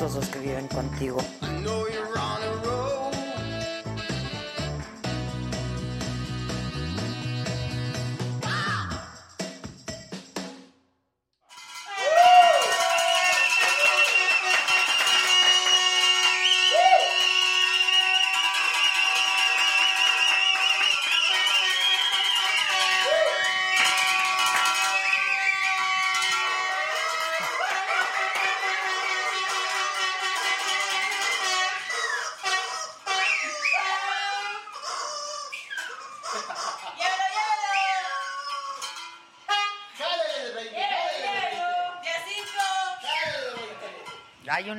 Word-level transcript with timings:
estos 0.00 0.14
dos 0.14 0.28
que 0.30 0.38
viven 0.38 0.66
contigo, 0.68 1.18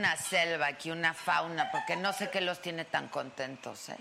una 0.02 0.18
selva 0.18 0.66
aquí, 0.66 0.90
una 0.90 1.14
fauna, 1.14 1.70
porque 1.72 1.96
no 1.96 2.12
sé 2.12 2.32
qué 2.32 2.42
los 2.42 2.60
tiene 2.60 2.86
tan 2.86 3.08
contentos, 3.10 3.90
¿eh? 3.90 3.98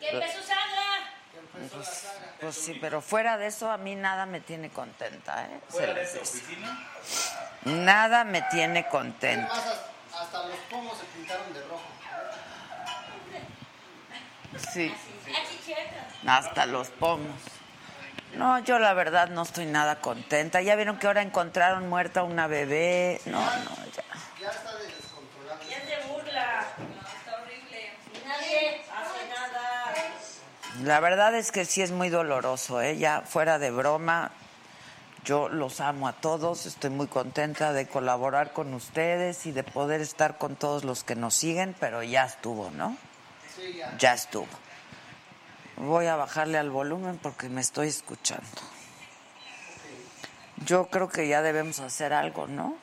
¿Qué 0.00 0.08
empezó 0.08 0.38
Sandra? 0.38 1.12
Pues, 1.70 2.06
pues 2.40 2.54
sí, 2.56 2.78
pero 2.80 3.02
fuera 3.02 3.36
de 3.36 3.48
eso 3.48 3.70
a 3.70 3.76
mí 3.76 3.94
nada 3.96 4.24
me 4.24 4.40
tiene 4.40 4.70
contenta, 4.70 5.44
¿eh? 5.44 5.60
¿Fuera 5.68 5.92
de 5.92 6.04
oficina? 6.04 6.88
Nada 7.64 8.24
me 8.24 8.40
tiene 8.50 8.88
contenta. 8.88 9.46
Además, 9.52 9.66
hasta- 10.10 10.22
hasta 10.22 10.46
los 10.48 10.56
pomos 10.70 10.96
se 10.98 11.04
pintaron 11.04 11.52
de 11.52 11.60
rojo. 11.64 11.82
Sí, 14.72 14.92
Ah, 15.28 15.38
chicheta. 15.50 16.36
hasta 16.38 16.64
los 16.66 16.88
pomos. 16.88 17.36
No, 18.34 18.58
yo 18.60 18.78
la 18.78 18.94
verdad 18.94 19.28
no 19.28 19.42
estoy 19.42 19.66
nada 19.66 20.00
contenta. 20.00 20.60
Ya 20.62 20.76
vieron 20.76 20.98
que 20.98 21.06
ahora 21.08 21.20
encontraron 21.22 21.88
muerta 21.90 22.22
una 22.22 22.46
bebé. 22.46 23.20
No, 23.26 23.40
no, 23.40 23.70
ya. 23.94 24.02
Ya 24.40 24.48
está 24.50 24.74
de 24.76 24.86
descontrolado. 24.86 25.60
Ya 25.68 25.80
se 25.80 26.06
burla. 26.08 26.64
está 27.18 27.42
horrible. 27.42 27.90
Y 28.14 28.28
nadie 28.28 28.82
hace 28.82 29.28
nada. 29.28 29.92
La 30.82 31.00
verdad 31.00 31.34
es 31.34 31.52
que 31.52 31.64
sí 31.64 31.82
es 31.82 31.90
muy 31.90 32.08
doloroso, 32.08 32.80
¿eh? 32.80 32.96
Ya 32.96 33.22
fuera 33.22 33.58
de 33.58 33.70
broma, 33.70 34.30
yo 35.24 35.48
los 35.48 35.80
amo 35.80 36.08
a 36.08 36.12
todos, 36.14 36.66
estoy 36.66 36.90
muy 36.90 37.06
contenta 37.06 37.72
de 37.72 37.86
colaborar 37.86 38.52
con 38.52 38.72
ustedes 38.72 39.46
y 39.46 39.52
de 39.52 39.62
poder 39.62 40.00
estar 40.00 40.38
con 40.38 40.56
todos 40.56 40.84
los 40.84 41.04
que 41.04 41.14
nos 41.14 41.34
siguen, 41.34 41.74
pero 41.78 42.02
ya 42.02 42.24
estuvo, 42.24 42.70
¿no? 42.70 42.96
Sí, 43.54 43.74
ya. 43.76 43.96
Ya 43.98 44.14
estuvo. 44.14 44.48
Voy 45.76 46.06
a 46.06 46.16
bajarle 46.16 46.58
al 46.58 46.70
volumen 46.70 47.18
porque 47.22 47.48
me 47.48 47.60
estoy 47.60 47.88
escuchando. 47.88 48.46
Yo 50.66 50.86
creo 50.86 51.08
que 51.08 51.26
ya 51.26 51.42
debemos 51.42 51.80
hacer 51.80 52.12
algo, 52.12 52.46
¿no? 52.46 52.76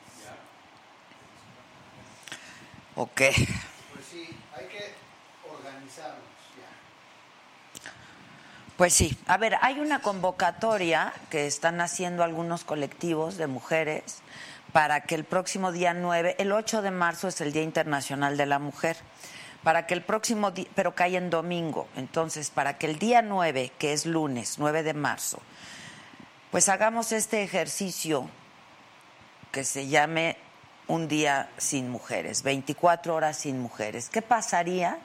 ¿O 2.96 3.08
qué? 3.14 3.30
Pues 3.92 4.04
sí, 4.10 4.36
hay 4.56 4.66
que 4.66 4.94
organizarnos 5.48 6.24
ya. 6.56 6.66
Pues 8.78 8.94
sí, 8.94 9.18
a 9.26 9.36
ver, 9.38 9.56
hay 9.62 9.80
una 9.80 9.98
convocatoria 10.02 11.12
que 11.30 11.48
están 11.48 11.80
haciendo 11.80 12.22
algunos 12.22 12.62
colectivos 12.62 13.36
de 13.36 13.48
mujeres 13.48 14.22
para 14.72 15.00
que 15.00 15.16
el 15.16 15.24
próximo 15.24 15.72
día 15.72 15.94
9, 15.94 16.36
el 16.38 16.52
8 16.52 16.82
de 16.82 16.92
marzo 16.92 17.26
es 17.26 17.40
el 17.40 17.52
Día 17.52 17.64
Internacional 17.64 18.36
de 18.36 18.46
la 18.46 18.60
Mujer, 18.60 18.96
para 19.64 19.88
que 19.88 19.94
el 19.94 20.02
próximo 20.02 20.52
día, 20.52 20.68
pero 20.76 20.94
cae 20.94 21.16
en 21.16 21.28
domingo, 21.28 21.88
entonces 21.96 22.50
para 22.50 22.78
que 22.78 22.86
el 22.86 23.00
día 23.00 23.20
9, 23.20 23.72
que 23.80 23.92
es 23.92 24.06
lunes, 24.06 24.60
9 24.60 24.84
de 24.84 24.94
marzo, 24.94 25.40
pues 26.52 26.68
hagamos 26.68 27.10
este 27.10 27.42
ejercicio 27.42 28.30
que 29.50 29.64
se 29.64 29.88
llame 29.88 30.36
un 30.86 31.08
día 31.08 31.50
sin 31.56 31.90
mujeres, 31.90 32.44
24 32.44 33.12
horas 33.12 33.38
sin 33.38 33.58
mujeres. 33.58 34.08
¿Qué 34.08 34.22
pasaría? 34.22 34.98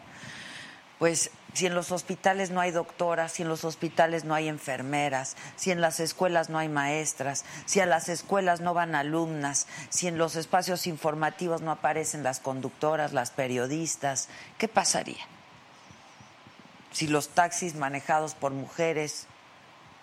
Pues 0.99 1.31
si 1.53 1.67
en 1.67 1.75
los 1.75 1.91
hospitales 1.91 2.49
no 2.49 2.59
hay 2.59 2.71
doctoras, 2.71 3.33
si 3.33 3.43
en 3.43 3.49
los 3.49 3.63
hospitales 3.63 4.25
no 4.25 4.33
hay 4.33 4.47
enfermeras, 4.47 5.35
si 5.55 5.71
en 5.71 5.81
las 5.81 5.99
escuelas 5.99 6.49
no 6.49 6.57
hay 6.57 6.67
maestras, 6.67 7.45
si 7.65 7.79
a 7.79 7.85
las 7.85 8.09
escuelas 8.09 8.59
no 8.59 8.73
van 8.73 8.95
alumnas, 8.95 9.67
si 9.89 10.07
en 10.07 10.17
los 10.17 10.35
espacios 10.35 10.87
informativos 10.87 11.61
no 11.61 11.71
aparecen 11.71 12.23
las 12.23 12.39
conductoras, 12.39 13.13
las 13.13 13.31
periodistas, 13.31 14.29
¿qué 14.57 14.67
pasaría? 14.67 15.25
Si 16.91 17.07
los 17.07 17.29
taxis 17.29 17.75
manejados 17.75 18.33
por 18.35 18.51
mujeres 18.51 19.27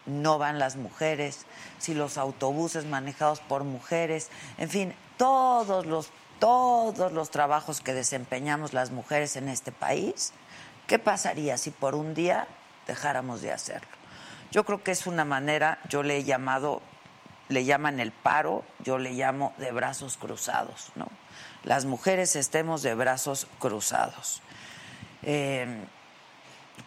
no 0.06 0.38
van 0.38 0.58
las 0.58 0.76
mujeres, 0.76 1.46
si 1.78 1.94
los 1.94 2.16
autobuses 2.16 2.84
manejados 2.84 3.40
por 3.40 3.64
mujeres, 3.64 4.28
en 4.58 4.70
fin, 4.70 4.94
todos 5.16 5.86
los 5.86 6.10
todos 6.40 7.12
los 7.12 7.30
trabajos 7.30 7.82
que 7.82 7.92
desempeñamos 7.92 8.72
las 8.72 8.90
mujeres 8.90 9.36
en 9.36 9.50
este 9.50 9.72
país, 9.72 10.32
¿qué 10.90 10.98
pasaría 10.98 11.56
si 11.56 11.70
por 11.70 11.94
un 11.94 12.14
día 12.14 12.48
dejáramos 12.88 13.42
de 13.42 13.52
hacerlo? 13.52 13.86
Yo 14.50 14.64
creo 14.64 14.82
que 14.82 14.90
es 14.90 15.06
una 15.06 15.24
manera, 15.24 15.78
yo 15.88 16.02
le 16.02 16.16
he 16.16 16.24
llamado, 16.24 16.82
le 17.48 17.64
llaman 17.64 18.00
el 18.00 18.10
paro, 18.10 18.64
yo 18.80 18.98
le 18.98 19.12
llamo 19.12 19.54
de 19.58 19.70
brazos 19.70 20.16
cruzados, 20.16 20.90
¿no? 20.96 21.06
Las 21.62 21.84
mujeres 21.84 22.34
estemos 22.34 22.82
de 22.82 22.96
brazos 22.96 23.46
cruzados. 23.60 24.42
Eh, 25.22 25.64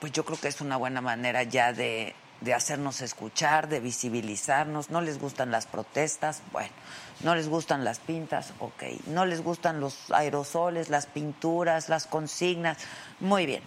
pues 0.02 0.12
yo 0.12 0.26
creo 0.26 0.38
que 0.38 0.50
es 0.50 0.60
una 0.60 0.76
buena 0.76 1.00
manera 1.00 1.44
ya 1.44 1.72
de, 1.72 2.14
de 2.42 2.54
hacernos 2.54 3.00
escuchar, 3.00 3.70
de 3.70 3.80
visibilizarnos. 3.80 4.90
No 4.90 5.00
les 5.00 5.18
gustan 5.18 5.50
las 5.50 5.66
protestas, 5.66 6.42
bueno, 6.52 6.74
no 7.22 7.36
les 7.36 7.48
gustan 7.48 7.86
las 7.86 8.00
pintas, 8.00 8.52
ok. 8.60 8.84
No 9.08 9.26
les 9.26 9.42
gustan 9.42 9.80
los 9.80 10.12
aerosoles, 10.12 10.90
las 10.90 11.06
pinturas, 11.06 11.88
las 11.88 12.06
consignas, 12.06 12.80
muy 13.22 13.46
bien. 13.46 13.64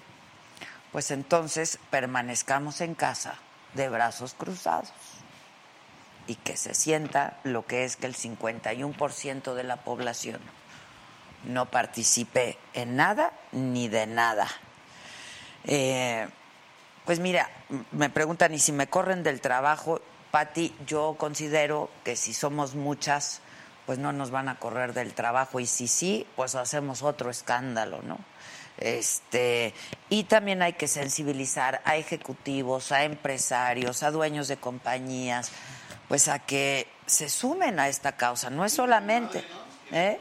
Pues 0.97 1.11
entonces 1.11 1.79
permanezcamos 1.91 2.81
en 2.81 2.95
casa 2.95 3.35
de 3.75 3.91
brazos 3.91 4.33
cruzados 4.33 4.91
y 6.27 6.37
que 6.37 6.57
se 6.57 6.73
sienta 6.73 7.39
lo 7.45 7.67
que 7.67 7.85
es 7.85 7.97
que 7.97 8.07
el 8.07 8.17
51% 8.17 9.53
de 9.53 9.63
la 9.63 9.77
población 9.85 10.41
no 11.45 11.67
participe 11.67 12.57
en 12.73 12.97
nada 12.97 13.33
ni 13.53 13.89
de 13.89 14.07
nada. 14.07 14.49
Eh, 15.65 16.27
pues 17.05 17.21
mira, 17.21 17.51
me 17.93 18.09
preguntan, 18.09 18.55
¿y 18.55 18.59
si 18.59 18.73
me 18.73 18.87
corren 18.87 19.23
del 19.23 19.43
trabajo? 19.43 20.01
Patti, 20.31 20.75
yo 20.87 21.17
considero 21.19 21.91
que 22.05 22.17
si 22.17 22.33
somos 22.33 22.75
muchas, 22.75 23.43
pues 23.85 23.99
no 23.99 24.15
nos 24.15 24.31
van 24.31 24.49
a 24.49 24.59
correr 24.59 24.95
del 24.95 25.13
trabajo. 25.13 25.61
Y 25.61 25.67
si 25.67 25.89
sí, 25.89 26.27
pues 26.37 26.55
hacemos 26.55 27.03
otro 27.03 27.29
escándalo, 27.29 28.01
¿no? 28.01 28.19
Este, 28.79 29.73
y 30.09 30.25
también 30.25 30.63
hay 30.63 30.75
que 30.75 30.89
sensibilizar 30.89 31.81
a 31.85 31.97
ejecutivos, 31.97 32.93
a 32.93 33.05
empresarios, 33.05 34.03
a 34.03 34.11
dueños 34.11 34.49
de 34.49 34.57
compañías, 34.59 35.51
pues 36.09 36.29
a 36.29 36.39
que 36.41 36.87
se 37.07 37.29
sumen 37.29 37.81
a 37.81 37.89
esta 37.89 38.13
causa. 38.13 38.51
No 38.51 38.65
es 38.65 38.73
solamente, 38.73 39.45
¿eh? 39.93 40.19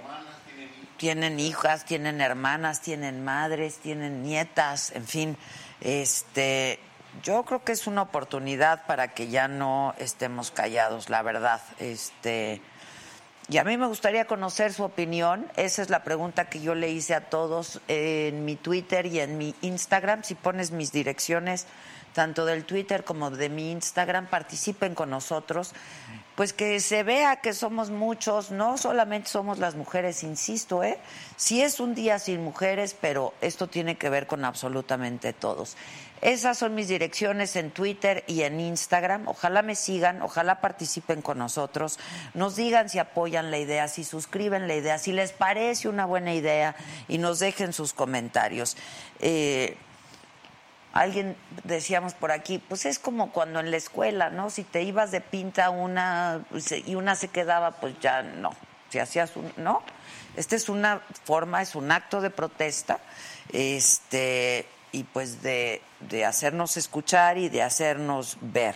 tienen 0.98 1.40
hijas, 1.40 1.86
tienen 1.86 2.22
hermanas, 2.22 2.82
tienen 2.82 3.24
madres, 3.24 3.78
tienen 3.78 4.24
nietas, 4.24 4.92
en 4.92 5.06
fin, 5.06 5.38
este, 5.82 6.80
yo 7.24 7.44
creo 7.44 7.64
que 7.64 7.74
es 7.74 7.88
una 7.88 8.04
oportunidad 8.04 8.86
para 8.86 9.14
que 9.14 9.28
ya 9.28 9.48
no 9.48 9.94
estemos 9.98 10.52
callados, 10.52 11.10
la 11.10 11.22
verdad, 11.22 11.62
este, 11.80 12.62
Y 13.48 13.58
a 13.60 13.64
mí 13.64 13.78
me 13.78 13.86
gustaría 13.86 14.26
conocer 14.26 14.74
su 14.74 14.84
opinión. 14.84 15.46
Esa 15.56 15.84
es 15.84 15.92
la 15.92 16.04
pregunta 16.04 16.50
que 16.50 16.62
yo 16.62 16.74
le 16.74 16.90
hice 16.90 17.14
a 17.14 17.30
todos 17.30 17.80
en 17.88 18.44
mi 18.44 18.56
Twitter 18.56 19.06
y 19.06 19.20
en 19.20 19.38
mi 19.38 19.54
Instagram. 19.62 20.24
Si 20.24 20.34
pones 20.34 20.72
mis 20.72 20.92
direcciones, 20.92 21.68
tanto 22.14 22.46
del 22.46 22.66
Twitter 22.66 23.04
como 23.04 23.30
de 23.30 23.50
mi 23.50 23.72
Instagram, 23.72 24.28
participen 24.28 24.96
con 24.96 25.12
nosotros. 25.12 25.74
Pues 26.36 26.54
que 26.54 26.80
se 26.80 27.04
vea 27.04 27.36
que 27.38 27.54
somos 27.54 27.92
muchos, 27.92 28.50
no 28.50 28.78
solamente 28.78 29.30
somos 29.30 29.60
las 29.60 29.76
mujeres, 29.76 30.24
insisto, 30.24 30.84
¿eh? 30.84 30.98
Sí 31.38 31.62
es 31.62 31.80
un 31.80 31.94
día 31.94 32.20
sin 32.20 32.44
mujeres, 32.44 32.96
pero 33.00 33.34
esto 33.42 33.68
tiene 33.68 33.96
que 33.96 34.10
ver 34.10 34.28
con 34.28 34.44
absolutamente 34.44 35.34
todos. 35.34 35.78
Esas 36.22 36.58
son 36.58 36.76
mis 36.76 36.88
direcciones 36.88 37.56
en 37.56 37.72
Twitter 37.72 38.24
y 38.28 38.44
en 38.44 38.60
Instagram. 38.60 39.28
Ojalá 39.28 39.62
me 39.62 39.76
sigan, 39.76 40.22
ojalá 40.22 40.62
participen 40.62 41.22
con 41.22 41.38
nosotros, 41.38 42.00
nos 42.34 42.56
digan 42.56 42.90
si 42.90 43.00
apoyan 43.00 43.52
la 43.52 43.58
idea, 43.58 43.88
si 43.88 44.04
suscriben 44.04 44.68
la 44.68 44.76
idea, 44.76 44.98
si 44.98 45.12
les 45.12 45.32
parece 45.32 45.88
una 45.88 46.06
buena 46.06 46.34
idea 46.34 46.76
y 47.08 47.18
nos 47.18 47.40
dejen 47.40 47.74
sus 47.74 47.94
comentarios. 47.94 48.78
Eh, 49.20 49.78
alguien 50.94 51.36
decíamos 51.66 52.14
por 52.14 52.32
aquí, 52.32 52.58
pues 52.58 52.86
es 52.86 53.00
como 53.00 53.32
cuando 53.32 53.60
en 53.60 53.70
la 53.70 53.78
escuela, 53.78 54.30
¿no? 54.30 54.50
Si 54.50 54.64
te 54.64 54.82
ibas 54.82 55.12
de 55.12 55.22
pinta 55.22 55.70
una 55.70 56.46
y 56.86 56.96
una 56.96 57.16
se 57.16 57.28
quedaba, 57.28 57.72
pues 57.72 58.00
ya 58.00 58.24
no. 58.24 58.52
Si 58.90 59.00
hacías 59.00 59.36
un, 59.36 59.52
¿no? 59.58 59.84
Esta 60.38 60.56
es 60.56 60.70
una 60.70 61.02
forma, 61.26 61.62
es 61.62 61.76
un 61.76 61.92
acto 61.92 62.22
de 62.22 62.30
protesta, 62.30 63.00
este, 63.52 64.66
y 64.96 65.04
pues 65.04 65.42
de, 65.42 65.82
de 66.00 66.24
hacernos 66.24 66.78
escuchar 66.78 67.38
y 67.38 67.50
de 67.50 67.62
hacernos 67.62 68.38
ver. 68.40 68.76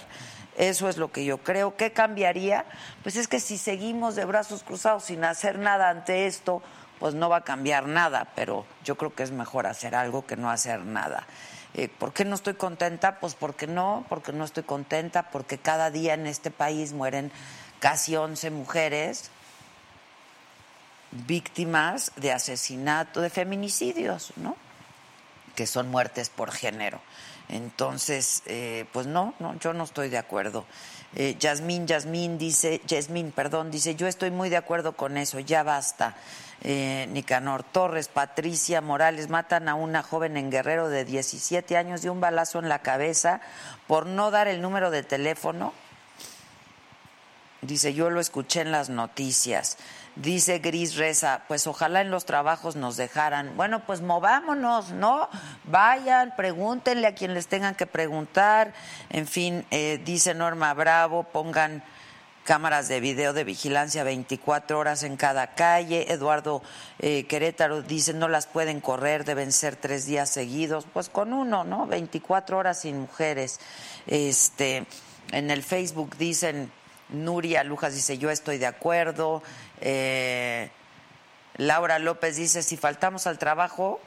Eso 0.57 0.89
es 0.89 0.97
lo 0.97 1.13
que 1.13 1.23
yo 1.23 1.37
creo. 1.37 1.77
¿Qué 1.77 1.93
cambiaría? 1.93 2.65
Pues 3.03 3.15
es 3.15 3.29
que 3.29 3.39
si 3.39 3.57
seguimos 3.57 4.17
de 4.17 4.25
brazos 4.25 4.63
cruzados 4.63 5.05
sin 5.05 5.23
hacer 5.23 5.59
nada 5.59 5.89
ante 5.89 6.27
esto, 6.27 6.61
pues 6.99 7.13
no 7.13 7.29
va 7.29 7.37
a 7.37 7.43
cambiar 7.45 7.87
nada, 7.87 8.27
pero 8.35 8.65
yo 8.83 8.97
creo 8.97 9.15
que 9.15 9.23
es 9.23 9.31
mejor 9.31 9.65
hacer 9.65 9.95
algo 9.95 10.25
que 10.25 10.35
no 10.35 10.51
hacer 10.51 10.81
nada. 10.81 11.25
Eh, 11.73 11.87
¿Por 11.87 12.11
qué 12.11 12.25
no 12.25 12.35
estoy 12.35 12.55
contenta? 12.55 13.21
Pues 13.21 13.35
porque 13.35 13.65
no, 13.65 14.05
porque 14.09 14.33
no 14.33 14.43
estoy 14.43 14.63
contenta, 14.63 15.31
porque 15.31 15.57
cada 15.57 15.89
día 15.89 16.15
en 16.15 16.27
este 16.27 16.51
país 16.51 16.91
mueren 16.91 17.31
casi 17.79 18.17
11 18.17 18.49
mujeres 18.49 19.31
víctimas 21.11 22.11
de 22.17 22.33
asesinato, 22.33 23.21
de 23.21 23.29
feminicidios, 23.29 24.33
¿no? 24.35 24.57
Que 25.59 25.67
son 25.67 25.91
muertes 25.91 26.29
por 26.29 26.53
género. 26.53 27.01
Entonces, 27.49 28.43
eh, 28.45 28.85
pues 28.93 29.07
no, 29.07 29.33
no, 29.39 29.59
yo 29.59 29.73
no 29.73 29.83
estoy 29.83 30.07
de 30.07 30.17
acuerdo. 30.17 30.63
Eh, 31.17 31.35
Yasmín, 31.37 31.85
Yasmín 31.85 32.37
dice, 32.37 32.81
Yasmín, 32.87 33.33
perdón, 33.33 33.69
dice, 33.69 33.93
yo 33.95 34.07
estoy 34.07 34.31
muy 34.31 34.47
de 34.47 34.55
acuerdo 34.55 34.93
con 34.93 35.17
eso, 35.17 35.37
ya 35.41 35.63
basta. 35.63 36.15
Eh, 36.61 37.09
Nicanor 37.11 37.63
Torres, 37.63 38.07
Patricia 38.07 38.79
Morales, 38.79 39.27
matan 39.27 39.67
a 39.67 39.75
una 39.75 40.01
joven 40.01 40.37
en 40.37 40.49
Guerrero 40.49 40.87
de 40.87 41.03
17 41.03 41.75
años 41.75 42.01
de 42.03 42.09
un 42.09 42.21
balazo 42.21 42.59
en 42.59 42.69
la 42.69 42.79
cabeza 42.79 43.41
por 43.85 44.05
no 44.05 44.31
dar 44.31 44.47
el 44.47 44.61
número 44.61 44.91
de 44.91 45.03
teléfono. 45.03 45.73
Dice, 47.61 47.93
yo 47.93 48.09
lo 48.09 48.21
escuché 48.21 48.61
en 48.61 48.71
las 48.71 48.89
noticias. 48.89 49.77
Dice 50.21 50.59
Gris 50.59 50.97
Reza, 50.97 51.43
pues 51.47 51.65
ojalá 51.65 52.01
en 52.01 52.11
los 52.11 52.25
trabajos 52.25 52.75
nos 52.75 52.97
dejaran. 52.97 53.55
Bueno, 53.55 53.85
pues 53.85 54.01
movámonos, 54.01 54.91
¿no? 54.91 55.29
Vayan, 55.63 56.33
pregúntenle 56.35 57.07
a 57.07 57.15
quien 57.15 57.33
les 57.33 57.47
tengan 57.47 57.73
que 57.73 57.85
preguntar. 57.85 58.73
En 59.09 59.27
fin, 59.27 59.65
eh, 59.71 60.01
dice 60.03 60.33
Norma 60.33 60.73
Bravo, 60.73 61.23
pongan 61.23 61.83
cámaras 62.43 62.89
de 62.89 62.99
video 62.99 63.31
de 63.31 63.45
vigilancia 63.45 64.03
24 64.03 64.77
horas 64.77 65.03
en 65.03 65.15
cada 65.15 65.53
calle. 65.53 66.11
Eduardo 66.11 66.63
eh, 66.99 67.25
Querétaro 67.25 67.81
dice, 67.81 68.13
no 68.13 68.27
las 68.27 68.45
pueden 68.45 68.81
correr, 68.81 69.23
deben 69.23 69.53
ser 69.53 69.77
tres 69.77 70.05
días 70.05 70.29
seguidos. 70.29 70.85
Pues 70.91 71.07
con 71.07 71.31
uno, 71.31 71.63
¿no? 71.63 71.87
24 71.87 72.57
horas 72.57 72.81
sin 72.81 72.99
mujeres. 72.99 73.61
Este, 74.05 74.85
en 75.31 75.49
el 75.49 75.63
Facebook 75.63 76.17
dicen, 76.17 76.73
Nuria 77.09 77.63
Lujas 77.63 77.93
dice, 77.93 78.17
yo 78.17 78.29
estoy 78.29 78.57
de 78.57 78.67
acuerdo. 78.67 79.41
Eh, 79.81 80.69
Laura 81.57 81.99
López 81.99 82.35
dice, 82.35 82.63
si 82.63 82.77
faltamos 82.77 83.27
al 83.27 83.37
trabajo, 83.37 83.99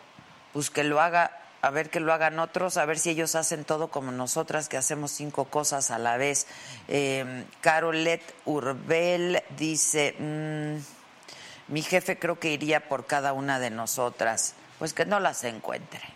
pues 0.53 0.71
que 0.71 0.85
lo 0.85 1.01
haga, 1.01 1.39
a 1.61 1.71
ver 1.71 1.91
que 1.91 2.01
lo 2.01 2.13
hagan 2.13 2.39
otros, 2.39 2.77
a 2.77 2.85
ver 2.85 2.99
si 2.99 3.11
ellos 3.11 3.35
hacen 3.35 3.65
todo 3.65 3.89
como 3.89 4.13
nosotras, 4.13 4.69
que 4.69 4.77
hacemos 4.77 5.11
cinco 5.11 5.47
cosas 5.47 5.91
a 5.91 5.99
la 5.99 6.17
vez. 6.17 6.47
Eh, 6.89 7.45
Carolet 7.61 8.23
Urbel 8.45 9.43
dice, 9.59 10.15
mm, 10.19 11.73
mi 11.73 11.83
jefe 11.83 12.19
creo 12.19 12.39
que 12.39 12.53
iría 12.53 12.89
por 12.89 13.07
cada 13.07 13.33
una 13.33 13.59
de 13.59 13.71
nosotras, 13.71 14.55
pues 14.79 14.95
que 14.95 15.05
no 15.05 15.21
las 15.21 15.45
encuentre. 15.45 16.12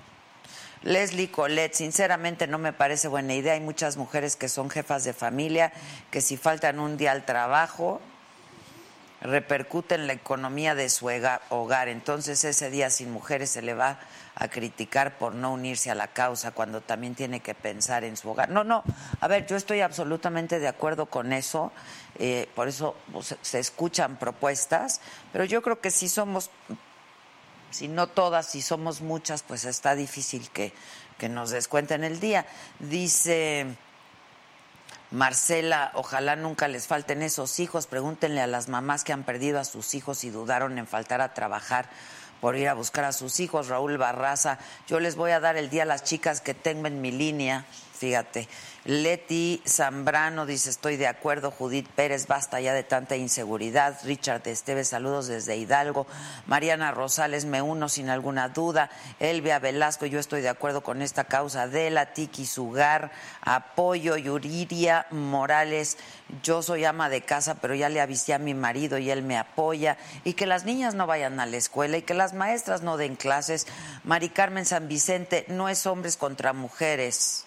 Leslie 0.82 1.30
Colette, 1.30 1.74
sinceramente 1.74 2.46
no 2.46 2.58
me 2.58 2.72
parece 2.72 3.08
buena 3.08 3.34
idea. 3.34 3.54
Hay 3.54 3.60
muchas 3.60 3.96
mujeres 3.96 4.36
que 4.36 4.48
son 4.48 4.70
jefas 4.70 5.04
de 5.04 5.12
familia, 5.12 5.72
que 6.10 6.20
si 6.20 6.36
faltan 6.36 6.78
un 6.78 6.96
día 6.96 7.12
al 7.12 7.24
trabajo, 7.24 8.00
repercute 9.20 9.94
en 9.94 10.06
la 10.06 10.12
economía 10.12 10.74
de 10.74 10.88
su 10.88 11.10
hogar. 11.50 11.88
Entonces 11.88 12.44
ese 12.44 12.70
día 12.70 12.90
sin 12.90 13.10
mujeres 13.10 13.50
se 13.50 13.62
le 13.62 13.74
va 13.74 13.98
a 14.34 14.48
criticar 14.48 15.16
por 15.16 15.34
no 15.34 15.52
unirse 15.52 15.90
a 15.90 15.94
la 15.94 16.08
causa 16.08 16.50
cuando 16.50 16.82
también 16.82 17.14
tiene 17.14 17.40
que 17.40 17.54
pensar 17.54 18.04
en 18.04 18.16
su 18.16 18.28
hogar. 18.28 18.50
No, 18.50 18.64
no, 18.64 18.84
a 19.20 19.28
ver, 19.28 19.46
yo 19.46 19.56
estoy 19.56 19.80
absolutamente 19.80 20.58
de 20.60 20.68
acuerdo 20.68 21.06
con 21.06 21.32
eso, 21.32 21.72
eh, 22.18 22.46
por 22.54 22.68
eso 22.68 22.96
pues, 23.12 23.34
se 23.40 23.58
escuchan 23.58 24.16
propuestas, 24.16 25.00
pero 25.32 25.44
yo 25.44 25.62
creo 25.62 25.80
que 25.80 25.90
si 25.90 26.08
somos 26.08 26.50
si 27.76 27.88
no 27.88 28.06
todas, 28.06 28.46
si 28.46 28.62
somos 28.62 29.02
muchas, 29.02 29.42
pues 29.42 29.66
está 29.66 29.94
difícil 29.94 30.48
que, 30.50 30.72
que 31.18 31.28
nos 31.28 31.50
descuenten 31.50 32.04
el 32.04 32.20
día. 32.20 32.46
Dice 32.78 33.66
Marcela, 35.10 35.90
ojalá 35.94 36.36
nunca 36.36 36.68
les 36.68 36.86
falten 36.86 37.20
esos 37.20 37.60
hijos. 37.60 37.86
Pregúntenle 37.86 38.40
a 38.40 38.46
las 38.46 38.68
mamás 38.68 39.04
que 39.04 39.12
han 39.12 39.24
perdido 39.24 39.60
a 39.60 39.64
sus 39.64 39.94
hijos 39.94 40.24
y 40.24 40.30
dudaron 40.30 40.78
en 40.78 40.86
faltar 40.86 41.20
a 41.20 41.34
trabajar 41.34 41.90
por 42.40 42.56
ir 42.56 42.68
a 42.68 42.74
buscar 42.74 43.04
a 43.04 43.12
sus 43.12 43.40
hijos. 43.40 43.68
Raúl 43.68 43.98
Barraza, 43.98 44.58
yo 44.88 44.98
les 44.98 45.14
voy 45.14 45.32
a 45.32 45.40
dar 45.40 45.58
el 45.58 45.68
día 45.68 45.82
a 45.82 45.86
las 45.86 46.02
chicas 46.02 46.40
que 46.40 46.54
tengo 46.54 46.86
en 46.86 47.02
mi 47.02 47.12
línea. 47.12 47.66
Fíjate, 47.96 48.46
Leti 48.84 49.62
Zambrano 49.66 50.44
dice, 50.44 50.68
estoy 50.68 50.96
de 50.96 51.06
acuerdo. 51.06 51.50
Judith 51.50 51.88
Pérez, 51.88 52.26
basta 52.26 52.60
ya 52.60 52.74
de 52.74 52.82
tanta 52.82 53.16
inseguridad. 53.16 53.98
Richard 54.04 54.46
Esteves, 54.46 54.88
saludos 54.88 55.28
desde 55.28 55.56
Hidalgo. 55.56 56.06
Mariana 56.46 56.92
Rosales, 56.92 57.46
me 57.46 57.62
uno 57.62 57.88
sin 57.88 58.10
alguna 58.10 58.50
duda. 58.50 58.90
Elvia 59.18 59.58
Velasco, 59.58 60.04
yo 60.04 60.20
estoy 60.20 60.42
de 60.42 60.50
acuerdo 60.50 60.82
con 60.82 61.00
esta 61.00 61.24
causa. 61.24 61.62
Adela 61.62 62.12
Tiki 62.12 62.44
Sugar, 62.44 63.10
apoyo. 63.40 64.16
Yuriria 64.18 65.06
Morales, 65.10 65.96
yo 66.42 66.62
soy 66.62 66.84
ama 66.84 67.08
de 67.08 67.22
casa, 67.22 67.54
pero 67.54 67.74
ya 67.74 67.88
le 67.88 68.02
avisé 68.02 68.34
a 68.34 68.38
mi 68.38 68.52
marido 68.52 68.98
y 68.98 69.10
él 69.10 69.22
me 69.22 69.38
apoya. 69.38 69.96
Y 70.22 70.34
que 70.34 70.46
las 70.46 70.66
niñas 70.66 70.94
no 70.94 71.06
vayan 71.06 71.40
a 71.40 71.46
la 71.46 71.56
escuela 71.56 71.96
y 71.96 72.02
que 72.02 72.14
las 72.14 72.34
maestras 72.34 72.82
no 72.82 72.98
den 72.98 73.16
clases. 73.16 73.66
Mari 74.04 74.28
Carmen 74.28 74.66
San 74.66 74.86
Vicente, 74.86 75.46
no 75.48 75.70
es 75.70 75.86
hombres 75.86 76.18
contra 76.18 76.52
mujeres 76.52 77.45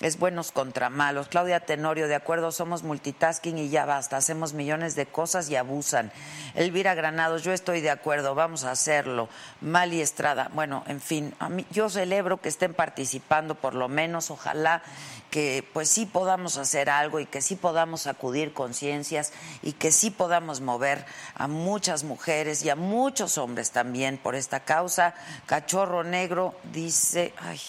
es 0.00 0.18
buenos 0.18 0.52
contra 0.52 0.90
malos. 0.90 1.28
Claudia 1.28 1.60
Tenorio, 1.60 2.08
de 2.08 2.14
acuerdo, 2.14 2.52
somos 2.52 2.82
multitasking 2.82 3.58
y 3.58 3.68
ya 3.68 3.84
basta, 3.84 4.16
hacemos 4.16 4.52
millones 4.52 4.96
de 4.96 5.06
cosas 5.06 5.48
y 5.50 5.56
abusan. 5.56 6.10
Elvira 6.54 6.94
Granados, 6.94 7.42
yo 7.42 7.52
estoy 7.52 7.80
de 7.80 7.90
acuerdo, 7.90 8.34
vamos 8.34 8.64
a 8.64 8.72
hacerlo. 8.72 9.28
Mali 9.60 10.00
Estrada, 10.00 10.50
bueno, 10.54 10.84
en 10.86 11.00
fin, 11.00 11.34
a 11.40 11.50
yo 11.70 11.88
celebro 11.88 12.40
que 12.40 12.48
estén 12.48 12.74
participando, 12.74 13.54
por 13.54 13.74
lo 13.74 13.88
menos, 13.88 14.30
ojalá 14.30 14.82
que 15.30 15.68
pues 15.72 15.88
sí 15.88 16.06
podamos 16.06 16.58
hacer 16.58 16.88
algo 16.90 17.18
y 17.18 17.26
que 17.26 17.42
sí 17.42 17.56
podamos 17.56 18.02
sacudir 18.02 18.52
conciencias 18.52 19.32
y 19.62 19.72
que 19.72 19.90
sí 19.90 20.10
podamos 20.10 20.60
mover 20.60 21.04
a 21.34 21.48
muchas 21.48 22.04
mujeres 22.04 22.64
y 22.64 22.70
a 22.70 22.76
muchos 22.76 23.36
hombres 23.38 23.72
también 23.72 24.18
por 24.18 24.34
esta 24.34 24.60
causa. 24.60 25.14
Cachorro 25.46 26.04
Negro 26.04 26.54
dice, 26.72 27.34
ay, 27.38 27.60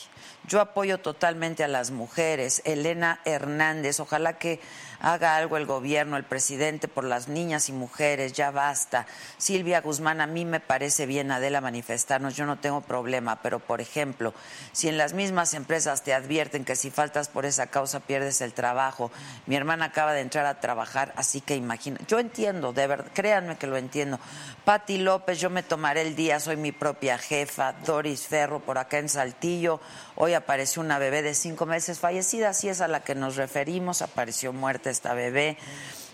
yo 0.47 0.61
apoyo 0.61 0.99
totalmente 0.99 1.63
a 1.63 1.67
las 1.67 1.91
mujeres. 1.91 2.61
Elena 2.65 3.19
Hernández, 3.25 3.99
ojalá 3.99 4.37
que 4.37 4.59
haga 5.05 5.35
algo 5.35 5.55
el 5.57 5.67
gobierno, 5.67 6.17
el 6.17 6.23
presidente, 6.23 6.87
por 6.87 7.03
las 7.03 7.27
niñas 7.27 7.69
y 7.69 7.73
mujeres, 7.73 8.33
ya 8.33 8.49
basta. 8.49 9.05
Silvia 9.37 9.79
Guzmán, 9.81 10.19
a 10.19 10.25
mí 10.25 10.45
me 10.45 10.59
parece 10.59 11.05
bien, 11.05 11.29
Adela, 11.29 11.61
manifestarnos, 11.61 12.35
yo 12.35 12.47
no 12.47 12.57
tengo 12.57 12.81
problema, 12.81 13.39
pero 13.43 13.59
por 13.59 13.81
ejemplo, 13.81 14.33
si 14.71 14.89
en 14.89 14.97
las 14.97 15.13
mismas 15.13 15.53
empresas 15.53 16.01
te 16.01 16.15
advierten 16.15 16.65
que 16.65 16.75
si 16.75 16.89
faltas 16.89 17.27
por 17.27 17.45
esa 17.45 17.67
causa 17.67 17.99
pierdes 17.99 18.41
el 18.41 18.53
trabajo, 18.53 19.11
mi 19.45 19.55
hermana 19.55 19.85
acaba 19.85 20.13
de 20.13 20.21
entrar 20.21 20.47
a 20.47 20.59
trabajar, 20.59 21.13
así 21.17 21.39
que 21.39 21.55
imagina, 21.55 21.99
yo 22.07 22.17
entiendo, 22.17 22.73
de 22.73 22.87
verdad, 22.87 23.11
créanme 23.13 23.57
que 23.57 23.67
lo 23.67 23.77
entiendo. 23.77 24.19
Patti 24.63 24.97
López, 24.97 25.39
yo 25.39 25.51
me 25.51 25.61
tomaré 25.61 26.01
el 26.01 26.15
día, 26.15 26.39
soy 26.39 26.57
mi 26.57 26.71
propia 26.71 27.19
jefa. 27.19 27.73
Doris 27.85 28.25
Ferro, 28.25 28.59
por 28.59 28.79
acá 28.79 28.97
en 28.97 29.09
Saltillo, 29.09 29.79
hoy 30.15 30.33
apareció 30.33 30.81
una 30.81 30.97
bebé 30.97 31.21
de 31.21 31.35
cinco 31.35 31.67
meses 31.67 31.99
fallecida, 31.99 32.49
así 32.49 32.69
es 32.69 32.81
a 32.81 32.87
la 32.87 33.01
que 33.01 33.13
nos 33.13 33.35
referimos, 33.35 34.01
apareció 34.01 34.51
muerta 34.51 34.94
esta 34.95 35.13
bebé. 35.13 35.57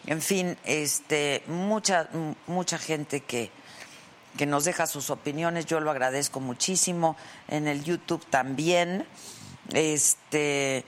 En 0.08 0.22
fin, 0.22 0.58
este, 0.66 1.44
mucha, 1.48 2.10
mucha 2.48 2.78
gente 2.80 3.22
que, 3.22 3.52
que 4.38 4.46
nos 4.46 4.66
deja 4.66 4.88
sus 4.88 5.10
opiniones, 5.12 5.68
yo 5.68 5.80
lo 5.80 5.92
agradezco 5.92 6.40
muchísimo. 6.40 7.16
En 7.48 7.68
el 7.68 7.84
YouTube 7.84 8.26
también. 8.30 9.06
Este, 9.74 10.84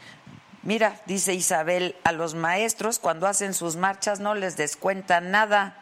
mira, 0.64 1.00
dice 1.06 1.34
Isabel, 1.34 1.96
a 2.04 2.12
los 2.12 2.34
maestros 2.34 3.00
cuando 3.00 3.28
hacen 3.28 3.54
sus 3.54 3.76
marchas 3.76 4.20
no 4.20 4.34
les 4.34 4.58
descuentan 4.58 5.32
nada. 5.32 5.78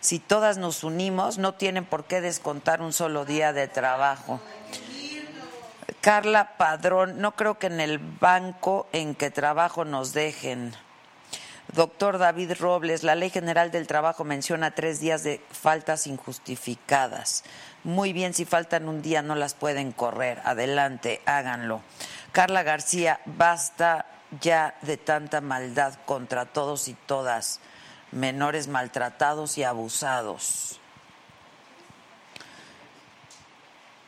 Si 0.00 0.18
todas 0.18 0.58
nos 0.58 0.84
unimos, 0.84 1.38
no 1.38 1.54
tienen 1.54 1.86
por 1.86 2.04
qué 2.04 2.20
descontar 2.20 2.82
un 2.82 2.92
solo 2.92 3.24
día 3.24 3.54
de 3.54 3.68
trabajo. 3.68 4.38
Carla 6.02 6.58
Padrón, 6.58 7.22
no 7.22 7.34
creo 7.34 7.58
que 7.58 7.68
en 7.68 7.80
el 7.80 7.98
banco 7.98 8.86
en 8.92 9.14
que 9.14 9.30
trabajo 9.30 9.86
nos 9.86 10.12
dejen. 10.12 10.74
Doctor 11.72 12.18
David 12.18 12.52
Robles, 12.60 13.02
la 13.02 13.14
Ley 13.14 13.30
General 13.30 13.70
del 13.70 13.86
Trabajo 13.86 14.22
menciona 14.22 14.74
tres 14.74 15.00
días 15.00 15.24
de 15.24 15.40
faltas 15.50 16.06
injustificadas. 16.06 17.42
Muy 17.82 18.12
bien, 18.12 18.34
si 18.34 18.44
faltan 18.44 18.88
un 18.88 19.02
día 19.02 19.22
no 19.22 19.34
las 19.34 19.54
pueden 19.54 19.90
correr. 19.90 20.40
Adelante, 20.44 21.20
háganlo. 21.26 21.82
Carla 22.32 22.62
García, 22.62 23.20
basta 23.24 24.06
ya 24.40 24.76
de 24.82 24.96
tanta 24.96 25.40
maldad 25.40 25.94
contra 26.04 26.44
todos 26.44 26.88
y 26.88 26.94
todas, 26.94 27.60
menores 28.12 28.68
maltratados 28.68 29.58
y 29.58 29.64
abusados. 29.64 30.80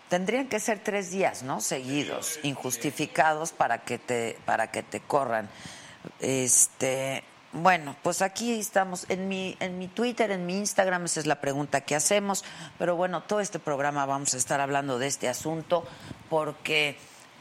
Tendrían 0.08 0.48
que 0.48 0.60
ser 0.60 0.78
tres 0.78 1.10
días, 1.10 1.42
¿no? 1.42 1.60
Seguidos, 1.60 2.38
injustificados 2.44 3.50
para 3.50 3.78
que 3.78 3.98
te, 3.98 4.38
para 4.44 4.70
que 4.70 4.84
te 4.84 5.00
corran. 5.00 5.48
Este, 6.20 7.24
bueno, 7.56 7.96
pues 8.02 8.20
aquí 8.20 8.52
estamos 8.52 9.06
en 9.08 9.28
mi, 9.28 9.56
en 9.60 9.78
mi 9.78 9.88
Twitter, 9.88 10.30
en 10.30 10.44
mi 10.44 10.58
Instagram, 10.58 11.06
esa 11.06 11.20
es 11.20 11.26
la 11.26 11.40
pregunta 11.40 11.80
que 11.80 11.94
hacemos. 11.94 12.44
Pero 12.78 12.96
bueno, 12.96 13.22
todo 13.22 13.40
este 13.40 13.58
programa 13.58 14.04
vamos 14.04 14.34
a 14.34 14.36
estar 14.36 14.60
hablando 14.60 14.98
de 14.98 15.06
este 15.06 15.28
asunto 15.28 15.84
porque, 16.28 16.98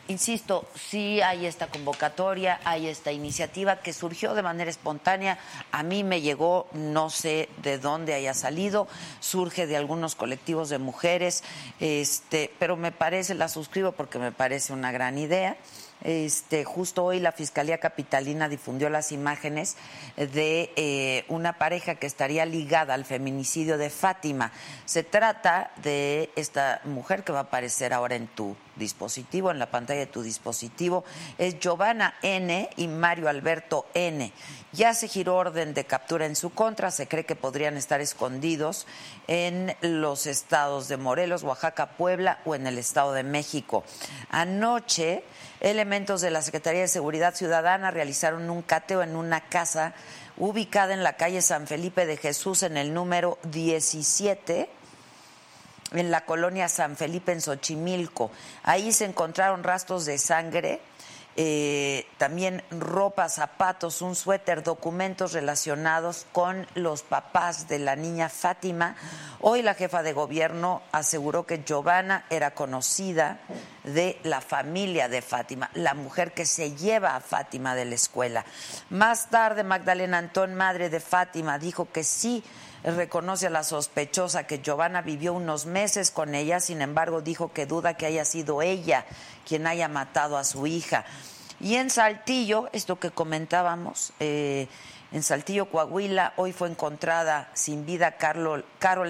insisto, 0.07 0.67
sí 0.75 1.22
hay 1.22 1.45
esta 1.45 1.67
convocatoria, 1.67 2.62
hay 2.63 2.88
esta 2.88 3.12
iniciativa 3.12 3.81
que 3.81 3.91
surgió 3.91 4.36
de 4.36 4.43
manera 4.43 4.69
espontánea. 4.69 5.38
A 5.72 5.84
mí 5.84 6.05
me 6.05 6.22
llegó, 6.22 6.67
no 6.72 7.10
sé 7.10 7.50
de 7.62 7.77
dónde 7.77 8.13
haya 8.13 8.34
salido, 8.34 8.88
surge 9.19 9.67
de 9.67 9.75
algunos 9.75 10.15
colectivos 10.15 10.69
de 10.69 10.77
mujeres, 10.77 11.43
este, 11.81 12.53
pero 12.57 12.77
me 12.77 12.93
parece, 12.93 13.34
la 13.34 13.50
suscribo 13.50 13.91
porque 13.91 14.19
me 14.19 14.31
parece 14.31 14.72
una 14.72 14.93
gran 14.93 15.17
idea. 15.17 15.57
Este, 16.05 16.65
justo 16.65 17.03
hoy 17.03 17.19
la 17.19 17.31
Fiscalía 17.31 17.79
Capitalina 17.79 18.47
difundió 18.47 18.91
las 18.91 19.12
imágenes 19.12 19.75
de 20.17 20.71
eh, 20.75 21.25
una 21.29 21.57
pareja 21.57 21.95
que 21.95 22.05
estaría 22.05 22.45
ligada 22.45 22.93
al 22.93 23.05
feminicidio 23.05 23.79
de 23.79 23.89
Fátima. 23.89 24.51
Se 24.85 25.01
trata 25.01 25.71
de 25.81 26.29
esta 26.35 26.79
mujer 26.83 27.24
que 27.24 27.31
va 27.31 27.39
a 27.39 27.43
aparecer 27.43 27.91
ahora 27.91 28.15
en 28.15 28.27
tu 28.27 28.55
dispositivo, 28.75 29.50
en 29.50 29.57
la 29.57 29.71
pantalla 29.71 30.01
de 30.01 30.05
tu 30.05 30.21
dispositivo. 30.21 31.05
Es 31.39 31.59
Giovanna 31.59 32.13
N. 32.21 32.69
y 32.75 32.88
Mario 32.88 33.27
Alberto 33.27 33.88
N. 33.95 34.31
Ya 34.74 34.93
se 34.93 35.07
giró 35.07 35.38
orden 35.38 35.74
de 35.74 35.85
captura 35.85 36.27
en 36.27 36.35
su 36.35 36.51
contra. 36.51 36.91
Se 36.91 37.07
cree 37.07 37.25
que 37.25 37.35
podrían 37.35 37.77
estar 37.77 38.00
escondidos 38.00 38.85
en 39.25 39.75
los 39.81 40.27
estados 40.27 40.88
de 40.88 40.97
Morelos, 40.97 41.41
Oaxaca, 41.41 41.97
Puebla 41.97 42.41
o 42.45 42.53
en 42.53 42.67
el 42.67 42.77
Estado 42.77 43.12
de 43.13 43.24
México. 43.24 43.83
Anoche. 44.29 45.24
Elementos 45.65 46.22
de 46.22 46.29
la 46.29 46.43
Secretaría 46.43 46.81
de 46.81 46.88
Seguridad 46.88 47.34
Ciudadana 47.34 47.89
realizaron 47.89 48.51
un 48.51 48.62
cateo 48.62 49.01
en 49.01 49.15
una 49.15 49.41
casa 49.41 49.95
ubicada 50.38 50.93
en 50.93 51.01
la 51.01 51.13
calle 51.13 51.41
San 51.41 51.65
Felipe 51.65 52.05
de 52.05 52.17
Jesús 52.17 52.62
en 52.62 52.77
el 52.77 52.93
número 52.93 53.39
17 53.45 54.69
en 55.93 56.12
la 56.12 56.24
colonia 56.24 56.69
San 56.69 56.95
Felipe 56.95 57.31
en 57.31 57.41
Xochimilco. 57.41 58.29
Ahí 58.62 58.91
se 58.91 59.05
encontraron 59.05 59.63
rastros 59.63 60.05
de 60.05 60.19
sangre, 60.19 60.81
eh, 61.38 62.08
también 62.18 62.63
ropa, 62.72 63.27
zapatos, 63.27 64.01
un 64.01 64.15
suéter, 64.15 64.63
documentos 64.63 65.34
relacionados 65.34 66.25
con 66.32 66.65
los 66.75 67.04
papás 67.04 67.68
de 67.68 67.80
la 67.80 67.98
niña 67.98 68.30
Fátima. 68.30 68.96
Hoy 69.42 69.62
la 69.62 69.74
jefa 69.74 70.01
de 70.01 70.13
gobierno 70.13 70.82
aseguró 70.94 71.46
que 71.46 71.63
Giovanna 71.65 72.25
era 72.30 72.51
conocida 72.51 73.39
de 73.84 74.18
la 74.24 74.39
familia 74.39 75.10
de 75.10 75.22
Fátima, 75.22 75.70
la 75.74 75.94
mujer 75.94 76.34
que 76.34 76.46
se 76.46 76.75
lleva 76.75 77.15
a 77.15 77.20
Fátima 77.20 77.75
de 77.75 77.86
la 77.86 77.96
escuela. 77.96 78.46
Más 78.89 79.30
tarde, 79.30 79.63
Magdalena 79.63 80.18
Antón, 80.18 80.56
madre 80.56 80.89
de 80.89 81.01
Fátima, 81.01 81.60
dijo 81.60 81.92
que 81.92 82.04
sí 82.04 82.44
reconoce 82.92 83.48
a 83.48 83.50
la 83.50 83.63
sospechosa 83.63 84.46
que 84.46 84.62
Giovanna 84.62 85.01
vivió 85.01 85.34
unos 85.34 85.65
meses 85.65 86.12
con 86.12 86.36
ella, 86.36 86.60
sin 86.60 86.82
embargo 86.82 87.22
dijo 87.22 87.51
que 87.51 87.65
duda 87.65 87.96
que 87.96 88.06
haya 88.06 88.25
sido 88.25 88.62
ella 88.62 89.06
quien 89.48 89.65
haya 89.65 89.88
matado 89.88 90.38
a 90.38 90.44
su 90.44 90.68
hija. 90.68 91.06
Y 91.60 91.75
en 91.75 91.89
Saltillo, 91.89 92.70
esto 92.74 93.00
que 93.00 93.12
comentábamos, 93.12 94.13
eh, 94.20 94.68
en 95.12 95.24
Saltillo, 95.24 95.70
Coahuila, 95.70 96.34
hoy 96.36 96.51
fue 96.51 96.68
encontrada 96.68 97.50
sin 97.54 97.86
vida 97.86 98.18
Carol, 98.18 98.65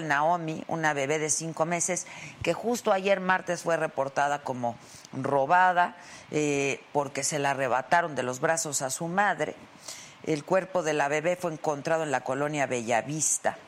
Naomi, 0.06 0.62
una 0.68 0.92
bebé 0.92 1.18
de 1.18 1.30
cinco 1.30 1.66
meses, 1.66 2.06
que 2.42 2.54
justo 2.54 2.92
ayer 2.92 3.18
martes 3.18 3.62
fue 3.62 3.76
reportada 3.76 4.42
como 4.42 4.76
robada 5.12 5.96
eh, 6.30 6.80
porque 6.92 7.24
se 7.24 7.38
la 7.38 7.50
arrebataron 7.50 8.14
de 8.14 8.22
los 8.22 8.40
brazos 8.40 8.82
a 8.82 8.90
su 8.90 9.08
madre. 9.08 9.56
El 10.22 10.44
cuerpo 10.44 10.82
de 10.82 10.92
la 10.92 11.08
bebé 11.08 11.34
fue 11.36 11.52
encontrado 11.52 12.04
en 12.04 12.10
la 12.10 12.20
colonia 12.20 12.66
Bellavista. 12.66 13.58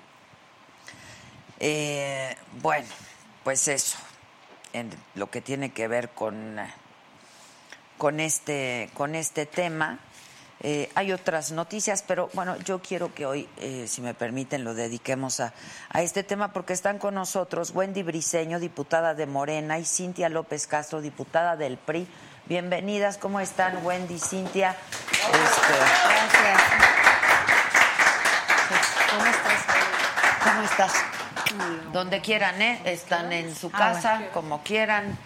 Eh, 1.60 2.36
bueno, 2.60 2.86
pues 3.44 3.68
eso, 3.68 3.98
en 4.72 4.90
lo 5.14 5.30
que 5.30 5.40
tiene 5.40 5.70
que 5.70 5.88
ver 5.88 6.10
con, 6.10 6.56
con, 7.96 8.20
este, 8.20 8.90
con 8.94 9.14
este 9.14 9.46
tema. 9.46 9.98
Eh, 10.60 10.90
hay 10.96 11.12
otras 11.12 11.52
noticias, 11.52 12.02
pero 12.02 12.30
bueno, 12.32 12.56
yo 12.58 12.80
quiero 12.80 13.14
que 13.14 13.26
hoy, 13.26 13.48
eh, 13.58 13.86
si 13.86 14.00
me 14.00 14.12
permiten, 14.12 14.64
lo 14.64 14.74
dediquemos 14.74 15.38
a, 15.38 15.52
a 15.90 16.02
este 16.02 16.24
tema 16.24 16.52
porque 16.52 16.72
están 16.72 16.98
con 16.98 17.14
nosotros 17.14 17.70
Wendy 17.74 18.02
Briseño, 18.02 18.58
diputada 18.58 19.14
de 19.14 19.26
Morena, 19.26 19.78
y 19.78 19.84
Cintia 19.84 20.28
López 20.28 20.66
Castro, 20.66 21.00
diputada 21.00 21.56
del 21.56 21.78
PRI. 21.78 22.08
Bienvenidas, 22.46 23.18
¿cómo 23.18 23.38
están 23.38 23.84
Wendy, 23.84 24.18
Cintia? 24.18 24.74
Este, 25.12 25.74
Gracias. 26.08 26.62
¿Cómo 29.10 29.26
estás? 29.26 29.64
¿Cómo 30.42 30.62
estás? 30.62 31.17
Donde 31.92 32.20
quieran, 32.20 32.60
¿eh? 32.60 32.80
Están 32.84 33.32
en 33.32 33.54
su 33.54 33.70
casa, 33.70 34.28
como 34.32 34.62
quieran. 34.62 35.18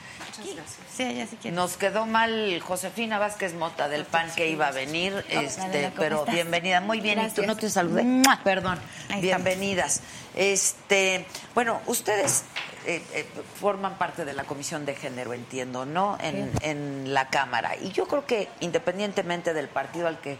Sí, 0.94 1.02
ella 1.02 1.26
sí 1.26 1.36
quiere. 1.36 1.54
Nos 1.54 1.76
quedó 1.76 2.06
mal 2.06 2.60
Josefina 2.60 3.18
Vázquez 3.18 3.54
Mota 3.54 3.88
del 3.88 4.04
PAN 4.04 4.30
que 4.34 4.48
iba 4.48 4.68
a 4.68 4.70
venir, 4.70 5.24
este, 5.28 5.62
Adela, 5.62 5.88
¿cómo 5.90 6.00
pero 6.00 6.18
estás? 6.20 6.34
bienvenida. 6.34 6.80
Muy 6.80 7.00
bien, 7.00 7.20
¿y 7.20 7.30
tú 7.30 7.42
no 7.42 7.56
te 7.56 7.68
saludé? 7.70 8.02
¡Mua! 8.02 8.40
Perdón. 8.42 8.78
Bienvenidas. 9.20 10.00
Este, 10.34 11.26
bueno, 11.54 11.80
ustedes 11.86 12.44
eh, 12.86 13.02
eh, 13.12 13.26
forman 13.60 13.98
parte 13.98 14.24
de 14.24 14.32
la 14.32 14.44
Comisión 14.44 14.84
de 14.84 14.94
Género, 14.94 15.34
entiendo, 15.34 15.86
¿no? 15.86 16.18
En, 16.20 16.50
en 16.62 17.14
la 17.14 17.28
Cámara. 17.28 17.76
Y 17.76 17.92
yo 17.92 18.06
creo 18.06 18.26
que 18.26 18.48
independientemente 18.60 19.54
del 19.54 19.68
partido 19.68 20.08
al 20.08 20.20
que 20.20 20.38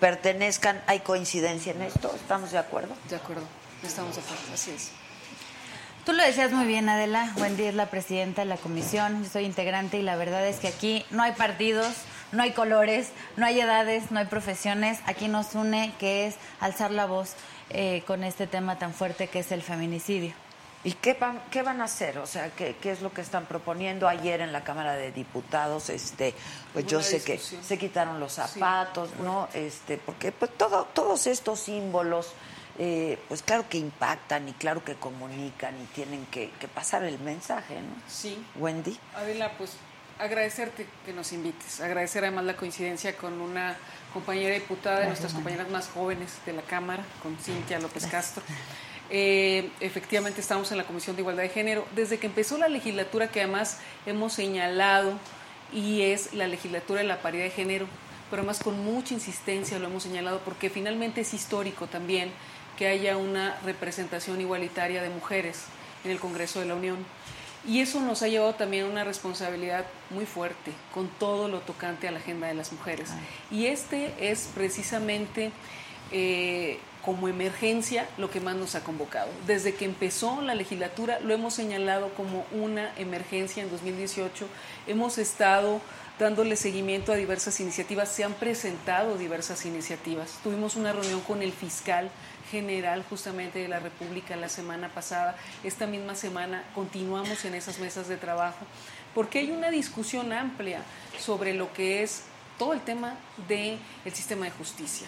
pertenezcan, 0.00 0.82
hay 0.86 1.00
coincidencia 1.00 1.72
en 1.72 1.82
esto. 1.82 2.12
¿Estamos 2.14 2.52
de 2.52 2.58
acuerdo? 2.58 2.94
De 3.08 3.16
acuerdo, 3.16 3.44
estamos 3.82 4.14
de 4.16 4.22
acuerdo, 4.22 4.42
así 4.52 4.70
es. 4.72 4.90
Tú 6.06 6.12
lo 6.12 6.22
decías 6.22 6.52
muy 6.52 6.66
bien, 6.66 6.88
Adela. 6.88 7.32
Wendy 7.36 7.64
es 7.64 7.74
la 7.74 7.86
presidenta 7.86 8.42
de 8.42 8.46
la 8.46 8.56
comisión, 8.58 9.24
yo 9.24 9.28
soy 9.28 9.44
integrante 9.44 9.98
y 9.98 10.02
la 10.02 10.14
verdad 10.14 10.46
es 10.46 10.60
que 10.60 10.68
aquí 10.68 11.04
no 11.10 11.24
hay 11.24 11.32
partidos, 11.32 11.92
no 12.30 12.44
hay 12.44 12.52
colores, 12.52 13.10
no 13.36 13.44
hay 13.44 13.60
edades, 13.60 14.12
no 14.12 14.20
hay 14.20 14.26
profesiones. 14.26 15.00
Aquí 15.06 15.26
nos 15.26 15.56
une 15.56 15.92
que 15.98 16.28
es 16.28 16.36
alzar 16.60 16.92
la 16.92 17.06
voz 17.06 17.34
eh, 17.70 18.04
con 18.06 18.22
este 18.22 18.46
tema 18.46 18.78
tan 18.78 18.94
fuerte 18.94 19.26
que 19.26 19.40
es 19.40 19.50
el 19.50 19.62
feminicidio. 19.62 20.32
¿Y 20.84 20.92
qué 20.92 21.14
van, 21.14 21.42
qué 21.50 21.62
van 21.62 21.80
a 21.80 21.84
hacer? 21.86 22.18
O 22.18 22.26
sea, 22.26 22.50
¿qué, 22.50 22.76
qué 22.80 22.92
es 22.92 23.02
lo 23.02 23.12
que 23.12 23.20
están 23.20 23.46
proponiendo 23.46 24.06
ayer 24.06 24.40
en 24.42 24.52
la 24.52 24.62
Cámara 24.62 24.94
de 24.94 25.10
Diputados? 25.10 25.90
Este, 25.90 26.34
pues 26.72 26.86
yo 26.86 27.02
sé 27.02 27.20
que 27.24 27.38
se 27.38 27.78
quitaron 27.78 28.20
los 28.20 28.34
zapatos, 28.34 29.10
¿no? 29.24 29.48
Este, 29.54 29.96
porque 29.98 30.30
pues 30.30 30.52
todo, 30.56 30.84
todos 30.84 31.26
estos 31.26 31.58
símbolos, 31.58 32.28
eh, 32.78 33.18
pues 33.28 33.42
claro 33.42 33.68
que 33.68 33.78
impactan 33.78 34.48
y 34.48 34.52
claro 34.52 34.84
que 34.84 34.94
comunican 34.94 35.74
y 35.82 35.86
tienen 35.94 36.26
que, 36.26 36.50
que 36.60 36.68
pasar 36.68 37.04
el 37.04 37.18
mensaje, 37.18 37.76
¿no? 37.76 37.94
Sí. 38.08 38.38
Wendy. 38.56 38.98
Adela, 39.14 39.52
pues 39.56 39.72
agradecerte 40.18 40.86
que 41.04 41.12
nos 41.12 41.32
invites, 41.32 41.80
agradecer 41.80 42.24
además 42.24 42.44
la 42.44 42.56
coincidencia 42.56 43.16
con 43.16 43.40
una 43.40 43.76
compañera 44.12 44.54
diputada 44.54 45.00
de 45.00 45.06
nuestras 45.06 45.32
compañeras 45.34 45.68
más 45.68 45.88
jóvenes 45.88 46.38
de 46.46 46.54
la 46.54 46.62
Cámara, 46.62 47.04
con 47.22 47.36
Cintia 47.36 47.78
López 47.78 48.06
Castro. 48.06 48.42
Eh, 49.10 49.70
efectivamente 49.80 50.40
estamos 50.40 50.72
en 50.72 50.78
la 50.78 50.84
Comisión 50.84 51.16
de 51.16 51.22
Igualdad 51.22 51.42
de 51.42 51.50
Género. 51.50 51.86
Desde 51.94 52.18
que 52.18 52.26
empezó 52.26 52.58
la 52.58 52.68
legislatura, 52.68 53.28
que 53.28 53.40
además 53.40 53.78
hemos 54.06 54.32
señalado, 54.32 55.12
y 55.72 56.02
es 56.02 56.32
la 56.32 56.46
legislatura 56.46 57.02
de 57.02 57.06
la 57.06 57.20
paridad 57.20 57.44
de 57.44 57.50
género, 57.50 57.86
pero 58.30 58.40
además 58.40 58.60
con 58.62 58.82
mucha 58.84 59.14
insistencia 59.14 59.78
lo 59.78 59.86
hemos 59.86 60.02
señalado 60.02 60.40
porque 60.44 60.70
finalmente 60.70 61.20
es 61.20 61.34
histórico 61.34 61.86
también 61.86 62.30
que 62.76 62.88
haya 62.88 63.16
una 63.16 63.56
representación 63.64 64.40
igualitaria 64.40 65.02
de 65.02 65.10
mujeres 65.10 65.64
en 66.04 66.10
el 66.10 66.20
Congreso 66.20 66.60
de 66.60 66.66
la 66.66 66.74
Unión. 66.74 66.98
Y 67.66 67.80
eso 67.80 68.00
nos 68.00 68.22
ha 68.22 68.28
llevado 68.28 68.54
también 68.54 68.84
a 68.84 68.88
una 68.88 69.02
responsabilidad 69.02 69.86
muy 70.10 70.24
fuerte 70.24 70.72
con 70.94 71.08
todo 71.08 71.48
lo 71.48 71.60
tocante 71.60 72.06
a 72.06 72.12
la 72.12 72.18
agenda 72.18 72.46
de 72.46 72.54
las 72.54 72.72
mujeres. 72.72 73.10
Y 73.50 73.66
este 73.66 74.12
es 74.20 74.48
precisamente 74.54 75.50
eh, 76.12 76.78
como 77.04 77.28
emergencia 77.28 78.08
lo 78.18 78.30
que 78.30 78.40
más 78.40 78.54
nos 78.54 78.76
ha 78.76 78.84
convocado. 78.84 79.30
Desde 79.46 79.74
que 79.74 79.84
empezó 79.84 80.42
la 80.42 80.54
legislatura 80.54 81.18
lo 81.20 81.34
hemos 81.34 81.54
señalado 81.54 82.10
como 82.10 82.44
una 82.52 82.92
emergencia 82.98 83.64
en 83.64 83.70
2018. 83.70 84.46
Hemos 84.86 85.18
estado 85.18 85.80
dándole 86.18 86.56
seguimiento 86.56 87.12
a 87.12 87.16
diversas 87.16 87.60
iniciativas, 87.60 88.08
se 88.08 88.24
han 88.24 88.34
presentado 88.34 89.18
diversas 89.18 89.66
iniciativas. 89.66 90.38
Tuvimos 90.42 90.76
una 90.76 90.92
reunión 90.92 91.20
con 91.20 91.42
el 91.42 91.52
fiscal 91.52 92.10
general 92.50 93.04
justamente 93.08 93.58
de 93.58 93.68
la 93.68 93.80
República 93.80 94.36
la 94.36 94.48
semana 94.48 94.88
pasada. 94.88 95.36
Esta 95.64 95.86
misma 95.86 96.14
semana 96.14 96.64
continuamos 96.74 97.44
en 97.44 97.54
esas 97.54 97.78
mesas 97.78 98.08
de 98.08 98.16
trabajo 98.16 98.64
porque 99.16 99.38
hay 99.38 99.50
una 99.50 99.70
discusión 99.70 100.30
amplia 100.30 100.82
sobre 101.18 101.54
lo 101.54 101.72
que 101.72 102.02
es 102.02 102.24
todo 102.58 102.74
el 102.74 102.82
tema 102.82 103.14
del 103.48 103.78
el 104.04 104.12
sistema 104.12 104.44
de 104.44 104.50
justicia 104.50 105.06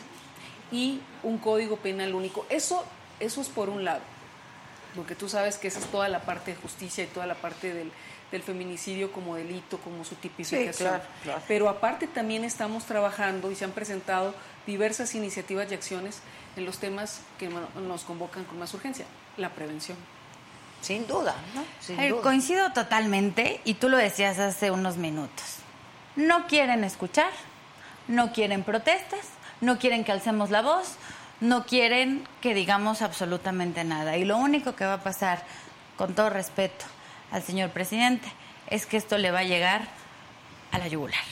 y 0.72 1.00
un 1.22 1.36
código 1.36 1.76
penal 1.76 2.14
único. 2.14 2.46
Eso, 2.48 2.86
eso 3.20 3.42
es 3.42 3.50
por 3.50 3.68
un 3.68 3.84
lado, 3.84 4.00
porque 4.96 5.14
tú 5.14 5.28
sabes 5.28 5.58
que 5.58 5.68
esa 5.68 5.78
es 5.78 5.84
toda 5.86 6.08
la 6.08 6.20
parte 6.20 6.52
de 6.52 6.56
justicia 6.56 7.04
y 7.04 7.06
toda 7.08 7.26
la 7.26 7.34
parte 7.34 7.74
del, 7.74 7.92
del 8.32 8.42
feminicidio 8.42 9.12
como 9.12 9.36
delito, 9.36 9.76
como 9.78 10.04
su 10.06 10.14
tipificación. 10.14 10.72
claro, 10.72 11.04
claro. 11.22 11.42
Pero 11.46 11.68
aparte 11.68 12.06
también 12.06 12.44
estamos 12.44 12.86
trabajando 12.86 13.50
y 13.50 13.56
se 13.56 13.66
han 13.66 13.72
presentado 13.72 14.34
diversas 14.66 15.14
iniciativas 15.14 15.70
y 15.70 15.74
acciones 15.74 16.20
en 16.58 16.64
los 16.66 16.78
temas 16.78 17.20
que 17.38 17.48
no- 17.48 17.68
nos 17.80 18.02
convocan 18.04 18.44
con 18.44 18.58
más 18.58 18.74
urgencia, 18.74 19.06
la 19.36 19.50
prevención. 19.50 19.96
Sin 20.82 21.06
duda, 21.06 21.34
¿no? 21.54 21.64
Sin 21.80 21.98
Eh, 21.98 22.10
duda. 22.10 22.22
coincido 22.22 22.72
totalmente, 22.72 23.60
y 23.64 23.74
tú 23.74 23.88
lo 23.88 23.96
decías 23.96 24.38
hace 24.38 24.70
unos 24.70 24.96
minutos. 24.96 25.56
No 26.16 26.46
quieren 26.46 26.84
escuchar, 26.84 27.30
no 28.08 28.32
quieren 28.32 28.62
protestas, 28.64 29.20
no 29.60 29.78
quieren 29.78 30.04
que 30.04 30.12
alcemos 30.12 30.50
la 30.50 30.62
voz, 30.62 30.96
no 31.40 31.64
quieren 31.64 32.26
que 32.40 32.54
digamos 32.54 33.02
absolutamente 33.02 33.84
nada. 33.84 34.16
Y 34.16 34.24
lo 34.24 34.36
único 34.36 34.74
que 34.74 34.84
va 34.84 34.94
a 34.94 35.02
pasar, 35.02 35.44
con 35.96 36.14
todo 36.14 36.30
respeto 36.30 36.84
al 37.30 37.42
señor 37.42 37.70
presidente, 37.70 38.28
es 38.68 38.86
que 38.86 38.96
esto 38.96 39.18
le 39.18 39.30
va 39.30 39.40
a 39.40 39.44
llegar 39.44 39.82
a 40.72 40.78
la 40.78 40.88
yugular. 40.88 41.24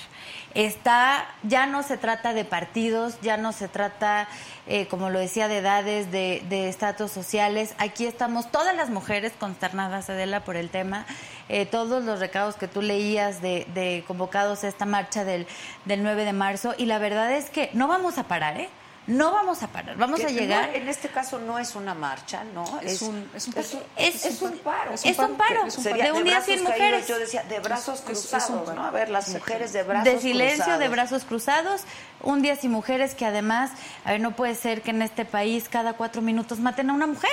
Está, 0.57 1.27
ya 1.43 1.67
no 1.67 1.83
se 1.83 1.99
trata 1.99 2.33
de 2.33 2.47
partidos, 2.47 3.21
ya 3.21 3.37
no 3.37 3.53
se 3.53 3.69
trata, 3.69 4.27
eh, 4.67 4.87
como 4.87 5.11
lo 5.11 5.19
decía, 5.19 5.49
de 5.49 5.59
edades, 5.59 6.11
de 6.11 6.43
de 6.49 6.71
estatus 6.71 7.13
sociales. 7.13 7.75
Aquí 7.77 8.07
estamos 8.07 8.51
todas 8.51 8.75
las 8.75 8.89
mujeres 8.89 9.35
consternadas, 9.39 10.09
Adela, 10.09 10.45
por 10.45 10.57
el 10.57 10.71
tema. 10.71 11.05
Eh, 11.51 11.67
todos 11.67 12.05
los 12.05 12.21
recados 12.21 12.57
que 12.57 12.69
tú 12.69 12.81
leías 12.81 13.43
de, 13.43 13.67
de 13.75 14.03
convocados 14.07 14.65
a 14.65 14.69
esta 14.69 14.87
marcha 14.87 15.25
del, 15.25 15.47
del 15.85 16.03
9 16.03 16.25
de 16.25 16.33
marzo. 16.33 16.75
Y 16.79 16.87
la 16.87 16.99
verdad 16.99 17.33
es 17.33 17.51
que 17.51 17.69
no 17.75 17.87
vamos 17.87 18.17
a 18.17 18.25
parar, 18.25 18.59
¿eh? 18.59 18.71
No 19.07 19.31
vamos 19.31 19.63
a 19.63 19.69
parar. 19.69 19.97
Vamos 19.97 20.19
Que 20.19 20.27
a 20.27 20.31
no, 20.31 20.35
llegar. 20.37 20.75
en 20.75 20.89
este 20.89 21.09
caso 21.09 21.39
no 21.39 21.61
es 21.61 21.77
una 21.77 21.95
marcha, 21.95 22.43
¿no? 22.43 22.81
Es 22.83 23.03
un- 23.03 23.31
es 23.37 23.47
un 23.47 23.53
paro. 23.53 23.69
es, 23.97 24.25
es 24.27 24.43
un 24.43 24.59
paro. 24.59 24.93
Es 24.95 25.05
un 25.19 25.37
paro. 25.37 25.67
Es 25.67 25.77
un 25.79 25.85
Sería 25.85 26.05
de 26.07 26.13
un 26.13 26.25
de 26.25 26.31
sin 26.33 26.41
caídos, 26.57 26.63
mujeres. 26.65 27.07
Yo 27.09 27.19
decía, 27.19 27.43
de 27.45 27.61
brazos 27.61 28.01
cruzados, 28.01 28.49
paro. 28.65 28.75
¿no? 28.75 28.85
A 28.85 28.91
ver, 28.91 29.09
las 29.09 29.29
mujeres 29.29 29.73
de 29.73 29.85
brazos 29.85 30.13
de 30.13 30.21
silencio, 30.21 30.57
cruzados. 30.57 30.81
de 30.81 30.89
brazos 30.89 31.25
cruzados, 31.25 31.83
un 32.23 32.43
día 32.43 32.57
sin 32.57 32.73
mujeres 32.73 33.15
que 33.15 33.25
además, 33.27 33.71
a 34.05 34.11
ver, 34.11 34.21
no 34.21 34.35
puede 34.35 34.57
ser 34.57 34.83
que 34.83 34.91
en 34.91 35.03
este 35.03 35.25
país 35.25 35.69
cada 35.69 35.93
cuatro 35.93 36.21
minutos 36.21 36.59
maten 36.59 36.91
a 36.91 36.93
una 36.93 37.07
mujer 37.07 37.31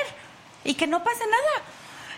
y 0.63 0.75
que 0.75 0.86
no 0.86 1.03
pase 1.03 1.24
nada. 1.25 1.65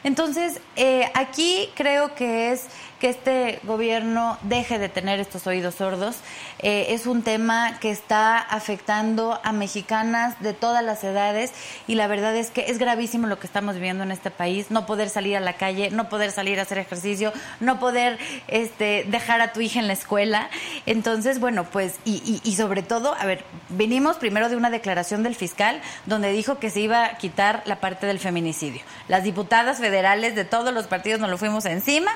Entonces, 0.03 0.59
eh, 0.75 1.09
aquí 1.15 1.71
creo 1.75 2.13
que 2.13 2.51
es 2.51 2.65
que 2.99 3.09
este 3.09 3.59
gobierno 3.63 4.37
deje 4.43 4.79
de 4.79 4.89
tener 4.89 5.19
estos 5.19 5.45
oídos 5.47 5.75
sordos. 5.75 6.17
Eh, 6.59 6.87
es 6.89 7.05
un 7.05 7.21
tema 7.21 7.79
que 7.79 7.91
está 7.91 8.37
afectando 8.37 9.39
a 9.43 9.51
mexicanas 9.51 10.39
de 10.41 10.53
todas 10.53 10.83
las 10.83 11.03
edades 11.03 11.53
y 11.87 11.95
la 11.95 12.07
verdad 12.07 12.35
es 12.35 12.49
que 12.51 12.65
es 12.67 12.77
gravísimo 12.77 13.27
lo 13.27 13.39
que 13.39 13.47
estamos 13.47 13.75
viviendo 13.75 14.03
en 14.03 14.11
este 14.11 14.31
país. 14.31 14.71
No 14.71 14.85
poder 14.85 15.09
salir 15.09 15.35
a 15.35 15.39
la 15.39 15.53
calle, 15.53 15.91
no 15.91 16.09
poder 16.09 16.31
salir 16.31 16.59
a 16.59 16.63
hacer 16.63 16.77
ejercicio, 16.77 17.33
no 17.59 17.79
poder 17.79 18.17
este, 18.47 19.05
dejar 19.07 19.41
a 19.41 19.53
tu 19.53 19.61
hija 19.61 19.79
en 19.79 19.87
la 19.87 19.93
escuela. 19.93 20.49
Entonces, 20.85 21.39
bueno, 21.39 21.65
pues, 21.65 21.95
y, 22.05 22.15
y, 22.25 22.41
y 22.49 22.55
sobre 22.55 22.81
todo, 22.81 23.15
a 23.15 23.25
ver, 23.25 23.43
venimos 23.69 24.17
primero 24.17 24.49
de 24.49 24.55
una 24.55 24.69
declaración 24.69 25.23
del 25.23 25.35
fiscal 25.35 25.81
donde 26.05 26.31
dijo 26.31 26.59
que 26.59 26.69
se 26.69 26.79
iba 26.79 27.05
a 27.05 27.17
quitar 27.17 27.63
la 27.65 27.79
parte 27.79 28.07
del 28.07 28.19
feminicidio. 28.19 28.81
Las 29.07 29.23
diputadas 29.23 29.79
federales 29.79 30.35
de 30.35 30.45
todos 30.45 30.73
los 30.73 30.87
partidos 30.87 31.19
nos 31.19 31.29
lo 31.29 31.37
fuimos 31.37 31.65
encima 31.65 32.11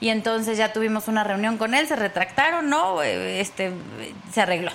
y 0.00 0.08
entonces 0.08 0.33
ya 0.42 0.72
tuvimos 0.72 1.08
una 1.08 1.24
reunión 1.24 1.58
con 1.58 1.74
él, 1.74 1.86
se 1.86 1.96
retractaron, 1.96 2.68
no, 2.68 3.02
Eh, 3.02 3.40
este, 3.40 3.72
se 4.32 4.40
arregló. 4.40 4.70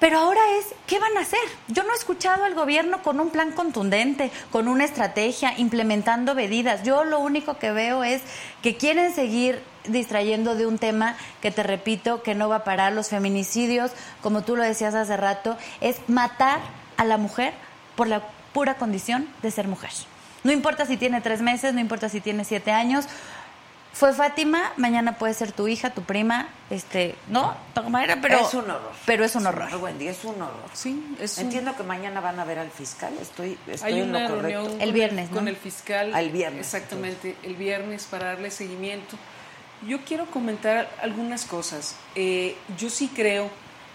Pero 0.00 0.18
ahora 0.18 0.40
es, 0.58 0.74
¿qué 0.86 0.98
van 0.98 1.16
a 1.16 1.20
hacer? 1.20 1.40
Yo 1.68 1.82
no 1.82 1.92
he 1.92 1.96
escuchado 1.96 2.44
al 2.44 2.54
gobierno 2.54 3.02
con 3.02 3.20
un 3.20 3.30
plan 3.30 3.52
contundente, 3.52 4.30
con 4.50 4.68
una 4.68 4.84
estrategia, 4.84 5.54
implementando 5.56 6.34
medidas. 6.34 6.82
Yo 6.82 7.04
lo 7.04 7.20
único 7.20 7.58
que 7.58 7.72
veo 7.72 8.04
es 8.04 8.20
que 8.62 8.76
quieren 8.76 9.14
seguir 9.14 9.62
distrayendo 9.84 10.56
de 10.56 10.66
un 10.66 10.78
tema 10.78 11.16
que 11.40 11.50
te 11.50 11.62
repito 11.62 12.22
que 12.22 12.34
no 12.34 12.48
va 12.48 12.56
a 12.56 12.64
parar 12.64 12.92
los 12.92 13.08
feminicidios, 13.08 13.92
como 14.20 14.42
tú 14.42 14.56
lo 14.56 14.62
decías 14.62 14.94
hace 14.94 15.16
rato, 15.16 15.56
es 15.80 15.96
matar 16.08 16.60
a 16.96 17.04
la 17.04 17.16
mujer 17.16 17.54
por 17.96 18.08
la 18.08 18.22
pura 18.52 18.74
condición 18.74 19.28
de 19.42 19.50
ser 19.50 19.68
mujer. 19.68 19.90
No 20.42 20.52
importa 20.52 20.84
si 20.84 20.98
tiene 20.98 21.22
tres 21.22 21.40
meses, 21.40 21.72
no 21.72 21.80
importa 21.80 22.10
si 22.10 22.20
tiene 22.20 22.44
siete 22.44 22.70
años. 22.70 23.06
Fue 23.94 24.12
Fátima, 24.12 24.72
mañana 24.76 25.18
puede 25.18 25.34
ser 25.34 25.52
tu 25.52 25.68
hija, 25.68 25.90
tu 25.90 26.02
prima, 26.02 26.48
este, 26.68 27.14
¿no? 27.28 27.54
Tomadera, 27.74 28.18
Pero 28.20 28.40
es 28.40 28.52
un 28.54 28.68
horror. 28.68 28.92
Pero 29.06 29.24
es 29.24 29.36
un 29.36 29.46
horror. 29.46 29.76
Wendy, 29.76 30.08
es 30.08 30.24
un 30.24 30.34
horror. 30.42 30.68
Sí, 30.72 31.14
es 31.20 31.38
un- 31.38 31.44
Entiendo 31.44 31.76
que 31.76 31.84
mañana 31.84 32.20
van 32.20 32.40
a 32.40 32.44
ver 32.44 32.58
al 32.58 32.70
fiscal. 32.72 33.14
Estoy, 33.22 33.56
estoy 33.68 33.92
Hay 33.92 34.00
en 34.00 34.10
lo 34.12 34.18
una 34.18 34.28
correcto. 34.28 34.48
reunión 34.48 34.80
El 34.80 34.88
con 34.88 34.94
viernes, 34.94 35.28
con 35.30 35.44
¿no? 35.44 35.50
el 35.50 35.56
fiscal. 35.56 36.12
El 36.12 36.30
viernes, 36.30 36.66
Exactamente, 36.74 37.36
el 37.44 37.54
viernes 37.54 38.04
para 38.10 38.26
darle 38.30 38.50
seguimiento. 38.50 39.16
Yo 39.86 40.00
quiero 40.04 40.26
comentar 40.26 40.90
algunas 41.00 41.44
cosas. 41.44 41.94
Eh, 42.16 42.56
yo 42.76 42.90
sí 42.90 43.08
creo 43.14 43.48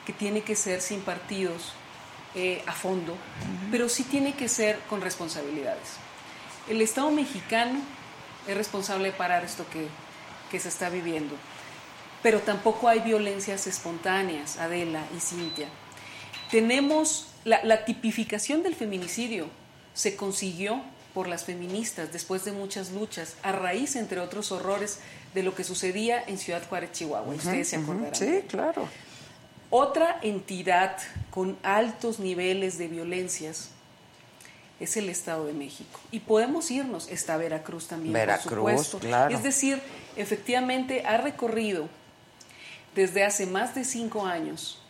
que 0.05 0.13
tiene 0.13 0.41
que 0.43 0.55
ser 0.55 0.79
sin 0.81 1.01
partidos 1.01 1.73
eh, 2.35 2.63
a 2.67 2.71
fondo, 2.71 3.17
pero 3.69 3.89
sí 3.89 4.03
tiene 4.05 4.33
que 4.33 4.47
ser 4.47 4.79
con 4.89 5.01
responsabilidades. 5.01 5.95
El 6.69 6.81
Estado 6.81 7.11
mexicano 7.11 7.79
es 8.51 8.57
responsable 8.57 9.11
de 9.11 9.17
parar 9.17 9.43
esto 9.43 9.65
que, 9.71 9.87
que 10.51 10.59
se 10.59 10.69
está 10.69 10.89
viviendo, 10.89 11.35
pero 12.21 12.39
tampoco 12.39 12.87
hay 12.87 12.99
violencias 12.99 13.67
espontáneas, 13.67 14.57
Adela 14.57 15.03
y 15.15 15.19
Cintia. 15.19 15.67
Tenemos 16.51 17.27
la, 17.45 17.63
la 17.63 17.85
tipificación 17.85 18.63
del 18.63 18.75
feminicidio 18.75 19.47
se 19.93 20.15
consiguió 20.15 20.81
por 21.13 21.27
las 21.27 21.43
feministas 21.43 22.13
después 22.13 22.45
de 22.45 22.51
muchas 22.51 22.91
luchas, 22.91 23.35
a 23.43 23.51
raíz, 23.51 23.95
entre 23.95 24.19
otros 24.19 24.51
horrores, 24.51 24.99
de 25.33 25.43
lo 25.43 25.55
que 25.55 25.63
sucedía 25.63 26.23
en 26.25 26.37
Ciudad 26.37 26.61
Juárez, 26.67 26.91
Chihuahua. 26.93 27.33
Ustedes 27.33 27.69
se 27.69 27.75
acordarán. 27.75 28.15
Sí, 28.15 28.43
claro. 28.47 28.87
Otra 29.69 30.19
entidad 30.21 30.97
con 31.31 31.57
altos 31.63 32.19
niveles 32.19 32.77
de 32.77 32.87
violencias 32.87 33.71
es 34.79 34.95
el 34.97 35.09
Estado 35.09 35.45
de 35.45 35.53
México. 35.53 35.99
Y 36.11 36.21
podemos 36.21 36.71
irnos, 36.71 37.09
está 37.09 37.37
Veracruz 37.37 37.87
también, 37.87 38.13
Veracruz, 38.13 38.43
por 38.43 38.57
supuesto. 38.57 38.99
claro. 38.99 39.35
Es 39.35 39.43
decir, 39.43 39.81
efectivamente 40.15 41.03
ha 41.05 41.17
recorrido 41.17 41.89
desde 42.95 43.23
hace 43.23 43.45
más 43.45 43.75
de 43.75 43.83
cinco 43.83 44.25
años 44.25 44.81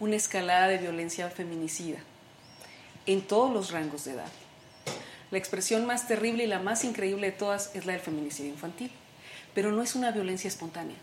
una 0.00 0.16
escalada 0.16 0.68
de 0.68 0.78
violencia 0.78 1.28
feminicida 1.30 1.98
en 3.06 3.22
todos 3.22 3.52
los 3.52 3.70
rangos 3.70 4.04
de 4.04 4.12
edad. 4.12 4.32
La 5.30 5.38
expresión 5.38 5.86
más 5.86 6.06
terrible 6.06 6.44
y 6.44 6.46
la 6.46 6.58
más 6.58 6.84
increíble 6.84 7.30
de 7.30 7.36
todas 7.36 7.74
es 7.74 7.86
la 7.86 7.92
del 7.92 8.00
feminicidio 8.00 8.50
infantil, 8.50 8.90
pero 9.54 9.72
no 9.72 9.82
es 9.82 9.94
una 9.94 10.10
violencia 10.10 10.48
espontánea. 10.48 10.96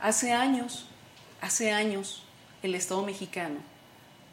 Hace 0.00 0.32
años, 0.32 0.86
hace 1.40 1.72
años, 1.72 2.24
el 2.62 2.74
Estado 2.74 3.02
mexicano 3.02 3.60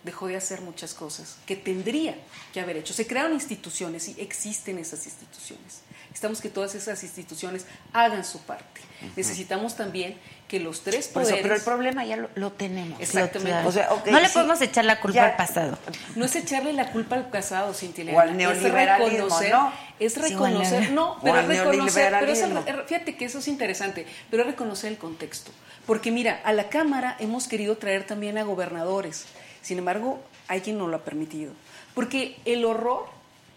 dejó 0.06 0.28
de 0.28 0.38
hacer 0.38 0.62
muchas 0.62 0.94
cosas 0.94 1.36
que 1.46 1.56
tendría 1.56 2.15
que 2.54 2.62
haber 2.62 2.78
hecho. 2.78 2.94
Se 2.94 3.06
crearon 3.06 3.34
instituciones 3.34 4.08
y 4.08 4.15
existen 4.22 4.78
esas 4.78 5.06
instituciones 5.06 5.82
Necesitamos 6.15 6.39
que 6.39 6.48
todas 6.50 6.76
esas 6.76 7.04
instituciones 7.04 7.65
hagan 7.91 8.24
su 8.24 8.39
parte. 8.44 8.80
Necesitamos 9.18 9.76
también 9.76 10.18
que 10.48 10.62
los 10.62 10.82
tres 10.82 11.08
eso, 11.08 11.13
poderes... 11.13 11.41
pero 11.41 11.56
el 11.56 11.62
problema 11.62 12.06
ya 12.06 12.15
lo, 12.15 12.30
lo 12.36 12.54
tenemos. 12.54 13.02
Exactamente. 13.02 13.68
O 13.68 13.72
sea, 13.74 13.91
ok, 13.91 14.08
no 14.08 14.20
le 14.22 14.28
sí, 14.28 14.34
podemos 14.34 14.62
echar 14.62 14.86
la 14.86 15.02
culpa 15.02 15.15
ya- 15.15 15.26
al 15.26 15.36
pasado. 15.36 15.78
No 16.15 16.24
es 16.24 16.34
echarle 16.38 16.72
la 16.72 16.91
culpa 16.94 17.15
al 17.15 17.30
pasado, 17.30 17.74
Cintia 17.74 18.06
O 18.13 18.20
al 18.20 18.30
Elena, 18.30 18.54
es 18.54 18.62
neoliberalismo, 18.62 19.10
reconocer, 19.26 19.52
¿no? 19.52 19.74
Es 20.00 20.18
reconocer, 20.18 20.91
no, 20.91 21.20
pero 21.22 21.39
es 21.41 21.48
reconocer, 21.48 22.13
pero 22.18 22.32
es- 22.32 22.39
neoliberalismo. 22.39 22.88
fíjate 22.88 23.18
que 23.18 23.26
eso 23.26 23.39
es 23.39 23.48
interesante, 23.50 24.08
pero 24.32 24.44
es 24.44 24.48
reconocer 24.48 24.91
el 24.94 24.98
contexto. 24.98 25.52
Porque 25.86 26.12
mira, 26.12 26.39
a 26.46 26.54
la 26.54 26.70
Cámara 26.70 27.18
hemos 27.20 27.50
querido 27.50 27.78
traer 27.78 28.08
también 28.08 28.38
a 28.38 28.44
gobernadores, 28.44 29.26
sin 29.65 29.80
embargo, 29.80 30.19
hay 30.47 30.62
quien 30.62 30.78
no 30.78 30.88
lo 30.88 30.97
ha 30.97 31.04
permitido. 31.04 31.51
Porque 31.95 32.38
el 32.45 32.65
horror, 32.65 33.08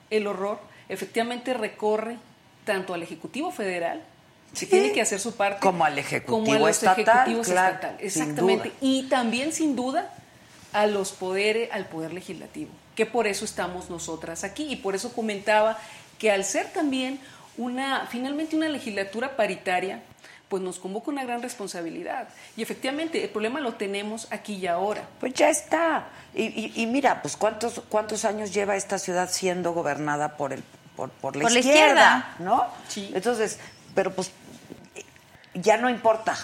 el 0.08 0.26
horror, 0.26 0.58
efectivamente 0.88 1.52
recorre 1.52 2.16
tanto 2.64 2.94
al 2.94 3.02
Ejecutivo 3.02 3.50
Federal, 3.50 4.02
que 4.58 4.64
tiene 4.64 4.92
que 4.92 5.02
hacer 5.02 5.20
su 5.20 5.36
parte, 5.36 5.60
Como 5.60 5.84
al 5.84 5.98
Ejecutivo 5.98 6.46
como 6.46 6.54
a 6.54 6.58
los 6.60 6.70
estatal, 6.70 6.98
ejecutivos 6.98 7.48
claro, 7.48 7.74
estatales. 7.74 8.16
Exactamente. 8.16 8.72
Y 8.80 9.02
también, 9.10 9.52
sin 9.52 9.76
duda, 9.76 10.14
a 10.72 10.86
los 10.86 11.12
poderes, 11.12 11.68
al 11.72 11.84
poder 11.84 12.14
legislativo, 12.14 12.70
que 12.94 13.04
por 13.04 13.26
eso 13.26 13.44
estamos 13.44 13.90
nosotras 13.90 14.44
aquí 14.44 14.66
y 14.72 14.76
por 14.76 14.94
eso 14.94 15.12
comentaba 15.12 15.78
que 16.18 16.30
al 16.30 16.42
ser 16.42 16.72
también 16.72 17.20
una, 17.58 18.06
finalmente 18.06 18.56
una 18.56 18.70
legislatura 18.70 19.36
paritaria, 19.36 20.02
pues 20.48 20.62
nos 20.62 20.78
convoca 20.78 21.10
una 21.10 21.24
gran 21.24 21.42
responsabilidad. 21.42 22.28
Y 22.56 22.62
efectivamente, 22.62 23.22
el 23.22 23.30
problema 23.30 23.60
lo 23.60 23.74
tenemos 23.74 24.26
aquí 24.30 24.54
y 24.54 24.66
ahora. 24.66 25.02
Pues 25.20 25.34
ya 25.34 25.50
está. 25.50 26.06
Y, 26.34 26.44
y- 26.44 26.72
y 26.74 26.86
mira, 26.86 27.20
pues 27.22 27.36
cuántos 27.36 27.82
cuántos 27.88 28.24
años 28.24 28.52
lleva 28.54 28.74
esta 28.76 28.98
ciudad 28.98 29.28
siendo 29.30 29.72
gobernada 29.72 30.36
por 30.36 30.52
el 30.52 30.62
por, 30.96 31.10
por 31.10 31.36
la, 31.36 31.42
Por 31.42 31.52
la 31.52 31.58
izquierda. 31.60 32.34
¿no? 32.40 32.64
Sí. 32.88 33.10
Entonces, 33.14 33.58
pero 33.94 34.12
pues 34.12 34.32
ya 35.54 35.76
no 35.76 35.88
importa, 35.90 36.36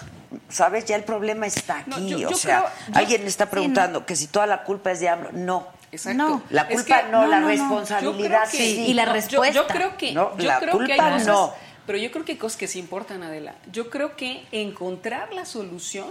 ¿sabes? 0.49 0.85
Ya 0.85 0.95
el 0.95 1.03
problema 1.03 1.45
está 1.47 1.79
aquí. 1.79 1.89
No, 1.89 1.99
yo- 1.99 2.17
yo 2.17 2.29
o 2.29 2.33
sea, 2.35 2.59
creo- 2.59 2.71
yo- 2.93 2.97
alguien 2.99 3.23
está 3.27 3.49
preguntando 3.49 4.05
que 4.05 4.15
si 4.15 4.27
toda 4.27 4.45
la 4.47 4.63
culpa 4.63 4.91
es 4.91 4.99
de 4.99 5.09
AMLO. 5.09 5.29
No. 5.33 5.67
Exacto. 5.91 6.17
No. 6.23 6.43
La 6.49 6.63
Es 6.63 6.73
culpa 6.81 7.01
que- 7.03 7.07
no, 7.09 7.21
no, 7.21 7.27
la 7.27 7.39
responsabilidad 7.41 8.49
que- 8.49 8.57
sí. 8.57 8.85
Y 8.87 8.93
la 8.93 9.05
respuesta. 9.05 9.53
Yo, 9.55 9.67
creo 9.67 9.95
que, 9.97 10.11
No, 10.13 10.37
yo 10.37 10.45
la 10.47 10.59
creo 10.59 10.77
que 10.79 10.93
hay 10.93 10.97
culpa 10.99 11.11
cosas, 11.11 11.27
no. 11.27 11.53
Pero 11.85 11.97
yo 11.97 12.11
creo 12.11 12.25
que 12.25 12.33
hay 12.33 12.37
cosas 12.37 12.57
que 12.57 12.67
sí 12.67 12.79
importan, 12.79 13.23
Adela. 13.23 13.55
Yo 13.71 13.89
creo 13.89 14.15
que 14.15 14.43
encontrar 14.51 15.33
la 15.33 15.45
solución 15.45 16.07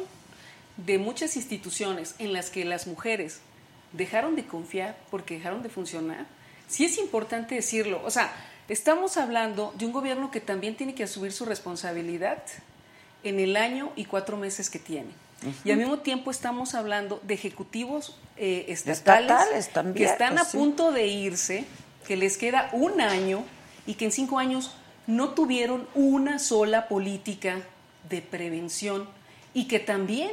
de 0.77 0.99
muchas 0.99 1.37
instituciones 1.37 2.15
en 2.19 2.33
las 2.33 2.51
que 2.51 2.65
las 2.65 2.87
mujeres 2.87 3.41
dejaron 3.93 4.37
de 4.37 4.45
confiar 4.45 4.97
porque 5.11 5.35
dejaron 5.35 5.63
de 5.63 5.69
funcionar, 5.69 6.27
sí 6.69 6.85
es 6.85 6.99
importante 6.99 7.55
decirlo. 7.55 8.03
O 8.05 8.11
sea, 8.11 8.33
estamos 8.69 9.17
hablando 9.17 9.73
de 9.79 9.87
un 9.87 9.93
gobierno 9.93 10.31
que 10.31 10.41
también 10.41 10.77
tiene 10.77 10.95
que 10.95 11.05
asumir 11.05 11.33
su 11.33 11.45
responsabilidad 11.45 12.43
en 13.23 13.41
el 13.41 13.57
año 13.57 13.93
y 13.97 14.05
cuatro 14.05 14.37
meses 14.37 14.71
que 14.71 14.79
tiene. 14.79 15.11
Y 15.65 15.73
al 15.73 15.77
mismo 15.77 15.99
tiempo 15.99 16.31
estamos 16.31 16.75
hablando 16.75 17.21
de 17.23 17.35
ejecutivos 17.35 18.17
eh, 18.37 18.65
estatales, 18.69 19.31
Estatales 19.31 19.69
también, 19.71 19.95
que 19.95 20.05
están 20.13 20.35
pues 20.35 20.47
a 20.47 20.51
sí. 20.51 20.57
punto 20.57 20.91
de 20.91 21.07
irse, 21.07 21.67
que 22.07 22.17
les 22.17 22.39
queda 22.39 22.71
un 22.73 23.01
año 23.01 23.45
y 23.87 23.95
que 23.95 24.07
en 24.07 24.13
cinco 24.13 24.39
años 24.39 24.75
no 25.07 25.31
tuvieron 25.31 25.87
una 25.95 26.39
sola 26.39 26.89
política 26.89 27.61
de 28.09 28.23
prevención 28.23 29.09
y 29.53 29.67
que 29.67 29.79
también, 29.79 30.31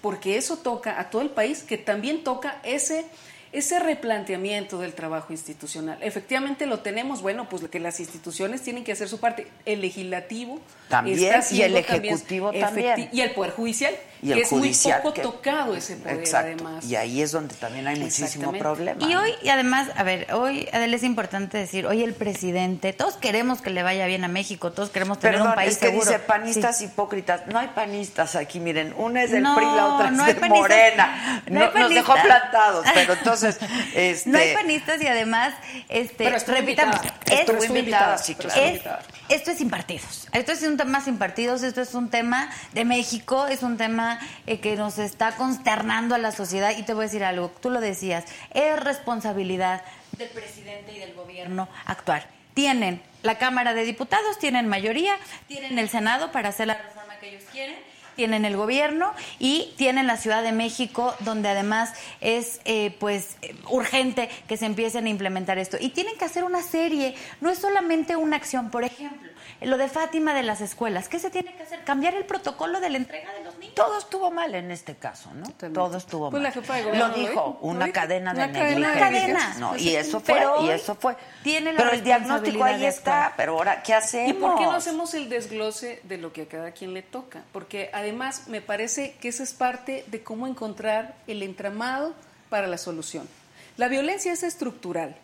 porque 0.00 0.36
eso 0.36 0.58
toca 0.58 1.00
a 1.00 1.10
todo 1.10 1.22
el 1.22 1.30
país, 1.30 1.62
que 1.62 1.78
también 1.78 2.24
toca 2.24 2.60
ese 2.64 3.06
ese 3.54 3.78
replanteamiento 3.78 4.80
del 4.80 4.94
trabajo 4.94 5.32
institucional. 5.32 5.96
Efectivamente 6.00 6.66
lo 6.66 6.80
tenemos, 6.80 7.22
bueno, 7.22 7.48
pues 7.48 7.62
que 7.68 7.78
las 7.78 8.00
instituciones 8.00 8.62
tienen 8.62 8.82
que 8.82 8.90
hacer 8.90 9.08
su 9.08 9.20
parte. 9.20 9.46
El 9.64 9.80
legislativo 9.80 10.60
También, 10.88 11.32
está 11.32 11.54
y 11.54 11.62
el 11.62 11.76
ejecutivo 11.76 12.52
también. 12.52 13.08
Y 13.12 13.20
el 13.20 13.30
poder 13.30 13.52
judicial, 13.52 13.94
Y 14.24 14.30
el 14.32 14.38
que 14.38 14.42
es 14.44 14.48
judicial, 14.48 15.02
muy 15.02 15.12
poco 15.12 15.14
que- 15.14 15.22
tocado 15.22 15.76
ese 15.76 15.96
poder 15.96 16.18
Exacto. 16.18 16.46
además. 16.64 16.84
Y 16.84 16.96
ahí 16.96 17.20
es 17.22 17.30
donde 17.32 17.54
también 17.54 17.86
hay 17.86 17.98
muchísimo 18.00 18.52
problema. 18.52 18.96
Y 19.06 19.14
hoy, 19.14 19.32
y 19.42 19.48
además, 19.50 19.88
a 19.96 20.02
ver, 20.02 20.32
hoy, 20.32 20.68
Adela, 20.72 20.96
es 20.96 21.02
importante 21.02 21.58
decir, 21.58 21.86
hoy 21.86 22.02
el 22.02 22.14
presidente, 22.14 22.92
todos 22.92 23.16
queremos 23.16 23.60
que 23.60 23.70
le 23.70 23.82
vaya 23.82 24.06
bien 24.06 24.24
a 24.24 24.28
México, 24.28 24.72
todos 24.72 24.90
queremos 24.90 25.18
tener 25.18 25.34
Perdón, 25.36 25.48
un 25.50 25.54
país 25.54 25.72
es 25.72 25.78
que 25.78 25.86
seguro. 25.88 26.06
dice 26.06 26.18
panistas 26.20 26.78
Sí. 26.78 26.84
hipócritas. 26.86 27.46
No 27.48 27.58
hay 27.58 27.68
panistas 27.68 28.34
aquí, 28.34 28.60
miren. 28.60 28.94
Una 28.96 29.22
es 29.24 29.30
del 29.30 29.42
No, 29.42 29.54
PRI, 29.56 29.66
la 29.66 29.86
otra 29.94 30.06
es 30.08 30.12
no 30.14 30.24
de 30.24 30.34
panistas. 30.34 30.58
Morena. 30.60 31.42
No 31.48 31.60
hay 31.60 31.70
No- 31.74 31.78
nos 31.80 31.90
dejó 31.90 32.14
plantados, 32.14 32.86
pero 32.94 33.12
entonces... 33.18 33.58
Este, 33.94 34.30
No 34.30 34.38
hay 34.38 34.54
panistas 34.54 35.02
y 35.02 35.06
además, 35.06 35.54
este, 35.88 36.24
Pero 36.24 36.36
repitamos, 36.46 36.96
invitada. 36.96 37.18
es- 37.26 37.40
invitada, 37.68 37.78
invitada, 37.78 38.18
sí, 38.18 38.34
pero 38.36 38.48
claro. 38.48 38.62
estuvo 38.64 38.64
es- 38.64 38.72
invitada. 38.72 39.02
Esto 39.34 39.50
es 39.50 39.58
sin 39.58 39.68
partidos. 39.68 40.28
Esto 40.32 40.52
es 40.52 40.62
un 40.62 40.76
tema 40.76 41.00
sin 41.00 41.18
partidos, 41.18 41.62
esto 41.62 41.80
es 41.80 41.94
un 41.94 42.08
tema 42.08 42.50
de 42.72 42.84
México, 42.84 43.46
es 43.46 43.62
un 43.62 43.76
tema 43.76 44.20
eh, 44.46 44.60
que 44.60 44.76
nos 44.76 44.98
está 44.98 45.32
consternando 45.36 46.14
a 46.14 46.18
la 46.18 46.30
sociedad. 46.30 46.76
Y 46.76 46.84
te 46.84 46.94
voy 46.94 47.02
a 47.02 47.06
decir 47.06 47.24
algo, 47.24 47.50
tú 47.60 47.70
lo 47.70 47.80
decías, 47.80 48.24
es 48.52 48.78
responsabilidad 48.78 49.82
del 50.16 50.28
presidente 50.28 50.92
y 50.94 51.00
del 51.00 51.14
gobierno 51.14 51.68
actuar. 51.84 52.28
Tienen 52.54 53.02
la 53.22 53.36
Cámara 53.36 53.74
de 53.74 53.84
Diputados, 53.84 54.38
tienen 54.38 54.68
mayoría, 54.68 55.16
tienen 55.48 55.78
el 55.78 55.88
Senado 55.88 56.30
para 56.30 56.50
hacer 56.50 56.68
la 56.68 56.74
reforma 56.74 57.18
que 57.18 57.30
ellos 57.30 57.42
quieren 57.50 57.76
tienen 58.16 58.44
el 58.44 58.56
gobierno 58.56 59.12
y 59.38 59.72
tienen 59.76 60.06
la 60.06 60.16
Ciudad 60.16 60.42
de 60.42 60.52
México, 60.52 61.14
donde 61.20 61.48
además 61.48 61.92
es 62.20 62.60
eh, 62.64 62.94
pues 62.98 63.36
urgente 63.68 64.28
que 64.48 64.56
se 64.56 64.66
empiecen 64.66 65.06
a 65.06 65.08
implementar 65.08 65.58
esto. 65.58 65.76
Y 65.80 65.90
tienen 65.90 66.16
que 66.18 66.24
hacer 66.24 66.44
una 66.44 66.62
serie, 66.62 67.14
no 67.40 67.50
es 67.50 67.58
solamente 67.58 68.16
una 68.16 68.36
acción. 68.36 68.70
Por 68.70 68.84
ejemplo, 68.84 69.30
lo 69.60 69.78
de 69.78 69.88
Fátima 69.88 70.34
de 70.34 70.42
las 70.42 70.60
escuelas, 70.60 71.08
¿qué 71.08 71.18
se 71.18 71.30
tiene 71.30 71.54
que 71.54 71.62
hacer? 71.62 71.84
Cambiar 71.84 72.14
el 72.14 72.24
protocolo 72.24 72.80
de 72.80 72.90
la 72.90 72.98
entrega 72.98 73.32
de. 73.32 73.43
Todo 73.74 73.98
estuvo 73.98 74.30
mal 74.30 74.54
en 74.54 74.70
este 74.70 74.96
caso, 74.96 75.32
¿no? 75.34 75.46
Totalmente. 75.46 75.74
Todo 75.80 75.96
estuvo 75.96 76.30
Pues 76.30 76.42
mal. 76.42 76.42
la 76.44 76.52
jefa 76.52 76.74
de 76.76 76.82
gobierno 76.84 77.08
lo 77.08 77.14
dijo, 77.14 77.58
una 77.60 77.92
cadena 77.92 78.32
de 78.34 78.42
Una 78.44 78.52
cadena 78.52 78.94
de 78.94 79.00
negligencia. 79.10 79.54
No, 79.58 79.76
y 79.76 79.94
eso 79.96 80.20
fue, 80.20 80.34
Pero 80.34 80.64
y 80.64 80.70
eso 80.70 80.94
fue. 80.94 81.16
tiene 81.42 81.72
la 81.72 81.78
Pero 81.78 81.90
el 81.92 82.04
diagnóstico 82.04 82.64
ahí 82.64 82.84
está, 82.84 83.32
pero 83.36 83.52
ahora, 83.58 83.82
¿qué 83.82 83.94
hacemos? 83.94 84.30
¿Y 84.30 84.32
por 84.34 84.56
qué 84.58 84.64
no 84.64 84.72
hacemos 84.72 85.14
el 85.14 85.28
desglose 85.28 86.00
de 86.04 86.18
lo 86.18 86.32
que 86.32 86.42
a 86.42 86.48
cada 86.48 86.70
quien 86.72 86.94
le 86.94 87.02
toca? 87.02 87.42
Porque 87.52 87.90
además 87.92 88.48
me 88.48 88.60
parece 88.60 89.16
que 89.20 89.28
esa 89.28 89.42
es 89.42 89.52
parte 89.52 90.04
de 90.08 90.22
cómo 90.22 90.46
encontrar 90.46 91.14
el 91.26 91.42
entramado 91.42 92.14
para 92.50 92.66
la 92.66 92.78
solución. 92.78 93.28
La 93.76 93.88
violencia 93.88 94.32
es 94.32 94.42
estructural. 94.42 95.16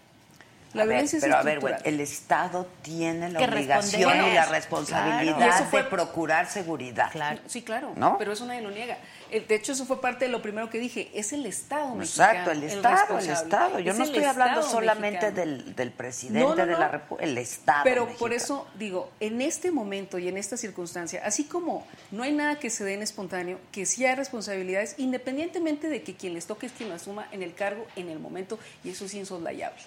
La 0.72 0.82
A 0.82 0.86
ver, 0.86 0.94
violencia 0.94 1.16
es 1.16 1.24
pero 1.24 1.36
a 1.36 1.42
ver, 1.42 1.58
güey, 1.58 1.74
el 1.84 1.98
Estado 2.00 2.64
tiene 2.82 3.28
la 3.28 3.40
obligación 3.40 4.02
responder. 4.02 4.16
y 4.28 4.34
la 4.34 4.42
Claro. 4.44 4.52
responsabilidad 4.52 5.46
Y 5.46 5.48
eso 5.48 5.64
fue- 5.64 5.82
de 5.82 5.88
procurar 5.88 6.46
seguridad. 6.46 7.10
Claro. 7.10 7.40
Sí, 7.46 7.62
claro, 7.62 7.92
¿No? 7.96 8.16
pero 8.18 8.32
eso 8.32 8.46
nadie 8.46 8.60
lo 8.60 8.70
niega. 8.70 8.96
Eh, 9.32 9.44
De 9.48 9.56
hecho, 9.56 9.72
eso 9.72 9.84
fue 9.84 10.00
parte 10.00 10.26
de 10.26 10.30
lo 10.30 10.40
primero 10.42 10.70
que 10.70 10.78
dije. 10.78 11.10
Es 11.12 11.32
el 11.32 11.44
Estado 11.46 11.94
mexicano. 11.96 12.30
Exacto, 12.30 12.50
el 12.52 12.62
Estado, 12.64 13.18
el. 13.18 13.30
Estado. 13.30 13.78
Yo 13.80 13.92
Es 13.92 13.98
no 13.98 14.04
estoy 14.04 14.22
hablando 14.24 14.60
Estado 14.60 14.76
solamente 14.76 15.32
del, 15.32 15.74
del 15.74 15.90
presidente 15.90 16.40
No, 16.40 16.54
no, 16.54 16.66
de 16.66 16.72
la. 16.72 16.88
República, 16.88 17.24
el 17.28 17.38
Estado. 17.38 17.80
Pero 17.84 18.08
por 18.16 18.32
eso 18.32 18.66
digo, 18.78 19.10
en 19.18 19.40
este 19.40 19.70
momento 19.72 20.18
y 20.18 20.28
en 20.28 20.36
esta 20.36 20.56
circunstancia, 20.56 21.22
así 21.24 21.44
como 21.44 21.84
no 22.12 22.22
hay 22.22 22.32
nada 22.32 22.60
que 22.60 22.70
se 22.70 22.84
dé 22.84 22.94
en 22.94 23.02
espontáneo, 23.02 23.58
que 23.72 23.86
sí 23.86 24.04
hay 24.06 24.14
responsabilidades, 24.14 24.94
independientemente 24.98 25.88
de 25.88 26.02
que 26.02 26.14
quien 26.14 26.34
les 26.34 26.46
toque 26.46 26.66
es 26.66 26.72
quien 26.72 26.88
lo 26.90 26.94
asuma 26.94 27.26
en 27.32 27.42
el 27.42 27.54
cargo 27.54 27.86
en 27.96 28.08
el 28.08 28.20
momento, 28.20 28.58
y 28.84 28.90
eso 28.90 29.04
es 29.06 29.14
insoslayable. 29.14 29.80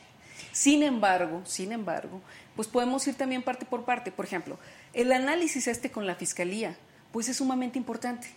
Sin 0.52 0.84
embargo, 0.84 1.42
sin 1.46 1.72
embargo, 1.72 2.22
pues 2.56 2.68
podemos 2.68 3.08
ir 3.08 3.16
también 3.16 3.44
parte 3.44 3.66
por 3.66 3.86
parte. 3.86 4.12
Por 4.12 4.26
ejemplo, 4.26 4.60
el 4.94 5.12
análisis 5.12 5.68
este 5.68 5.92
con 5.92 6.06
la 6.06 6.16
fiscalía, 6.16 6.76
pues 7.12 7.30
es 7.30 7.38
sumamente 7.38 7.78
importante. 7.78 8.28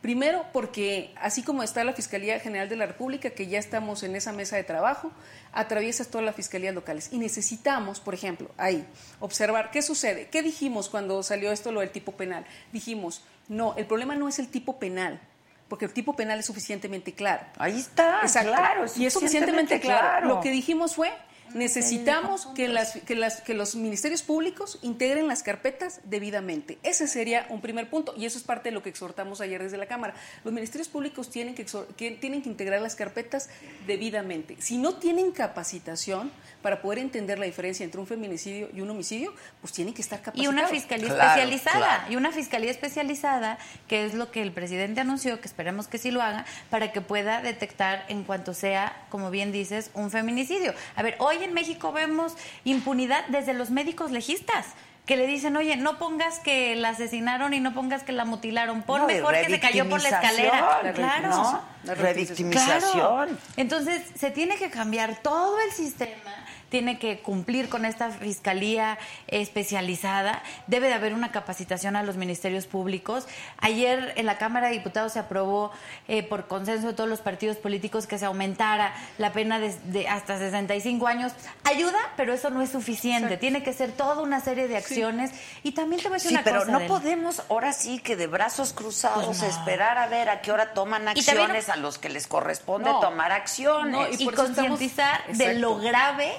Primero, 0.00 0.44
porque 0.52 1.12
así 1.20 1.42
como 1.42 1.64
está 1.64 1.82
la 1.82 1.92
Fiscalía 1.92 2.38
General 2.38 2.68
de 2.68 2.76
la 2.76 2.86
República, 2.86 3.30
que 3.30 3.48
ya 3.48 3.58
estamos 3.58 4.04
en 4.04 4.14
esa 4.14 4.32
mesa 4.32 4.54
de 4.54 4.62
trabajo, 4.62 5.10
atraviesas 5.52 6.06
todas 6.06 6.24
las 6.24 6.36
fiscalías 6.36 6.72
locales. 6.72 7.08
Y 7.10 7.18
necesitamos, 7.18 7.98
por 7.98 8.14
ejemplo, 8.14 8.48
ahí, 8.58 8.86
observar 9.18 9.72
qué 9.72 9.82
sucede. 9.82 10.28
¿Qué 10.28 10.42
dijimos 10.42 10.88
cuando 10.88 11.20
salió 11.24 11.50
esto 11.50 11.72
lo 11.72 11.80
del 11.80 11.90
tipo 11.90 12.12
penal? 12.12 12.46
Dijimos, 12.72 13.24
no, 13.48 13.74
el 13.76 13.86
problema 13.86 14.14
no 14.14 14.28
es 14.28 14.38
el 14.38 14.48
tipo 14.48 14.78
penal, 14.78 15.20
porque 15.68 15.86
el 15.86 15.92
tipo 15.92 16.14
penal 16.14 16.38
es 16.38 16.46
suficientemente 16.46 17.12
claro. 17.12 17.44
Ahí 17.56 17.80
está, 17.80 18.20
Exacto. 18.22 18.52
claro. 18.52 18.84
y 18.94 19.04
es 19.04 19.12
suficientemente 19.12 19.80
claro. 19.80 20.28
Lo 20.28 20.40
que 20.40 20.50
dijimos 20.52 20.94
fue, 20.94 21.10
necesitamos 21.54 22.46
que, 22.54 22.68
las, 22.68 22.92
que, 23.00 23.14
las, 23.14 23.40
que 23.40 23.54
los 23.54 23.74
ministerios 23.74 24.22
públicos 24.22 24.78
integren 24.82 25.26
las 25.28 25.42
carpetas 25.42 26.00
debidamente. 26.04 26.78
Ese 26.82 27.06
sería 27.06 27.46
un 27.50 27.60
primer 27.60 27.90
punto 27.90 28.14
y 28.16 28.26
eso 28.26 28.38
es 28.38 28.44
parte 28.44 28.68
de 28.68 28.74
lo 28.74 28.82
que 28.82 28.90
exhortamos 28.90 29.40
ayer 29.40 29.62
desde 29.62 29.76
la 29.76 29.86
Cámara. 29.86 30.14
Los 30.44 30.52
ministerios 30.52 30.88
públicos 30.88 31.30
tienen 31.30 31.54
que, 31.54 31.66
que- 31.96 32.10
tienen 32.12 32.42
que 32.42 32.48
integrar 32.48 32.80
las 32.80 32.94
carpetas 32.94 33.48
debidamente. 33.86 34.56
Si 34.60 34.78
no 34.78 34.94
tienen 34.94 35.32
capacitación 35.32 36.30
para 36.62 36.82
poder 36.82 36.98
entender 36.98 37.38
la 37.38 37.46
diferencia 37.46 37.84
entre 37.84 38.00
un 38.00 38.06
feminicidio 38.06 38.68
y 38.74 38.80
un 38.80 38.90
homicidio, 38.90 39.32
pues 39.60 39.72
tienen 39.72 39.94
que 39.94 40.02
estar 40.02 40.18
Y 40.18 40.22
capacitados. 40.22 40.52
una 40.54 40.68
fiscalía 40.68 41.06
Claro, 41.08 41.28
especializada, 41.30 41.78
claro. 41.78 42.12
y 42.12 42.16
una 42.16 42.32
fiscalía 42.32 42.70
especializada, 42.70 43.58
que 43.86 44.04
es 44.04 44.14
lo 44.14 44.30
que 44.32 44.42
el 44.42 44.52
presidente 44.52 45.00
anunció, 45.00 45.40
que 45.40 45.46
esperemos 45.46 45.86
que 45.88 45.98
sí 45.98 46.10
lo 46.10 46.20
haga, 46.20 46.44
para 46.70 46.90
que 46.92 47.00
pueda 47.00 47.42
detectar 47.42 48.04
en 48.08 48.24
cuanto 48.24 48.54
sea, 48.54 48.96
como 49.08 49.30
bien 49.30 49.52
dices, 49.52 49.90
un 49.94 50.10
feminicidio. 50.10 50.74
A 50.96 51.02
ver, 51.02 51.14
hoy 51.18 51.36
en 51.44 51.54
México 51.54 51.92
vemos 51.92 52.34
impunidad 52.64 53.24
desde 53.28 53.54
los 53.54 53.70
médicos 53.70 54.10
legistas. 54.10 54.66
que 55.06 55.16
le 55.16 55.26
dicen, 55.26 55.56
oye, 55.56 55.74
no 55.76 55.98
pongas 55.98 56.38
que 56.40 56.76
la 56.76 56.90
asesinaron 56.90 57.54
y 57.54 57.60
no 57.60 57.72
pongas 57.72 58.02
que 58.02 58.12
la 58.12 58.26
mutilaron, 58.26 58.82
pon 58.82 59.00
No, 59.00 59.10
y 59.10 59.14
mejor 59.14 59.32
que 59.36 59.46
se 59.46 59.58
cayó 59.58 59.88
por 59.88 60.02
la 60.02 60.10
escalera. 60.10 60.80
Claro. 60.94 61.28
¿no? 61.30 61.62
La 61.84 61.94
Revictimización. 61.94 62.92
Claro. 62.92 63.26
Entonces, 63.56 64.02
se 64.14 64.30
tiene 64.30 64.56
que 64.56 64.68
cambiar 64.68 65.16
todo 65.22 65.58
el 65.60 65.72
sistema, 65.72 66.44
tiene 66.68 66.98
que 66.98 67.20
cumplir 67.20 67.68
con 67.68 67.84
esta 67.84 68.10
fiscalía 68.10 68.98
especializada, 69.26 70.42
debe 70.66 70.88
de 70.88 70.94
haber 70.94 71.14
una 71.14 71.32
capacitación 71.32 71.96
a 71.96 72.02
los 72.02 72.16
ministerios 72.16 72.66
públicos. 72.66 73.26
Ayer 73.58 74.12
en 74.16 74.26
la 74.26 74.38
Cámara 74.38 74.68
de 74.68 74.74
Diputados 74.74 75.12
se 75.14 75.18
aprobó 75.18 75.70
eh, 76.08 76.22
por 76.22 76.46
consenso 76.46 76.88
de 76.88 76.92
todos 76.92 77.08
los 77.08 77.20
partidos 77.20 77.56
políticos 77.56 78.06
que 78.06 78.18
se 78.18 78.26
aumentara 78.26 78.94
la 79.16 79.32
pena 79.32 79.58
de, 79.58 79.74
de 79.84 80.08
hasta 80.08 80.38
65 80.38 81.06
años. 81.06 81.32
Ayuda, 81.64 81.98
pero 82.16 82.32
eso 82.32 82.50
no 82.50 82.60
es 82.62 82.70
suficiente. 82.70 83.36
Tiene 83.36 83.62
que 83.62 83.72
ser 83.72 83.92
toda 83.92 84.22
una 84.22 84.40
serie 84.40 84.68
de 84.68 84.76
acciones. 84.76 85.30
Y 85.62 85.72
también 85.72 86.02
te 86.02 86.08
voy 86.08 86.16
a 86.16 86.18
decir 86.18 86.28
Sí, 86.30 86.34
una 86.34 86.44
pero 86.44 86.60
cosa. 86.60 86.70
no 86.72 86.78
Adela. 86.78 86.88
podemos 86.94 87.42
ahora 87.48 87.72
sí 87.72 87.98
que 87.98 88.16
de 88.16 88.26
brazos 88.26 88.72
cruzados 88.72 89.24
Pues 89.26 89.40
no. 89.42 89.48
esperar 89.48 89.98
a 89.98 90.06
ver 90.06 90.28
a 90.28 90.40
qué 90.42 90.52
hora 90.52 90.74
toman 90.74 91.08
acciones 91.08 91.68
a 91.68 91.76
los 91.76 91.98
que 91.98 92.08
les 92.08 92.26
corresponde 92.26 92.90
No. 92.90 93.00
tomar 93.00 93.32
acciones. 93.32 93.92
No, 93.92 94.06
y, 94.08 94.26
concientizar 94.34 95.26
de 95.28 95.54
lo 95.54 95.76
grave 95.78 96.32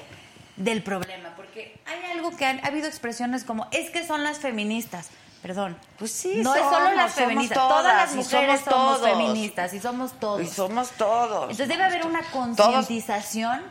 del 0.59 0.83
problema, 0.83 1.33
porque 1.35 1.79
hay 1.87 2.11
algo 2.11 2.35
que 2.37 2.45
han, 2.45 2.59
ha 2.63 2.67
habido 2.67 2.87
expresiones 2.87 3.43
como 3.43 3.67
es 3.71 3.89
que 3.89 4.05
son 4.05 4.23
las 4.23 4.37
feministas. 4.37 5.09
Perdón. 5.41 5.77
Pues 5.97 6.11
sí, 6.11 6.41
no 6.43 6.53
es 6.53 6.61
solo 6.63 6.91
las 6.95 7.13
feministas, 7.13 7.57
todas, 7.57 7.69
todas 7.81 7.95
las 7.95 8.13
mujeres 8.15 8.59
somos 8.69 9.01
feministas 9.01 9.73
y 9.73 9.79
somos 9.79 10.19
todos. 10.19 10.41
Y 10.41 10.47
somos 10.47 10.91
todos. 10.91 11.43
Entonces 11.43 11.67
debe 11.69 11.83
haber 11.83 12.05
una 12.05 12.21
concientización 12.23 13.61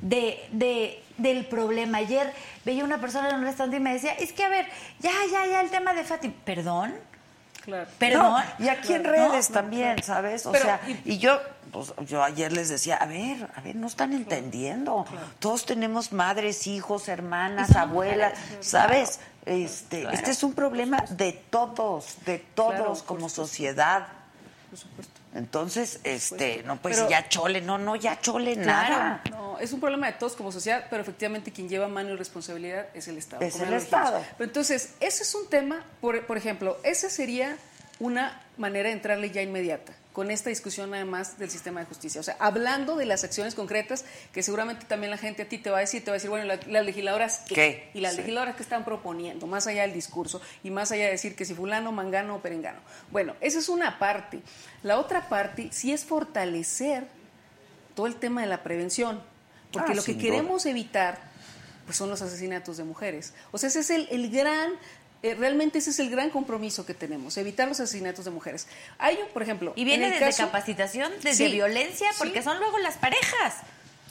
de, 0.00 0.44
de- 0.50 1.02
del 1.18 1.46
problema. 1.46 1.98
Ayer 1.98 2.32
veía 2.64 2.82
una 2.84 2.98
persona 2.98 3.28
en 3.30 3.36
un 3.36 3.42
restaurante 3.44 3.76
y 3.76 3.80
me 3.80 3.92
decía, 3.92 4.12
es 4.14 4.32
que 4.32 4.44
a 4.44 4.48
ver, 4.48 4.66
ya, 4.98 5.12
ya, 5.30 5.46
ya 5.46 5.60
el 5.60 5.70
tema 5.70 5.92
de 5.94 6.02
Fátima. 6.04 6.34
Perdón, 6.44 6.94
Claro. 7.64 7.88
perdón. 7.98 8.42
No, 8.58 8.64
y 8.64 8.68
aquí 8.68 8.92
en 8.92 9.04
redes 9.04 9.50
No, 9.50 9.54
también, 9.54 10.02
¿sabes? 10.02 10.44
O 10.46 10.50
Pero, 10.50 10.64
sea, 10.64 10.80
y- 11.04 11.12
y, 11.12 11.18
yo, 11.18 11.40
pues, 11.72 11.94
yo 12.06 12.22
ayer 12.22 12.52
les 12.52 12.68
decía, 12.68 12.96
a 12.96 13.06
ver, 13.06 13.48
a 13.56 13.60
ver, 13.62 13.74
no 13.74 13.86
están 13.86 14.12
entendiendo. 14.12 15.06
Todos 15.38 15.64
tenemos 15.64 16.12
madres, 16.12 16.66
hijos, 16.66 17.08
hermanas, 17.08 17.74
abuelas, 17.74 18.38
¿sabes? 18.60 19.20
Este, 19.46 20.06
este 20.12 20.30
es 20.30 20.42
un 20.42 20.52
problema 20.52 21.02
de 21.10 21.32
todos, 21.32 22.16
de 22.26 22.38
todos 22.38 23.02
como 23.02 23.28
sociedad. 23.28 24.06
Por 24.68 24.78
supuesto. 24.78 25.12
Entonces, 25.34 26.00
este, 26.04 26.62
no 26.64 26.76
pues 26.76 26.96
Pero- 26.96 27.08
ya 27.08 27.26
chole, 27.28 27.62
no, 27.62 27.78
no, 27.78 27.96
ya 27.96 28.20
chole 28.20 28.54
nada. 28.54 29.22
No, 29.30 29.58
es 29.58 29.72
un 29.72 29.80
problema 29.80 30.08
de 30.08 30.12
todos 30.12 30.34
como 30.34 30.52
sociedad, 30.52 30.84
pero 30.90 31.00
efectivamente 31.00 31.52
quien 31.52 31.70
lleva 31.70 31.88
mano 31.88 32.10
y 32.10 32.16
responsabilidad 32.16 32.86
es 32.92 33.08
el 33.08 33.16
Estado. 33.16 33.42
Es 33.42 33.54
el 33.54 33.60
dijimos. 33.62 33.82
Estado. 33.82 34.22
Pero 34.36 34.48
entonces, 34.48 34.94
ese 35.00 35.22
es 35.22 35.34
un 35.34 35.48
tema, 35.48 35.82
por, 36.02 36.26
por 36.26 36.36
ejemplo, 36.36 36.76
esa 36.82 37.08
sería 37.08 37.56
una 37.98 38.42
manera 38.58 38.90
de 38.90 38.94
entrarle 38.94 39.30
ya 39.30 39.40
inmediata 39.40 39.94
con 40.12 40.30
esta 40.30 40.50
discusión 40.50 40.92
además 40.92 41.38
del 41.38 41.48
sistema 41.50 41.80
de 41.80 41.86
justicia. 41.86 42.20
O 42.20 42.24
sea, 42.24 42.36
hablando 42.38 42.96
de 42.96 43.06
las 43.06 43.24
acciones 43.24 43.54
concretas, 43.54 44.04
que 44.32 44.42
seguramente 44.42 44.84
también 44.86 45.10
la 45.10 45.16
gente 45.16 45.42
a 45.42 45.48
ti 45.48 45.56
te 45.58 45.70
va 45.70 45.78
a 45.78 45.80
decir, 45.80 46.04
te 46.04 46.10
va 46.10 46.14
a 46.14 46.18
decir, 46.18 46.28
bueno, 46.28 46.44
la- 46.44 46.60
las 46.66 46.84
legisladoras, 46.84 47.40
¿qué? 47.48 47.54
¿Qué? 47.54 47.90
Y 47.94 48.00
las 48.00 48.12
Sí. 48.12 48.18
legisladoras 48.18 48.56
que 48.56 48.62
están 48.62 48.84
proponiendo, 48.84 49.46
más 49.46 49.66
allá 49.66 49.82
del 49.82 49.94
discurso 49.94 50.42
y 50.62 50.70
más 50.70 50.92
allá 50.92 51.06
de 51.06 51.12
decir 51.12 51.34
que 51.34 51.44
si 51.46 51.54
fulano, 51.54 51.92
mangano 51.92 52.36
o 52.36 52.40
perengano. 52.42 52.80
Bueno, 53.10 53.34
esa 53.40 53.58
es 53.58 53.68
una 53.70 53.98
parte. 53.98 54.42
La 54.82 54.98
otra 54.98 55.28
parte 55.30 55.70
sí 55.72 55.92
es 55.92 56.04
fortalecer 56.04 57.06
todo 57.94 58.06
el 58.06 58.16
tema 58.16 58.42
de 58.42 58.48
la 58.48 58.62
prevención, 58.62 59.22
porque 59.72 59.92
Ah, 59.92 59.94
lo 59.94 60.02
que 60.02 60.18
queremos 60.18 60.66
evitar 60.66 61.32
pues 61.86 61.96
son 61.96 62.08
los 62.10 62.22
asesinatos 62.22 62.76
de 62.76 62.84
mujeres. 62.84 63.34
O 63.50 63.58
sea, 63.58 63.68
ese 63.68 63.80
es 63.80 63.90
el, 63.90 64.06
el 64.12 64.30
gran, 64.30 64.70
eh, 65.22 65.34
realmente 65.34 65.78
ese 65.78 65.90
es 65.90 65.98
el 66.00 66.10
gran 66.10 66.30
compromiso 66.30 66.84
que 66.86 66.94
tenemos, 66.94 67.36
evitar 67.36 67.68
los 67.68 67.78
asesinatos 67.80 68.24
de 68.24 68.30
mujeres. 68.30 68.66
Hay, 68.98 69.16
un, 69.16 69.28
por 69.28 69.42
ejemplo, 69.42 69.72
Y 69.76 69.84
viene 69.84 70.06
en 70.06 70.12
el 70.14 70.18
desde 70.20 70.32
caso- 70.32 70.46
capacitación, 70.46 71.12
desde 71.22 71.46
Sí, 71.46 71.52
violencia, 71.52 72.08
sí. 72.12 72.16
porque 72.18 72.42
son 72.42 72.58
luego 72.58 72.78
las 72.78 72.96
parejas. 72.96 73.54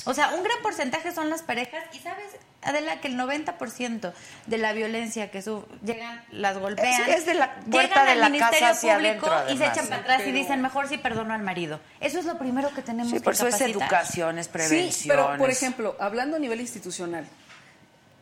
O 0.05 0.13
sea, 0.15 0.33
un 0.33 0.43
gran 0.43 0.57
porcentaje 0.63 1.11
son 1.11 1.29
las 1.29 1.43
parejas 1.43 1.83
y 1.93 1.99
sabes, 1.99 2.25
Adela, 2.63 2.99
que 3.01 3.07
el 3.07 3.17
90% 3.17 4.13
de 4.47 4.57
la 4.57 4.73
violencia 4.73 5.29
que 5.29 5.41
su 5.43 5.63
llegan, 5.83 6.23
las 6.31 6.57
golpean. 6.57 7.07
Es 7.09 7.25
de 7.27 7.35
la 7.35 7.53
puerta 7.55 7.87
llegan 7.89 8.05
de 8.05 8.11
al 8.13 8.19
la 8.21 8.29
Ministerio 8.29 8.59
casa 8.67 8.77
hacia 8.77 8.95
Público 8.95 9.27
adentro, 9.27 9.53
y 9.53 9.57
se 9.57 9.65
echan 9.67 9.87
para 9.89 10.01
atrás 10.01 10.21
y 10.25 10.31
dicen, 10.31 10.61
mejor 10.61 10.87
si 10.87 10.97
perdono 10.97 11.33
al 11.35 11.43
marido. 11.43 11.79
Eso 11.99 12.17
es 12.19 12.25
lo 12.25 12.39
primero 12.39 12.73
que 12.73 12.81
tenemos 12.81 13.09
Sí, 13.11 13.17
que 13.17 13.23
por 13.23 13.33
eso 13.33 13.47
es 13.47 13.61
educación, 13.61 14.39
es 14.39 14.47
prevención. 14.47 14.91
Sí, 14.91 15.07
pero 15.07 15.35
por 15.37 15.51
ejemplo, 15.51 15.95
hablando 15.99 16.37
a 16.37 16.39
nivel 16.39 16.61
institucional, 16.61 17.27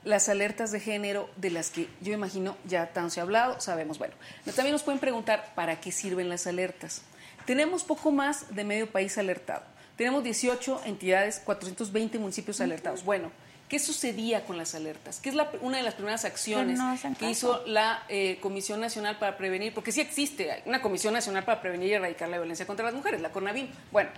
las 0.04 0.30
alertas 0.30 0.72
de 0.72 0.80
género 0.80 1.30
de 1.36 1.50
las 1.52 1.70
que 1.70 1.90
yo 2.02 2.14
imagino 2.14 2.56
ya 2.66 2.88
tanto 2.94 3.10
se 3.12 3.20
ha 3.20 3.24
hablado, 3.24 3.60
sabemos. 3.60 3.98
Bueno, 4.00 4.14
no- 4.46 4.54
también 4.54 4.72
nos 4.74 4.84
pueden 4.84 5.00
preguntar 5.00 5.52
para 5.56 5.80
qué 5.82 5.92
sirven 5.92 6.30
las 6.30 6.48
alertas. 6.48 7.02
Tenemos 7.46 7.84
poco 7.84 8.12
más 8.12 8.56
de 8.56 8.64
medio 8.64 8.92
país 8.92 9.18
alertado. 9.18 9.64
Tenemos 9.98 10.24
18 10.24 10.82
entidades, 10.86 11.42
420 11.44 12.18
municipios 12.20 12.62
alertados. 12.62 13.04
Bueno, 13.04 13.32
¿qué 13.68 13.80
sucedía 13.80 14.46
con 14.46 14.58
las 14.58 14.74
alertas? 14.76 15.20
¿Qué 15.20 15.30
es 15.30 15.36
la- 15.36 15.50
una 15.62 15.78
de 15.78 15.84
las 15.84 15.96
primeras 15.96 16.24
acciones 16.26 16.78
no 16.80 16.96
que 17.20 17.30
hizo 17.30 17.62
la 17.68 18.04
eh, 18.08 18.38
Comisión 18.42 18.80
Nacional 18.80 19.18
para 19.20 19.36
Prevenir? 19.38 19.74
Porque 19.74 19.92
sí 19.92 20.00
existe 20.00 20.64
una 20.66 20.82
Comisión 20.82 21.14
Nacional 21.14 21.44
para 21.44 21.60
Prevenir 21.62 21.90
y 21.90 21.94
Erradicar 21.94 22.30
la 22.30 22.38
Violencia 22.38 22.66
contra 22.66 22.86
las 22.86 22.94
Mujeres, 22.96 23.20
la 23.22 23.32
CONAVIM. 23.32 23.68
Bueno, 23.92 24.10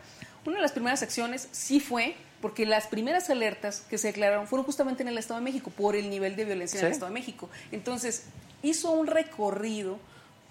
una 0.45 0.55
de 0.55 0.61
las 0.61 0.71
primeras 0.71 1.03
acciones 1.03 1.47
sí 1.51 1.79
fue 1.79 2.15
porque 2.41 2.65
las 2.65 2.87
primeras 2.87 3.29
alertas 3.29 3.81
que 3.81 3.97
se 3.97 4.07
declararon 4.07 4.47
fueron 4.47 4.65
justamente 4.65 5.03
en 5.03 5.09
el 5.09 5.17
Estado 5.17 5.39
de 5.39 5.43
México 5.43 5.71
por 5.71 5.95
el 5.95 6.09
nivel 6.09 6.35
de 6.35 6.45
violencia 6.45 6.79
en 6.79 6.87
el. 6.87 6.91
Estado 6.91 7.11
de 7.11 7.19
México. 7.19 7.49
Entonces, 7.71 8.25
hizo 8.63 8.91
un 8.91 9.07
recorrido 9.07 9.99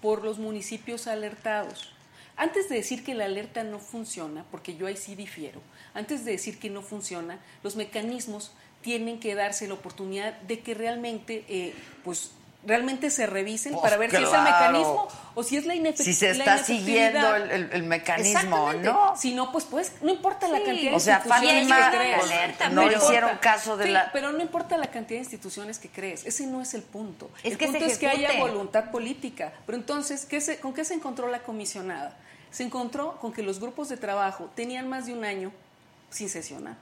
por 0.01 0.23
los 0.23 0.39
municipios 0.39 1.07
alertados. 1.07 1.91
Antes 2.37 2.69
de 2.69 2.75
decir 2.75 3.03
que 3.03 3.13
la 3.13 3.25
alerta 3.25 3.63
no 3.63 3.77
funciona, 3.79 4.45
porque 4.49 4.75
yo 4.75 4.87
ahí 4.87 4.97
sí 4.97 5.15
difiero, 5.15 5.61
antes 5.93 6.25
de 6.25 6.31
decir 6.31 6.57
que 6.57 6.69
no 6.69 6.81
funciona, 6.81 7.39
los 7.61 7.75
mecanismos 7.75 8.53
tienen 8.81 9.19
que 9.19 9.35
darse 9.35 9.67
la 9.67 9.75
oportunidad 9.75 10.39
de 10.41 10.61
que 10.61 10.73
realmente, 10.73 11.45
eh, 11.49 11.75
pues, 12.03 12.31
realmente 12.63 13.09
se 13.09 13.25
revisen 13.25 13.73
Pues 13.73 13.81
para 13.83 13.97
ver 13.97 14.11
si 14.11 14.17
es 14.17 14.31
el 14.31 14.41
mecanismo 14.43 15.07
o 15.33 15.41
si 15.43 15.57
es 15.57 15.65
la 15.65 15.73
inefe- 15.73 16.03
Si 16.03 16.13
se 16.13 16.29
está 16.29 16.43
inefectividad. 16.57 16.77
siguiendo 16.85 17.35
el- 17.35 17.51
el- 17.51 17.69
el 17.73 17.83
mecanismo. 17.83 18.73
¿no? 18.73 19.15
Si 19.17 19.33
no, 19.33 19.51
pues, 19.51 19.65
pues, 19.65 19.93
no 20.01 20.11
importa 20.11 20.47
la 20.47 20.61
cantidad 20.61 20.91
de 20.91 20.95
O 20.97 20.99
sea, 20.99 21.15
instituciones 21.23 21.67
Fátima, 21.69 21.91
que 21.91 21.97
crees. 21.97 22.17
pues, 22.57 22.71
no 22.71 22.91
hicieron 22.91 23.37
caso 23.37 23.77
de 23.77 23.85
Sí, 23.85 23.91
la- 23.91 24.11
Pero 24.11 24.31
no 24.31 24.41
importa 24.41 24.77
la 24.77 24.87
cantidad 24.91 25.17
de 25.19 25.23
instituciones 25.23 25.79
que 25.79 25.89
crees, 25.89 26.25
ese 26.25 26.45
no 26.45 26.61
es 26.61 26.73
el 26.73 26.83
punto. 26.83 27.31
Es 27.43 27.53
el 27.53 27.57
que 27.57 27.65
se 27.65 27.71
punto 27.71 27.85
es 27.87 27.97
que 27.97 28.07
haya 28.07 28.33
voluntad 28.39 28.91
política. 28.91 29.53
Pero 29.65 29.77
entonces, 29.77 30.25
¿qué 30.25 30.39
se- 30.41 30.59
¿con 30.59 30.73
qué 30.73 30.85
se 30.85 30.93
encontró 30.93 31.27
la 31.29 31.39
comisionada? 31.39 32.15
Se 32.51 32.63
encontró 32.63 33.17
con 33.19 33.31
que 33.33 33.41
los 33.41 33.59
grupos 33.59 33.89
de 33.89 33.97
trabajo 33.97 34.51
tenían 34.55 34.87
más 34.89 35.05
de 35.07 35.13
un 35.13 35.23
año 35.23 35.51
sin 36.09 36.29
sesionar. 36.29 36.75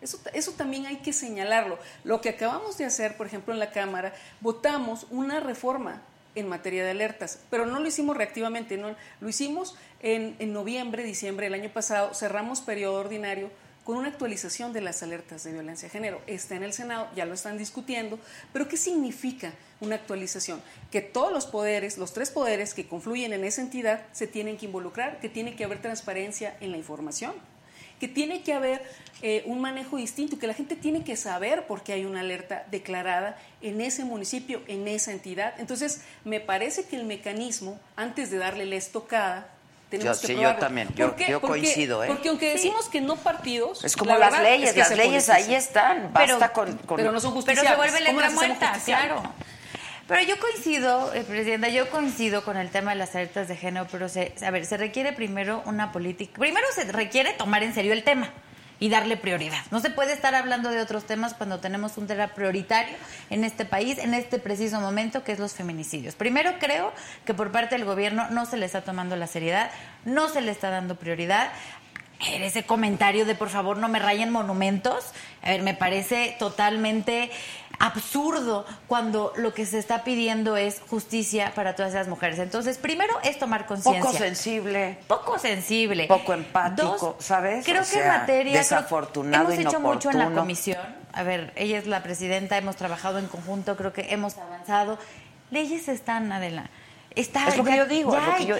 Eso, 0.00 0.20
eso 0.32 0.52
también 0.52 0.86
hay 0.86 0.96
que 0.96 1.12
señalarlo. 1.12 1.78
Lo 2.04 2.20
que 2.20 2.28
acabamos 2.28 2.78
de 2.78 2.84
hacer, 2.84 3.16
por 3.16 3.26
ejemplo, 3.26 3.52
en 3.52 3.60
la 3.60 3.72
Cámara, 3.72 4.14
votamos 4.40 5.06
una 5.10 5.40
reforma 5.40 6.02
en 6.34 6.48
materia 6.48 6.84
de 6.84 6.90
alertas, 6.90 7.40
pero 7.50 7.66
no 7.66 7.80
lo 7.80 7.86
hicimos 7.88 8.16
reactivamente, 8.16 8.76
no, 8.76 8.94
lo 9.20 9.28
hicimos 9.28 9.76
en, 10.00 10.36
en 10.38 10.52
noviembre, 10.52 11.02
diciembre 11.02 11.46
del 11.46 11.54
año 11.54 11.70
pasado, 11.70 12.14
cerramos 12.14 12.60
periodo 12.60 13.00
ordinario 13.00 13.50
con 13.88 13.96
una 13.96 14.08
actualización 14.08 14.74
de 14.74 14.82
las 14.82 15.02
alertas 15.02 15.44
de 15.44 15.52
violencia 15.52 15.88
de 15.88 15.92
género. 15.92 16.20
Está 16.26 16.56
en 16.56 16.62
el 16.62 16.74
Senado, 16.74 17.08
ya 17.16 17.24
lo 17.24 17.32
están 17.32 17.56
discutiendo, 17.56 18.18
pero 18.52 18.68
¿qué 18.68 18.76
significa 18.76 19.54
una 19.80 19.94
actualización? 19.94 20.60
Que 20.90 21.00
todos 21.00 21.32
los 21.32 21.46
poderes, 21.46 21.96
los 21.96 22.12
tres 22.12 22.30
poderes 22.30 22.74
que 22.74 22.86
confluyen 22.86 23.32
en 23.32 23.44
esa 23.44 23.62
entidad, 23.62 24.04
se 24.12 24.26
tienen 24.26 24.58
que 24.58 24.66
involucrar, 24.66 25.20
que 25.20 25.30
tiene 25.30 25.56
que 25.56 25.64
haber 25.64 25.80
transparencia 25.80 26.54
en 26.60 26.70
la 26.70 26.76
información 26.76 27.32
que 28.00 28.08
tiene 28.08 28.42
que 28.42 28.52
haber 28.52 28.82
eh, 29.22 29.42
un 29.46 29.60
manejo 29.60 29.96
distinto, 29.96 30.38
que 30.38 30.46
la 30.46 30.54
gente 30.54 30.76
tiene 30.76 31.02
que 31.02 31.16
saber 31.16 31.66
por 31.66 31.82
qué 31.82 31.92
hay 31.94 32.04
una 32.04 32.20
alerta 32.20 32.64
declarada 32.70 33.36
en 33.60 33.80
ese 33.80 34.04
municipio, 34.04 34.62
en 34.68 34.86
esa 34.86 35.10
entidad. 35.12 35.54
Entonces, 35.58 36.02
me 36.24 36.38
parece 36.40 36.84
que 36.84 36.96
el 36.96 37.04
mecanismo, 37.04 37.80
antes 37.96 38.30
de 38.30 38.38
darle 38.38 38.64
la 38.66 38.76
estocada, 38.76 39.48
tenemos 39.90 40.20
Yo- 40.20 40.28
que 40.28 40.34
sí, 40.34 40.40
yo 40.40 40.54
también, 40.56 40.88
yo- 40.94 41.40
coincido, 41.40 42.04
¿eh? 42.04 42.08
Porque 42.08 42.28
aunque 42.28 42.50
decimos 42.50 42.88
que 42.88 43.00
no 43.00 43.16
partidos... 43.16 43.82
Es 43.84 43.96
como 43.96 44.12
la 44.12 44.30
las 44.30 44.42
leyes, 44.42 44.68
es 44.68 44.74
que 44.74 44.80
las 44.80 44.96
leyes 44.96 45.28
ahí 45.30 45.54
están. 45.54 46.10
Pero- 46.14 46.38
Basta 46.38 46.52
con, 46.52 46.76
con- 46.78 46.96
Pero 46.98 47.10
no 47.10 47.18
son 47.20 47.30
Pero 47.32 47.42
justiciables. 47.62 47.70
se 47.70 47.76
vuelve 47.76 48.06
¿Cómo 48.06 48.20
letra 48.20 48.34
muerta, 48.34 48.80
claro. 48.84 49.22
Pero 50.08 50.22
yo 50.22 50.40
coincido, 50.40 51.12
eh, 51.12 51.22
Presidenta, 51.22 51.68
yo 51.68 51.90
coincido 51.90 52.42
con 52.42 52.56
el 52.56 52.70
tema 52.70 52.92
de 52.92 52.96
las 52.96 53.14
alertas 53.14 53.46
de 53.46 53.56
género, 53.56 53.86
pero 53.92 54.08
se, 54.08 54.32
a 54.42 54.50
ver, 54.50 54.64
se 54.64 54.78
requiere 54.78 55.12
primero 55.12 55.62
una 55.66 55.92
política. 55.92 56.38
Primero 56.38 56.66
se 56.74 56.90
requiere 56.90 57.34
tomar 57.34 57.62
en 57.62 57.74
serio 57.74 57.92
el 57.92 58.02
tema 58.02 58.30
y 58.80 58.88
darle 58.88 59.18
prioridad. 59.18 59.58
No 59.70 59.80
se 59.80 59.90
puede 59.90 60.14
estar 60.14 60.34
hablando 60.34 60.70
de 60.70 60.80
otros 60.80 61.04
temas 61.04 61.34
cuando 61.34 61.60
tenemos 61.60 61.98
un 61.98 62.06
tema 62.06 62.28
prioritario 62.28 62.96
en 63.28 63.44
este 63.44 63.66
país, 63.66 63.98
en 63.98 64.14
este 64.14 64.38
preciso 64.38 64.80
momento, 64.80 65.24
que 65.24 65.32
es 65.32 65.38
los 65.38 65.52
feminicidios. 65.52 66.14
Primero 66.14 66.54
creo 66.58 66.94
que 67.26 67.34
por 67.34 67.52
parte 67.52 67.76
del 67.76 67.84
gobierno 67.84 68.30
no 68.30 68.46
se 68.46 68.56
le 68.56 68.64
está 68.64 68.80
tomando 68.80 69.14
la 69.14 69.26
seriedad, 69.26 69.70
no 70.06 70.30
se 70.30 70.40
le 70.40 70.52
está 70.52 70.70
dando 70.70 70.96
prioridad. 70.96 71.52
Ese 72.32 72.64
comentario 72.64 73.26
de 73.26 73.34
por 73.34 73.50
favor 73.50 73.76
no 73.76 73.88
me 73.88 73.98
rayen 73.98 74.30
monumentos, 74.30 75.12
a 75.42 75.50
ver, 75.50 75.62
me 75.62 75.74
parece 75.74 76.34
totalmente 76.38 77.30
absurdo 77.78 78.66
cuando 78.86 79.32
lo 79.36 79.54
que 79.54 79.64
se 79.66 79.78
está 79.78 80.04
pidiendo 80.04 80.56
es 80.56 80.80
justicia 80.88 81.52
para 81.54 81.76
todas 81.76 81.92
esas 81.92 82.08
mujeres. 82.08 82.38
Entonces, 82.38 82.78
primero 82.78 83.14
es 83.22 83.38
tomar 83.38 83.66
conciencia. 83.66 84.02
Poco 84.02 84.16
sensible. 84.16 84.98
Poco 85.06 85.38
sensible. 85.38 86.06
Poco 86.06 86.32
empático, 86.34 87.16
¿sabes? 87.20 87.64
Creo 87.64 87.82
O 87.82 87.86
que 87.86 88.00
en 88.00 88.08
materia... 88.08 88.52
creo- 88.52 88.62
desafortunado, 88.62 89.50
hemos 89.50 89.58
hecho 89.66 89.80
mucho 89.80 90.10
en 90.10 90.18
la 90.18 90.30
comisión. 90.32 90.78
A 91.12 91.22
ver, 91.22 91.52
ella 91.56 91.78
es 91.78 91.86
la 91.86 92.02
presidenta, 92.02 92.56
hemos 92.58 92.76
trabajado 92.76 93.18
en 93.18 93.26
conjunto, 93.26 93.76
creo 93.76 93.92
que 93.92 94.12
hemos 94.12 94.36
avanzado. 94.38 94.98
Leyes 95.50 95.88
están, 95.88 96.30
Adela. 96.32 96.70
Está, 97.14 97.48
Es 97.48 97.56
lo 97.56 97.64
que 97.64 97.70
ya- 97.70 97.76
yo 97.78 97.86
digo, 97.86 98.12
ya 98.12 98.18
es 98.20 98.26
lo 98.26 98.36
que 98.36 98.46
yo- 98.46 98.56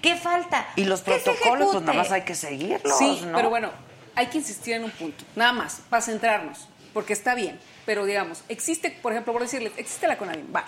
¿Qué 0.00 0.16
falta? 0.16 0.66
Y 0.74 0.84
los 0.86 1.02
protocolos, 1.02 1.72
pues 1.72 1.84
nada 1.84 1.98
más 1.98 2.10
hay 2.10 2.22
que 2.22 2.34
seguirlos, 2.34 2.98
Sí, 2.98 3.22
¿no? 3.24 3.36
pero 3.36 3.50
bueno, 3.50 3.70
hay 4.16 4.26
que 4.26 4.38
insistir 4.38 4.74
en 4.74 4.84
un 4.84 4.90
punto, 4.90 5.24
nada 5.36 5.52
más, 5.52 5.80
para 5.88 6.02
centrarnos, 6.02 6.68
porque 6.92 7.12
está 7.12 7.36
bien, 7.36 7.60
pero 7.86 8.04
digamos, 8.04 8.42
existe, 8.48 8.90
por 8.90 9.12
ejemplo, 9.12 9.32
por 9.32 9.42
decirles, 9.42 9.72
existe 9.76 10.06
la 10.06 10.16
CONAVIM, 10.18 10.54
va. 10.54 10.64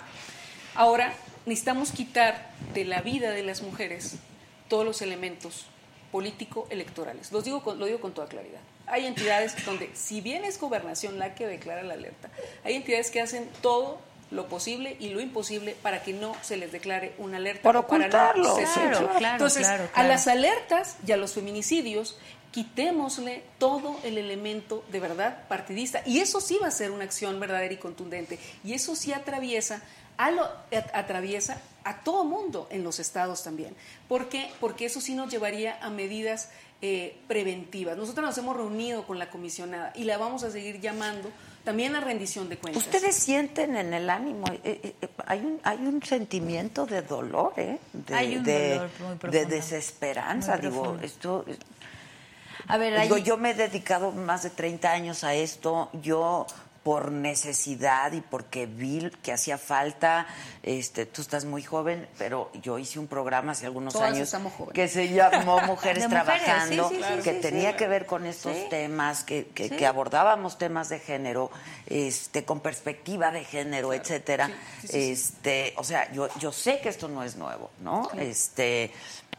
Ahora 0.75 1.13
necesitamos 1.45 1.91
quitar 1.91 2.49
de 2.73 2.85
la 2.85 3.01
vida 3.01 3.31
de 3.31 3.43
las 3.43 3.61
mujeres 3.61 4.15
todos 4.67 4.83
los 4.85 5.01
elementos 5.01 5.67
político-electorales. 6.11 7.31
Los 7.31 7.43
digo 7.43 7.63
con- 7.63 7.79
lo 7.79 7.85
digo 7.85 7.99
con 7.99 8.13
toda 8.13 8.27
claridad. 8.27 8.59
Hay 8.87 9.05
entidades 9.05 9.53
donde, 9.65 9.89
si 9.93 10.21
bien 10.21 10.43
es 10.45 10.59
gobernación 10.59 11.19
la 11.19 11.35
que 11.35 11.47
declara 11.47 11.83
la 11.83 11.93
alerta, 11.95 12.29
hay 12.63 12.75
entidades 12.75 13.11
que 13.11 13.21
hacen 13.21 13.49
todo 13.61 13.99
lo 14.31 14.47
posible 14.47 14.97
y 14.99 15.09
lo 15.09 15.21
imposible 15.21 15.75
para 15.81 16.01
que 16.03 16.13
no 16.13 16.35
se 16.41 16.57
les 16.57 16.71
declare 16.71 17.13
una 17.19 17.37
alerta. 17.37 17.61
Por 17.61 17.77
o 17.77 17.87
para 17.87 18.07
no 18.07 18.29
ocultarlo. 18.29 18.55
se 18.55 18.63
Claro, 19.17 19.33
Entonces, 19.33 19.65
claro, 19.67 19.89
a 19.93 20.03
las 20.03 20.27
alertas 20.27 20.97
y 21.05 21.11
a 21.11 21.17
los 21.17 21.33
feminicidios, 21.33 22.17
quitémosle 22.55 23.43
todo 23.59 23.97
el 24.05 24.17
elemento 24.17 24.85
de 24.89 25.01
verdad 25.01 25.45
partidista. 25.49 26.01
Y 26.05 26.19
eso 26.19 26.39
sí 26.39 26.57
va 26.61 26.67
a 26.67 26.71
ser 26.71 26.91
una 26.91 27.03
acción 27.03 27.37
verdadera 27.37 27.73
y 27.73 27.77
contundente. 27.77 28.39
Y 28.63 28.71
eso 28.71 28.95
sí 28.95 29.11
atraviesa 29.11 29.81
a, 30.17 30.31
lo, 30.31 30.49
atraviesa 30.93 31.59
a 31.83 31.99
todo 32.01 32.23
mundo 32.23 32.69
en 32.71 32.81
los 32.85 32.99
estados 33.01 33.43
también. 33.43 33.75
¿Por 34.07 34.29
qué? 34.29 34.49
Porque 34.61 34.85
eso 34.85 35.01
sí 35.01 35.15
nos 35.15 35.29
llevaría 35.29 35.77
a 35.83 35.89
medidas 35.89 36.49
eh, 36.81 37.17
preventivas. 37.27 37.97
Nosotros 37.97 38.25
nos 38.25 38.37
hemos 38.37 38.55
reunido 38.55 39.05
con 39.05 39.19
la 39.19 39.29
comisionada 39.29 39.91
y 39.93 40.05
la 40.05 40.17
vamos 40.17 40.43
a 40.43 40.49
seguir 40.49 40.79
llamando 40.79 41.29
también 41.65 41.93
a 41.95 41.99
rendición 41.99 42.47
de 42.47 42.57
cuentas. 42.57 42.83
Ustedes 42.85 43.15
sienten 43.15 43.75
en 43.75 43.93
el 43.93 44.09
ánimo, 44.09 44.45
eh, 44.63 44.93
eh, 45.01 45.07
hay, 45.25 45.39
un, 45.39 45.59
hay 45.63 45.77
un 45.79 46.01
sentimiento 46.03 46.85
de 46.85 47.01
dolor, 47.01 47.53
¿eh? 47.57 47.79
De, 47.91 48.13
Hay 48.15 48.37
un 48.37 48.43
de- 48.43 48.69
dolor 48.75 48.89
muy 48.99 49.09
de 49.09 49.15
profundo. 49.17 49.55
desesperanza. 49.55 50.57
Muy 50.57 50.61
Digo, 50.69 50.97
esto. 51.01 51.43
A 52.67 52.77
ver, 52.77 52.99
Digo, 53.01 53.15
ahí- 53.15 53.23
yo 53.23 53.37
me 53.37 53.51
he 53.51 53.53
dedicado 53.53 54.11
más 54.11 54.43
de 54.43 54.49
30 54.49 54.91
años 54.91 55.23
a 55.23 55.33
esto. 55.33 55.89
Yo 56.01 56.47
por 56.85 57.11
necesidad 57.11 58.11
y 58.11 58.21
porque 58.21 58.67
vi 58.67 59.09
que 59.23 59.33
hacía 59.33 59.57
falta, 59.57 60.27
este, 60.61 61.07
tú 61.07 61.23
estás 61.23 61.43
muy 61.43 61.63
joven, 61.63 62.07
pero 62.19 62.51
yo 62.61 62.77
hice 62.77 62.99
un 62.99 63.07
programa 63.07 63.53
hace 63.53 63.65
algunos 63.65 63.93
Todas 63.93 64.13
años 64.13 64.31
que 64.71 64.87
se 64.87 65.11
llamó 65.11 65.59
Mujeres 65.65 66.07
Trabajando, 66.07 66.89
sí, 66.89 66.97
sí, 66.97 67.01
sí, 67.01 67.23
que 67.23 67.33
sí, 67.33 67.41
tenía 67.41 67.75
que 67.75 67.87
ver 67.87 68.05
con 68.05 68.27
estos 68.27 68.69
temas, 68.69 69.23
que, 69.23 69.47
que, 69.47 69.71
que 69.71 69.87
abordábamos 69.87 70.59
temas 70.59 70.89
de 70.89 70.99
género, 70.99 71.49
este, 71.87 72.45
con 72.45 72.59
perspectiva 72.59 73.31
de 73.31 73.43
género, 73.43 73.91
etcétera. 73.91 74.51
Sí, 74.81 74.87
sí. 74.87 75.11
Este, 75.11 75.73
o 75.77 75.83
sea, 75.83 76.11
yo, 76.11 76.29
yo 76.37 76.51
sé 76.51 76.81
que 76.81 76.89
esto 76.89 77.07
no 77.07 77.23
es 77.23 77.35
nuevo, 77.35 77.71
¿no? 77.81 78.11
Este, 78.15 78.91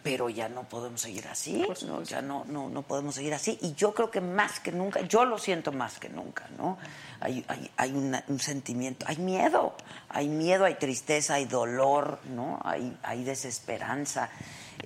pero 0.07 0.29
ya 0.31 0.49
no 0.49 0.63
podemos 0.63 1.01
seguir 1.01 1.27
así, 1.27 1.67
¿no? 1.85 2.03
ya 2.05 2.23
no, 2.23 2.45
no, 2.45 2.69
no 2.69 2.83
podemos 2.83 3.17
seguir 3.17 3.35
así. 3.35 3.59
Y 3.61 3.75
yo 3.75 3.93
creo 3.93 4.09
que 4.09 4.21
más 4.21 4.61
que 4.61 4.71
nunca, 4.71 5.01
yo 5.01 5.25
lo 5.25 5.37
siento 5.37 5.73
más 5.73 5.99
que 5.99 6.09
nunca, 6.09 6.49
¿no? 6.57 6.79
Hay, 7.21 7.45
hay, 7.49 7.71
hay 7.77 7.93
una- 7.93 8.23
un 8.29 8.39
sentimiento, 8.41 9.07
hay 9.09 9.17
miedo, 9.17 9.75
hay 10.09 10.29
miedo, 10.29 10.65
hay 10.65 10.75
tristeza, 10.75 11.35
hay 11.35 11.47
dolor, 11.47 12.19
¿no? 12.27 12.61
Hay, 12.65 12.97
hay 13.03 13.25
desesperanza. 13.25 14.29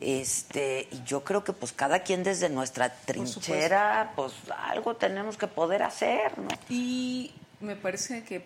Este, 0.00 0.88
y 0.90 1.02
yo 1.04 1.24
creo 1.24 1.42
que 1.44 1.52
pues 1.52 1.72
cada 1.72 2.00
quien 2.04 2.22
desde 2.22 2.48
nuestra 2.48 2.92
trinchera, 2.92 4.12
pues 4.14 4.32
algo 4.68 4.96
tenemos 4.96 5.36
que 5.36 5.48
poder 5.48 5.82
hacer, 5.82 6.38
¿no? 6.38 6.48
Y 6.68 7.32
me 7.60 7.74
parece 7.76 8.22
que 8.24 8.44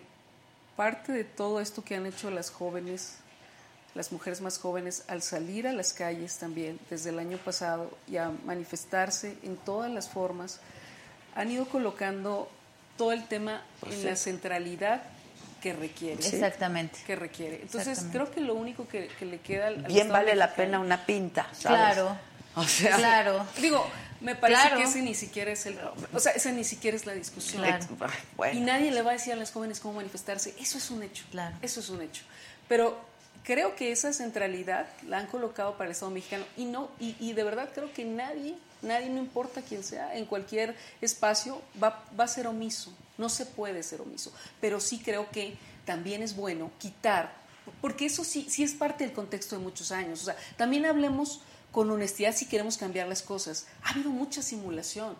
parte 0.75 1.11
de 1.11 1.23
todo 1.23 1.61
esto 1.61 1.83
que 1.83 1.95
han 1.95 2.05
hecho 2.07 2.31
las 2.31 2.49
jóvenes, 2.49 3.17
las 3.93 4.11
mujeres 4.11 4.41
más 4.41 4.57
jóvenes, 4.57 5.05
al 5.07 5.21
salir 5.21 5.67
a 5.67 5.71
las 5.73 5.93
calles 5.93 6.37
también 6.37 6.79
desde 6.89 7.11
el 7.11 7.19
año 7.19 7.37
pasado 7.37 7.91
y 8.07 8.17
a 8.17 8.31
manifestarse 8.45 9.37
en 9.43 9.55
todas 9.55 9.89
las 9.91 10.09
formas, 10.09 10.59
han 11.35 11.51
ido 11.51 11.65
colocando 11.67 12.49
todo 12.97 13.11
el 13.11 13.25
tema 13.27 13.61
Pues 13.79 13.93
en 13.95 13.99
sí. 14.01 14.05
la 14.07 14.15
centralidad 14.15 15.03
que 15.61 15.73
requiere. 15.73 16.15
Exactamente. 16.25 16.99
Que 17.07 17.15
requiere. 17.15 17.55
Entonces, 17.55 17.87
Exactamente. 17.99 18.17
creo 18.19 18.31
que 18.31 18.41
lo 18.41 18.53
único 18.55 18.87
que, 18.87 19.07
que 19.19 19.25
le 19.25 19.39
queda 19.39 19.67
al, 19.67 19.77
Bien 19.83 20.09
vale 20.09 20.35
la 20.35 20.53
pena 20.53 20.79
una 20.79 21.05
pinta, 21.05 21.43
¿sabes? 21.53 21.61
Claro. 21.95 22.17
O 22.55 22.63
sea, 22.63 22.95
Claro. 22.97 23.45
Digo, 23.59 23.85
me 24.21 24.35
parece 24.35 24.61
Claro. 24.61 24.77
que 24.77 24.83
ese 24.83 25.01
ni 25.01 25.13
siquiera 25.15 25.51
es 25.51 25.65
el. 25.65 25.77
O 26.13 26.19
sea, 26.19 26.31
esa 26.33 26.51
ni 26.51 26.63
siquiera 26.63 26.95
es 26.95 27.05
la 27.05 27.13
discusión. 27.13 27.63
Claro. 27.63 27.85
bueno. 28.37 28.57
Y 28.59 28.61
nadie 28.61 28.91
le 28.91 29.01
va 29.01 29.11
a 29.11 29.13
decir 29.15 29.33
a 29.33 29.35
las 29.35 29.51
jóvenes 29.51 29.79
cómo 29.79 29.95
manifestarse. 29.95 30.53
Eso 30.59 30.77
es 30.77 30.89
un 30.91 31.03
hecho. 31.03 31.25
Claro. 31.31 31.55
Eso 31.61 31.79
es 31.79 31.89
un 31.89 32.01
hecho. 32.01 32.21
Pero 32.67 32.97
creo 33.45 33.75
que 33.75 33.91
esa 33.91 34.11
centralidad 34.11 34.87
la 35.07 35.19
han 35.19 35.27
colocado 35.27 35.73
para 35.73 35.85
el 35.85 35.91
Estado 35.91 36.11
mexicano 36.11 36.45
y 36.57 36.65
no 36.65 36.89
y, 36.99 37.33
de 37.33 37.43
verdad 37.43 37.69
creo 37.73 37.93
que 37.93 38.03
nadie, 38.03 38.55
nadie 38.81 39.09
no 39.09 39.19
importa 39.19 39.61
quién 39.61 39.83
sea, 39.83 40.15
en 40.15 40.25
cualquier 40.25 40.75
espacio 40.99 41.61
va, 41.81 42.03
va 42.19 42.25
a 42.25 42.27
ser 42.27 42.47
omiso. 42.47 42.91
No 43.17 43.29
se 43.29 43.45
puede 43.45 43.81
ser 43.83 44.01
omiso. 44.01 44.33
Pero 44.59 44.79
sí 44.81 44.99
creo 44.99 45.29
que 45.29 45.55
también 45.85 46.21
es 46.21 46.35
bueno 46.35 46.71
quitar, 46.79 47.33
porque 47.81 48.07
eso 48.07 48.23
sí, 48.23 48.47
sí 48.49 48.63
es 48.63 48.73
parte 48.73 49.05
del 49.05 49.13
contexto 49.13 49.55
de 49.55 49.63
muchos 49.63 49.91
años. 49.91 50.21
O 50.21 50.25
sea, 50.25 50.35
también 50.57 50.85
hablemos 50.85 51.41
con 51.71 51.89
honestidad 51.91 52.35
si 52.35 52.47
queremos 52.47 52.77
cambiar 52.77 53.07
las 53.07 53.21
cosas. 53.21 53.67
Ha 53.83 53.91
habido 53.91 54.09
mucha 54.09 54.41
simulación 54.41 55.15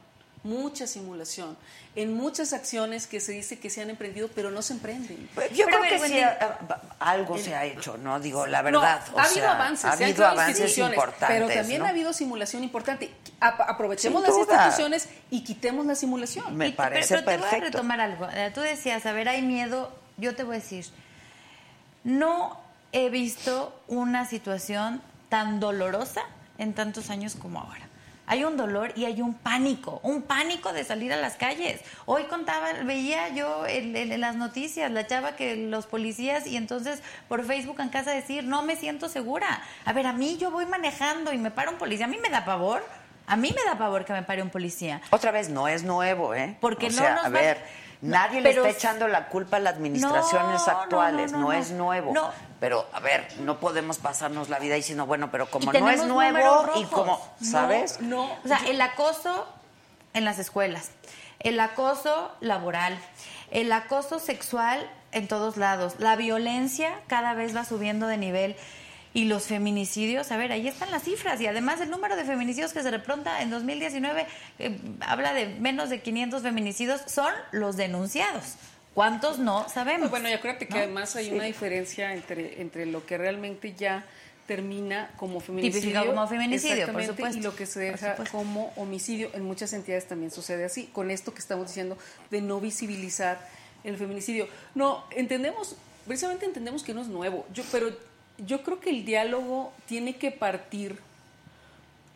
mucha 0.46 0.88
simulación 0.88 1.58
en 1.96 2.14
muchas 2.14 2.54
acciones 2.54 3.08
que 3.08 3.20
se 3.20 3.32
dice 3.32 3.58
que 3.60 3.70
se 3.70 3.82
han 3.82 3.90
emprendido, 3.90 4.30
pero 4.36 4.52
no 4.52 4.62
se 4.62 4.74
emprenden. 4.74 5.30
Pues, 5.34 5.50
Yo 5.52 5.66
Pero, 5.66 5.80
creo 5.80 5.90
que 5.92 5.96
sí, 5.98 6.02
Wendy. 6.04 6.20
a- 6.20 6.60
a- 7.00 7.12
algo 7.12 7.38
se 7.38 7.56
ha 7.56 7.66
hecho, 7.66 7.98
¿no? 7.98 8.20
Digo, 8.20 8.46
la 8.48 8.62
verdad. 8.62 9.02
No, 9.10 9.16
o 9.16 9.20
ha 9.20 9.24
habido 9.24 9.42
sea, 9.42 9.52
avances, 9.54 9.86
ha 9.86 9.90
se 9.92 9.98
han 9.98 10.04
habido 10.04 10.16
creado 10.18 10.34
avances 10.40 10.60
instituciones, 10.60 11.00
pero 11.28 11.48
también 11.50 11.80
¿no? 11.80 11.86
ha 11.86 11.90
habido 11.90 12.14
simulación 12.14 12.64
importante. 12.64 13.12
A- 13.40 13.48
aprovechemos 13.48 14.24
Sin 14.24 14.30
las 14.32 14.40
duda. 14.48 14.56
instituciones 14.56 15.10
y 15.32 15.44
quitemos 15.44 15.86
la 15.86 15.96
simulación. 15.96 16.56
Me 16.56 16.68
Y- 16.68 16.72
parece 16.74 17.16
pero, 17.16 17.26
pero 17.26 17.42
te 17.44 17.50
voy 17.50 17.58
a 17.60 17.64
retomar 17.64 18.00
algo. 18.02 18.28
Tú 18.54 18.62
decías, 18.62 19.06
a 19.06 19.12
ver, 19.14 19.28
hay 19.30 19.42
miedo. 19.42 19.92
Yo 20.18 20.36
te 20.36 20.44
voy 20.44 20.58
a 20.58 20.60
decir, 20.60 20.86
no 22.04 22.60
he 22.92 23.10
visto 23.10 23.78
una 23.88 24.26
situación 24.26 25.02
tan 25.30 25.60
dolorosa 25.60 26.22
en 26.58 26.74
tantos 26.74 27.10
años 27.10 27.36
como 27.36 27.60
ahora. 27.62 27.85
Hay 28.28 28.44
un 28.44 28.58
dolor 28.58 28.92
y 28.96 29.06
hay 29.06 29.22
un 29.22 29.34
pánico, 29.36 30.00
un 30.04 30.24
pánico 30.24 30.74
de 30.74 30.84
salir 30.84 31.14
a 31.14 31.18
las 31.18 31.36
calles. 31.36 31.82
Hoy 32.06 32.24
contaba, 32.24 32.74
veía 32.84 33.30
yo 33.30 33.68
en, 33.68 33.96
en- 33.96 34.12
en 34.12 34.22
las 34.22 34.36
noticias 34.36 34.90
la 34.92 35.06
chava 35.06 35.36
que 35.36 35.56
los 35.56 35.86
policías 35.86 36.48
y 36.48 36.58
entonces 36.58 37.02
por 37.28 37.46
Facebook 37.46 37.80
en 37.82 37.90
casa 37.90 38.12
decir, 38.12 38.44
no 38.44 38.64
me 38.64 38.76
siento 38.76 39.10
segura. 39.10 39.62
A 39.86 39.94
ver, 39.94 40.08
a 40.08 40.14
mí 40.14 40.38
yo 40.38 40.50
voy 40.52 40.66
manejando 40.66 41.34
y 41.34 41.38
me 41.38 41.52
para 41.52 41.70
un 41.70 41.78
policía, 41.78 42.06
a 42.06 42.10
mí 42.10 42.18
me 42.22 42.30
da 42.30 42.46
pavor. 42.46 42.84
A 43.28 43.36
mí 43.38 43.52
me 43.56 43.64
da 43.70 43.76
pavor 43.76 44.06
que 44.06 44.14
me 44.14 44.22
pare 44.22 44.44
un 44.44 44.52
policía. 44.52 45.02
Otra 45.10 45.32
vez, 45.32 45.50
no 45.50 45.68
es 45.68 45.82
nuevo, 45.84 46.36
¿eh? 46.36 46.58
Porque 46.62 46.86
o 46.88 46.90
no 46.90 46.96
sea, 46.96 47.16
nos 47.16 47.26
a 47.26 47.30
va- 47.30 47.40
ver, 47.40 47.58
nadie 48.10 48.42
pero- 48.42 48.64
le 48.64 48.70
está 48.70 48.88
echando 48.88 49.08
la 49.08 49.28
culpa 49.28 49.58
a 49.58 49.60
las 49.60 49.76
administraciones 49.76 50.62
No, 50.66 50.72
actuales, 50.74 51.32
no, 51.32 51.40
no, 51.40 51.44
no, 51.46 51.54
es 51.54 51.72
nuevo. 51.72 52.14
No. 52.14 52.32
Pero, 52.60 52.88
a 52.94 53.00
ver, 53.00 53.28
no 53.40 53.60
podemos 53.60 53.98
pasarnos 53.98 54.50
la 54.50 54.60
vida 54.60 54.76
diciendo, 54.76 55.06
bueno, 55.06 55.30
pero 55.32 55.48
como 55.50 55.72
no 55.72 55.90
es 55.90 56.06
nuevo 56.06 56.72
y 56.76 56.86
como, 56.86 57.20
¿sabes? 57.42 58.00
No, 58.02 58.32
O 58.44 58.48
sea, 58.48 58.60
el 58.68 58.80
acoso 58.82 59.48
en 60.14 60.26
las 60.26 60.40
escuelas, 60.40 60.92
el 61.40 61.60
acoso 61.60 62.32
laboral, 62.40 62.98
el 63.52 63.72
acoso 63.72 64.20
sexual 64.20 64.90
en 65.12 65.28
todos 65.28 65.58
lados, 65.58 65.96
la 66.00 66.16
violencia 66.16 67.00
cada 67.08 67.34
vez 67.34 67.56
va 67.56 67.66
subiendo 67.66 68.08
de 68.08 68.18
nivel 68.18 68.56
y 69.16 69.24
los 69.24 69.44
feminicidios, 69.44 70.30
a 70.34 70.38
ver, 70.38 70.52
ahí 70.52 70.68
están 70.68 70.92
las 70.92 71.04
cifras 71.04 71.40
y 71.40 71.48
además 71.48 71.80
el 71.80 71.90
número 71.90 72.18
de 72.18 72.26
feminicidios 72.26 72.74
que 72.74 72.84
se 72.84 72.92
reporta 72.92 73.42
en 73.42 73.50
2019 73.50 74.28
eh, 74.60 74.78
habla 75.00 75.34
de 75.34 75.48
menos 75.48 75.90
de 75.90 76.02
500 76.02 76.44
feminicidios, 76.44 77.02
son 77.08 77.34
los 77.54 77.78
denunciados. 77.78 78.56
¿Cuántos 78.94 79.40
no 79.40 79.70
sabemos? 79.70 80.10
Bueno, 80.10 80.28
y 80.28 80.34
acuérdate 80.34 80.68
que 80.68 80.74
¿No? 80.74 80.80
además 80.80 81.16
hay 81.16 81.32
una 81.32 81.46
diferencia 81.46 82.14
entre, 82.14 82.62
entre 82.62 82.86
lo 82.86 83.06
que 83.06 83.18
realmente 83.18 83.74
ya 83.74 84.04
termina 84.48 85.10
como 85.16 85.40
feminicidio, 85.40 85.80
Tipificado 85.80 86.14
como 86.14 86.28
feminicidio, 86.28 86.70
por 86.72 86.80
exactamente, 86.80 87.14
supuesto, 87.14 87.40
y 87.40 87.42
lo 87.42 87.56
que 87.56 87.66
se 87.66 87.80
deja 87.80 88.18
como 88.34 88.74
homicidio. 88.76 89.30
En 89.34 89.46
muchas 89.46 89.72
entidades 89.72 90.10
también 90.10 90.30
sucede 90.30 90.66
así, 90.66 90.90
con 90.92 91.10
esto 91.10 91.34
que 91.34 91.40
estamos 91.40 91.68
diciendo 91.68 91.98
de 92.32 92.42
no 92.42 92.60
visibilizar 92.60 93.40
el 93.86 93.96
feminicidio. 93.96 94.50
No, 94.76 95.06
entendemos, 95.12 95.78
precisamente 96.06 96.46
entendemos 96.46 96.84
que 96.84 96.94
no 96.94 97.02
es 97.02 97.08
nuevo, 97.08 97.46
yo, 97.54 97.64
pero 97.72 97.96
yo 98.38 98.64
creo 98.64 98.80
que 98.80 98.90
el 98.90 99.06
diálogo 99.06 99.72
tiene 99.88 100.16
que 100.18 100.32
partir 100.32 101.00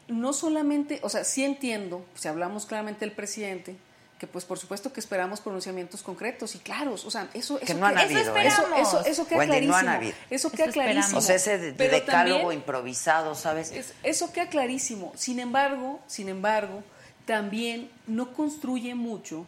no 0.08 0.34
solamente, 0.34 1.00
o 1.04 1.10
sea, 1.10 1.24
sí 1.24 1.44
entiendo, 1.46 2.04
si 2.16 2.28
hablamos 2.28 2.66
claramente 2.66 3.02
del 3.02 3.12
presidente, 3.14 3.76
que 4.18 4.28
pues 4.28 4.44
por 4.44 4.58
supuesto 4.60 4.92
que 4.92 5.00
esperamos 5.00 5.40
pronunciamientos 5.40 6.02
concretos 6.02 6.56
y 6.56 6.60
claros, 6.60 7.06
o 7.06 7.12
sea, 7.12 7.30
eso, 7.34 7.58
eso 7.58 7.66
Que 7.66 7.74
no 7.76 7.86
han 7.86 7.94
queda- 7.94 8.04
habido, 8.04 8.36
¿eh? 8.38 8.48
eso, 8.48 8.64
eso, 8.76 9.06
eso 9.06 9.28
queda 9.28 9.38
Wendy, 9.40 9.68
no 9.68 9.74
clarísimo, 9.74 9.76
han 9.78 9.88
habido. 9.90 10.14
eso 10.30 10.52
queda 10.52 10.64
Eso 10.66 10.74
clarísimo. 10.74 11.18
O 11.20 11.22
sea, 11.22 11.36
ese 11.36 11.58
de- 11.58 11.74
Pero 11.74 11.94
decálogo 11.94 12.40
también- 12.40 12.60
improvisado, 12.60 13.36
¿sabes? 13.36 13.72
es- 13.72 13.94
eso 14.04 14.34
queda 14.34 14.50
clarísimo. 14.50 15.14
Sin 15.16 15.40
embargo, 15.40 16.02
sin 16.08 16.28
embargo, 16.28 16.84
también 17.26 17.90
no 18.08 18.34
construye 18.34 18.94
mucho. 18.96 19.46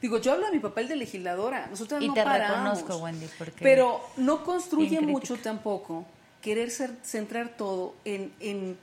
Digo, 0.00 0.18
yo 0.18 0.32
hablo 0.32 0.46
de 0.46 0.52
mi 0.52 0.58
papel 0.60 0.88
de 0.88 0.96
legisladora. 0.96 1.66
Nosotros 1.68 2.02
Y 2.02 2.08
no 2.08 2.14
te 2.14 2.22
paramos. 2.22 2.78
reconozco, 2.78 3.04
Wendy, 3.04 3.26
porque 3.38 3.62
Pero 3.62 4.00
no 4.16 4.44
construye 4.44 5.00
mucho 5.00 5.36
tampoco 5.36 6.06
querer 6.40 6.70
ser- 6.70 6.96
centrar 7.02 7.50
todo 7.50 7.94
en, 8.06 8.32
en, 8.40 8.78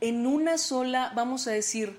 en 0.00 0.26
una 0.26 0.58
sola, 0.58 1.12
vamos 1.16 1.48
a 1.48 1.50
decir, 1.50 1.98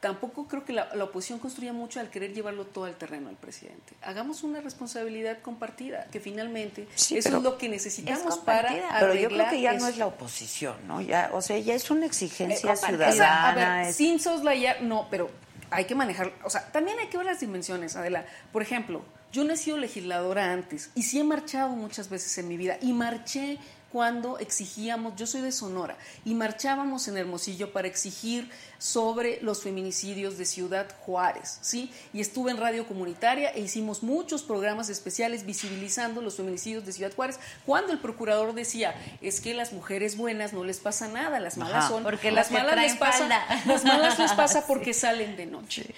tampoco 0.00 0.46
creo 0.46 0.64
que 0.66 0.74
la, 0.74 0.94
la 0.94 1.04
oposición 1.04 1.38
construya 1.38 1.72
mucho 1.72 1.98
al 1.98 2.10
querer 2.10 2.34
llevarlo 2.34 2.66
todo 2.66 2.84
al 2.84 2.94
terreno 2.96 3.28
del 3.28 3.36
presidente. 3.36 3.94
Hagamos 4.02 4.42
una 4.42 4.60
responsabilidad 4.60 5.38
compartida, 5.40 6.04
que 6.12 6.20
finalmente 6.20 6.86
Sí, 6.94 7.16
eso 7.16 7.36
es 7.38 7.42
lo 7.42 7.56
que 7.56 7.70
necesitamos 7.70 8.34
es 8.34 8.40
para. 8.40 8.68
Pero 9.00 9.14
yo 9.14 9.28
creo 9.30 9.48
que 9.48 9.62
ya 9.62 9.72
no 9.72 9.86
es 9.88 9.96
la 9.96 10.06
oposición, 10.06 10.76
¿no? 10.86 11.00
Ya, 11.00 11.30
o 11.32 11.40
sea, 11.40 11.58
ya 11.58 11.74
es 11.74 11.90
una 11.90 12.04
exigencia 12.04 12.72
Eh, 12.72 12.76
ciudadana. 12.76 13.08
o 13.08 13.16
sea, 13.16 13.48
a 13.48 13.54
ver, 13.54 13.86
es- 13.88 13.96
sin 13.96 14.20
soslayar, 14.20 14.82
no, 14.82 15.08
pero 15.10 15.30
hay 15.70 15.84
que 15.84 15.94
manejar, 15.94 16.32
o 16.44 16.50
sea, 16.50 16.70
también 16.72 16.98
hay 16.98 17.08
que 17.08 17.16
ver 17.16 17.26
las 17.26 17.40
dimensiones, 17.40 17.96
Adela. 17.96 18.26
Por 18.52 18.62
ejemplo, 18.62 19.02
yo 19.32 19.44
no 19.44 19.52
he 19.52 19.56
sido 19.56 19.76
legisladora 19.76 20.52
antes 20.52 20.90
y 20.94 21.02
sí 21.02 21.18
he 21.18 21.24
marchado 21.24 21.70
muchas 21.70 22.08
veces 22.08 22.36
en 22.38 22.48
mi 22.48 22.56
vida 22.56 22.78
y 22.80 22.92
marché 22.92 23.58
cuando 23.92 24.38
exigíamos, 24.38 25.14
yo 25.16 25.26
soy 25.26 25.40
de 25.40 25.52
Sonora, 25.52 25.96
y 26.24 26.34
marchábamos 26.34 27.08
en 27.08 27.16
Hermosillo 27.16 27.72
para 27.72 27.88
exigir 27.88 28.50
sobre 28.78 29.40
los 29.42 29.62
feminicidios 29.62 30.36
de 30.36 30.44
Ciudad 30.44 30.86
Juárez, 31.00 31.58
¿sí? 31.62 31.92
Y 32.12 32.20
estuve 32.20 32.50
en 32.50 32.58
radio 32.58 32.86
comunitaria 32.86 33.50
e 33.50 33.60
hicimos 33.60 34.02
muchos 34.02 34.42
programas 34.42 34.88
especiales 34.88 35.46
visibilizando 35.46 36.20
los 36.20 36.36
feminicidios 36.36 36.84
de 36.84 36.92
Ciudad 36.92 37.14
Juárez, 37.14 37.38
cuando 37.64 37.92
el 37.92 37.98
procurador 37.98 38.54
decía, 38.54 38.94
es 39.22 39.40
que 39.40 39.54
las 39.54 39.72
mujeres 39.72 40.16
buenas 40.16 40.52
no 40.52 40.64
les 40.64 40.78
pasa 40.78 41.08
nada, 41.08 41.40
las 41.40 41.56
malas 41.56 41.84
Ajá. 41.84 41.88
son, 41.88 42.02
Porque 42.02 42.30
las 42.30 42.50
malas 42.50 42.76
les 42.76 42.96
pasa, 42.96 43.28
las 43.66 43.84
malas 43.84 44.18
les 44.18 44.32
pasa 44.32 44.66
porque 44.66 44.92
salen 44.94 45.36
de 45.36 45.46
noche. 45.46 45.94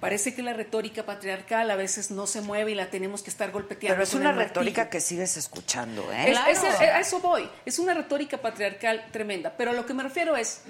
Parece 0.00 0.32
que 0.34 0.42
la 0.42 0.52
retórica 0.52 1.04
patriarcal 1.04 1.68
a 1.70 1.76
veces 1.76 2.10
no 2.12 2.26
se 2.28 2.40
mueve 2.40 2.70
y 2.70 2.74
la 2.76 2.88
tenemos 2.88 3.22
que 3.22 3.30
estar 3.30 3.50
golpeteando. 3.50 3.94
Pero 3.96 4.02
es 4.04 4.14
una 4.14 4.30
el 4.30 4.36
martillo. 4.36 4.48
retórica 4.60 4.88
que 4.90 5.00
sigues 5.00 5.36
escuchando, 5.36 6.12
¿eh? 6.12 6.24
Es- 6.26 6.30
Claro. 6.38 6.50
es- 6.52 6.64
a 6.80 7.00
eso 7.00 7.18
voy. 7.20 7.50
Es 7.66 7.78
una 7.80 7.94
retórica 7.94 8.38
patriarcal 8.38 9.04
tremenda. 9.10 9.54
Pero 9.56 9.72
a 9.72 9.74
lo 9.74 9.84
que 9.86 9.94
me 9.94 10.04
refiero 10.04 10.36
es, 10.36 10.60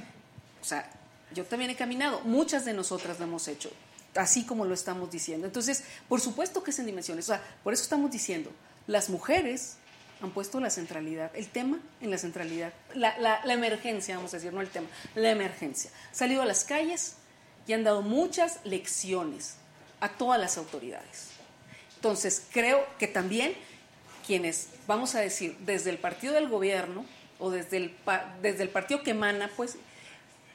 o 0.62 0.64
sea, 0.64 0.88
yo 1.34 1.44
también 1.44 1.70
he 1.70 1.76
caminado, 1.76 2.20
muchas 2.22 2.64
de 2.64 2.72
nosotras 2.72 3.18
lo 3.18 3.26
hemos 3.26 3.48
hecho, 3.48 3.70
así 4.16 4.46
como 4.46 4.64
lo 4.64 4.72
estamos 4.72 5.10
diciendo. 5.10 5.46
Entonces, 5.46 5.84
por 6.08 6.22
supuesto 6.22 6.62
que 6.64 6.70
es 6.70 6.78
en 6.78 6.86
dimensiones. 6.86 7.26
O 7.26 7.34
sea, 7.34 7.42
por 7.62 7.74
eso 7.74 7.82
estamos 7.82 8.10
diciendo, 8.10 8.50
las 8.86 9.10
mujeres 9.10 9.74
han 10.22 10.30
puesto 10.30 10.58
la 10.58 10.70
centralidad, 10.70 11.30
el 11.34 11.48
tema 11.48 11.78
en 12.00 12.10
la 12.10 12.16
centralidad, 12.18 12.72
la, 12.94 13.16
la- 13.18 13.40
la 13.44 13.52
emergencia, 13.52 14.16
vamos 14.16 14.32
a 14.32 14.38
decir, 14.38 14.54
no 14.54 14.62
el 14.62 14.68
tema, 14.70 14.88
la 15.14 15.30
emergencia. 15.30 15.90
Salido 16.12 16.40
a 16.40 16.46
las 16.46 16.64
calles 16.64 17.16
y 17.68 17.74
han 17.74 17.84
dado 17.84 18.02
muchas 18.02 18.58
lecciones 18.64 19.54
a 20.00 20.08
todas 20.08 20.40
las 20.40 20.56
autoridades. 20.58 21.28
Entonces, 21.96 22.46
creo 22.52 22.84
que 22.98 23.06
también 23.06 23.54
quienes, 24.26 24.68
vamos 24.86 25.14
a 25.14 25.20
decir, 25.20 25.56
desde 25.60 25.90
el 25.90 25.98
partido 25.98 26.34
del 26.34 26.48
gobierno 26.48 27.04
o 27.38 27.50
desde 27.50 27.76
el, 27.76 27.94
desde 28.42 28.62
el 28.62 28.70
partido 28.70 29.02
que 29.02 29.10
emana, 29.10 29.50
pues, 29.56 29.76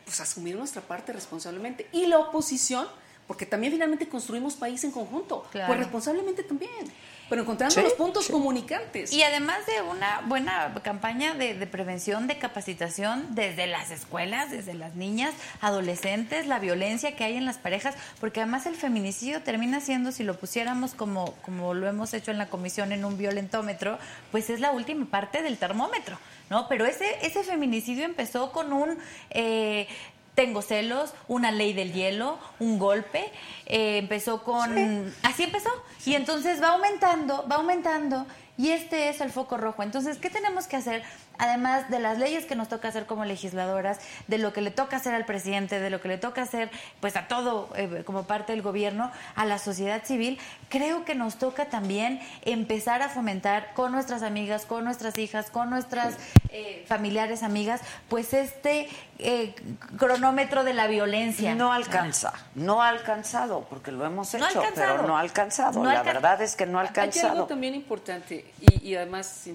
pues 0.06 0.20
asumir 0.20 0.56
nuestra 0.56 0.82
parte 0.82 1.14
responsablemente. 1.14 1.88
Y 1.92 2.08
la 2.08 2.18
oposición, 2.20 2.88
porque 3.28 3.46
también 3.46 3.74
finalmente 3.74 4.08
construimos 4.10 4.56
país 4.56 4.84
en 4.84 4.92
conjunto, 4.92 5.48
Claro. 5.52 5.68
pues 5.68 5.80
responsablemente 5.80 6.44
también, 6.44 6.92
pero 7.34 7.42
encontrando 7.42 7.74
Sí, 7.74 7.82
los 7.82 7.94
puntos 7.94 8.28
comunicantes. 8.30 9.12
Y 9.12 9.24
además 9.24 9.58
de 9.66 9.82
una 9.82 10.22
buena 10.28 10.72
campaña 10.84 11.34
de, 11.34 11.56
de 11.56 11.66
prevención, 11.66 12.28
de 12.28 12.38
capacitación 12.38 13.34
desde 13.34 13.66
las 13.66 13.90
escuelas, 13.90 14.52
desde 14.52 14.76
las 14.76 14.94
niñas, 14.94 15.34
adolescentes, 15.60 16.46
la 16.46 16.60
violencia 16.60 17.16
que 17.16 17.24
hay 17.24 17.36
en 17.36 17.46
las 17.46 17.58
parejas, 17.58 17.96
porque 18.20 18.40
además 18.42 18.68
el 18.68 18.76
feminicidio 18.76 19.42
termina 19.42 19.82
siendo, 19.82 20.12
si 20.12 20.24
lo 20.24 20.38
pusiéramos 20.38 20.94
como, 20.94 21.34
como 21.42 21.74
lo 21.74 21.88
hemos 21.88 22.14
hecho 22.14 22.30
en 22.30 22.38
la 22.38 22.50
comisión 22.50 22.92
en 22.92 23.04
un 23.04 23.18
violentómetro, 23.18 23.98
pues 24.32 24.52
es 24.52 24.60
la 24.60 24.70
última 24.70 25.08
parte 25.08 25.42
del 25.42 25.58
termómetro, 25.58 26.20
¿no? 26.52 26.68
Pero 26.70 26.86
ese, 26.86 27.06
ese 27.24 27.44
feminicidio 27.44 28.06
empezó 28.06 28.52
con 28.52 28.72
un... 28.74 28.96
eh, 29.32 29.88
tengo 30.36 30.62
celos, 30.62 31.14
una 31.28 31.52
ley 31.52 31.74
del 31.74 31.94
hielo, 31.94 32.40
un 32.60 32.80
golpe, 32.80 33.32
eh, 33.66 34.00
empezó 34.00 34.44
con... 34.44 35.14
Así 35.22 35.44
empezó. 35.44 35.70
Y 36.06 36.16
entonces 36.16 36.62
va 36.62 36.70
aumentando, 36.70 37.46
va 37.50 37.58
aumentando. 37.58 38.26
Y 38.58 38.70
este 38.70 39.10
es 39.10 39.22
el 39.22 39.32
foco 39.32 39.58
rojo. 39.58 39.84
Entonces, 39.84 40.18
¿qué 40.18 40.30
tenemos 40.30 40.68
que 40.68 40.76
hacer? 40.76 41.04
Además 41.38 41.90
de 41.90 42.00
las 42.00 42.18
leyes 42.18 42.46
que 42.46 42.56
nos 42.56 42.70
toca 42.70 42.88
hacer 42.88 43.06
como 43.06 43.26
legisladoras, 43.26 44.00
de 44.28 44.38
lo 44.38 44.54
que 44.54 44.62
le 44.62 44.72
toca 44.72 44.98
hacer 44.98 45.14
al 45.14 45.26
presidente, 45.26 45.80
de 45.80 45.90
lo 45.90 46.00
que 46.02 46.08
le 46.08 46.18
toca 46.18 46.44
hacer 46.44 46.70
pues 47.00 47.16
a 47.16 47.28
todo 47.28 47.70
eh, 47.76 48.04
como 48.06 48.24
parte 48.24 48.54
del 48.54 48.62
gobierno, 48.62 49.12
a 49.36 49.46
la 49.46 49.58
sociedad 49.58 50.04
civil, 50.04 50.40
creo 50.70 51.06
que 51.06 51.16
nos 51.16 51.36
toca 51.38 51.66
también 51.66 52.20
empezar 52.44 53.02
a 53.02 53.10
fomentar 53.10 53.74
con 53.74 53.92
nuestras 53.92 54.24
amigas, 54.24 54.66
con 54.66 54.84
nuestras 54.84 55.18
hijas, 55.18 55.50
con 55.50 55.70
nuestras 55.70 56.16
eh, 56.50 56.86
familiares, 56.88 57.44
amigas, 57.44 57.82
pues 58.10 58.34
este 58.34 58.88
eh, 59.20 59.56
cronómetro 59.98 60.64
de 60.64 60.74
la 60.74 60.88
violencia. 60.88 61.56
No 61.56 61.74
alcanza, 61.74 62.34
no 62.56 62.82
ha 62.82 62.90
alcanzado, 62.90 63.66
porque 63.70 63.92
lo 63.92 64.06
hemos 64.06 64.34
hecho, 64.34 64.40
No 64.40 64.46
ha 64.46 64.50
alcanzado. 64.50 64.96
pero 64.96 65.08
no 65.08 65.18
ha 65.18 65.20
alcanzado. 65.22 65.84
No 65.84 65.92
la 65.92 66.04
verdad 66.04 66.42
es 66.42 66.56
que 66.56 66.66
no 66.66 66.78
ha 66.80 66.82
Hay 66.82 66.88
algo 66.88 67.02
alcanzado. 67.02 67.46
también 67.46 67.76
importante, 67.76 68.46
y, 68.60 68.90
y 68.90 68.96
además 68.96 69.46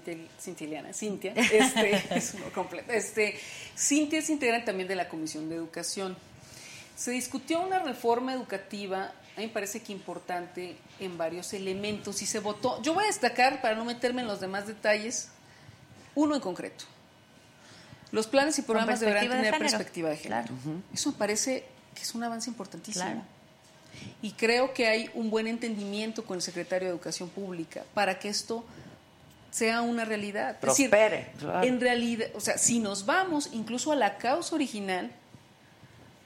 Cintiliana, 0.41 0.93
Cintia, 0.93 1.35
este, 1.77 2.03
es 2.19 2.35
uno 2.35 2.53
completo. 2.53 2.93
Este, 2.93 3.39
Cintia 3.77 4.19
es 4.19 4.31
integrante 4.31 4.67
también 4.67 4.89
de 4.89 4.97
la 4.97 5.09
Comisión 5.09 5.49
de 5.49 5.57
Educación. 5.57 6.17
Se 6.97 7.11
discutió 7.13 7.61
una 7.61 7.79
reforma 7.79 8.33
educativa, 8.33 9.13
a 9.37 9.41
mí 9.41 9.47
me 9.47 9.53
parece 9.53 9.81
que 9.81 9.93
importante 9.93 10.77
en 10.99 11.17
varios 11.17 11.53
elementos, 11.53 12.23
y 12.23 12.27
se 12.27 12.41
votó. 12.41 12.83
Yo 12.83 12.95
voy 12.95 13.05
a 13.05 13.07
destacar, 13.07 13.61
para 13.61 13.77
no 13.77 13.85
meterme 13.85 14.23
en 14.23 14.27
los 14.27 14.41
demás 14.41 14.67
detalles, 14.67 15.29
uno 16.15 16.35
en 16.35 16.41
concreto. 16.41 16.85
Los 18.11 18.27
planes 18.27 18.59
y 18.59 18.63
programas 18.63 19.01
deberán 19.01 19.29
de 19.29 19.37
tener 19.37 19.59
perspectiva 19.59 20.09
de 20.09 20.17
género. 20.17 20.47
Claro. 20.47 20.83
Eso 20.93 21.13
me 21.13 21.19
parece 21.19 21.65
que 21.95 22.03
es 22.03 22.15
un 22.15 22.25
avance 22.25 22.51
importantísimo. 22.51 23.05
Claro. 23.05 23.23
Y 24.23 24.33
creo 24.33 24.73
que 24.73 24.87
hay 24.87 25.11
un 25.15 25.31
buen 25.31 25.47
entendimiento 25.47 26.25
con 26.25 26.37
el 26.37 26.43
secretario 26.43 26.89
de 26.89 26.95
Educación 26.95 27.29
Pública 27.29 27.85
para 27.95 28.19
que 28.19 28.29
esto 28.29 28.65
sea 29.51 29.83
una 29.83 30.05
realidad. 30.05 30.57
Es 30.57 30.61
decir, 30.69 30.91
Prospere, 30.91 31.33
claro. 31.39 31.63
en 31.67 31.81
realidad, 31.81 32.29
o 32.35 32.41
sea, 32.41 32.59
si 32.59 32.79
nos 32.81 33.07
vamos 33.07 33.51
incluso 33.53 33.93
a 33.93 33.97
la 33.97 34.19
causa 34.19 34.55
original, 34.55 35.11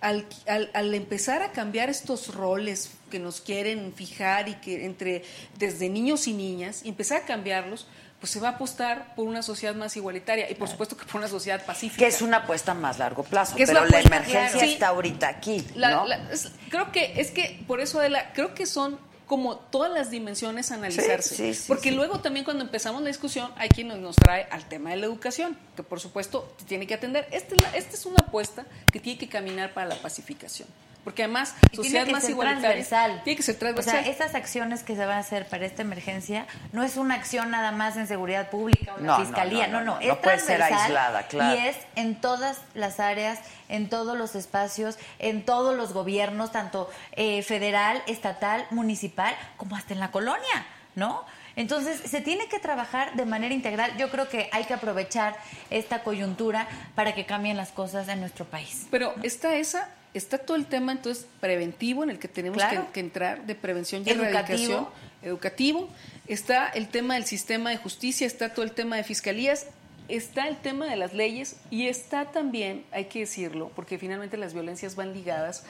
al, 0.01 0.27
al- 0.49 0.71
al 0.75 0.95
empezar 0.95 1.43
a 1.43 1.53
cambiar 1.53 1.89
estos 1.89 2.35
roles 2.35 2.91
que 3.11 3.19
nos 3.21 3.41
quieren 3.41 3.93
fijar 3.95 4.49
y 4.49 4.55
que 4.55 4.85
entre 4.85 5.23
desde 5.59 5.89
niños 5.89 6.27
y 6.27 6.33
niñas, 6.33 6.83
y 6.85 6.89
empezar 6.89 7.23
a 7.23 7.25
cambiarlos, 7.25 7.87
pues 8.19 8.31
se 8.33 8.41
va 8.41 8.49
a 8.49 8.53
apostar 8.53 9.15
por 9.17 9.27
una 9.27 9.43
sociedad 9.43 9.75
más 9.75 9.97
igualitaria 9.97 10.49
y 10.51 10.55
por 10.55 10.69
supuesto 10.69 10.97
que 10.97 11.05
por 11.05 11.17
una 11.17 11.29
sociedad 11.29 11.65
pacífica. 11.65 11.99
Que 11.99 12.07
es 12.07 12.23
una 12.23 12.39
apuesta 12.39 12.73
a 12.73 12.75
más 12.75 12.99
largo 12.99 13.23
plazo, 13.25 13.55
pero 13.57 13.85
la 13.85 14.01
emergencia 14.01 14.51
claro. 14.51 14.67
Está 14.67 14.89
ahorita 14.89 15.29
aquí, 15.29 15.65
La- 15.77 15.91
¿no? 15.91 16.07
la- 16.07 16.31
es- 16.33 16.51
creo 16.69 16.91
que 16.93 17.21
es 17.21 17.31
que 17.31 17.63
por 17.67 17.81
eso 17.81 18.01
Adela, 18.01 18.33
creo 18.33 18.55
que 18.55 18.67
son 18.67 18.99
como 19.33 19.57
todas 19.57 19.91
las 19.91 20.11
dimensiones 20.11 20.71
a 20.73 20.75
analizarse. 20.75 21.35
Sí, 21.35 21.55
sí, 21.55 21.55
sí, 21.55 21.65
Porque 21.67 21.91
luego 21.91 22.21
también 22.21 22.45
cuando 22.45 22.63
empezamos 22.63 23.01
la 23.01 23.09
discusión 23.09 23.51
hay 23.57 23.71
quien 23.71 23.89
nos, 23.89 23.99
nos 23.99 24.15
trae 24.17 24.47
al 24.51 24.69
tema 24.69 24.91
de 24.91 24.97
la 24.97 25.07
educación, 25.07 25.57
que 25.75 25.83
por 25.83 26.01
supuesto 26.01 26.55
tiene 26.69 26.87
que 26.87 26.93
atender. 26.93 27.27
Esta 27.31 27.55
es, 27.55 27.63
la- 27.63 27.75
esta 27.75 27.95
es 27.97 28.05
una 28.05 28.19
apuesta 28.19 28.67
que 28.93 29.01
tiene 29.01 29.19
que 29.19 29.31
caminar 29.31 29.73
para 29.73 29.87
la 29.87 29.95
pacificación. 29.95 30.69
Porque 31.05 31.25
además, 31.25 31.55
Y 31.73 31.77
sociedad 31.77 32.05
tiene 32.05 32.07
que 32.07 32.13
más 32.13 32.23
ser 32.23 32.31
igualitaria 32.31 32.61
transversal. 32.71 33.21
tiene 33.25 33.37
que 33.37 33.43
ser 33.43 33.55
O 33.57 33.59
transversal. 33.59 34.03
sea, 34.05 34.11
estas 34.13 34.35
acciones 34.37 34.83
que 34.85 34.95
se 34.95 35.05
van 35.05 35.17
a 35.17 35.21
hacer 35.21 35.47
para 35.49 35.67
esta 35.67 35.83
emergencia 35.83 36.47
no 36.73 36.85
es 36.85 36.97
una 36.97 37.15
acción 37.17 37.51
nada 37.51 37.73
más 37.73 37.97
en 37.97 38.07
seguridad 38.07 38.51
pública 38.51 38.95
o 38.95 38.99
en 38.99 39.07
No, 39.07 39.19
la 39.19 39.25
fiscalía, 39.25 39.67
no, 39.67 39.81
no, 39.81 39.85
no, 39.85 39.85
no, 39.85 39.95
no, 39.97 40.01
es 40.01 40.09
no 40.09 40.21
puede 40.21 40.39
ser 40.39 40.59
transversal 40.59 40.83
aislada, 40.87 41.27
claro. 41.27 41.55
Y 41.61 41.67
es 41.67 41.77
en 41.97 42.21
todas 42.21 42.61
las 42.75 43.01
áreas, 43.01 43.41
en 43.69 43.89
todos 43.89 44.17
los 44.17 44.35
espacios, 44.37 44.97
en 45.19 45.45
todos 45.45 45.77
los 45.77 45.93
gobiernos, 45.93 46.53
tanto 46.53 46.89
eh, 47.13 47.43
federal, 47.43 48.03
estatal, 48.07 48.67
municipal, 48.71 49.35
como 49.57 49.75
hasta 49.77 49.95
en 49.95 50.01
la 50.01 50.11
colonia, 50.13 50.67
¿no? 50.95 51.25
Entonces, 51.55 52.01
se 52.11 52.21
tiene 52.23 52.47
que 52.49 52.59
trabajar 52.59 53.15
de 53.15 53.27
manera 53.27 53.53
integral. 53.53 53.95
Yo 53.99 54.09
creo 54.11 54.27
que 54.29 54.49
hay 54.53 54.65
que 54.65 54.73
aprovechar 54.73 55.37
esta 55.69 56.03
coyuntura 56.03 56.67
para 56.95 57.15
que 57.15 57.27
cambien 57.27 57.59
las 57.59 57.73
cosas 57.73 58.09
en 58.09 58.21
nuestro 58.21 58.47
país. 58.47 58.87
Pero 58.91 59.15
está 59.23 59.55
esa, 59.57 59.89
está 60.15 60.39
todo 60.39 60.57
el 60.57 60.67
tema 60.67 60.93
entonces 60.93 61.27
preventivo 61.41 62.03
en 62.05 62.11
el 62.11 62.19
que 62.19 62.29
tenemos 62.29 62.59
Claro. 62.59 62.87
que, 62.89 62.93
que 62.93 63.01
entrar 63.01 63.47
de 63.47 63.55
prevención 63.55 64.03
y 64.07 64.11
Educativo. 64.11 64.29
erradicación, 64.39 64.89
educativo, 65.23 65.89
está 66.27 66.69
el 66.69 66.89
tema 66.89 67.15
del 67.15 67.25
sistema 67.25 67.71
de 67.71 67.77
justicia, 67.77 68.27
está 68.27 68.53
todo 68.53 68.65
el 68.65 68.73
tema 68.73 68.97
de 68.97 69.05
fiscalías, 69.05 69.67
está 70.09 70.49
el 70.49 70.57
tema 70.57 70.87
de 70.87 70.97
las 70.97 71.15
leyes 71.15 71.57
y 71.71 71.87
está 71.89 72.27
también, 72.27 72.85
hay 72.93 73.07
que 73.07 73.21
decirlo, 73.21 73.71
porque 73.75 73.99
finalmente 73.99 74.37
las 74.37 74.53
violencias 74.53 74.97
van 74.97 75.13
ligadas, 75.15 75.65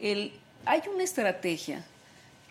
el 0.00 0.32
hay 0.66 0.82
una 0.92 1.04
estrategia 1.04 1.84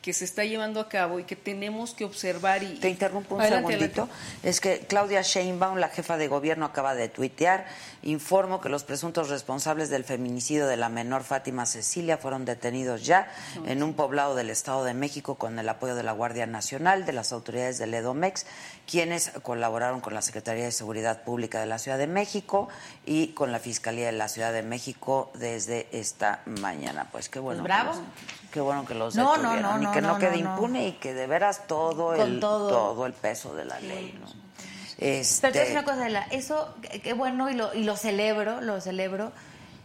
que 0.04 0.12
se 0.14 0.26
está 0.26 0.44
llevando 0.44 0.80
a 0.82 0.89
cabo 0.89 1.20
y 1.20 1.24
que 1.24 1.36
tenemos 1.38 1.94
que 1.94 2.04
observar 2.04 2.62
y 2.62 2.76
Te 2.76 2.89
interrumpo 2.89 3.36
un 3.36 3.41
Adelante, 3.41 3.72
segundito. 3.74 4.02
adelante. 4.04 4.50
Es 4.50 4.60
que 4.60 4.80
Claudia 4.80 5.22
Sheinbaum, 5.22 5.78
la 5.78 5.88
jefa 5.88 6.18
de 6.18 6.28
gobierno, 6.28 6.66
acaba 6.66 6.94
de 6.94 7.08
tuitear. 7.08 7.66
Informo 8.04 8.60
que 8.60 8.68
los 8.68 8.84
presuntos 8.84 9.30
responsables 9.30 9.89
del 9.89 10.04
feminicidio 10.04 10.68
de 10.68 10.76
la 10.76 10.89
menor 10.89 11.24
Fátima 11.24 11.66
Cecilia 11.66 12.18
fueron 12.18 12.43
detenidos 12.43 13.06
ya 13.06 13.32
en 13.66 13.82
un 13.82 13.93
poblado 13.93 14.36
del 14.36 14.49
Estado 14.49 14.84
de 14.84 14.93
México 14.93 15.36
con 15.36 15.58
el 15.58 15.70
apoyo 15.70 15.95
de 15.95 16.04
la 16.04 16.12
Guardia 16.12 16.45
Nacional, 16.45 17.06
de 17.06 17.14
las 17.14 17.32
autoridades 17.32 17.78
del 17.78 17.93
EDOMEX, 17.93 18.45
quienes 18.91 19.30
colaboraron 19.41 20.01
con 20.01 20.14
la 20.14 20.22
Secretaría 20.22 20.66
de 20.66 20.72
Seguridad 20.74 21.24
Pública 21.24 21.62
de 21.62 21.66
la 21.66 21.80
Ciudad 21.80 21.97
de 21.97 22.08
México 22.08 22.68
y 23.06 23.28
con 23.30 23.54
la 23.54 23.60
Fiscalía 23.60 24.08
de 24.08 24.12
la 24.12 24.28
Ciudad 24.28 24.51
de 24.51 24.64
México 24.64 25.32
desde 25.36 25.88
esta 25.97 26.41
mañana. 26.45 27.08
Pues 27.10 27.30
qué 27.30 27.39
bueno. 27.39 27.62
Pues 27.62 27.74
bravo. 27.74 27.91
que 27.93 27.97
los- 27.99 28.51
Qué 28.54 28.62
bueno 28.62 28.86
que 28.86 28.93
los 28.93 29.16
No, 29.16 29.36
no, 29.38 29.49
detuvieron 29.54 29.82
no, 29.84 29.89
y 29.89 29.93
que 29.93 30.01
no, 30.01 30.08
no, 30.10 30.14
no, 30.16 30.20
quede 30.20 30.38
no, 30.43 30.49
no. 30.49 30.56
impune 30.56 30.88
y 30.89 30.91
que 30.93 31.14
de 31.16 31.26
veras 31.26 31.66
todo 31.68 32.10
Con 32.18 32.22
el 32.22 32.39
todo. 32.39 32.70
todo 32.70 33.06
el 33.08 33.14
peso 33.14 33.56
de 33.56 33.66
la 33.66 33.80
ley, 33.80 34.16
¿no? 34.22 34.28
Este, 34.98 35.50
Pero 35.50 35.66
te 35.66 35.72
una 35.72 35.84
cosa, 35.84 36.02
Adela, 36.02 36.28
eso, 36.32 36.76
qué 37.04 37.14
bueno 37.14 37.50
y 37.50 37.56
lo, 37.56 37.74
y 37.74 37.84
lo 37.84 37.98
celebro, 37.98 38.62
lo 38.62 38.80
celebro, 38.80 39.32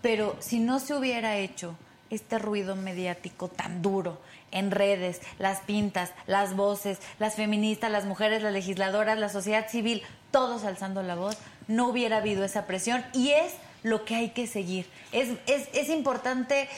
pero 0.02 0.36
si 0.40 0.58
no 0.60 0.80
se 0.80 0.94
hubiera 0.94 1.36
hecho 1.36 1.76
este 2.10 2.38
ruido 2.38 2.76
mediático 2.76 3.48
tan 3.48 3.82
duro 3.82 4.20
en 4.50 4.70
redes, 4.70 5.20
las 5.38 5.60
pintas, 5.60 6.12
las 6.26 6.56
voces, 6.56 6.98
las 7.18 7.34
feministas, 7.34 7.90
las 7.90 8.04
mujeres, 8.04 8.42
las 8.42 8.52
legisladoras, 8.52 9.18
la 9.18 9.28
sociedad 9.28 9.68
civil, 9.68 10.02
todos 10.30 10.64
alzando 10.64 11.02
la 11.02 11.16
voz, 11.16 11.36
no 11.66 11.88
hubiera 11.88 12.18
habido 12.18 12.44
esa 12.44 12.66
presión 12.66 13.04
y 13.12 13.30
es 13.30 13.52
lo 13.82 14.04
que 14.04 14.14
hay 14.14 14.30
que 14.30 14.46
seguir. 14.46 14.86
Es, 15.12 15.30
es, 15.46 15.68
es 15.72 15.88
importante 15.90 16.68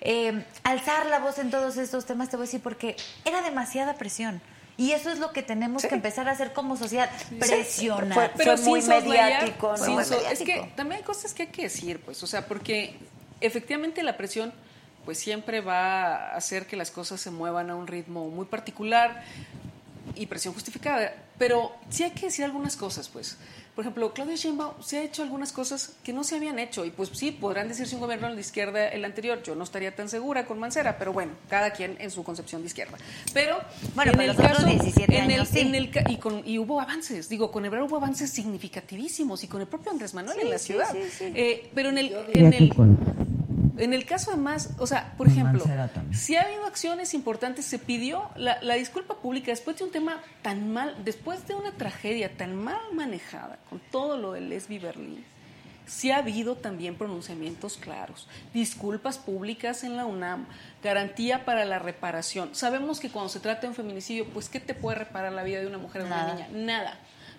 eh, 0.00 0.44
alzar 0.62 1.06
la 1.06 1.18
voz 1.18 1.38
en 1.38 1.50
todos 1.50 1.76
estos 1.76 2.06
temas, 2.06 2.30
te 2.30 2.36
voy 2.36 2.44
a 2.44 2.46
decir, 2.46 2.62
porque 2.62 2.96
era 3.24 3.42
demasiada 3.42 3.94
presión. 3.94 4.40
Y 4.78 4.92
eso 4.92 5.10
es 5.10 5.18
lo 5.18 5.32
que 5.32 5.42
tenemos 5.42 5.82
que 5.82 5.94
empezar 5.94 6.28
a 6.28 6.30
hacer 6.32 6.52
como 6.54 6.76
sociedad, 6.76 7.10
presionar. 7.38 8.14
Fue- 8.14 8.30
pero 8.36 8.56
fue 8.56 8.70
muy 8.70 8.82
mediático, 8.82 9.74
¿no? 9.76 9.90
Muy 9.92 10.04
so- 10.04 10.14
es 10.14 10.40
mediático. 10.40 10.44
que 10.68 10.72
también 10.76 11.00
hay 11.00 11.04
cosas 11.04 11.34
que 11.34 11.42
hay 11.42 11.48
que 11.48 11.62
decir, 11.62 12.00
pues, 12.00 12.22
o 12.22 12.26
sea, 12.26 12.46
porque 12.46 12.96
efectivamente 13.40 14.02
la 14.02 14.16
presión 14.16 14.52
pues 15.04 15.18
siempre 15.18 15.60
va 15.62 16.16
a 16.32 16.36
hacer 16.36 16.66
que 16.66 16.76
las 16.76 16.90
cosas 16.90 17.20
se 17.20 17.30
muevan 17.30 17.70
a 17.70 17.76
un 17.76 17.86
ritmo 17.86 18.28
muy 18.28 18.44
particular 18.46 19.24
y 20.14 20.26
presión 20.26 20.52
justificada, 20.54 21.12
pero 21.38 21.72
sí 21.90 22.04
hay 22.04 22.10
que 22.12 22.26
decir 22.26 22.44
algunas 22.44 22.76
cosas, 22.76 23.08
pues. 23.08 23.36
Por 23.78 23.84
ejemplo, 23.84 24.12
Claudia 24.12 24.34
Sheinbaum 24.34 24.72
se 24.82 24.98
ha 24.98 25.02
hecho 25.04 25.22
algunas 25.22 25.52
cosas 25.52 25.92
que 26.02 26.12
no 26.12 26.24
se 26.24 26.34
habían 26.34 26.58
hecho 26.58 26.84
y 26.84 26.90
pues 26.90 27.10
sí, 27.12 27.30
podrán 27.30 27.68
decirse 27.68 27.94
un 27.94 28.00
gobierno 28.00 28.26
de 28.28 28.34
la 28.34 28.40
izquierda 28.40 28.88
el 28.88 29.04
anterior, 29.04 29.40
yo 29.44 29.54
no 29.54 29.62
estaría 29.62 29.94
tan 29.94 30.08
segura 30.08 30.46
con 30.46 30.58
Mancera, 30.58 30.98
pero 30.98 31.12
bueno, 31.12 31.30
cada 31.48 31.70
quien 31.70 31.96
en 32.00 32.10
su 32.10 32.24
concepción 32.24 32.60
de 32.62 32.66
izquierda. 32.66 32.98
Pero 33.32 33.56
Bueno, 33.94 34.10
en 34.10 34.18
pero 34.18 34.32
el 34.32 34.36
caso 34.36 34.66
17 34.66 35.16
en 35.18 35.30
el, 35.30 35.30
años 35.30 35.48
sí. 35.52 35.60
en 35.60 35.76
el 35.76 35.92
ca- 35.92 36.02
y, 36.10 36.16
con- 36.16 36.42
y 36.44 36.58
hubo 36.58 36.80
avances, 36.80 37.28
digo, 37.28 37.52
con 37.52 37.66
Ebrard 37.66 37.84
hubo 37.84 37.98
avances 37.98 38.30
significativísimos 38.32 39.44
y 39.44 39.46
con 39.46 39.60
el 39.60 39.68
propio 39.68 39.92
Andrés 39.92 40.12
Manuel 40.12 40.40
en 40.40 40.50
la 40.50 40.58
ciudad. 40.58 40.88
Eh, 41.20 41.70
pero 41.72 41.90
en 41.90 41.98
el, 41.98 42.16
en 42.34 42.52
el 42.52 42.74
en 43.78 43.94
el 43.94 44.04
caso 44.04 44.32
además, 44.32 44.70
o 44.78 44.86
sea, 44.86 45.14
por 45.16 45.28
ejemplo, 45.28 45.64
si 46.12 46.36
ha 46.36 46.42
habido 46.42 46.66
acciones 46.66 47.14
importantes, 47.14 47.64
se 47.64 47.78
pidió 47.78 48.28
la, 48.36 48.60
la 48.62 48.74
disculpa 48.74 49.16
pública 49.16 49.50
después 49.50 49.78
de 49.78 49.84
un 49.84 49.90
tema 49.90 50.20
tan 50.42 50.72
mal, 50.72 50.96
después 51.04 51.46
de 51.46 51.54
una 51.54 51.72
tragedia 51.72 52.36
tan 52.36 52.54
mal 52.56 52.80
manejada, 52.92 53.58
con 53.70 53.80
todo 53.90 54.16
lo 54.16 54.32
del 54.32 54.48
Lesbi 54.48 54.78
Berlín, 54.78 55.24
sí 55.88 56.10
ha 56.10 56.18
habido 56.18 56.54
también 56.56 56.94
pronunciamientos 56.94 57.76
claros, 57.76 58.28
disculpas 58.52 59.18
públicas 59.18 59.82
en 59.82 59.96
la 59.96 60.04
UNAM, 60.04 60.46
garantía 60.82 61.44
para 61.44 61.64
la 61.64 61.78
reparación. 61.78 62.54
Sabemos 62.54 63.00
que 63.00 63.10
cuando 63.10 63.30
se 63.30 63.40
trata 63.40 63.62
de 63.62 63.68
un 63.68 63.74
feminicidio, 63.74 64.26
pues 64.26 64.48
¿qué 64.48 64.60
te 64.60 64.74
puede 64.74 64.98
reparar 64.98 65.32
la 65.32 65.42
vida 65.42 65.60
de 65.60 65.66
una 65.66 65.78
mujer 65.78 66.02
o 66.02 66.04
de 66.04 66.10
una 66.10 66.34
niña? 66.34 66.48
Nada. 66.52 66.98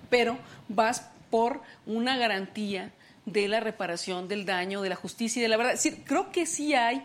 Pero 0.09 0.37
vas 0.67 1.09
por 1.29 1.61
una 1.85 2.17
garantía 2.17 2.91
de 3.25 3.47
la 3.47 3.59
reparación 3.59 4.27
del 4.27 4.45
daño, 4.45 4.81
de 4.81 4.89
la 4.89 4.95
justicia 4.95 5.39
y 5.39 5.43
de 5.43 5.49
la 5.49 5.57
verdad. 5.57 5.73
Es 5.73 5.83
decir, 5.83 6.03
creo 6.05 6.31
que 6.31 6.45
sí 6.45 6.73
hay 6.73 7.03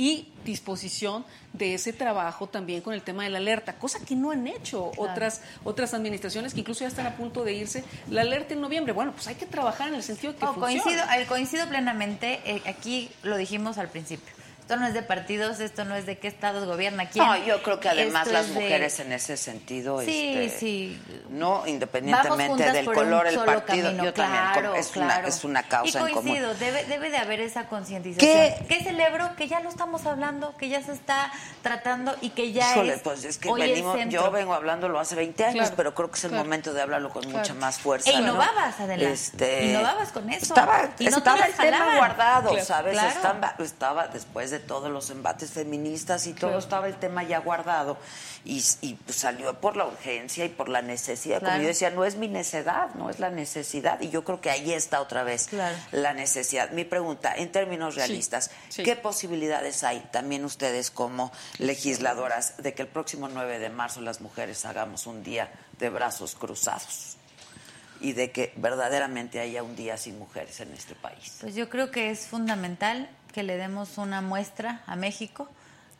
y 0.00 0.32
disposición 0.46 1.26
de 1.52 1.74
ese 1.74 1.92
trabajo 1.92 2.48
también 2.48 2.80
con 2.80 2.94
el 2.94 3.02
tema 3.02 3.24
de 3.24 3.28
la 3.28 3.36
alerta, 3.36 3.74
cosa 3.78 3.98
que 4.00 4.16
no 4.16 4.30
han 4.30 4.46
hecho 4.46 4.92
otras 4.96 5.42
otras 5.62 5.92
administraciones 5.92 6.54
que 6.54 6.60
incluso 6.60 6.80
ya 6.80 6.88
están 6.88 7.06
a 7.06 7.16
punto 7.16 7.44
de 7.44 7.52
irse. 7.52 7.84
La 8.08 8.22
alerta 8.22 8.54
en 8.54 8.62
noviembre, 8.62 8.94
bueno, 8.94 9.12
pues 9.12 9.26
hay 9.26 9.34
que 9.34 9.44
trabajar 9.44 9.88
en 9.88 9.96
el 9.96 10.02
sentido 10.02 10.32
de 10.32 10.38
que 10.38 10.46
funcione. 10.46 10.80
coincido, 10.80 11.02
eh, 11.04 11.26
coincido 11.26 11.68
plenamente. 11.68 12.40
eh, 12.46 12.62
aquí 12.66 13.10
lo 13.22 13.36
dijimos 13.36 13.76
al 13.76 13.88
principio. 13.88 14.39
Esto 14.70 14.78
no 14.80 14.86
es 14.86 14.94
de 14.94 15.02
partidos, 15.02 15.58
esto 15.58 15.84
no 15.84 15.96
es 15.96 16.06
de 16.06 16.18
qué 16.18 16.28
estados 16.28 16.64
gobierna 16.64 17.08
quién. 17.08 17.26
No, 17.26 17.36
yo 17.38 17.60
creo 17.60 17.80
que 17.80 17.88
además 17.88 18.28
Esto 18.28 18.34
las 18.34 18.46
de- 18.50 18.54
mujeres 18.54 19.00
en 19.00 19.10
ese 19.10 19.36
sentido, 19.36 20.00
Sí, 20.02 20.32
este, 20.36 20.58
sí. 20.60 21.02
no 21.28 21.66
independientemente 21.66 22.70
del 22.70 22.84
color, 22.86 23.26
el 23.26 23.34
partido, 23.40 23.86
camino, 23.88 24.04
yo 24.04 24.14
también 24.14 24.44
claro, 24.52 24.68
como- 24.68 24.80
es 24.80 24.86
claro. 24.90 25.18
una 25.18 25.28
es 25.28 25.42
una 25.44 25.62
causa 25.64 25.98
y 25.98 26.02
en 26.02 26.08
común. 26.14 26.22
coincido, 26.22 26.54
debe, 26.54 26.84
debe 26.84 27.10
de 27.10 27.16
haber 27.18 27.40
esa 27.40 27.66
concientización. 27.66 28.30
¿Qué? 28.32 28.64
¿Qué? 28.68 28.84
celebro? 28.84 29.34
Que 29.34 29.48
ya 29.48 29.58
lo 29.58 29.70
estamos 29.70 30.06
hablando, 30.06 30.56
que 30.56 30.68
ya 30.68 30.80
se 30.84 30.92
está 30.92 31.32
tratando 31.62 32.14
y 32.20 32.30
que 32.30 32.52
ya 32.52 32.70
Híjole, 32.70 32.94
es 32.94 33.00
pues 33.02 33.24
es 33.24 33.38
que 33.38 33.48
hoy 33.48 33.62
venimos, 33.62 33.98
yo 34.08 34.30
vengo 34.30 34.54
hablándolo 34.54 35.00
hace 35.00 35.16
20 35.16 35.46
años, 35.46 35.56
Claro, 35.62 35.74
pero 35.76 35.94
creo 35.96 36.10
que 36.12 36.16
es 36.18 36.24
el 36.26 36.30
momento 36.32 36.72
de 36.72 36.80
hablarlo 36.80 37.10
con 37.10 37.28
mucha 37.28 37.54
más 37.54 37.78
fuerza. 37.80 38.08
E 38.08 38.12
¿no? 38.12 38.20
innovabas, 38.20 38.78
Adela. 38.78 39.08
Este, 39.10 39.64
Innovabas 39.70 40.12
con 40.12 40.30
eso. 40.30 40.44
Estaba, 40.44 40.90
Y 41.00 41.06
no 41.06 41.18
estaba 41.18 41.44
el 41.44 41.54
tema 41.54 41.96
guardado. 41.96 42.56
¿sabes? 42.62 42.96
Estaba, 43.02 43.56
estaba 43.58 44.06
después 44.06 44.52
de 44.52 44.59
todos 44.60 44.90
los 44.90 45.10
embates 45.10 45.50
feministas 45.50 46.26
y 46.26 46.32
todo, 46.32 46.50
Claro. 46.50 46.58
estaba 46.58 46.86
el 46.86 46.96
tema 46.98 47.22
ya 47.24 47.38
guardado. 47.40 47.98
Y, 48.44 48.62
y, 48.80 48.94
pues, 48.94 49.16
salió 49.18 49.52
por 49.60 49.76
la 49.76 49.86
urgencia 49.86 50.44
y 50.44 50.48
por 50.48 50.68
la 50.68 50.80
necesidad. 50.82 51.38
Como 51.40 51.48
Claro. 51.50 51.62
yo 51.62 51.68
decía, 51.68 51.90
no 51.90 52.04
es 52.04 52.16
mi 52.16 52.28
necedad, 52.28 52.94
no 52.94 53.10
es 53.10 53.18
la 53.18 53.30
necesidad. 53.30 54.00
Y 54.00 54.08
yo 54.10 54.24
creo 54.24 54.40
que 54.40 54.50
ahí 54.50 54.72
está 54.72 55.00
otra 55.00 55.24
vez 55.24 55.48
Claro. 55.48 55.76
la 55.92 56.12
necesidad. 56.14 56.70
Mi 56.70 56.84
pregunta, 56.84 57.34
en 57.36 57.52
términos 57.52 57.96
realistas, 57.96 58.50
sí. 58.68 58.82
¿qué 58.82 58.96
posibilidades 58.96 59.84
hay 59.84 60.00
también 60.10 60.44
ustedes 60.44 60.90
como 60.90 61.32
legisladoras 61.58 62.54
de 62.62 62.74
que 62.74 62.82
el 62.82 62.88
próximo 62.88 63.28
9 63.28 63.58
de 63.58 63.70
marzo 63.70 64.00
las 64.00 64.20
mujeres 64.20 64.64
hagamos 64.64 65.06
un 65.06 65.22
día 65.22 65.50
de 65.78 65.88
brazos 65.90 66.34
cruzados? 66.34 67.16
Y 68.02 68.14
de 68.14 68.30
que 68.30 68.54
verdaderamente 68.56 69.40
haya 69.40 69.62
un 69.62 69.76
día 69.76 69.98
sin 69.98 70.18
mujeres 70.18 70.58
en 70.60 70.72
este 70.72 70.94
país. 70.94 71.36
Pues 71.42 71.54
yo 71.54 71.68
creo 71.68 71.90
que 71.90 72.10
es 72.10 72.20
fundamental 72.26 73.10
que 73.32 73.42
le 73.42 73.56
demos 73.56 73.98
una 73.98 74.20
muestra 74.20 74.82
a 74.86 74.96
México 74.96 75.48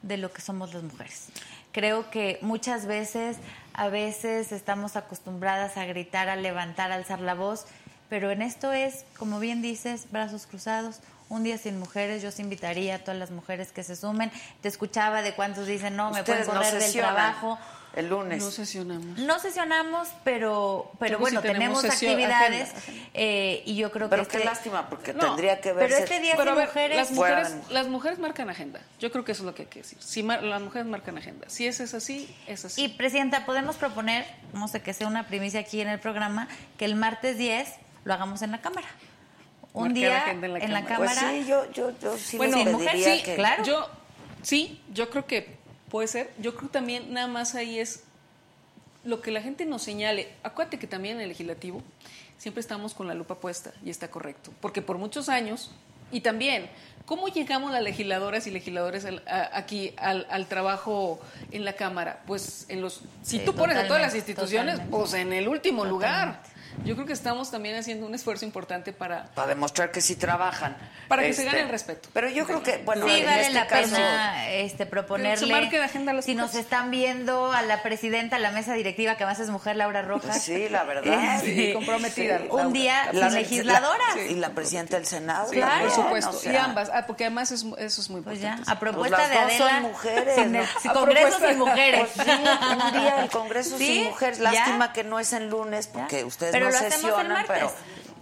de 0.02 0.16
lo 0.16 0.32
que 0.32 0.40
somos 0.40 0.74
las 0.74 0.82
mujeres. 0.82 1.28
Creo 1.72 2.10
que 2.10 2.38
muchas 2.42 2.86
veces, 2.86 3.36
a 3.74 3.88
veces 3.88 4.52
estamos 4.52 4.96
acostumbradas 4.96 5.76
a 5.76 5.84
gritar, 5.84 6.28
a 6.28 6.36
levantar, 6.36 6.90
a 6.90 6.96
alzar 6.96 7.20
la 7.20 7.34
voz, 7.34 7.66
pero 8.08 8.30
en 8.32 8.42
esto 8.42 8.72
es, 8.72 9.04
como 9.16 9.38
bien 9.38 9.62
dices, 9.62 10.10
brazos 10.10 10.46
cruzados. 10.46 11.00
Un 11.28 11.44
día 11.44 11.58
sin 11.58 11.78
mujeres, 11.78 12.22
yo 12.22 12.30
os 12.30 12.40
invitaría 12.40 12.96
a 12.96 12.98
todas 12.98 13.16
las 13.16 13.30
mujeres 13.30 13.70
que 13.70 13.84
se 13.84 13.94
sumen. 13.94 14.32
Te 14.62 14.68
escuchaba 14.68 15.22
de 15.22 15.32
cuántos 15.34 15.68
dicen, 15.68 15.94
no, 15.94 16.10
me 16.10 16.24
pueden 16.24 16.44
no 16.44 16.54
correr 16.54 16.74
del 16.74 16.92
trabajo. 16.92 17.56
El 17.96 18.08
lunes. 18.08 18.42
No 18.42 18.50
sesionamos. 18.50 19.18
No 19.18 19.38
sesionamos, 19.40 20.08
pero, 20.22 20.92
pero 20.98 21.18
bueno, 21.18 21.42
tenemos 21.42 21.84
actividades 21.84 22.68
agenda, 22.70 22.78
agenda. 22.78 23.08
eh, 23.14 23.62
y 23.66 23.76
yo 23.76 23.90
creo 23.90 24.08
Pero 24.08 24.22
que 24.24 24.28
qué 24.30 24.36
este- 24.38 24.48
lástima, 24.48 24.88
porque 24.88 25.12
No, 25.12 25.20
tendría 25.20 25.56
que 25.60 25.70
pero 25.74 25.76
verse... 25.80 25.98
este 26.04 26.20
día 26.20 26.34
Pero 26.36 26.54
ver, 26.54 26.68
mujeres 26.68 26.96
las 26.96 27.10
mujeres, 27.10 27.52
las 27.70 27.88
mujeres 27.88 28.18
marcan 28.18 28.48
agenda. 28.48 28.80
Yo 29.00 29.10
creo 29.10 29.24
que 29.24 29.32
eso 29.32 29.42
es 29.42 29.46
lo 29.46 29.54
que 29.54 29.62
hay 29.62 29.68
que 29.68 29.80
decir. 29.80 29.98
Si 30.00 30.22
mar- 30.22 30.42
las 30.42 30.62
mujeres 30.62 30.86
marcan 30.86 31.18
agenda. 31.18 31.48
Si 31.48 31.66
ese 31.66 31.84
es 31.84 31.94
así, 31.94 32.34
es 32.46 32.64
así. 32.64 32.84
Y 32.84 32.88
Presidenta, 32.90 33.44
podemos 33.44 33.76
proponer, 33.76 34.24
no 34.52 34.68
sé 34.68 34.82
que 34.82 34.92
sea 34.92 35.06
una 35.08 35.26
primicia 35.26 35.60
aquí 35.60 35.80
en 35.80 35.88
el 35.88 35.98
programa, 35.98 36.46
que 36.78 36.84
el 36.84 36.94
martes 36.94 37.38
10 37.38 37.68
lo 38.04 38.14
hagamos 38.14 38.42
en 38.42 38.52
la 38.52 38.60
Cámara. 38.60 38.86
Un 39.72 39.82
Marcar 39.92 39.94
día 39.94 40.30
en 40.30 40.40
la 40.52 40.58
en 40.58 40.72
la 40.72 40.84
Cámara. 40.84 40.96
Pues 40.98 41.14
Cámara. 41.18 41.30
sí, 41.32 41.46
yo, 41.48 41.70
yo, 41.72 41.92
yo 42.00 42.16
sí 42.18 42.36
bueno, 42.36 42.56
les 42.56 42.72
mujer, 42.72 42.96
sí, 43.02 43.22
que... 43.24 43.34
claro. 43.36 43.62
Yo, 43.62 43.88
sí, 44.42 44.82
yo 44.92 45.10
creo 45.10 45.26
que 45.26 45.59
puede 45.90 46.08
ser. 46.08 46.30
Yo 46.38 46.54
creo 46.54 46.68
también 46.70 47.12
nada 47.12 47.26
más 47.26 47.54
ahí 47.54 47.78
es 47.78 48.04
lo 49.04 49.20
que 49.20 49.30
la 49.30 49.42
gente 49.42 49.66
nos 49.66 49.82
señale. 49.82 50.28
Acuérdate 50.42 50.78
que 50.78 50.86
también 50.86 51.16
en 51.16 51.22
el 51.22 51.28
legislativo 51.28 51.82
siempre 52.38 52.60
estamos 52.60 52.94
con 52.94 53.06
la 53.08 53.14
lupa 53.14 53.34
puesta 53.36 53.72
y 53.84 53.90
está 53.90 54.10
correcto. 54.10 54.50
Porque 54.60 54.82
por 54.82 54.96
muchos 54.98 55.28
años, 55.28 55.70
y 56.12 56.20
también, 56.22 56.68
¿cómo 57.06 57.28
llegamos 57.28 57.70
las 57.72 57.82
legisladoras 57.82 58.46
y 58.46 58.50
legisladores 58.50 59.04
al- 59.04 59.22
a- 59.28 59.50
aquí 59.56 59.92
al, 59.96 60.26
al 60.30 60.46
trabajo 60.46 61.20
en 61.50 61.64
la 61.64 61.74
Cámara? 61.74 62.22
Pues 62.26 62.66
en 62.68 62.80
los, 62.80 63.02
si 63.22 63.38
Sí, 63.38 63.44
tú 63.44 63.54
pones 63.54 63.76
a 63.76 63.86
todas 63.86 64.02
las 64.02 64.14
instituciones, 64.14 64.74
totalmente. 64.76 64.96
pues 64.98 65.14
en 65.14 65.32
el 65.32 65.48
último 65.48 65.84
lugar. 65.84 66.42
Yo 66.84 66.94
creo 66.94 67.06
que 67.06 67.12
estamos 67.12 67.50
también 67.50 67.76
haciendo 67.76 68.06
un 68.06 68.14
esfuerzo 68.14 68.44
importante 68.44 68.92
para, 68.92 69.24
Para 69.34 69.48
demostrar 69.48 69.90
que 69.92 70.00
sí 70.00 70.16
trabajan. 70.16 70.76
Para 71.08 71.22
que 71.22 71.32
se 71.32 71.42
Este, 71.42 71.44
gane 71.52 71.60
el 71.64 71.68
respeto. 71.68 72.08
Pero 72.12 72.28
yo 72.30 72.46
creo 72.46 72.62
que, 72.62 72.78
bueno, 72.78 73.06
sí, 73.06 73.18
en 73.20 73.26
vale 73.26 73.40
este 73.42 73.52
la 73.54 73.66
caso, 73.66 73.94
pena 73.96 74.48
este, 74.50 74.86
proponerle. 74.86 75.54
de 75.70 75.82
agenda 75.82 76.12
las 76.12 76.24
si 76.24 76.34
nos 76.34 76.54
están 76.54 76.90
viendo 76.90 77.52
a 77.52 77.62
la 77.62 77.82
presidenta, 77.82 78.36
a 78.36 78.38
la 78.38 78.50
mesa 78.52 78.74
directiva, 78.74 79.16
que 79.16 79.24
además 79.24 79.40
es 79.40 79.50
mujer, 79.50 79.76
Laura 79.76 80.02
Rojas. 80.02 80.42
Sí, 80.42 80.68
la 80.68 80.84
verdad. 80.84 81.40
Sí, 81.44 81.72
comprometida, 81.72 82.40
Un 82.50 82.56
Laura. 82.56 82.68
día 82.72 83.12
La- 83.12 83.28
sin 83.30 83.38
legisladora. 83.40 84.04
la- 84.16 84.22
y 84.22 84.34
la 84.36 84.50
presidenta 84.50 84.96
del 84.96 85.06
Senado. 85.06 85.48
Sí, 85.50 85.56
Claro. 85.56 85.86
por 85.86 85.90
supuesto. 85.94 86.30
O 86.30 86.40
sea, 86.40 86.52
y 86.52 86.56
ambas, 86.56 86.90
ah, 86.94 87.04
porque 87.06 87.24
además 87.24 87.50
es- 87.50 87.64
eso 87.78 88.00
es 88.00 88.10
muy 88.10 88.20
Pues 88.22 88.36
importante. 88.38 88.64
ya, 88.66 88.72
a 88.72 88.78
propuesta 88.78 89.18
las 89.18 89.28
de 89.30 89.34
dos 89.36 89.44
Adela. 89.44 89.70
son 89.70 89.82
mujeres, 89.82 90.34
sin 90.36 90.52
¿no? 90.52 90.58
el- 90.60 90.66
A 90.88 90.92
Congreso 90.92 91.38
sin 91.48 91.58
mujeres. 91.58 92.08
Pues 92.14 92.26
sí, 92.26 92.32
un 92.32 92.92
día 92.92 93.22
el 93.24 93.30
Congreso 93.30 93.70
Sí, 93.78 93.86
sin 93.86 94.04
mujeres. 94.04 94.38
ya. 94.38 94.52
Lástima 94.52 94.92
que 94.92 95.04
no 95.04 95.18
es 95.20 95.32
en 95.32 95.50
lunes 95.50 95.86
porque 95.88 96.20
Ya. 96.20 96.26
ustedes 96.26 96.52
Pero 96.52 96.69
sesionan, 96.72 97.44
pero 97.46 97.72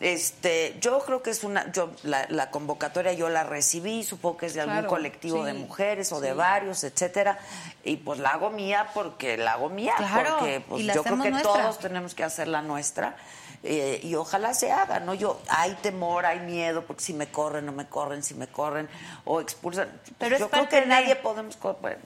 este, 0.00 0.76
yo 0.80 1.00
creo 1.00 1.22
que 1.22 1.30
es 1.30 1.42
una, 1.42 1.72
yo 1.72 1.90
la, 2.04 2.26
la 2.28 2.50
convocatoria 2.50 3.12
yo 3.14 3.28
la 3.28 3.42
recibí, 3.42 4.04
supongo 4.04 4.36
que 4.38 4.46
es 4.46 4.54
de 4.54 4.60
algún 4.60 4.76
Claro, 4.76 4.88
colectivo 4.88 5.44
de 5.44 5.54
mujeres 5.54 6.12
o 6.12 6.20
de 6.20 6.32
varios, 6.34 6.84
etcétera, 6.84 7.38
y 7.84 7.96
pues 7.96 8.20
la 8.20 8.30
hago 8.30 8.50
mía 8.50 8.88
porque 8.94 9.36
la 9.36 9.54
hago 9.54 9.68
mía, 9.70 9.94
Claro, 9.96 10.36
porque 10.38 10.60
pues, 10.68 10.84
yo 10.84 11.02
creo 11.02 11.20
que 11.22 11.30
nuestra. 11.30 11.52
todos 11.52 11.78
tenemos 11.80 12.14
que 12.14 12.22
hacer 12.24 12.46
la 12.48 12.62
nuestra. 12.62 13.16
eh, 13.64 13.98
y 14.04 14.14
ojalá 14.14 14.54
se 14.54 14.70
haga, 14.70 15.00
¿no? 15.00 15.14
Yo, 15.14 15.40
hay 15.48 15.74
temor, 15.82 16.24
hay 16.26 16.38
miedo, 16.38 16.84
porque 16.86 17.02
si 17.02 17.12
me 17.12 17.26
corren, 17.26 17.66
no 17.66 17.72
me 17.72 17.88
corren, 17.88 18.22
si 18.22 18.34
me 18.34 18.46
corren 18.46 18.88
o 19.24 19.40
expulsan. 19.40 19.88
Pero 20.16 20.36
es 20.36 20.40
yo 20.40 20.48
creo 20.48 20.68
que 20.68 20.82
de- 20.82 20.86
nadie 20.86 21.16
podemos. 21.16 21.58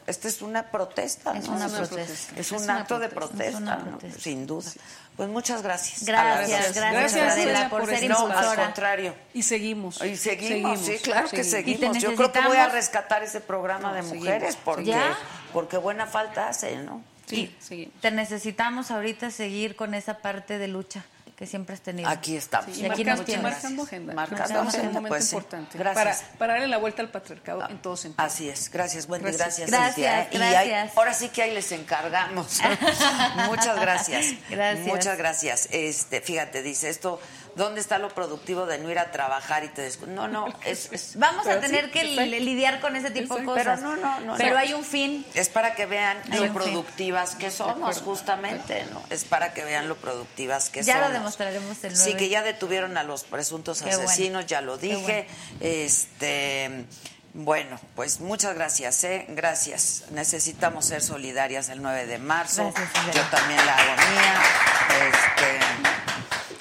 Esta 0.07 0.29
es 0.29 0.41
una 0.41 0.71
protesta. 0.71 1.37
Es 1.37 1.49
¿no? 1.51 1.57
una 1.57 1.67
Es 1.67 1.73
protesta. 1.73 2.41
Es 2.41 2.53
un 2.53 2.57
Es 2.57 2.65
una 2.65 2.79
acto 2.79 2.99
de 2.99 3.11
protesta. 3.11 3.85
sin 4.19 4.47
duda. 4.47 4.71
Pues 5.17 5.29
muchas 5.29 5.63
gracias. 5.63 6.05
Gracias, 6.05 6.75
gracias, 6.75 6.93
Gracias, 6.93 7.33
Adela, 7.33 7.69
por 7.69 7.81
por 7.81 7.91
ser 7.91 8.09
No, 8.09 8.27
al 8.27 8.57
contrario. 8.57 9.15
Y 9.35 9.43
seguimos. 9.43 10.03
Y 10.03 10.17
seguimos, 10.17 10.81
sí, 10.81 10.99
claro 11.03 11.29
que 11.29 11.43
Y 11.43 11.45
seguimos. 11.45 11.99
Yo 11.99 12.15
creo 12.15 12.33
que 12.33 12.41
voy 12.41 12.57
a 12.57 12.69
rescatar 12.69 13.23
ese 13.23 13.41
programa 13.41 13.91
No, 13.91 13.95
de 13.95 14.03
mujeres 14.03 14.57
porque, 14.65 14.85
¿Ya? 14.85 15.17
porque 15.53 15.77
buena 15.77 16.07
falta 16.07 16.49
hace, 16.49 16.77
¿no? 16.79 17.03
Sí, 17.27 17.55
seguimos. 17.61 18.01
Te 18.01 18.11
necesitamos 18.11 18.91
ahorita 18.91 19.31
seguir 19.31 19.77
con 19.77 19.95
esa 19.95 20.19
parte 20.19 20.59
de 20.59 20.69
lucha 20.69 21.05
que 21.43 21.47
siempre 21.49 21.75
has 21.75 21.81
tenido. 21.81 22.09
Aquí 22.09 22.37
estamos. 22.37 22.73
Sí, 22.73 22.83
Y 22.83 22.87
aquí 22.87 23.05
marcando, 23.05 23.17
nos 23.17 23.27
tienes. 23.27 23.43
marcando 23.43 23.83
agenda. 23.83 24.15
Marcando 24.15 24.45
estamos 24.45 24.75
en 24.75 24.81
agenda, 24.81 24.89
un 24.91 24.95
momento 24.95 25.09
pues 25.17 25.33
importante. 25.33 25.77
Gracias. 25.77 26.23
Para, 26.23 26.39
para 26.39 26.53
darle 26.53 26.69
la 26.69 26.79
vuelta 26.79 27.03
al 27.03 27.09
patriarcado 27.11 27.69
en 27.69 27.83
todos 27.83 27.99
sentidos. 27.99 28.33
Así 28.33 28.49
es, 28.49 28.71
gracias, 28.71 29.09
Wendy, 29.09 29.33
Gracias. 29.33 29.69
gracias, 29.69 29.97
Gracias, 29.97 30.23
Cintia, 30.23 30.23
¿eh? 30.23 30.29
Y 30.31 30.39
gracias. 30.71 30.97
ahora 30.97 31.15
sí 31.15 31.31
que 31.31 31.43
ahí 31.43 31.53
les 31.53 31.73
encargamos. 31.73 32.61
Muchas 33.49 33.81
gracias. 33.81 34.27
Gracias. 34.49 34.87
Muchas 34.87 35.19
gracias. 35.19 35.69
Este, 35.73 36.21
fíjate, 36.21 36.63
dice 36.63 36.89
esto, 36.91 37.21
¿dónde 37.57 37.81
está 37.81 37.99
lo 37.99 38.09
productivo 38.09 38.67
de 38.67 38.79
no 38.79 38.91
ir 38.91 38.99
a 38.99 39.11
trabajar 39.13 39.65
y 39.65 39.69
te 39.69 39.87
descu- 39.91 40.07
No, 40.07 40.29
no, 40.29 40.47
es, 40.65 40.91
es- 40.93 41.17
Vamos 41.19 41.47
a 41.47 41.61
tener 41.61 41.87
sí, 41.87 41.91
que 41.91 42.05
li- 42.05 42.41
lidiar 42.41 42.81
con 42.81 42.97
ese 42.97 43.11
tipo 43.11 43.37
de 43.37 43.45
cosas. 43.45 43.65
Pero 43.65 43.77
no, 43.77 43.97
no, 43.97 44.21
no, 44.21 44.35
Pero 44.37 44.53
no. 44.55 44.59
hay 44.59 44.73
un 44.75 44.85
fin. 44.85 45.27
es 45.35 45.49
para 45.49 45.75
que 45.75 45.87
vean 45.87 46.19
Hay 46.31 46.39
lo 46.39 46.45
fin. 46.45 46.55
productivas 46.55 47.35
que 47.35 47.51
somos, 47.51 48.01
justamente, 48.01 48.85
¿no? 48.93 49.03
Es 49.11 49.25
para 49.25 49.53
que 49.53 49.65
vean 49.65 49.89
lo 49.89 49.97
productivas 49.97 50.71
que 50.71 50.83
Ya 50.83 50.95
lo 50.97 51.01
somos. 51.05 51.13
demostraremos 51.15 51.85
el 51.85 51.97
Sí, 51.97 52.03
9. 52.11 52.19
que 52.19 52.29
ya 52.29 52.43
detuvieron 52.43 52.97
a 52.97 53.03
los 53.03 53.25
presuntos 53.25 53.83
Qué 53.83 53.91
bueno. 53.91 54.05
asesinos, 54.09 54.47
ya 54.47 54.61
lo 54.61 54.79
dije. 54.79 55.27
Este, 55.61 56.85
bueno, 57.35 57.79
pues 57.97 58.21
muchas 58.21 58.55
gracias, 58.55 59.05
¿eh? 59.05 59.25
Gracias. 59.31 60.05
Necesitamos 60.11 60.85
ser 60.87 61.03
solidarias 61.03 61.69
el 61.71 61.81
9 61.83 62.07
de 62.07 62.19
marzo. 62.19 62.73
Gracias. 62.75 63.15
Yo 63.17 63.23
también 63.31 63.65
la 63.65 63.75
hago 63.77 63.93
mía. 63.97 64.43
Este, 65.09 65.59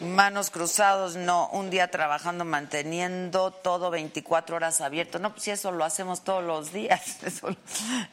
manos 0.01 0.49
cruzados, 0.49 1.15
no. 1.15 1.47
Un 1.49 1.69
día 1.69 1.89
trabajando, 1.89 2.43
manteniendo 2.43 3.51
todo 3.51 3.91
24 3.91 4.55
horas 4.55 4.81
abierto. 4.81 5.19
No, 5.19 5.31
pues 5.33 5.47
eso 5.47 5.71
lo 5.71 5.85
hacemos 5.85 6.23
todos 6.23 6.43
los 6.43 6.73
días. 6.73 7.19
Eso, 7.31 7.55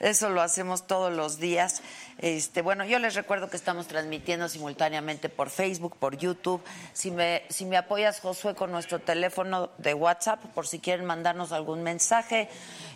eso 0.01 0.29
lo 0.29 0.43
hacemos 0.43 0.87
todos 0.87 1.13
los 1.13 1.39
días. 1.39 1.83
Este, 2.19 2.63
bueno, 2.63 2.85
yo 2.85 2.99
les 2.99 3.15
recuerdo 3.15 3.49
que 3.49 3.57
estamos 3.57 3.87
transmitiendo 3.87 4.49
simultáneamente 4.49 5.29
por 5.29 5.51
Facebook, 5.51 5.97
por 5.99 6.17
YouTube. 6.17 6.63
Si 6.93 7.11
me, 7.11 7.45
si 7.49 7.65
me 7.65 7.77
apoyas, 7.77 8.21
Josué, 8.21 8.55
con 8.55 8.71
nuestro 8.71 8.99
teléfono 8.99 9.71
de 9.79 9.95
WhatsApp, 9.95 10.45
por 10.55 10.67
si 10.67 10.81
quieren 10.81 11.07
mandarnos 11.07 11.53
algún 11.53 11.83
mensaje 11.83 12.49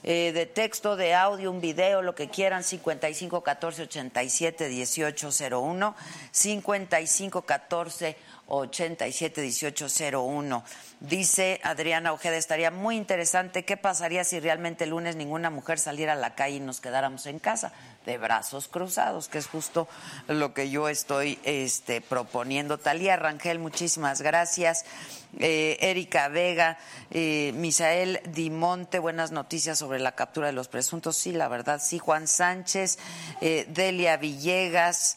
eh, 0.03 0.33
de 0.33 0.47
texto, 0.47 0.97
de 0.97 1.15
audio, 1.15 1.51
un 1.51 1.61
video, 1.61 2.03
lo 2.03 2.15
que 2.15 2.29
quieran, 2.29 2.65
55 2.65 3.43
14 3.43 3.83
87 3.83 4.69
18 4.69 5.29
01, 5.51 5.95
55 6.33 7.43
14 7.43 8.17
87 8.47 9.41
18 9.41 9.87
01. 10.13 10.65
Dice 11.01 11.61
Adriana 11.65 12.13
Ojeda, 12.13 12.37
estaría 12.37 12.71
muy 12.71 12.97
interesante 12.97 13.65
qué 13.65 13.77
pasaría 13.77 14.25
si 14.25 14.41
realmente 14.41 14.85
el 14.85 14.91
lunes 14.91 15.17
ninguna 15.17 15.51
mujer 15.51 15.79
saliera 15.79 16.13
a 16.13 16.17
la 16.17 16.35
calle 16.35 16.57
y 16.57 16.61
nos 16.61 16.81
quedáramos 16.81 17.27
en 17.27 17.39
casa 17.39 17.73
de 18.07 18.19
brazos 18.19 18.69
cruzados, 18.69 19.29
que 19.29 19.39
es 19.39 19.47
justo 19.47 19.89
lo 20.29 20.55
que 20.55 20.71
yo 20.71 20.89
estoy 20.89 21.39
este, 21.45 22.01
proponiendo. 22.01 22.79
Talía 22.79 23.17
Rangel, 23.17 23.59
muchísimas 23.59 24.23
gracias. 24.23 24.85
Eh, 25.39 25.79
Erika 25.81 26.29
Vega, 26.29 26.79
eh, 27.11 27.53
Misael 27.55 28.21
Dimonte, 28.27 28.99
buenas 28.99 29.33
noticias 29.33 29.79
sobre 29.79 29.99
la 29.99 30.13
captura 30.13 30.49
de 30.49 30.53
los 30.53 30.69
presuntos. 30.69 31.17
Sí, 31.17 31.33
la 31.33 31.49
verdad, 31.49 31.81
sí. 31.83 31.99
Juan 31.99 32.29
Sánchez, 32.29 32.99
eh, 33.41 33.67
Delia 33.69 34.17
Villegas. 34.19 35.17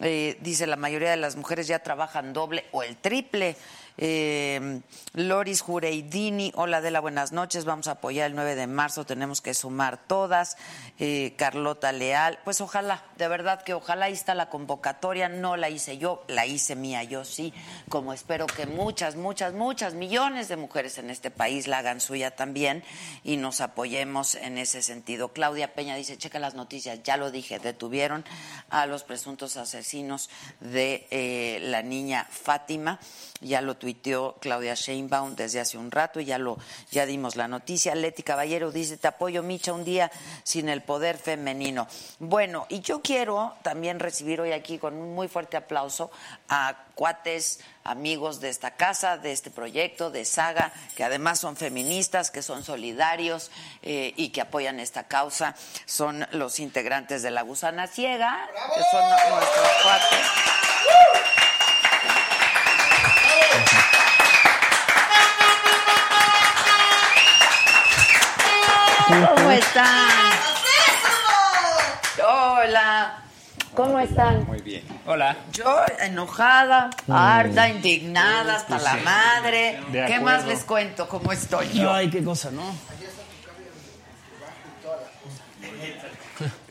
Eh, 0.00 0.38
dice 0.40 0.66
la 0.66 0.76
mayoría 0.76 1.10
de 1.10 1.18
las 1.18 1.36
mujeres 1.36 1.66
ya 1.66 1.80
trabajan 1.80 2.32
doble 2.32 2.64
o 2.72 2.82
el 2.82 2.96
triple. 2.96 3.56
Eh, 3.98 4.80
Loris 5.14 5.60
Jureidini, 5.60 6.52
hola 6.54 6.78
Adela, 6.78 7.00
buenas 7.00 7.32
noches. 7.32 7.64
Vamos 7.64 7.88
a 7.88 7.92
apoyar 7.92 8.26
el 8.26 8.34
9 8.34 8.54
de 8.54 8.66
marzo, 8.66 9.04
tenemos 9.04 9.40
que 9.40 9.54
sumar 9.54 9.98
todas. 10.06 10.56
Eh, 10.98 11.34
Carlota 11.36 11.92
Leal, 11.92 12.38
pues 12.44 12.60
ojalá, 12.60 13.04
de 13.16 13.28
verdad 13.28 13.62
que 13.62 13.74
ojalá 13.74 14.06
ahí 14.06 14.12
está 14.12 14.34
la 14.34 14.48
convocatoria. 14.48 15.28
No 15.28 15.56
la 15.56 15.68
hice 15.68 15.98
yo, 15.98 16.24
la 16.28 16.46
hice 16.46 16.76
mía, 16.76 17.02
yo 17.04 17.24
sí. 17.24 17.52
Como 17.88 18.12
espero 18.12 18.46
que 18.46 18.66
muchas, 18.66 19.16
muchas, 19.16 19.52
muchas 19.52 19.94
millones 19.94 20.48
de 20.48 20.56
mujeres 20.56 20.98
en 20.98 21.10
este 21.10 21.30
país 21.30 21.66
la 21.66 21.78
hagan 21.78 22.00
suya 22.00 22.34
también 22.34 22.82
y 23.24 23.36
nos 23.36 23.60
apoyemos 23.60 24.34
en 24.34 24.58
ese 24.58 24.82
sentido. 24.82 25.28
Claudia 25.32 25.74
Peña 25.74 25.96
dice: 25.96 26.16
checa 26.16 26.38
las 26.38 26.54
noticias, 26.54 27.02
ya 27.02 27.16
lo 27.16 27.30
dije, 27.30 27.58
detuvieron 27.58 28.24
a 28.70 28.86
los 28.86 29.04
presuntos 29.04 29.56
asesinos 29.56 30.30
de 30.60 31.06
eh, 31.10 31.58
la 31.62 31.82
niña 31.82 32.26
Fátima. 32.30 32.98
Ya 33.42 33.60
lo 33.60 33.76
tuiteó 33.76 34.36
Claudia 34.40 34.74
Sheinbaum 34.74 35.34
desde 35.34 35.60
hace 35.60 35.78
un 35.78 35.90
rato 35.90 36.20
y 36.20 36.24
ya 36.24 36.38
lo 36.38 36.58
ya 36.90 37.06
dimos 37.06 37.36
la 37.36 37.48
noticia. 37.48 37.94
Leti 37.94 38.22
Caballero 38.22 38.70
dice, 38.70 38.96
te 38.96 39.08
apoyo 39.08 39.42
Micha 39.42 39.72
un 39.72 39.84
día 39.84 40.10
sin 40.44 40.68
el 40.68 40.82
poder 40.82 41.18
femenino. 41.18 41.86
Bueno, 42.18 42.66
y 42.68 42.80
yo 42.80 43.02
quiero 43.02 43.54
también 43.62 44.00
recibir 44.00 44.40
hoy 44.40 44.52
aquí 44.52 44.78
con 44.78 44.94
un 44.94 45.14
muy 45.14 45.28
fuerte 45.28 45.56
aplauso 45.56 46.10
a 46.48 46.86
cuates, 46.94 47.60
amigos 47.84 48.40
de 48.40 48.48
esta 48.48 48.72
casa, 48.72 49.18
de 49.18 49.32
este 49.32 49.50
proyecto, 49.50 50.10
de 50.10 50.24
Saga, 50.24 50.72
que 50.96 51.04
además 51.04 51.40
son 51.40 51.56
feministas, 51.56 52.30
que 52.30 52.42
son 52.42 52.62
solidarios 52.62 53.50
eh, 53.82 54.12
y 54.16 54.28
que 54.30 54.40
apoyan 54.40 54.80
esta 54.80 55.08
causa. 55.08 55.54
Son 55.86 56.26
los 56.32 56.60
integrantes 56.60 57.22
de 57.22 57.30
La 57.30 57.42
Gusana 57.42 57.86
Ciega, 57.86 58.48
que 58.74 58.82
son 58.90 59.08
nuestros 59.10 59.68
cuates. 59.82 61.41
¿Cómo 69.12 69.50
están? 69.50 70.08
Hola. 72.26 73.22
¿Cómo 73.74 74.00
están? 74.00 74.46
Muy 74.46 74.60
bien. 74.62 74.84
Hola. 75.06 75.36
Yo 75.52 75.82
enojada, 76.00 76.88
harta, 77.08 77.68
indignada, 77.68 78.56
hasta 78.56 78.78
la 78.78 78.96
madre. 78.96 79.80
Mm. 79.88 80.06
¿Qué 80.06 80.20
más 80.20 80.46
les 80.46 80.64
cuento? 80.64 81.08
¿Cómo 81.08 81.30
estoy 81.30 81.70
yo? 81.72 81.92
Ay, 81.92 82.08
qué 82.08 82.24
cosa, 82.24 82.50
¿no? 82.50 82.62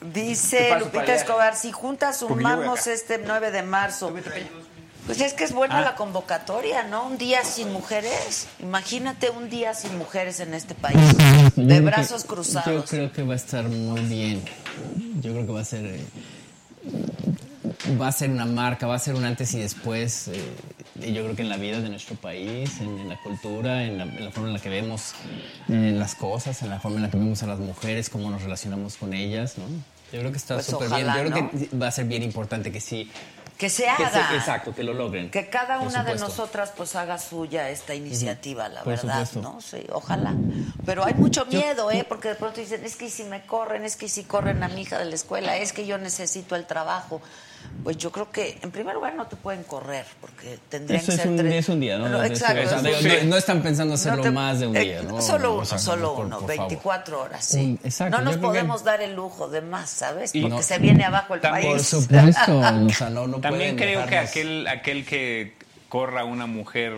Dice 0.02 0.76
Lupita. 0.80 1.14
Escobar, 1.14 1.56
si 1.56 1.72
juntas 1.72 2.20
sumamos 2.20 2.88
este 2.88 3.20
9 3.20 3.52
de 3.52 3.62
marzo. 3.62 4.12
Pues 5.06 5.20
es 5.20 5.34
que 5.34 5.43
es 5.43 5.52
buena 5.54 5.80
Ah. 5.80 5.82
la 5.82 5.95
convocatoria, 5.95 6.84
¿no? 6.84 7.06
Un 7.08 7.18
día 7.18 7.43
sin 7.43 7.72
mujeres. 7.74 8.47
Imagínate 8.60 9.30
un 9.30 9.49
día 9.49 9.74
sin 9.74 9.97
mujeres 9.97 10.39
en 10.39 10.54
este 10.54 10.76
país. 10.76 10.97
Yo 11.56 11.64
De 11.64 11.68
creo 11.68 11.84
brazos 11.84 12.22
que- 12.24 12.28
cruzados. 12.30 12.66
Yo 12.72 12.86
creo 12.86 13.12
que 13.12 13.24
va 13.24 13.34
a 13.34 13.38
estar 13.38 13.64
muy 13.68 14.02
bien. 14.02 14.41
Yo 15.22 15.32
creo 15.34 15.45
que 15.45 15.52
va 15.52 15.62
a 15.62 15.66
ser. 15.66 15.86
eh, 15.86 16.02
va 17.99 18.08
a 18.08 18.12
ser 18.12 18.30
una 18.30 18.45
marca, 18.45 18.88
va 18.88 18.95
a 18.95 18.99
ser 18.99 19.16
un 19.16 19.26
antes 19.26 19.54
y 19.54 19.60
después. 19.60 20.28
eh, 20.30 20.41
y 21.04 21.14
yo 21.14 21.24
creo 21.24 21.36
que 21.36 21.41
en 21.41 21.49
la 21.49 21.58
vida 21.58 21.80
de 21.82 21.89
nuestro 21.89 22.16
país, 22.16 22.80
en, 22.80 22.99
en 22.99 23.10
la 23.10 23.18
cultura, 23.22 23.84
en 23.84 23.97
la, 23.97 24.04
en 24.04 24.24
la 24.26 24.32
forma 24.32 24.49
en 24.49 24.54
la 24.54 24.60
que 24.60 24.70
vemos 24.70 25.14
eh, 25.68 25.93
las 25.95 26.14
cosas, 26.16 26.62
en 26.62 26.70
la 26.70 26.80
forma 26.80 26.97
en 26.97 27.04
la 27.04 27.10
que 27.10 27.18
vemos 27.18 27.41
a 27.43 27.47
las 27.47 27.60
mujeres, 27.60 28.10
cómo 28.10 28.30
nos 28.30 28.43
relacionamos 28.43 28.97
con 28.97 29.14
ellas, 29.14 29.58
¿no? 29.58 29.66
Yo 30.14 30.20
creo 30.20 30.32
que 30.32 30.38
está 30.38 30.56
Pues 30.56 30.68
súper 30.68 30.89
bien. 30.89 31.06
Yo 31.08 31.14
creo 31.14 31.30
¿no? 31.30 31.49
que 31.52 31.70
va 31.78 31.88
a 31.88 31.91
ser 31.91 32.06
bien 32.06 32.22
importante 32.24 32.72
que 32.72 32.80
sí 32.82 33.10
Que 33.62 33.70
se 33.70 33.84
Que 33.84 33.89
se- 34.09 34.18
haga. 34.20 34.36
exacto, 34.36 34.74
que 34.74 34.82
lo 34.84 34.91
logren. 34.91 35.30
Que 35.30 35.47
cada 35.47 35.78
Por 35.78 35.88
una 35.89 36.03
de 36.03 36.16
nosotras 36.16 36.74
pues 36.76 36.95
haga 36.95 37.20
suya 37.20 37.70
esta 37.70 37.93
iniciativa, 37.93 38.68
la 38.70 38.82
Por 38.82 38.95
verdad, 38.95 39.20
supuesto. 39.28 39.41
¿no? 39.43 39.62
Sí, 39.62 39.86
ojalá. 39.91 40.34
Pero 40.84 41.05
hay 41.05 41.14
mucho 41.14 41.45
miedo, 41.45 41.91
¿eh? 41.91 42.03
Porque 42.09 42.30
de 42.30 42.36
pronto 42.36 42.59
dicen, 42.59 42.84
es 42.84 42.95
que 42.95 43.07
si 43.12 43.24
me 43.24 43.45
corren, 43.45 43.86
es 43.86 43.95
que 43.97 44.09
si 44.09 44.24
corren 44.24 44.64
a 44.64 44.68
mi 44.68 44.82
hija 44.82 44.97
de 44.97 45.05
la 45.05 45.14
escuela, 45.14 45.57
es 45.57 45.74
que 45.74 45.86
yo 45.86 45.99
necesito 45.99 46.55
el 46.55 46.66
trabajo. 46.66 47.22
Pues 47.84 47.97
yo 47.97 48.11
creo 48.11 48.30
que, 48.32 48.59
en 48.61 48.69
primer 48.69 48.93
lugar, 48.93 49.15
no 49.15 49.26
te 49.26 49.36
pueden 49.36 49.63
correr, 49.63 50.05
porque 50.19 50.59
tendrían 50.69 50.99
Eso 51.01 51.07
que 51.07 51.15
es 51.15 51.22
ser 51.22 51.32
un, 51.32 51.38
tres- 51.38 51.53
es 51.55 51.69
un 51.69 51.80
día, 51.80 51.97
¿no? 51.97 52.09
No, 52.09 52.22
Es- 52.24 52.32
exacto. 52.32 52.61
es 52.61 52.84
digo, 52.84 52.97
no, 53.24 53.30
no 53.32 53.38
están 53.38 53.63
pensando 53.63 53.95
hacerlo 53.95 54.17
No 54.17 54.24
te- 54.24 54.32
más 54.32 54.59
de 54.59 54.67
un 54.67 54.76
eh, 54.78 54.82
día, 54.82 55.01
¿no? 55.01 55.19
Solo 55.19 55.53
O 55.53 55.55
uno, 55.57 55.65
sea, 55.65 55.80
solo 55.80 56.13
por- 56.15 56.26
uno, 56.26 56.39
por 56.39 56.49
favor. 56.49 56.69
24 56.69 57.22
horas, 57.22 57.43
sí. 57.45 57.57
Un- 57.59 57.80
exacto, 57.84 58.17
no 58.17 58.24
nos 58.24 58.36
que- 58.36 58.41
podemos 58.41 58.84
dar 58.84 59.01
el 59.01 59.15
lujo 59.15 59.47
de 59.47 59.61
más, 59.61 59.89
¿sabes? 59.89 60.36
Y- 60.36 60.41
Porque 60.41 60.57
No. 60.57 60.61
se 60.61 60.78
viene 60.78 61.05
abajo 61.05 61.34
el 61.34 61.41
país. 61.41 61.65
Por 61.65 61.80
supuesto, 61.84 62.59
o 62.59 62.89
sea, 62.89 63.09
no, 63.09 63.26
no 63.28 63.39
También 63.39 63.76
creo 63.76 64.05
que 64.05 64.17
aquel, 64.17 64.67
aquel 64.67 65.03
que 65.05 65.53
corra 65.89 66.22
a 66.22 66.26
una 66.26 66.45
mujer 66.45 66.93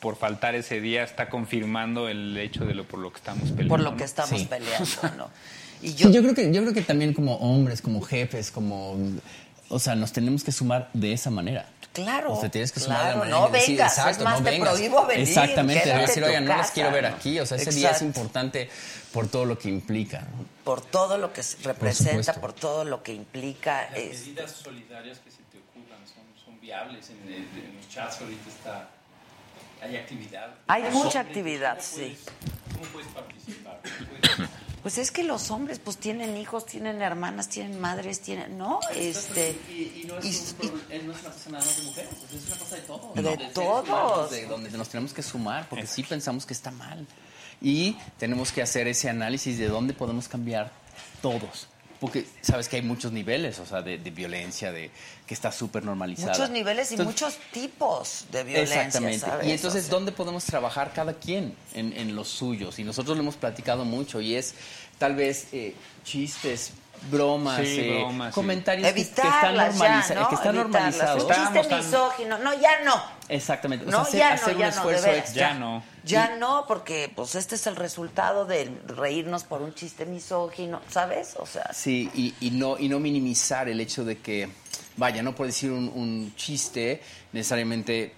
por 0.00 0.16
faltar 0.16 0.54
ese 0.56 0.80
día 0.80 1.04
está 1.04 1.28
confirmando 1.30 2.08
el 2.08 2.36
hecho 2.36 2.64
de 2.64 2.74
lo 2.74 2.84
por 2.84 2.98
lo 2.98 3.12
que 3.12 3.18
estamos 3.18 3.42
peleando. 3.50 3.68
Por 3.68 3.80
lo 3.80 3.92
que 3.92 3.98
¿no? 4.00 4.04
estamos 4.04 4.40
Sí. 4.40 4.46
peleando, 4.46 4.86
¿no? 5.16 5.30
Y 5.82 5.88
Sí, 5.88 5.94
yo, 5.96 6.08
yo 6.10 6.22
creo 6.22 6.34
que 6.34 6.50
yo 6.50 6.62
creo 6.62 6.72
que 6.72 6.80
también 6.80 7.12
como 7.12 7.34
hombres, 7.36 7.82
como 7.82 8.00
jefes, 8.00 8.50
como 8.50 8.96
o 9.68 9.78
sea, 9.78 9.94
nos 9.94 10.12
tenemos 10.12 10.44
que 10.44 10.52
sumar 10.52 10.88
de 10.92 11.12
esa 11.12 11.30
manera. 11.30 11.66
Claro, 11.92 12.32
O 12.32 12.40
sea, 12.40 12.50
tienes 12.50 12.72
que 12.72 12.80
sumar 12.80 12.98
de 12.98 13.02
claro, 13.04 13.18
la 13.18 13.24
manera 13.24 13.38
no 13.38 13.46
en 13.46 13.52
que 13.52 13.58
decir, 13.58 13.76
vengas, 13.76 13.92
exacto, 13.98 14.10
es 14.18 14.24
más, 14.24 14.38
no 14.40 14.44
te 14.44 14.50
vengas. 14.50 14.68
prohíbo 14.70 15.06
venir, 15.06 15.28
Exactamente, 15.28 15.82
quédate 15.84 16.00
decir, 16.08 16.24
oigan, 16.24 16.44
no 16.44 16.56
casa, 16.56 16.72
quiero 16.74 16.90
ver 16.90 17.02
¿no? 17.10 17.16
aquí. 17.16 17.38
O 17.40 17.46
sea, 17.46 17.56
ese 17.56 17.70
día 17.70 17.90
es 17.90 18.02
Exacto. 18.02 18.04
importante 18.20 18.70
por 19.12 19.28
todo 19.28 19.44
lo 19.44 19.56
que 19.58 19.68
implica. 19.68 20.20
¿no? 20.22 20.44
por 20.64 20.80
todo 20.80 21.18
lo 21.18 21.32
que 21.32 21.42
se 21.44 21.58
representa, 21.62 22.10
supuesto. 22.32 22.40
por 22.40 22.52
todo 22.54 22.84
lo 22.84 23.02
que 23.02 23.12
implica. 23.14 23.88
Las 23.90 23.98
es- 24.00 24.20
medidas 24.26 24.50
solidarias 24.50 25.18
que 25.18 25.30
se 25.30 25.36
te 25.52 25.58
ocurran 25.58 26.00
son, 26.08 26.24
son 26.44 26.60
viables. 26.60 27.10
En, 27.10 27.22
el- 27.28 27.34
en 27.34 27.76
los 27.76 27.88
chats 27.88 28.20
ahorita 28.20 28.48
está, 28.48 28.88
hay 29.82 29.96
actividad. 29.96 30.48
Hay 30.66 30.82
mucha 30.90 31.20
actividad, 31.20 31.76
¿cómo 31.78 31.82
sí. 31.86 32.18
puedes- 32.18 32.74
¿Cómo 32.76 32.86
puedes 32.92 33.08
participar? 33.12 33.80
¿Cómo 33.84 34.08
puedes- 34.36 34.50
Pues 34.84 34.98
es 34.98 35.10
que 35.10 35.24
los 35.24 35.50
hombres 35.50 35.80
pues 35.80 35.96
tienen 35.96 36.36
hijos, 36.36 36.66
tienen 36.66 37.00
hermanas, 37.02 37.48
tienen 37.48 37.80
madres, 37.80 38.20
tienen, 38.20 38.56
¿no, 38.58 38.78
este, 38.94 39.58
Y, 39.68 40.02
y 40.02 40.04
no, 40.06 40.18
es 40.18 40.54
y- 40.60 40.66
un 40.66 41.06
no 41.06 41.12
es 41.14 41.20
una 41.22 41.30
cosa 41.32 41.50
nada 41.50 41.64
más 41.64 41.76
de 41.78 41.82
mujeres, 41.84 42.10
sea, 42.30 42.38
es 42.38 42.46
una 42.46 42.56
cosa 42.58 42.76
de 42.76 42.82
todos. 42.82 43.14
De 43.14 43.22
seres 43.22 43.52
todos. 43.54 43.88
humanos, 43.88 44.30
De 44.30 44.46
donde 44.46 44.70
nos 44.70 44.88
tenemos 44.90 45.12
que 45.14 45.22
sumar, 45.22 45.68
porque 45.70 45.86
sí 45.86 46.02
pensamos 46.02 46.44
que 46.46 46.52
está 46.52 46.70
mal. 46.70 47.06
Y 47.62 47.96
tenemos 48.18 48.52
que 48.52 48.60
hacer 48.60 48.86
ese 48.86 49.08
análisis 49.08 49.56
de 49.58 49.68
dónde 49.68 49.94
podemos 49.94 50.28
cambiar 50.28 50.70
todos. 51.22 51.66
Porque 52.00 52.26
sabes 52.42 52.68
que 52.68 52.76
hay 52.76 52.82
muchos 52.82 53.12
niveles, 53.12 53.58
o 53.58 53.66
sea, 53.66 53.80
de, 53.82 53.98
de 53.98 54.10
violencia, 54.10 54.72
de 54.72 54.90
que 55.26 55.32
está 55.34 55.50
súper 55.52 55.84
normalizada. 55.84 56.32
muchos 56.32 56.50
niveles 56.50 56.90
y 56.90 56.94
Entonces, 56.94 57.22
muchos 57.22 57.38
tipos 57.52 58.26
de 58.30 58.44
violencia, 58.44 58.82
Exactamente. 58.82 59.20
¿sabes? 59.20 59.46
Y 59.46 59.52
entonces, 59.52 59.84
O 59.84 59.86
sea, 59.86 59.90
¿dónde 59.94 60.12
podemos 60.12 60.44
trabajar 60.44 60.92
cada 60.92 61.14
quien 61.14 61.54
en, 61.72 61.92
en 61.94 62.14
los 62.14 62.28
suyos? 62.28 62.78
Y 62.78 62.84
nosotros 62.84 63.16
lo 63.16 63.22
hemos 63.22 63.36
platicado 63.36 63.84
mucho 63.84 64.20
y 64.20 64.34
es 64.34 64.54
tal 64.98 65.14
vez 65.14 65.48
eh, 65.52 65.74
chistes, 66.04 66.72
bromas, 67.10 67.60
Sí, 67.60 67.80
eh, 67.80 67.98
bromas, 67.98 68.28
sí. 68.28 68.34
comentarios 68.34 68.88
que, 68.88 68.94
que 68.94 69.00
están, 69.00 69.26
Evitarlas 69.26 69.78
ya, 69.78 69.88
normaliza- 70.02 70.14
¿no? 70.14 70.28
que 70.28 70.34
están 70.34 70.54
normalizados. 70.56 71.24
Un 71.24 71.30
chiste 71.34 71.68
tan- 71.68 71.78
misógino. 71.84 72.38
No, 72.38 72.54
ya 72.60 72.80
no. 72.84 73.02
Exactamente. 73.28 73.86
O 73.86 73.90
No, 73.90 74.04
sea, 74.04 74.04
hacer, 74.04 74.18
ya 74.18 74.28
no, 74.28 74.34
hacer 74.34 74.48
ya 74.48 74.54
un 74.56 74.60
no, 74.62 74.68
esfuerzo 74.68 75.06
extra. 75.10 75.40
Ya 75.48 75.54
no. 75.54 75.82
Ya 76.04 76.36
no, 76.36 76.64
porque 76.68 77.10
pues 77.14 77.34
este 77.34 77.54
es 77.54 77.66
el 77.66 77.76
resultado 77.76 78.44
de 78.44 78.70
reírnos 78.86 79.44
por 79.44 79.62
un 79.62 79.74
chiste 79.74 80.04
misógino, 80.06 80.80
¿sabes? 80.90 81.34
O 81.38 81.46
sea, 81.46 81.70
Sí, 81.72 82.10
y, 82.14 82.34
y 82.40 82.50
no, 82.50 82.76
y 82.78 82.88
no 82.88 83.00
minimizar 83.00 83.68
el 83.68 83.80
hecho 83.80 84.04
de 84.04 84.18
que, 84.18 84.48
vaya, 84.96 85.22
no 85.22 85.34
por 85.34 85.46
decir 85.46 85.70
un, 85.70 85.88
un 85.94 86.34
chiste, 86.36 87.02
necesariamente 87.32 88.14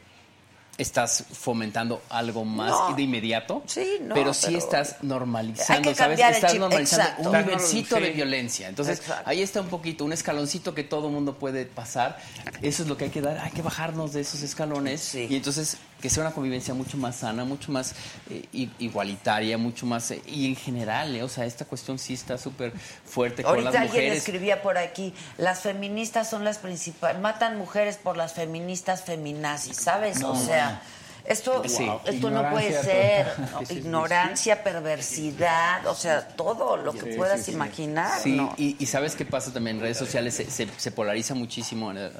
estás 0.79 1.25
fomentando 1.33 2.03
algo 2.11 2.45
más 2.45 2.71
No. 2.71 2.95
de 2.95 3.03
inmediato, 3.03 3.63
Sí, 3.67 3.99
no, 4.03 4.15
pero 4.15 4.35
sí 4.35 4.47
pero 4.49 4.59
estás 4.59 4.97
hay 5.01 5.09
normalizando, 5.09 5.89
que 5.91 5.95
¿sabes? 5.95 6.21
Estás 6.21 6.53
chip, 6.53 6.61
normalizando 6.61 7.09
exacto. 7.11 7.31
un 7.31 7.37
nivelcito 7.39 7.95
de 8.01 8.11
violencia. 8.11 8.69
Entonces, 8.69 8.99
Exacto. 9.01 9.23
ahí 9.29 9.41
está 9.43 9.61
un 9.63 9.69
poquito, 9.69 10.05
un 10.05 10.13
escaloncito 10.13 10.75
que 10.75 10.85
todo 10.85 11.09
mundo 11.09 11.39
puede 11.39 11.65
pasar. 11.65 12.19
Eso 12.61 12.83
es 12.83 12.89
lo 12.89 12.97
que 12.99 13.05
hay 13.05 13.11
que 13.11 13.23
dar, 13.23 13.39
hay 13.39 13.53
que 13.53 13.63
bajarnos 13.63 14.13
de 14.13 14.21
esos 14.21 14.43
escalones 14.43 15.01
Sí. 15.01 15.27
y 15.31 15.37
entonces 15.37 15.79
que 16.01 16.11
sea 16.11 16.23
una 16.25 16.33
convivencia 16.33 16.75
mucho 16.75 16.97
más 16.99 17.17
sana, 17.17 17.45
mucho 17.45 17.73
más 17.73 17.95
eh, 18.31 18.69
igualitaria, 18.79 19.57
mucho 19.59 19.87
más... 19.87 20.11
eh, 20.11 20.23
y 20.27 20.47
en 20.47 20.55
general, 20.57 21.17
eh, 21.17 21.23
o 21.23 21.29
sea, 21.29 21.45
esta 21.47 21.65
cuestión 21.65 21.99
sí 21.99 22.15
está 22.15 22.37
súper 22.39 22.73
fuerte 23.05 23.43
con 23.43 23.51
ahorita 23.53 23.71
las 23.71 23.81
alguien 23.83 23.93
mujeres. 24.05 24.19
escribía 24.19 24.63
por 24.63 24.77
aquí, 24.79 25.15
las 25.39 25.61
feministas 25.61 26.29
son 26.29 26.45
las 26.45 26.59
principales, 26.59 27.21
matan 27.21 27.57
mujeres 27.59 27.97
por 27.97 28.17
las 28.17 28.35
feministas 28.35 29.03
feminazis, 29.05 29.77
¿sabes? 29.77 30.23
o 30.23 30.37
sea, 30.37 30.83
esto, 31.25 31.63
Sí. 31.67 31.89
esto 32.05 32.31
no 32.31 32.49
puede 32.51 32.73
ser. 32.85 33.27
Sí, 33.37 33.43
sí, 33.59 33.67
sí. 33.67 33.75
ignorancia, 33.81 34.63
perversidad, 34.63 35.85
o 35.87 35.95
sea, 35.95 36.29
todo 36.29 36.77
lo 36.77 36.93
que 36.93 37.17
puedas 37.17 37.49
imaginar, 37.49 38.21
Sí, 38.21 38.33
¿no? 38.37 38.55
y, 38.57 38.77
y 38.79 38.87
¿sabes 38.87 39.17
qué 39.17 39.25
pasa 39.25 39.53
también? 39.53 39.77
En 39.79 39.83
redes 39.83 39.97
sociales 39.99 40.35
se, 40.35 40.49
se- 40.51 40.69
se 40.77 40.91
polariza 40.93 41.35
muchísimo. 41.35 41.91
eh, 41.93 42.13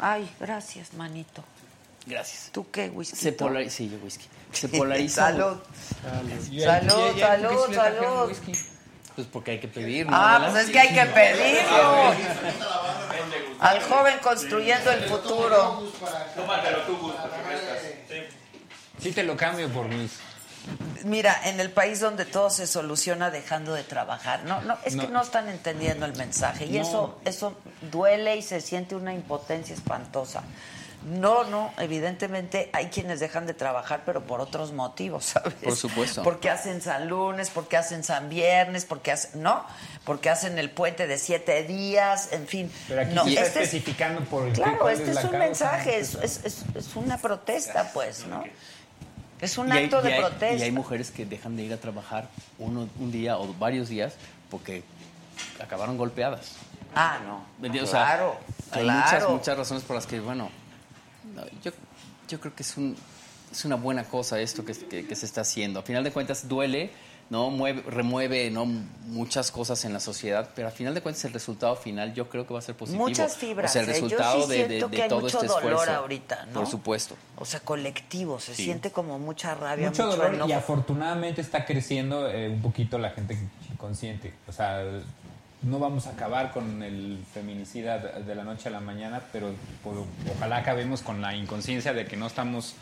Ay, 0.00 0.30
gracias, 0.40 0.94
manito. 0.94 1.42
Gracias. 2.08 2.50
¿Tú 2.52 2.70
qué, 2.70 2.88
whisky? 2.88 3.16
Se 3.16 3.32
polariza, 3.32 3.76
sí, 3.76 3.90
yo 3.90 3.98
whisky. 4.02 4.26
Se 4.52 4.68
polariza. 4.78 5.26
Salud. 5.26 5.58
Salud, 6.64 7.20
salud, 7.20 7.48
¿por 7.48 7.66
qué 7.66 7.66
sí 7.66 7.70
le 7.70 7.74
trajeron 7.76 8.04
salud. 8.04 8.28
whisky? 8.28 8.52
Pues 9.14 9.26
porque 9.32 9.50
hay 9.52 9.60
que 9.60 9.68
pedir, 9.68 10.06
¿no? 10.06 10.16
Ah, 10.16 10.48
pues 10.52 10.64
es 10.66 10.70
que 10.70 10.78
hay 10.78 10.94
que 10.94 11.04
pedirlo. 11.06 12.12
Al 13.60 13.82
joven 13.82 14.14
construyendo 14.22 14.92
el 14.92 15.02
futuro. 15.04 15.82
Tómatelo 16.36 16.82
tú. 16.82 17.12
Sí. 19.00 19.12
Te 19.12 19.22
lo 19.24 19.36
cambio 19.36 19.68
por 19.68 19.86
mis... 19.88 20.12
Mira, 21.04 21.40
en 21.48 21.60
el 21.60 21.70
país 21.70 22.00
donde 22.00 22.24
todo 22.26 22.50
se 22.50 22.66
soluciona 22.66 23.30
dejando 23.30 23.72
de 23.72 23.84
trabajar, 23.84 24.44
no, 24.44 24.60
no, 24.62 24.76
es 24.84 24.94
que 24.96 25.02
No. 25.04 25.08
no 25.08 25.22
están 25.22 25.48
entendiendo 25.48 26.04
el 26.04 26.14
mensaje 26.16 26.66
y 26.66 26.72
No. 26.72 26.82
eso, 26.82 27.18
eso 27.24 27.56
duele 27.90 28.36
y 28.36 28.42
se 28.42 28.60
siente 28.60 28.94
una 28.94 29.14
impotencia 29.14 29.74
espantosa. 29.74 30.42
No, 31.04 31.44
no, 31.44 31.72
evidentemente 31.78 32.70
hay 32.72 32.86
quienes 32.86 33.20
dejan 33.20 33.46
de 33.46 33.54
trabajar, 33.54 34.02
pero 34.04 34.24
por 34.24 34.40
otros 34.40 34.72
motivos, 34.72 35.24
¿sabes? 35.32 35.54
Por 35.54 35.76
supuesto. 35.76 36.22
Porque 36.24 36.50
hacen 36.50 36.82
San 36.82 37.08
Lunes, 37.08 37.50
porque 37.50 37.76
hacen 37.76 38.02
San 38.02 38.28
Viernes, 38.28 38.84
porque 38.84 39.12
hacen, 39.12 39.42
¿no? 39.42 39.64
Porque 40.04 40.28
hacen 40.28 40.58
el 40.58 40.70
puente 40.70 41.06
de 41.06 41.16
siete 41.18 41.62
días, 41.62 42.32
en 42.32 42.46
fin. 42.48 42.72
Pero 42.88 43.02
aquí 43.02 43.14
no, 43.14 43.24
sí 43.24 43.30
está 43.36 43.46
este 43.46 43.58
es- 43.62 43.66
especificando 43.66 44.22
por 44.24 44.46
qué, 44.46 44.52
Claro, 44.54 44.78
cuál 44.80 44.94
este 44.94 45.10
es, 45.10 45.14
la 45.14 45.20
un 45.22 45.28
causa. 45.28 45.44
mensaje, 45.46 45.98
es, 46.00 46.14
es, 46.16 46.44
es- 46.44 46.64
es 46.74 46.96
una 46.96 47.16
protesta, 47.18 47.90
pues, 47.94 48.26
¿no? 48.26 48.42
Es 49.40 49.56
un 49.56 49.68
Y 49.68 49.72
hay- 49.72 49.84
acto 49.84 50.02
de 50.02 50.10
y 50.10 50.12
hay- 50.14 50.18
protesta. 50.20 50.56
Y 50.56 50.62
hay 50.62 50.72
mujeres 50.72 51.12
que 51.12 51.24
dejan 51.24 51.56
de 51.56 51.62
ir 51.62 51.72
a 51.72 51.76
trabajar 51.76 52.28
uno, 52.58 52.88
un 52.98 53.12
día 53.12 53.38
o 53.38 53.54
varios 53.54 53.88
días 53.88 54.14
porque 54.50 54.82
acabaron 55.62 55.96
golpeadas. 55.96 56.56
Ah, 56.94 57.18
no. 57.24 57.44
O 57.68 57.86
sea, 57.86 57.90
Claro, 58.04 58.36
hay 58.72 58.82
claro. 58.82 59.00
muchas, 59.04 59.28
muchas 59.30 59.56
razones 59.58 59.84
por 59.84 59.94
las 59.94 60.06
que, 60.06 60.18
bueno, 60.18 60.50
no, 61.40 61.46
yo, 61.62 61.72
yo 62.28 62.40
creo 62.40 62.54
que 62.54 62.62
es, 62.62 62.76
un, 62.76 62.96
es 63.50 63.64
una 63.64 63.76
buena 63.76 64.04
cosa 64.04 64.40
esto 64.40 64.64
que, 64.64 64.72
que- 64.74 65.06
que 65.06 65.16
se 65.16 65.26
está 65.26 65.40
haciendo. 65.42 65.80
A 65.80 65.82
final 65.82 66.04
de 66.04 66.10
cuentas 66.12 66.48
duele, 66.48 66.90
¿no? 67.30 67.50
Mueve, 67.50 67.82
remueve 67.86 68.50
¿no? 68.50 68.64
muchas 68.64 69.50
cosas 69.50 69.84
en 69.84 69.92
la 69.92 70.00
sociedad, 70.00 70.48
pero 70.54 70.68
a 70.68 70.70
final 70.70 70.94
de 70.94 71.02
cuentas 71.02 71.24
el 71.26 71.32
resultado 71.34 71.76
final 71.76 72.14
yo 72.14 72.28
creo 72.30 72.46
que 72.46 72.54
va 72.54 72.58
a 72.60 72.62
ser 72.62 72.74
positivo. 72.74 73.04
Muchas 73.06 73.36
fibras. 73.36 73.70
O 73.70 73.72
sea, 73.72 73.82
el 73.82 73.88
¿eh? 73.90 73.92
Yo 73.92 74.02
resultado 74.04 74.42
sí 74.44 74.48
de, 74.52 74.68
de- 74.68 74.80
de 74.80 74.86
que 74.90 75.02
hay 75.02 75.08
todo 75.10 75.20
mucho 75.20 75.36
este 75.36 75.46
dolor 75.48 75.72
esfuerzo. 75.72 75.92
ahorita, 75.94 76.46
¿no? 76.46 76.52
Por 76.54 76.66
supuesto. 76.66 77.16
O 77.36 77.44
sea, 77.44 77.60
colectivo, 77.60 78.40
se 78.40 78.54
Sí. 78.54 78.64
siente 78.64 78.90
como 78.90 79.18
mucha 79.18 79.54
rabia, 79.54 79.90
mucho 79.90 80.04
mucho, 80.06 80.16
dolor 80.16 80.34
enojo. 80.34 80.48
y 80.50 80.52
afortunadamente 80.52 81.40
está 81.42 81.64
creciendo 81.66 82.30
eh, 82.30 82.48
un 82.48 82.62
poquito 82.62 82.98
la 82.98 83.10
gente 83.10 83.36
consciente. 83.76 84.32
O 84.46 84.52
sea, 84.52 84.82
no 85.62 85.78
vamos 85.78 86.06
a 86.06 86.10
acabar 86.10 86.52
con 86.52 86.82
el 86.82 87.18
feminicida 87.34 87.98
de 87.98 88.34
la 88.34 88.44
noche 88.44 88.68
a 88.68 88.72
la 88.72 88.80
mañana, 88.80 89.22
pero 89.32 89.50
por- 89.82 90.04
ojalá 90.36 90.58
acabemos 90.58 91.02
con 91.02 91.20
la 91.20 91.34
inconsciencia 91.34 91.92
de 91.92 92.06
que 92.06 92.16
no 92.16 92.26
estamos... 92.26 92.74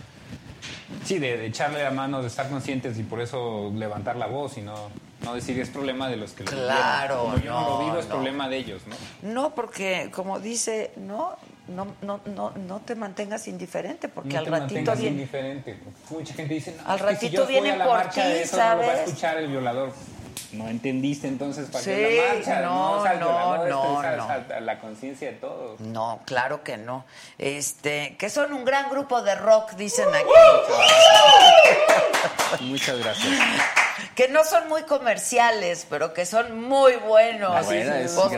Sí, 1.04 1.18
de, 1.18 1.36
de 1.36 1.46
echarle 1.46 1.82
la 1.82 1.90
mano, 1.90 2.20
de 2.20 2.26
estar 2.28 2.48
conscientes 2.48 2.98
y 2.98 3.02
por 3.02 3.20
eso 3.20 3.72
levantar 3.74 4.16
la 4.16 4.26
voz 4.26 4.58
y 4.58 4.62
no, 4.62 4.74
no 5.22 5.34
decir 5.34 5.58
es 5.60 5.68
problema 5.70 6.08
de 6.08 6.16
los 6.16 6.32
que 6.32 6.44
lo 6.44 6.50
Claro, 6.50 7.30
vivieron. 7.30 7.30
Como 7.32 7.44
yo 7.44 7.50
no, 7.52 7.60
no, 7.60 7.68
lo 7.78 7.84
vivo, 7.86 7.98
es 7.98 8.06
no. 8.06 8.10
problema 8.14 8.48
de 8.48 8.56
ellos, 8.56 8.82
¿no? 8.86 8.96
No, 9.32 9.54
porque 9.54 10.10
como 10.12 10.40
dice, 10.40 10.90
no, 10.96 11.36
no, 11.68 11.86
no, 12.02 12.20
no, 12.34 12.50
no 12.50 12.80
te 12.80 12.94
mantengas 12.96 13.46
indiferente, 13.46 14.08
porque 14.08 14.30
no 14.34 14.38
al 14.40 14.44
te 14.46 14.50
ratito 14.50 14.92
viene. 14.96 15.08
indiferente. 15.16 15.78
Mucha 16.10 16.34
gente 16.34 16.54
dice, 16.54 16.74
no, 16.76 16.88
Al 16.90 16.98
si 16.98 17.04
ratito 17.04 17.44
fui 17.44 17.52
vienen 17.52 17.72
a 17.74 17.76
la 17.76 17.84
por 17.86 17.96
marcha 17.98 18.22
ti, 18.22 18.28
no 18.28 18.32
lo 18.32 18.34
va 18.34 18.42
a 18.42 18.46
¿sabes? 18.86 19.00
escuchar 19.08 19.38
el 19.38 19.48
violador. 19.48 19.92
No 20.52 20.68
entendiste 20.68 21.26
entonces 21.28 21.68
para 21.70 21.82
Sí, 21.84 21.90
qué 21.90 22.22
la 22.28 22.34
marcha. 22.34 22.60
no, 22.60 22.92
O 22.92 23.02
sea, 23.02 23.12
el 23.14 23.20
no, 23.20 23.26
violador 23.28 23.68
no, 23.68 24.02
es 24.02 24.16
no. 24.16 24.22
a- 24.24 24.56
a 24.56 24.60
la 24.60 24.78
conciencia 24.80 25.28
de 25.28 25.34
todos. 25.36 25.80
No, 25.80 26.20
claro 26.24 26.62
que 26.62 26.76
no. 26.76 27.04
Este, 27.38 28.16
que 28.18 28.30
son 28.30 28.52
un 28.52 28.64
gran 28.64 28.88
grupo 28.90 29.22
de 29.22 29.34
rock, 29.34 29.72
dicen 29.72 30.08
aquí. 30.14 30.26
Muchas 32.64 32.98
gracias. 32.98 33.32
que 34.14 34.28
no 34.28 34.44
son 34.44 34.68
muy 34.68 34.82
comerciales, 34.84 35.86
pero 35.90 36.14
que 36.14 36.24
son 36.26 36.60
muy 36.62 36.96
buenos. 36.96 37.50
Ah, 37.54 37.62
bueno, 37.62 37.94
es- 37.94 38.12
pues 38.12 38.30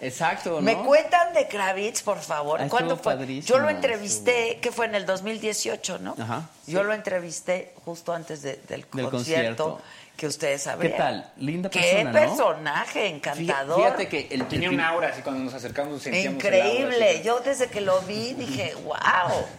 Exacto. 0.00 0.60
¿Me 0.60 0.76
cuentan 0.76 1.32
de 1.34 1.46
Kravitz, 1.48 2.02
por 2.02 2.18
favor? 2.20 2.60
Ah, 2.60 2.66
¿Cuándo 2.68 2.94
estuvo 2.94 3.16
fue? 3.16 3.40
Yo 3.42 3.58
lo 3.58 3.68
entrevisté, 3.70 4.58
que 4.60 4.70
fue 4.72 4.86
en 4.86 4.94
el 4.94 5.06
2018, 5.06 5.98
¿no? 5.98 6.14
Ajá. 6.20 6.48
Yo 6.66 6.82
lo 6.84 6.92
entrevisté 6.94 7.72
justo 7.84 8.12
antes 8.12 8.42
de- 8.42 8.56
del, 8.68 8.84
Del 8.92 9.10
concierto, 9.10 9.10
concierto. 9.10 9.80
que 10.16 10.26
ustedes 10.26 10.60
¿Qué 10.62 10.64
sabrían. 10.64 10.96
tal? 10.96 11.32
Linda 11.36 11.70
Qué 11.70 11.80
persona, 11.80 12.04
¿no? 12.12 12.18
personaje 12.18 13.06
encantador. 13.06 13.76
Fíjate 13.76 14.08
que 14.08 14.28
el 14.30 14.46
Tenía 14.48 14.70
un 14.70 14.80
aura, 14.80 15.08
así 15.08 15.22
cuando 15.22 15.44
nos 15.44 15.54
acercamos 15.54 16.02
sentíamos 16.02 16.28
el 16.28 16.34
Increíble. 16.54 17.08
aura, 17.10 17.22
Yo 17.22 17.40
desde 17.40 17.68
que 17.68 17.80
lo 17.80 18.00
vi 18.02 18.34
dije, 18.34 18.74
wow, 18.84 18.96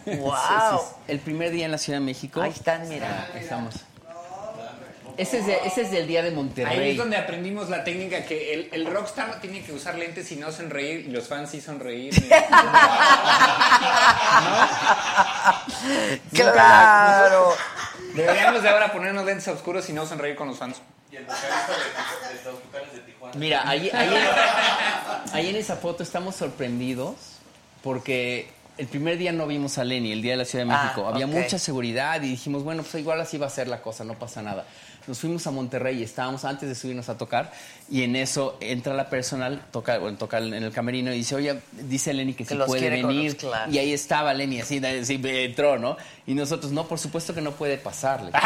Sí, 0.06 0.16
wow. 0.18 0.34
sí, 0.36 0.78
sí. 0.78 0.96
El 1.08 1.20
primer 1.20 1.52
día 1.52 1.66
en 1.66 1.72
la 1.72 1.78
Ciudad 1.78 2.00
de 2.00 2.06
México. 2.06 2.42
Ahí 2.42 2.52
están, 2.52 2.88
mira. 2.90 3.28
Ah, 3.30 3.34
ahí 3.36 3.42
estamos. 3.42 3.76
Ese 5.20 5.40
es, 5.40 5.46
de- 5.48 5.60
ese 5.66 5.82
es 5.82 5.92
del 5.92 6.08
día 6.08 6.22
de 6.22 6.30
Ahí 6.30 6.36
Monterrey. 6.36 6.92
es 6.92 6.98
donde 6.98 7.18
aprendimos 7.18 7.70
la 7.70 7.84
técnica 7.84 8.24
que 8.26 8.54
el, 8.54 8.70
el 8.72 8.86
rockstar 8.88 9.28
no 9.28 9.36
tiene 9.36 9.62
que 9.62 9.74
usar 9.74 9.96
lentes 9.96 10.32
y 10.32 10.38
no 10.38 10.50
sonreír 10.52 11.06
y 11.08 11.12
los 11.12 11.28
fans 11.28 11.50
sí 11.52 11.60
sonreír. 11.62 12.14
Claro. 16.34 17.54
Deberíamos 18.14 18.64
de 18.64 18.70
ahora 18.70 18.92
ponernos 18.92 19.26
lentes 19.26 19.48
oscuros 19.48 19.90
y 19.90 19.94
no 19.94 20.06
sonreír 20.06 20.36
con 20.36 20.48
los 20.48 20.58
fans. 20.58 20.78
Y 21.12 21.16
el 21.18 21.26
vocalista 21.26 21.68
de, 22.32 22.38
de, 22.38 22.44
los 22.44 22.64
vocales 22.66 22.94
de 22.94 23.00
Tijuana. 23.00 23.36
Mira, 23.38 23.68
ahí, 23.68 23.90
ahí, 23.94 24.10
ahí 25.34 25.50
en 25.50 25.56
esa 25.56 25.76
foto 25.76 26.04
estamos 26.04 26.36
sorprendidos 26.36 27.16
porque 27.84 28.50
el 28.78 28.88
primer 28.88 29.18
día 29.18 29.32
no 29.32 29.48
vimos 29.48 29.78
a 29.78 29.84
Lenny, 29.84 30.12
el 30.12 30.22
día 30.22 30.34
de 30.34 30.38
la 30.38 30.46
Ciudad 30.46 30.66
de 30.66 30.72
Ah, 30.72 30.84
México. 30.84 31.08
Había 31.08 31.28
mucha 31.28 31.58
seguridad 31.60 32.22
y 32.22 32.30
dijimos, 32.30 32.64
bueno, 32.64 32.84
pues 32.84 32.96
igual 32.96 33.20
así 33.22 33.38
va 33.38 33.48
a 33.48 33.50
ser 33.52 33.68
la 33.68 33.82
cosa, 33.82 34.04
no 34.04 34.14
pasa 34.16 34.42
nada. 34.42 34.66
Nos 35.10 35.18
fuimos 35.18 35.47
a 35.47 35.51
Monterrey 35.51 35.99
y 35.99 36.03
estábamos 36.03 36.45
antes 36.45 36.70
de 36.70 36.76
subirnos 36.76 37.10
a 37.10 37.18
tocar 37.18 37.51
y 37.89 38.03
en 38.03 38.16
eso 38.16 38.57
entra 38.62 38.93
la 38.93 39.10
personal, 39.10 39.60
toca, 39.72 39.97
bueno, 39.97 40.20
toca 40.20 40.38
en 40.38 40.53
el 40.53 40.72
camerino 40.72 41.12
y 41.12 41.16
dice, 41.18 41.34
oye, 41.34 41.60
dice 41.72 42.14
Lenny 42.14 42.36
que, 42.36 42.45
Que 42.45 42.53
si 42.53 42.62
puede 42.62 42.91
venir. 42.91 43.32
los- 43.32 43.34
claro. 43.34 43.72
Y 43.72 43.80
ahí 43.80 43.91
estaba 43.91 44.36
Lenny, 44.36 44.62
así, 44.62 44.78
así 44.86 45.20
entró, 45.24 45.80
¿no? 45.80 45.97
Y 46.28 46.36
nosotros, 46.36 46.72
no, 46.72 46.86
por 46.88 46.99
supuesto 46.99 47.34
que 47.34 47.41
no 47.41 47.53
puede 47.53 47.78
pasarle. 47.80 48.30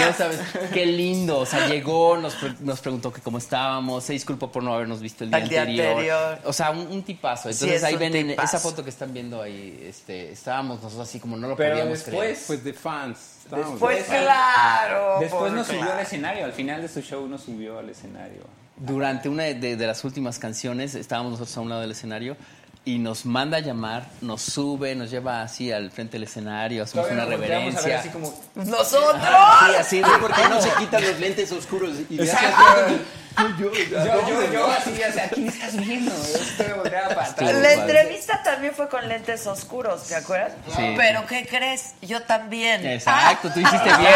No 0.00 0.12
sabes, 0.12 0.40
qué 0.72 0.86
lindo. 0.86 1.38
O 1.38 1.46
sea, 1.46 1.66
llegó, 1.68 2.16
nos, 2.16 2.34
pre- 2.34 2.54
nos 2.60 2.80
preguntó 2.80 3.12
que 3.12 3.20
cómo 3.20 3.38
estábamos, 3.38 4.04
se 4.04 4.12
disculpó 4.12 4.50
por 4.52 4.62
no 4.62 4.74
habernos 4.74 5.00
visto 5.00 5.24
el 5.24 5.30
día, 5.30 5.38
El 5.38 5.48
día 5.48 5.60
anterior. 5.62 6.38
O 6.44 6.52
sea, 6.52 6.70
un, 6.70 6.86
un 6.86 7.02
tipazo. 7.02 7.48
Entonces 7.48 7.76
es 7.78 7.84
ahí 7.84 7.96
ven 7.96 8.14
en 8.16 8.30
esa 8.30 8.58
foto 8.58 8.82
que 8.84 8.90
están 8.90 9.12
viendo 9.12 9.40
ahí, 9.42 9.84
este, 9.88 10.30
estábamos 10.32 10.82
nosotros 10.82 11.08
así 11.08 11.18
como 11.20 11.36
no 11.36 11.48
lo 11.48 11.56
Pero 11.56 11.76
podíamos 11.76 11.98
después, 12.04 12.14
creer. 12.14 12.38
Pues 12.46 12.64
de 12.64 12.72
fans. 12.72 13.18
estábamos 13.44 13.78
Pues 13.80 13.96
de 13.98 14.04
fans. 14.04 14.20
claro. 14.22 15.16
Después 15.20 15.52
nos 15.52 15.66
subió 15.66 15.80
claro. 15.80 15.94
al 15.94 16.00
escenario, 16.00 16.44
al 16.44 16.52
final 16.52 16.82
de 16.82 16.88
su 16.88 17.00
show 17.00 17.26
nos 17.28 17.42
subió 17.42 17.78
al 17.78 17.88
escenario. 17.90 18.42
Durante 18.78 19.28
una 19.30 19.44
de, 19.44 19.76
de 19.76 19.86
las 19.86 20.04
últimas 20.04 20.38
canciones 20.38 20.94
estábamos 20.94 21.32
nosotros 21.32 21.56
a 21.56 21.60
un 21.62 21.68
lado 21.70 21.80
del 21.80 21.92
escenario 21.92 22.36
y 22.86 22.98
nos 23.00 23.26
manda 23.26 23.56
a 23.56 23.60
llamar, 23.60 24.08
nos 24.22 24.40
sube, 24.42 24.94
nos 24.94 25.10
lleva 25.10 25.42
así 25.42 25.72
al 25.72 25.90
frente 25.90 26.12
del 26.12 26.22
escenario, 26.22 26.84
hacemos 26.84 27.08
Todavía 27.08 27.24
una 27.24 27.30
nos 27.30 27.40
volteamos 27.40 27.74
a 27.76 27.88
ver 27.88 27.98
reverencia. 27.98 27.98
así 28.00 28.08
como, 28.10 28.34
¡Nosotros! 28.54 29.22
Sí, 29.22 29.74
así 29.76 29.96
de, 29.98 30.18
¿Por 30.20 30.32
qué 30.32 30.48
no 30.48 30.62
se 30.62 30.70
quitan 30.78 31.02
los 31.02 31.18
lentes 31.20 31.50
oscuros? 31.52 31.96
Y 32.08 32.20
Exacto. 32.20 32.94
Yo, 33.58 33.72
yo, 33.72 34.28
yo, 34.28 34.52
yo, 34.52 34.66
así, 34.70 34.90
o 35.02 35.12
sea, 35.12 35.28
¿quién 35.28 35.48
estás 35.48 35.76
viendo? 35.76 36.10
Yo 36.10 36.38
estoy 36.38 36.72
volteada 36.72 37.08
para 37.14 37.26
atrás. 37.30 37.52
La 37.54 37.72
entrevista 37.74 38.42
también 38.42 38.74
fue 38.74 38.88
con 38.88 39.06
lentes 39.08 39.46
oscuros, 39.46 40.04
¿te 40.06 40.14
acuerdas? 40.14 40.52
Sí. 40.74 40.94
Pero 40.96 41.26
¿qué 41.26 41.46
crees? 41.46 41.94
Yo 42.00 42.22
también. 42.22 42.86
Exacto, 42.86 43.50
tú 43.52 43.60
hiciste 43.60 43.96
bien. 43.98 44.14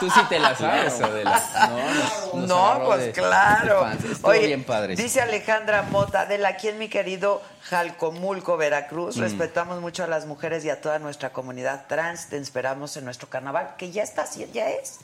Tú 0.00 0.10
sí 0.10 0.20
te 0.28 0.38
la 0.38 0.54
sabes, 0.54 1.00
Adela. 1.00 1.42
No, 1.68 1.94
nos- 1.94 2.34
nos 2.34 2.48
No, 2.48 2.66
agarró 2.66 2.86
pues 2.86 3.00
de- 3.06 3.12
claro. 3.12 3.84
de 3.86 4.16
Oye, 4.22 4.46
bien 4.46 4.64
padre. 4.64 4.94
dice 4.96 5.20
Alejandra 5.20 5.82
Mota, 5.82 6.26
de 6.26 6.44
aquí 6.46 6.68
en 6.68 6.78
mi 6.78 6.88
querido 6.88 7.42
Jalcomulco, 7.62 8.54
Mm. 8.56 8.58
Veracruz, 8.58 9.16
respetamos 9.16 9.80
mucho 9.80 10.04
a 10.04 10.06
las 10.06 10.26
mujeres 10.26 10.64
y 10.64 10.70
a 10.70 10.80
toda 10.80 10.98
nuestra 11.00 11.30
comunidad 11.30 11.86
trans. 11.88 12.28
Te 12.28 12.36
esperamos 12.36 12.96
en 12.96 13.04
nuestro 13.04 13.28
carnaval, 13.28 13.74
que 13.76 13.90
ya 13.90 14.02
está, 14.04 14.22
así- 14.22 14.48
ya 14.52 14.68
es. 14.70 14.98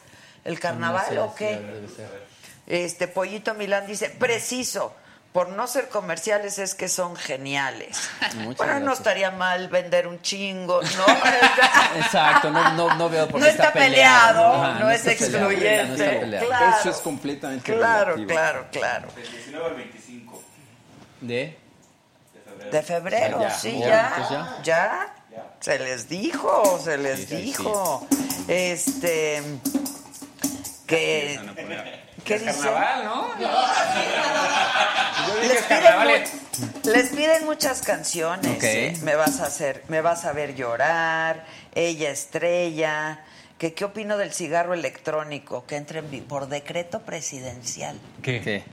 ¿El 0.45 0.59
carnaval 0.61 1.05
No 1.09 1.12
sé, 1.12 1.18
o 1.20 1.28
sí, 1.28 1.34
qué? 1.38 1.88
ser. 1.97 2.32
Este 2.73 3.07
Pollito 3.07 3.53
Milán 3.53 3.87
dice, 3.87 4.09
preciso, 4.09 4.95
por 5.35 5.51
no 5.51 5.66
ser 5.66 5.91
comerciales 5.91 6.59
es 6.59 6.75
que 6.75 6.89
son 6.89 7.16
geniales. 7.16 8.09
Muchas 8.37 8.57
bueno, 8.66 8.81
no 8.81 8.93
estaría 8.95 9.31
mal 9.31 9.68
vender 9.68 10.07
un 10.07 10.23
chingo, 10.23 10.81
¿no? 10.81 11.05
Exacto, 11.97 12.51
no, 12.51 12.73
no, 12.73 12.95
no 12.95 13.09
veo 13.11 13.29
por 13.29 13.41
No 13.41 13.47
qué 13.47 13.53
está 13.53 13.73
peleado, 13.75 14.55
Ajá, 14.55 14.79
no 14.81 14.91
es 14.91 15.05
está 15.07 15.23
peleado, 15.27 15.51
excluyente. 15.51 15.87
no 15.87 15.95
está 16.05 16.20
peleado. 16.20 16.47
Claro. 16.47 16.77
Eso 16.81 16.91
es 16.91 16.97
completamente 16.97 17.75
Claro, 17.75 18.05
relativo. 18.16 18.29
claro, 18.31 18.66
claro. 18.73 19.09
Del 19.14 19.31
19 19.31 19.66
al 19.66 19.75
25 19.75 20.43
¿De? 21.20 21.37
de 21.37 22.43
febrero. 22.43 22.70
De 22.70 22.83
febrero, 22.83 23.41
Ya, 23.43 23.51
sí, 23.51 23.79
ya, 23.81 23.87
ya. 23.87 24.12
pues 24.16 24.29
ya. 24.31 24.59
ya. 24.64 25.14
Se 25.61 25.79
les 25.79 26.09
dijo, 26.09 26.81
se 26.83 26.97
les 26.97 27.20
Sí, 27.20 27.27
sí, 27.27 27.37
dijo. 27.37 28.07
Este. 28.49 29.43
Que. 30.87 31.39
¿Qué 32.25 32.35
Es 32.35 32.41
dice? 32.47 32.53
carnaval, 32.61 33.05
¿no? 33.05 33.27
Yo 35.27 35.37
dije 35.41 35.49
Les 35.49 35.59
es 35.61 35.66
piden, 35.66 35.99
mu- 36.85 36.91
les 36.93 37.09
piden 37.11 37.45
muchas 37.45 37.81
canciones. 37.83 38.57
Ok. 38.57 38.62
¿eh? 38.64 38.97
Me 39.03 39.14
vas 39.16 39.41
a 39.41 39.47
hacer, 39.47 39.83
me 39.89 40.01
vas 40.01 40.25
a 40.25 40.33
ver 40.33 40.55
llorar, 40.55 41.45
ella 41.75 42.11
estrella. 42.11 43.20
Que, 43.59 43.75
¿Qué 43.75 43.85
opino 43.85 44.16
del 44.18 44.33
cigarro 44.33 44.75
electrónico 44.75 45.64
que 45.66 45.77
entre 45.77 46.01
en 46.01 46.11
vi- 46.11 46.20
por 46.20 46.49
decreto 46.49 47.03
presidencial? 47.03 47.97
¿Qué? 48.23 48.41
¿Qué? 48.41 48.64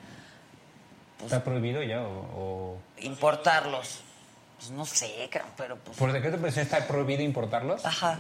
¿Está 1.24 1.44
prohibido 1.44 1.84
ya 1.84 2.02
o...? 2.02 2.08
o- 2.36 2.78
Importarlos. 3.00 4.02
Pues 4.58 4.72
no 4.72 4.86
sé, 4.86 5.30
pero 5.56 5.78
pues. 5.78 5.96
¿Por 5.98 6.12
decreto 6.12 6.38
presidencial 6.38 6.82
está 6.82 6.88
prohibido 6.92 7.22
importarlos? 7.22 7.86
Ajá. 7.86 8.20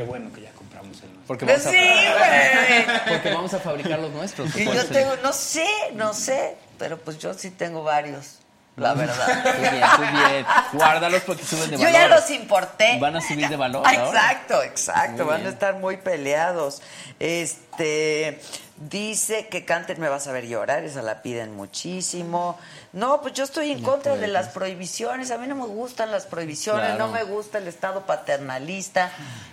Qué 0.00 0.06
bueno 0.06 0.32
que 0.32 0.40
ya 0.40 0.50
compramos 0.52 0.96
el 1.02 1.12
nuestro. 1.12 1.26
Porque 1.26 1.44
vamos, 1.44 1.62
sí, 1.62 1.76
a, 1.76 2.16
güey. 2.16 3.06
porque 3.10 3.34
vamos 3.34 3.52
a 3.52 3.58
fabricar 3.58 3.98
los 3.98 4.10
nuestros. 4.12 4.56
Y 4.56 4.64
yo 4.64 4.86
tengo, 4.86 5.14
no 5.22 5.30
sé, 5.34 5.66
no 5.92 6.14
sé, 6.14 6.56
pero 6.78 6.96
pues 6.96 7.18
yo 7.18 7.34
sí 7.34 7.50
tengo 7.50 7.82
varios, 7.82 8.38
la 8.76 8.94
verdad. 8.94 9.44
bien, 9.60 9.82
tú 9.96 10.00
bien. 10.00 10.46
Guárdalos 10.72 11.20
porque 11.24 11.44
suben 11.44 11.72
de 11.72 11.76
Yo 11.76 11.84
valor. 11.84 11.92
ya 11.92 12.08
los 12.08 12.30
importé. 12.30 12.98
Van 12.98 13.14
a 13.14 13.20
subir 13.20 13.46
de 13.46 13.56
valor 13.56 13.86
ahora. 13.86 14.06
Exacto, 14.06 14.62
exacto, 14.62 15.24
Muy 15.24 15.34
van 15.34 15.44
a 15.44 15.50
estar 15.50 15.74
muy 15.74 15.98
peleados. 15.98 16.80
Este 17.18 18.40
dice 18.80 19.46
que 19.48 19.64
canten 19.64 20.00
Me 20.00 20.08
vas 20.08 20.26
a 20.26 20.32
ver 20.32 20.46
llorar, 20.46 20.84
esa 20.84 21.02
la 21.02 21.22
piden 21.22 21.54
muchísimo. 21.54 22.58
No, 22.92 23.20
pues 23.20 23.34
yo 23.34 23.44
estoy 23.44 23.70
en 23.70 23.82
contra 23.82 24.16
de 24.16 24.26
las 24.26 24.48
prohibiciones, 24.48 25.30
a 25.30 25.38
mí 25.38 25.46
no 25.46 25.54
me 25.54 25.66
gustan 25.66 26.10
las 26.10 26.26
prohibiciones, 26.26 26.86
Claro. 26.86 27.06
no 27.06 27.12
me 27.12 27.22
gusta 27.24 27.58
el 27.58 27.68
estado 27.68 28.06
paternalista. 28.06 29.12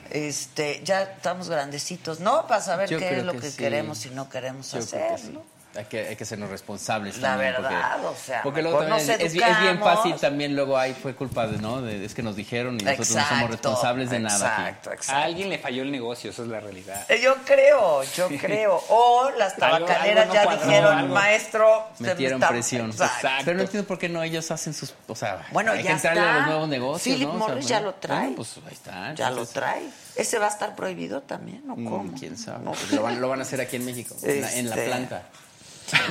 Este, 0.09 0.81
ya 0.83 1.01
estamos 1.03 1.49
grandecitos, 1.49 2.19
¿no? 2.21 2.47
Para 2.47 2.61
saber 2.61 2.89
Yo 2.89 2.97
qué 2.99 3.19
es 3.19 3.25
lo 3.25 3.33
que 3.33 3.39
que, 3.39 3.51
sí. 3.51 3.57
queremos 3.57 4.05
y 4.05 4.09
no 4.11 4.29
queremos 4.29 4.71
Yo 4.71 4.79
hacer, 4.79 5.11
que 5.11 5.17
sí. 5.21 5.31
¿no? 5.33 5.56
Hay 5.77 5.85
que, 5.85 6.07
hay 6.07 6.15
que 6.15 6.25
sernos 6.25 6.49
responsables 6.49 7.17
La 7.19 7.29
también. 7.29 7.53
verdad, 7.53 7.91
porque, 8.01 8.07
o 8.07 8.15
sea, 8.15 8.41
Porque 8.41 8.61
luego 8.61 8.79
también 8.79 8.97
nos 9.07 9.09
es, 9.09 9.19
es 9.21 9.33
bien- 9.33 9.79
fácil 9.79 10.15
también 10.15 10.55
luego 10.55 10.77
ahí 10.77 10.93
fue 10.93 11.13
culpa 11.15 11.45
de, 11.47 11.57
¿no? 11.59 11.81
De- 11.81 12.03
es 12.03 12.13
que 12.13 12.23
nos 12.23 12.35
dijeron 12.35 12.75
y 12.79 12.83
nosotros 12.83 13.11
no 13.15 13.27
somos 13.29 13.51
responsables 13.51 14.09
de 14.09 14.19
nada 14.19 14.53
aquí. 14.55 14.61
Exacto, 14.63 14.89
A 14.89 14.93
exacto. 14.93 15.21
alguien 15.23 15.49
le 15.49 15.59
falló 15.59 15.83
el 15.83 15.91
negocio, 15.91 16.31
eso 16.31 16.43
es 16.43 16.49
la 16.49 16.59
realidad. 16.59 17.05
Eh, 17.09 17.19
Yo 17.21 17.35
creo, 17.45 18.03
yo 18.03 18.27
creo. 18.39 18.81
O 18.89 19.29
las 19.37 19.53
Algo- 19.61 19.85
tabacaleras 19.85 20.21
algo 20.23 20.27
no 20.27 20.33
ya 20.33 20.43
cuadró, 20.43 20.65
dijeron, 20.65 20.97
algo- 20.97 21.13
maestro, 21.13 21.87
me 21.99 22.07
Metieron 22.09 22.41
está- 22.41 22.49
presión. 22.49 22.89
Exacto. 22.91 23.27
Pero 23.45 23.57
no 23.57 23.63
entiendo 23.63 23.87
por 23.87 23.99
qué 23.99 24.09
no 24.09 24.23
ellos 24.23 24.49
hacen 24.51 24.73
sus... 24.73 24.93
O 25.07 25.15
sea, 25.15 25.45
Bueno, 25.51 25.71
hay 25.73 25.79
ya 25.83 25.83
que 25.89 25.91
entrarle 25.93 26.21
está. 26.21 26.33
a 26.33 26.37
los 26.39 26.47
nuevos 26.47 26.67
negocios, 26.69 27.15
Philip 27.15 27.27
¿no? 27.29 27.35
O 27.35 27.37
sea, 27.39 27.47
Morris 27.49 27.67
ya 27.67 27.79
lo 27.81 27.93
trae. 27.93 28.19
bueno, 28.19 28.35
pues 28.35 28.57
ahí 28.65 28.73
está. 28.73 29.13
Ya 29.13 29.29
lo 29.29 29.45
trae. 29.45 29.83
¿Ese 30.15 30.39
va 30.39 30.47
a 30.47 30.49
estar 30.49 30.75
prohibido 30.75 31.21
también 31.21 31.69
o 31.69 31.75
mm, 31.75 31.85
cómo? 31.85 32.13
¿Quién 32.17 32.37
sabe? 32.37 32.65
No. 32.65 32.71
Pues 32.71 32.91
lo, 32.91 33.03
van, 33.03 33.21
lo 33.21 33.29
van 33.29 33.39
a 33.39 33.43
hacer 33.43 33.61
aquí 33.61 33.75
en 33.75 33.85
México, 33.85 34.15
en, 34.23 34.41
la, 34.41 34.53
en 34.55 34.69
la 34.69 34.75
Este, 34.75 34.87
planta. 34.87 35.21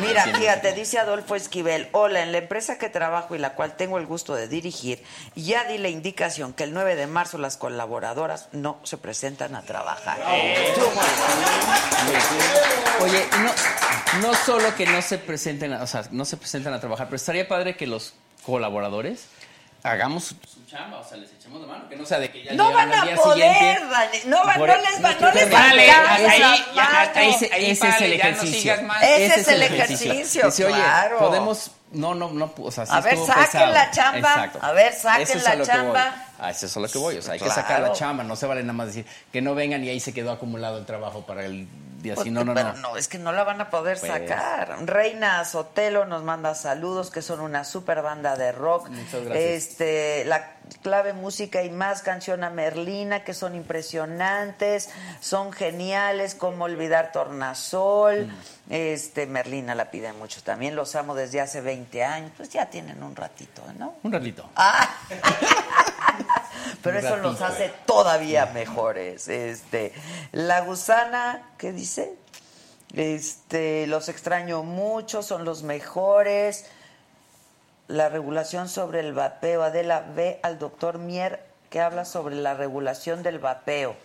Mira, 0.00 0.22
fíjate, 0.24 0.72
dice 0.72 0.98
Adolfo 0.98 1.34
Esquivel, 1.34 1.88
hola, 1.92 2.22
en 2.22 2.32
la 2.32 2.38
empresa 2.38 2.78
que 2.78 2.88
trabajo 2.88 3.34
y 3.34 3.38
la 3.38 3.54
cual 3.54 3.76
tengo 3.76 3.98
el 3.98 4.06
gusto 4.06 4.34
de 4.34 4.48
dirigir, 4.48 5.02
ya 5.34 5.64
di 5.64 5.78
la 5.78 5.88
indicación 5.88 6.52
que 6.52 6.64
el 6.64 6.72
9 6.72 6.96
de 6.96 7.06
marzo 7.06 7.38
las 7.38 7.56
colaboradoras 7.56 8.48
no 8.52 8.78
se 8.84 8.96
presentan 8.96 9.54
a 9.54 9.62
trabajar. 9.62 10.18
Oye, 13.00 13.26
no, 13.42 14.26
no 14.26 14.34
solo 14.34 14.74
que 14.74 14.86
no 14.86 15.02
se 15.02 15.18
presenten, 15.18 15.72
o 15.74 15.86
sea, 15.86 16.04
no 16.10 16.24
se 16.24 16.36
presentan 16.36 16.72
a 16.72 16.80
trabajar, 16.80 17.06
pero 17.06 17.16
estaría 17.16 17.46
padre 17.46 17.76
que 17.76 17.86
los 17.86 18.14
colaboradores 18.44 19.26
hagamos 19.82 20.36
chamba, 20.76 20.98
o 20.98 21.04
sea, 21.04 21.16
les 21.16 21.32
echemos 21.32 21.60
la 21.60 21.66
mano, 21.66 21.88
que 21.88 21.96
no 21.96 22.04
sea 22.06 22.18
de 22.18 22.30
que 22.30 22.42
ya 22.44 22.52
No 22.52 22.72
van 22.72 22.92
a 22.92 23.04
día 23.04 23.16
poder. 23.16 23.80
Dani, 23.88 24.18
no, 24.26 24.44
va- 24.44 24.54
Por- 24.54 24.68
no 24.68 24.76
les 24.76 25.04
va, 25.04 25.12
no 25.20 25.32
les 25.32 25.52
va 25.52 25.58
a. 25.60 27.22
Ese, 27.22 27.50
Ahí, 27.52 27.70
ese 27.70 27.88
es 27.88 28.00
el 28.00 28.16
ya 28.16 28.24
no 28.24 28.30
ejercicio. 28.30 28.60
sigas 28.60 28.82
más. 28.82 29.02
Ese 29.02 29.40
es 29.40 29.48
el 29.48 29.62
ejercicio, 29.62 30.46
Dice, 30.46 30.64
oye, 30.64 30.74
claro. 30.74 31.18
podemos 31.18 31.70
No, 31.92 32.14
no, 32.16 32.30
no, 32.30 32.52
o 32.58 32.70
sea, 32.70 32.84
sí 32.84 32.92
A 32.94 33.00
ver, 33.00 33.16
saquen 33.16 33.44
pesado. 33.44 33.72
la 33.72 33.90
chamba. 33.92 34.18
Exacto. 34.34 34.58
A 34.60 34.72
ver, 34.72 34.92
saquen 34.92 35.22
Eso 35.22 35.38
es 35.38 35.44
la 35.44 35.50
a 35.50 35.54
lo 35.54 35.64
que 35.64 35.70
voy. 35.70 35.78
chamba. 35.78 36.24
A 36.40 36.50
eso 36.50 36.66
es 36.66 36.76
a 36.76 36.80
lo 36.80 36.88
que 36.88 36.98
voy, 36.98 37.16
o 37.16 37.22
sea, 37.22 37.32
hay 37.34 37.38
que 37.38 37.44
Claro. 37.44 37.60
sacar 37.62 37.80
la 37.80 37.92
chamba, 37.92 38.24
no 38.24 38.34
se 38.36 38.44
vale 38.46 38.60
nada 38.62 38.72
más 38.72 38.88
decir 38.88 39.06
que 39.32 39.40
no 39.40 39.54
vengan 39.54 39.82
y 39.84 39.88
ahí 39.88 40.00
se 40.00 40.12
quedó 40.12 40.32
acumulado 40.32 40.78
el 40.78 40.84
trabajo 40.84 41.24
para 41.24 41.44
el 41.46 41.68
día. 42.02 42.14
Pues, 42.14 42.24
Si 42.24 42.30
no, 42.30 42.44
no, 42.44 42.54
pero 42.54 42.72
no. 42.74 42.96
es 42.96 43.08
que 43.08 43.18
no 43.18 43.32
la 43.32 43.44
van 43.44 43.60
a 43.60 43.70
poder 43.70 43.98
Pues. 43.98 44.10
sacar. 44.12 44.76
Reina 44.86 45.44
Sotelo 45.44 46.04
nos 46.06 46.22
manda 46.22 46.54
saludos, 46.54 47.10
que 47.10 47.22
son 47.22 47.40
una 47.40 47.64
super 47.64 48.02
banda 48.02 48.36
de 48.36 48.52
rock. 48.52 48.88
Muchas 48.88 49.24
gracias. 49.24 49.44
Este, 49.44 50.24
la 50.26 50.52
clave 50.82 51.12
música 51.12 51.62
y 51.62 51.70
más 51.70 52.02
canción 52.02 52.42
a 52.44 52.50
Merlina, 52.50 53.22
que 53.24 53.34
son 53.34 53.54
impresionantes, 53.54 54.90
son 55.20 55.52
geniales, 55.52 56.34
como 56.34 56.64
olvidar 56.64 57.12
Tornasol. 57.12 58.26
Mm. 58.26 58.32
Este, 58.68 59.26
Merlina 59.26 59.74
la 59.76 59.90
pide 59.92 60.12
mucho 60.12 60.42
también, 60.42 60.74
los 60.74 60.96
amo 60.96 61.14
desde 61.14 61.40
hace 61.40 61.60
20 61.60 62.02
años, 62.04 62.32
pues 62.36 62.48
ya 62.50 62.66
tienen 62.66 63.02
un 63.02 63.14
ratito, 63.14 63.62
¿no? 63.78 63.94
Un 64.02 64.12
ratito. 64.12 64.48
Ah. 64.56 64.88
Pero 66.82 66.98
eso 66.98 67.16
los 67.16 67.40
ratito. 67.40 67.44
hace 67.44 67.72
todavía 67.86 68.46
mejores. 68.46 69.28
Este, 69.28 69.92
la 70.32 70.60
gusana, 70.62 71.50
¿qué 71.58 71.72
dice? 71.72 72.14
Este, 72.94 73.86
los 73.86 74.08
extraño 74.08 74.62
mucho, 74.62 75.22
son 75.22 75.44
los 75.44 75.62
mejores. 75.62 76.66
La 77.88 78.08
regulación 78.08 78.68
sobre 78.68 79.00
el 79.00 79.12
vapeo. 79.12 79.62
Adela, 79.62 80.00
ve 80.14 80.40
al 80.42 80.58
doctor 80.58 80.98
Mier 80.98 81.44
que 81.70 81.80
habla 81.80 82.04
sobre 82.04 82.34
la 82.36 82.54
regulación 82.54 83.22
del 83.22 83.38
vapeo. 83.38 83.96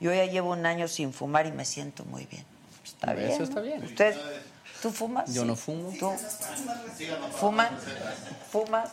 Yo 0.00 0.12
ya 0.12 0.24
llevo 0.26 0.50
un 0.50 0.66
año 0.66 0.88
sin 0.88 1.12
fumar 1.12 1.46
y 1.46 1.52
me 1.52 1.64
siento 1.64 2.04
muy 2.04 2.26
bien. 2.26 2.44
Está 2.84 3.12
Eso 3.12 3.20
bien. 3.20 3.42
está 3.42 3.54
¿no? 3.56 3.62
bien. 3.62 3.84
¿Usted, 3.84 4.16
tú 4.82 4.90
fumas? 4.90 5.32
Yo 5.32 5.44
no 5.44 5.56
fumo. 5.56 5.92
¿Tú? 5.98 6.10
¿Fuman? 7.38 7.68
¿Fumas? 8.50 8.90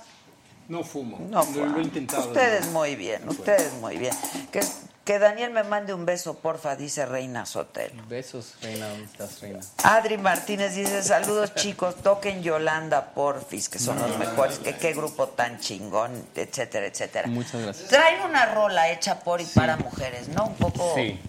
No 0.71 0.85
fumo. 0.85 1.17
No, 1.29 1.39
lo, 1.39 1.43
fuman. 1.43 1.73
lo 1.73 1.79
he 1.79 1.83
intentado. 1.83 2.27
Ustedes 2.29 2.67
muy 2.67 2.95
bien, 2.95 3.27
ustedes 3.27 3.73
muy 3.81 3.97
bien. 3.97 4.13
Que, 4.53 4.61
que 5.03 5.19
Daniel 5.19 5.51
me 5.51 5.63
mande 5.63 5.93
un 5.93 6.05
beso, 6.05 6.35
porfa, 6.35 6.77
dice 6.77 7.05
Reina 7.05 7.45
Sotelo. 7.45 8.01
Besos, 8.07 8.55
reina, 8.61 8.87
¿dónde 8.87 9.03
estás, 9.03 9.41
reina? 9.41 9.59
Adri 9.83 10.17
Martínez 10.17 10.73
dice, 10.75 11.03
saludos 11.03 11.53
chicos, 11.55 11.95
toquen 12.01 12.41
Yolanda 12.41 13.13
Porfis, 13.13 13.67
que 13.67 13.79
son 13.79 13.99
los 13.99 14.17
mejores, 14.17 14.59
que 14.59 14.77
qué 14.77 14.93
grupo 14.93 15.27
tan 15.27 15.59
chingón, 15.59 16.25
etcétera, 16.35 16.85
etcétera. 16.85 17.27
Muchas 17.27 17.61
gracias. 17.61 17.89
Traen 17.89 18.21
una 18.21 18.45
rola 18.53 18.91
hecha 18.91 19.19
por 19.19 19.41
y 19.41 19.45
para 19.45 19.75
mujeres, 19.75 20.29
¿no? 20.29 20.45
Un 20.45 20.55
poco 20.55 20.93
Sí. 20.95 21.19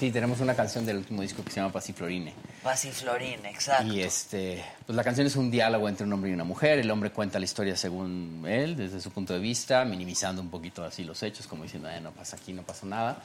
Sí, 0.00 0.10
tenemos 0.10 0.40
una 0.40 0.54
canción 0.54 0.86
del 0.86 0.96
último 0.96 1.20
disco 1.20 1.44
que 1.44 1.50
se 1.50 1.60
llama 1.60 1.74
Pasiflorine. 1.74 2.32
Pasiflorín, 2.62 3.44
exacto. 3.44 3.92
Y 3.92 4.00
este, 4.00 4.64
pues 4.86 4.96
la 4.96 5.04
canción 5.04 5.26
es 5.26 5.36
un 5.36 5.50
diálogo 5.50 5.90
entre 5.90 6.06
un 6.06 6.12
hombre 6.14 6.30
y 6.30 6.32
una 6.32 6.44
mujer. 6.44 6.78
El 6.78 6.90
hombre 6.90 7.10
cuenta 7.10 7.38
la 7.38 7.44
historia 7.44 7.76
según 7.76 8.42
él, 8.48 8.76
desde 8.76 8.98
su 8.98 9.10
punto 9.10 9.34
de 9.34 9.40
vista, 9.40 9.84
minimizando 9.84 10.40
un 10.40 10.48
poquito 10.48 10.82
así 10.84 11.04
los 11.04 11.22
hechos, 11.22 11.46
como 11.46 11.64
diciendo, 11.64 11.90
"Eh, 11.90 12.00
no 12.00 12.12
pasa 12.12 12.36
aquí, 12.36 12.54
no 12.54 12.62
pasa 12.62 12.86
nada. 12.86 13.22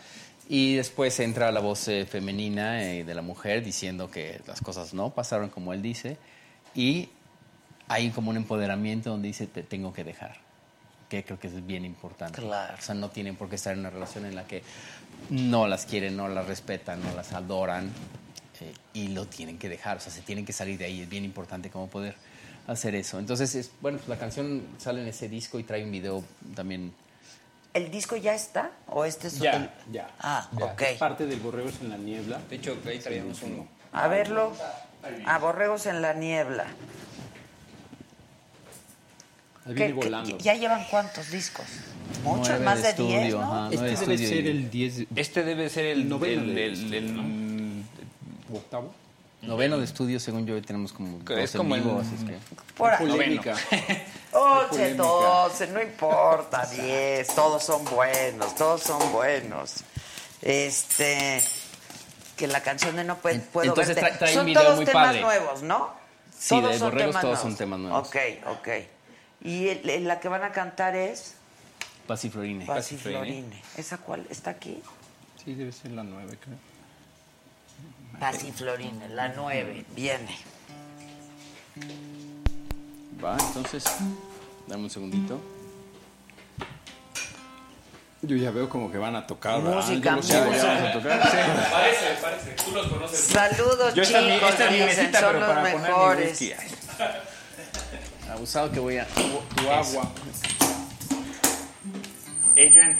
Y 0.49 0.75
después 0.75 1.17
entra 1.21 1.49
la 1.53 1.61
voz 1.61 1.87
eh, 1.87 2.05
femenina 2.05 2.83
eh, 2.83 3.05
de 3.05 3.15
la 3.15 3.21
mujer 3.21 3.63
diciendo 3.63 4.11
que 4.11 4.41
las 4.45 4.59
cosas 4.59 4.93
no 4.93 5.11
pasaron 5.11 5.47
como 5.47 5.71
él 5.71 5.81
dice. 5.81 6.17
Y 6.75 7.07
hay 7.87 8.09
como 8.09 8.31
un 8.31 8.35
empoderamiento 8.35 9.11
donde 9.11 9.29
dice, 9.29 9.47
te 9.47 9.63
tengo 9.63 9.93
que 9.93 10.03
dejar. 10.03 10.44
Que 11.09 11.23
creo 11.23 11.39
que 11.39 11.47
es 11.47 11.65
bien 11.65 11.85
importante. 11.85 12.41
Claro. 12.41 12.75
O 12.77 12.81
sea, 12.81 12.95
no 12.95 13.09
tienen 13.09 13.35
por 13.35 13.47
qué 13.49 13.55
estar 13.55 13.73
en 13.73 13.79
una 13.79 13.89
relación 13.91 14.25
en 14.25 14.35
la 14.35 14.45
que 14.45 14.63
no 15.29 15.67
las 15.67 15.85
quieren, 15.85 16.17
no 16.17 16.27
las 16.27 16.47
respetan, 16.47 17.01
no 17.03 17.13
las 17.15 17.33
adoran 17.33 17.91
eh, 18.61 18.73
y 18.93 19.09
lo 19.09 19.25
tienen 19.27 19.57
que 19.59 19.69
dejar, 19.69 19.97
o 19.97 19.99
sea, 19.99 20.11
se 20.11 20.21
tienen 20.21 20.45
que 20.45 20.53
salir 20.53 20.77
de 20.77 20.85
ahí, 20.85 21.01
es 21.01 21.09
bien 21.09 21.23
importante 21.25 21.69
cómo 21.69 21.87
poder 21.87 22.15
hacer 22.67 22.95
eso. 22.95 23.19
Entonces, 23.19 23.53
es, 23.55 23.71
bueno, 23.81 23.97
pues 23.99 24.09
la 24.09 24.17
canción 24.17 24.63
sale 24.79 25.01
en 25.01 25.07
ese 25.07 25.29
disco 25.29 25.59
y 25.59 25.63
trae 25.63 25.83
un 25.83 25.91
video 25.91 26.23
también. 26.55 26.93
¿El 27.73 27.91
disco 27.91 28.15
ya 28.15 28.33
está? 28.33 28.71
¿O 28.87 29.03
este 29.05 29.27
es 29.27 29.37
Ya, 29.39 29.51
el- 29.57 29.69
ya. 29.91 30.07
Ah, 30.19 30.49
Ya, 30.57 30.65
ok. 30.65 30.81
Es 30.81 30.97
parte 30.97 31.25
del 31.27 31.39
Borregos 31.39 31.73
en 31.81 31.89
la 31.89 31.97
Niebla. 31.97 32.39
De 32.49 32.55
hecho, 32.55 32.77
ahí 32.87 32.99
traíamos 32.99 33.41
uno. 33.43 33.67
A 33.91 34.07
verlo. 34.07 34.53
A 35.25 35.37
Borregos 35.37 35.85
en 35.85 36.01
la 36.01 36.13
Niebla. 36.13 36.65
Ahí 39.65 39.73
¿Qué- 39.73 39.85
viene 39.85 39.99
qué- 39.99 40.05
volando. 40.05 40.37
¿Ya 40.37 40.53
llevan 40.53 40.85
cuántos 40.91 41.31
discos? 41.31 41.65
Muchos, 42.23 42.59
más 42.61 42.83
de 42.83 42.89
estudio, 42.89 43.19
10, 43.19 43.33
¿no? 43.33 43.41
ajá, 43.41 43.67
Este 43.73 43.77
debe 43.85 43.93
estudio 43.93 44.27
ser 44.29 44.47
el 44.47 44.69
10. 44.69 45.07
Este 45.15 45.43
debe 45.43 45.69
ser 45.69 45.85
el, 45.85 46.07
Noveno 46.07 46.41
el, 46.43 46.55
de 46.55 46.65
el- 46.97 47.83
octavo. 48.53 48.93
Noveno 49.41 49.77
de 49.77 49.85
estudio, 49.85 50.19
según 50.19 50.45
yo, 50.45 50.59
tenemos 50.61 50.91
como 50.93 51.19
es 51.29 51.51
como 51.51 51.75
el- 51.75 51.81
vivo, 51.81 51.99
así 51.99 52.15
es 52.15 52.23
que... 52.23 52.37
Por 52.75 52.91
ahí. 52.91 53.07
Polémica. 53.07 53.55
11, 54.31 54.67
polémica. 54.69 55.03
12, 55.03 55.67
no 55.67 55.81
importa, 55.81 56.65
10, 56.71 57.27
todos 57.35 57.63
son 57.63 57.85
buenos, 57.85 58.55
todos 58.55 58.81
son 58.81 59.11
buenos. 59.11 59.83
Este, 60.41 61.41
que 62.35 62.47
la 62.47 62.61
canción 62.61 62.95
de 62.95 63.03
No 63.03 63.19
Pue- 63.21 63.39
Puedo 63.41 63.69
Entonces 63.69 63.95
Verte. 63.95 64.11
trae- 64.11 64.17
trae 64.19 64.33
son 64.33 64.53
todos 64.53 64.79
temas 64.85 64.93
padre. 65.07 65.21
nuevos, 65.21 65.63
¿no? 65.63 65.89
Sí, 66.37 66.59
de 66.61 66.77
Borregos 66.79 67.19
todos 67.21 67.39
son 67.39 67.55
temas 67.55 67.79
nuevos. 67.79 68.07
Ok, 68.07 68.15
ok. 68.47 68.67
Y 69.45 69.67
el- 69.69 69.87
el- 69.89 70.07
la 70.07 70.19
que 70.19 70.27
van 70.27 70.43
a 70.43 70.51
cantar 70.51 70.95
es 70.95 71.35
Pasiflorine. 72.07 72.65
Pasiflorine. 72.65 73.61
¿Esa 73.77 73.97
cuál? 73.99 74.25
¿Está 74.29 74.49
aquí? 74.51 74.81
Sí, 75.43 75.53
debe 75.53 75.71
ser 75.71 75.91
la 75.91 76.03
9, 76.03 76.37
creo. 76.43 76.57
Pasiflorine, 78.19 79.07
la 79.09 79.29
9, 79.29 79.85
viene. 79.95 80.35
Va, 83.23 83.37
entonces, 83.39 83.83
dame 84.67 84.83
un 84.83 84.89
segundito. 84.89 85.39
Yo 88.21 88.35
ya 88.37 88.49
veo 88.49 88.67
como 88.69 88.91
que 88.91 88.97
van 88.97 89.15
a 89.15 89.27
tocar. 89.27 89.59
Música, 89.59 90.09
ya 90.11 90.15
música. 90.15 90.39
vamos 90.39 90.59
a 90.63 90.91
tocar. 90.93 91.21
Sí. 91.31 91.37
Parece, 91.71 92.05
parece. 92.21 92.51
Tú 92.63 92.71
los 92.71 92.87
conoces. 92.87 93.19
Saludos, 93.19 93.93
Yo 93.93 94.01
esta, 94.01 94.19
chicos, 94.21 94.49
esta 94.49 94.65
es 94.65 94.71
mi 94.71 94.77
dicen, 94.77 94.95
mesita, 94.97 95.19
son 95.19 95.27
pero 95.29 95.39
los 95.39 95.49
para 95.49 95.61
poner 95.61 95.75
mi 95.81 95.87
mejores. 95.87 96.39
Abusado 98.35 98.71
que 98.71 98.79
voy 98.79 98.97
a... 98.97 99.05
Tu 99.07 99.69
agua. 99.69 100.11
Adrian, 102.51 102.97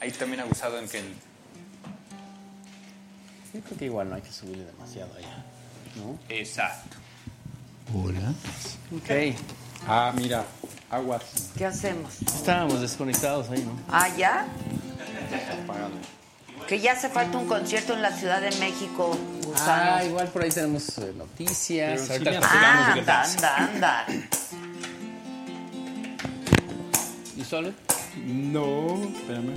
ahí 0.00 0.10
también 0.12 0.40
abusado 0.40 0.78
en 0.78 0.88
que 0.88 0.98
el- 0.98 1.14
Yo 3.54 3.60
creo 3.60 3.78
que 3.78 3.84
igual 3.86 4.10
no 4.10 4.16
hay 4.16 4.22
que 4.22 4.32
subirle 4.32 4.64
demasiado 4.64 5.14
allá, 5.16 5.44
¿no? 5.96 6.18
Exacto. 6.28 6.96
Hola. 7.94 8.32
Ok. 8.96 9.36
Ah, 9.86 10.12
mira, 10.16 10.44
aguas. 10.90 11.22
¿Qué 11.56 11.64
hacemos? 11.66 12.20
Estábamos 12.22 12.80
desconectados 12.80 13.48
ahí, 13.50 13.62
¿no? 13.62 13.78
Ah, 13.88 14.08
¿ya? 14.16 14.46
Apagado. 15.64 15.92
Que 16.66 16.80
ya 16.80 16.92
hace 16.94 17.08
falta 17.08 17.38
un 17.38 17.46
concierto 17.46 17.92
en 17.94 18.02
la 18.02 18.10
Ciudad 18.10 18.40
de 18.40 18.50
México, 18.58 19.16
Ah, 19.58 20.02
igual 20.04 20.28
por 20.28 20.42
ahí 20.42 20.50
tenemos 20.50 20.98
eh, 20.98 21.14
noticias. 21.16 21.92
Pero 21.92 22.04
sí 22.04 22.12
Ahorita 22.12 22.30
platicamos 22.40 22.64
Ah, 22.64 22.92
anda, 22.92 23.22
anda, 23.22 23.56
anda. 23.56 24.06
¿Y 27.36 27.44
solo? 27.44 27.70
No, 28.26 29.02
espérame. 29.14 29.54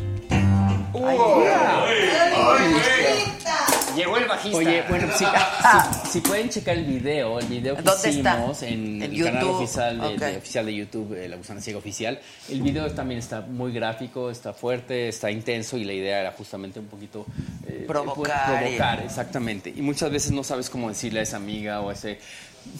Llegó 3.95 4.17
el 4.17 4.25
bajista. 4.27 4.57
Oye, 4.57 4.83
bueno, 4.87 5.07
si, 5.17 5.25
si- 5.25 6.09
si 6.11 6.21
pueden 6.21 6.49
checar 6.49 6.77
el 6.77 6.85
video, 6.85 7.39
el 7.39 7.47
video 7.47 7.75
que 7.75 7.81
¿Dónde 7.81 8.09
está? 8.09 8.35
hicimos 8.37 8.61
en 8.63 9.01
En 9.01 9.13
el 9.13 9.23
canal 9.23 9.41
YouTube. 9.41 9.55
oficial 9.57 9.99
de, 9.99 10.07
Ok. 10.07 10.15
de- 10.19 10.37
oficial 10.37 10.65
de 10.65 10.75
YouTube, 10.75 11.13
eh, 11.15 11.27
La 11.29 11.35
Gusana 11.37 11.59
Ciega 11.61 11.79
Oficial, 11.79 12.19
el 12.49 12.61
video 12.61 12.89
también 12.91 13.19
está 13.19 13.41
muy 13.41 13.73
gráfico, 13.73 14.29
está 14.29 14.53
fuerte, 14.53 15.09
está 15.09 15.31
intenso 15.31 15.75
y 15.77 15.83
la 15.83 15.93
idea 15.93 16.19
era 16.21 16.31
justamente 16.31 16.79
un 16.79 16.85
poquito... 16.87 17.25
eh, 17.67 17.83
Provocar. 17.87 18.15
pues, 18.15 18.61
provocar, 18.61 19.01
exactamente. 19.03 19.73
Y 19.75 19.81
muchas 19.81 20.11
veces 20.11 20.31
no 20.31 20.43
sabes 20.43 20.69
cómo 20.69 20.89
decirle 20.89 21.19
a 21.21 21.23
esa 21.23 21.37
amiga 21.37 21.81
o 21.81 21.89
a 21.89 21.93
ese 21.93 22.19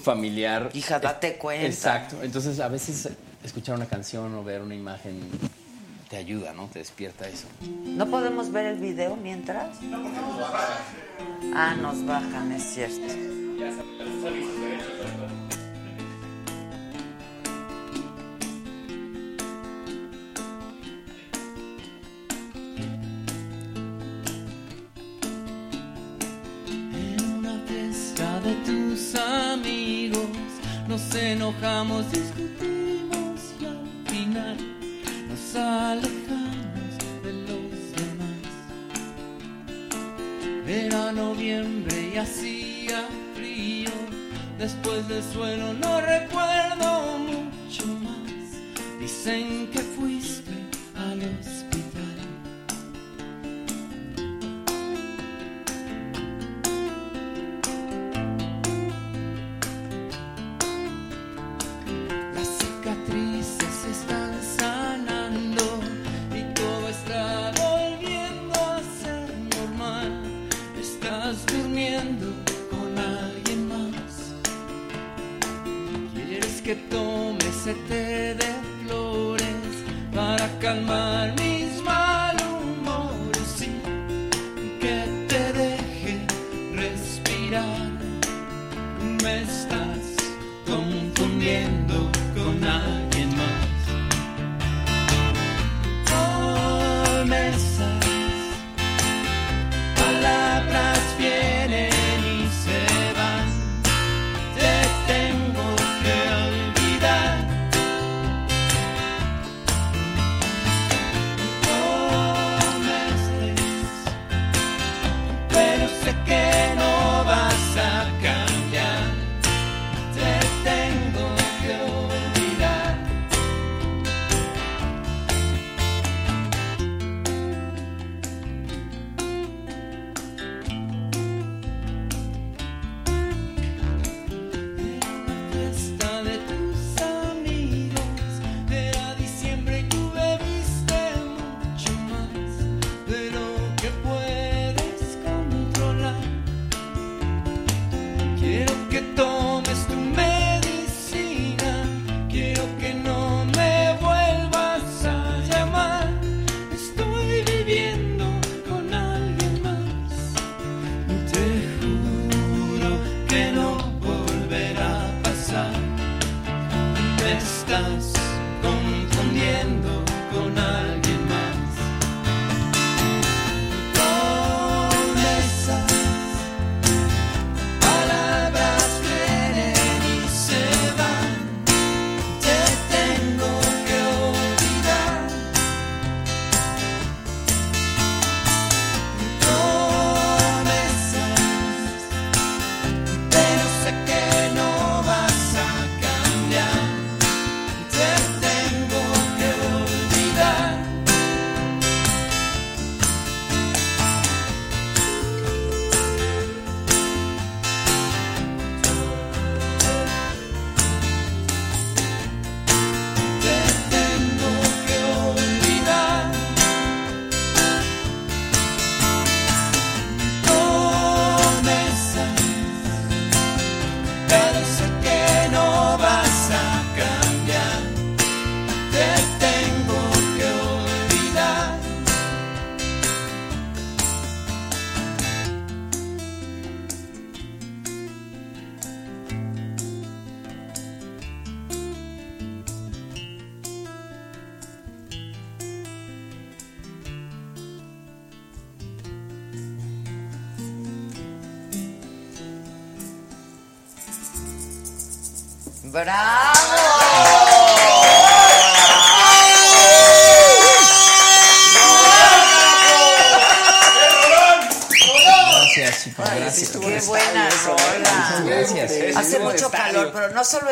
familiar. 0.04 0.70
Hija, 0.74 1.00
date 1.00 1.38
cuenta. 1.38 1.66
Exacto. 1.66 2.18
Entonces, 2.22 2.60
a 2.60 2.68
veces 2.68 3.10
escuchar 3.44 3.76
una 3.76 3.86
canción 3.86 4.34
o 4.36 4.44
ver 4.44 4.62
una 4.62 4.76
imagen 4.76 5.22
te 6.10 6.18
ayuda, 6.18 6.54
¿no? 6.54 6.68
Te 6.68 6.80
despierta 6.80 7.28
eso. 7.28 7.48
¿No 7.86 8.08
podemos 8.08 8.52
ver 8.52 8.66
el 8.66 8.80
video 8.80 9.16
mientras? 9.16 9.78
Ah, 11.54 11.76
nos 11.80 12.06
bajan, 12.06 12.52
es 12.52 12.64
cierto. 12.64 13.06
En 13.08 13.60
nos 30.90 31.14
enojamos, 31.14 32.12
discutimos 32.12 33.54
y 33.62 33.66
al 33.66 33.88
final 34.08 34.58
nos 35.30 35.56
alejamos 35.56 36.98
de 37.24 37.34
los 37.48 37.72
demás. 37.96 38.50
Era 40.68 41.12
noviembre 41.12 42.12
y 42.16 42.18
hacía 42.18 43.08
frío, 43.36 43.92
después 44.58 45.08
del 45.08 45.22
suelo 45.22 45.74
no 45.74 46.02
recuerdo 46.02 47.20
mucho. 47.20 47.86
dicen 49.00 49.70
que 49.72 49.80
fuiste 49.80 50.56
al 50.96 51.20
hospital. 51.20 51.59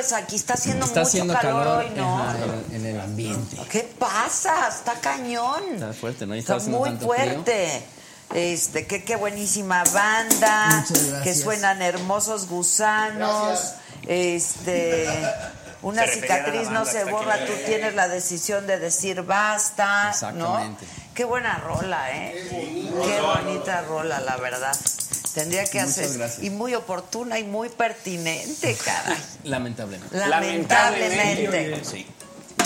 Pero 0.07 0.19
no 0.19 0.21
solo 0.21 0.21
es 0.21 0.23
aquí, 0.25 0.35
está 0.35 0.53
haciendo 0.53 0.85
Está 0.85 0.99
mucho 0.99 1.09
haciendo 1.09 1.33
calor, 1.33 1.63
calor 1.63 1.85
hoy, 1.85 1.91
¿no? 1.95 2.19
ajá, 2.23 2.35
en, 2.69 2.75
en 2.75 2.85
el 2.85 2.99
ambiente. 3.01 3.57
¿Qué 3.69 3.81
pasa? 3.99 4.67
Está 4.69 4.93
cañón. 4.99 5.63
Está 5.73 5.93
fuerte, 5.93 6.25
¿no? 6.25 6.35
Y 6.35 6.39
Está 6.39 6.57
muy 6.59 6.89
tanto 6.89 7.05
fuerte. 7.05 7.83
Este, 8.33 8.85
qué, 8.87 9.03
qué 9.05 9.15
buenísima 9.15 9.83
banda, 9.85 10.85
que 11.23 11.33
suenan 11.33 11.81
hermosos 11.81 12.47
gusanos, 12.49 13.73
este, 14.05 15.07
una 15.81 16.03
Se 16.05 16.13
cicatriz 16.13 16.69
no 16.69 16.85
se 16.85 17.05
borra, 17.05 17.37
tú 17.45 17.53
tienes 17.65 17.95
la 17.95 18.09
decisión 18.09 18.67
de 18.67 18.79
decir 18.79 19.21
basta, 19.21 20.03
¿no? 20.03 20.09
Exactamente. 20.09 20.85
Qué 21.13 21.23
buena 21.23 21.57
rola, 21.59 22.11
¿eh? 22.11 22.47
Qué 23.05 23.21
bonita 23.21 23.81
rola, 23.83 24.19
la 24.19 24.35
verdad. 24.37 24.75
Tendría 25.37 25.65
que 25.65 25.79
Muchas 25.79 25.99
hacer 25.99 26.17
gracias. 26.17 26.43
y 26.43 26.49
muy 26.49 26.73
oportuna 26.73 27.37
y 27.37 27.43
muy 27.43 27.69
pertinente, 27.69 28.75
caray. 28.83 29.17
Lamentablemente. 29.43 30.17
Lamentablemente. 30.17 31.83
Sí. 31.85 32.05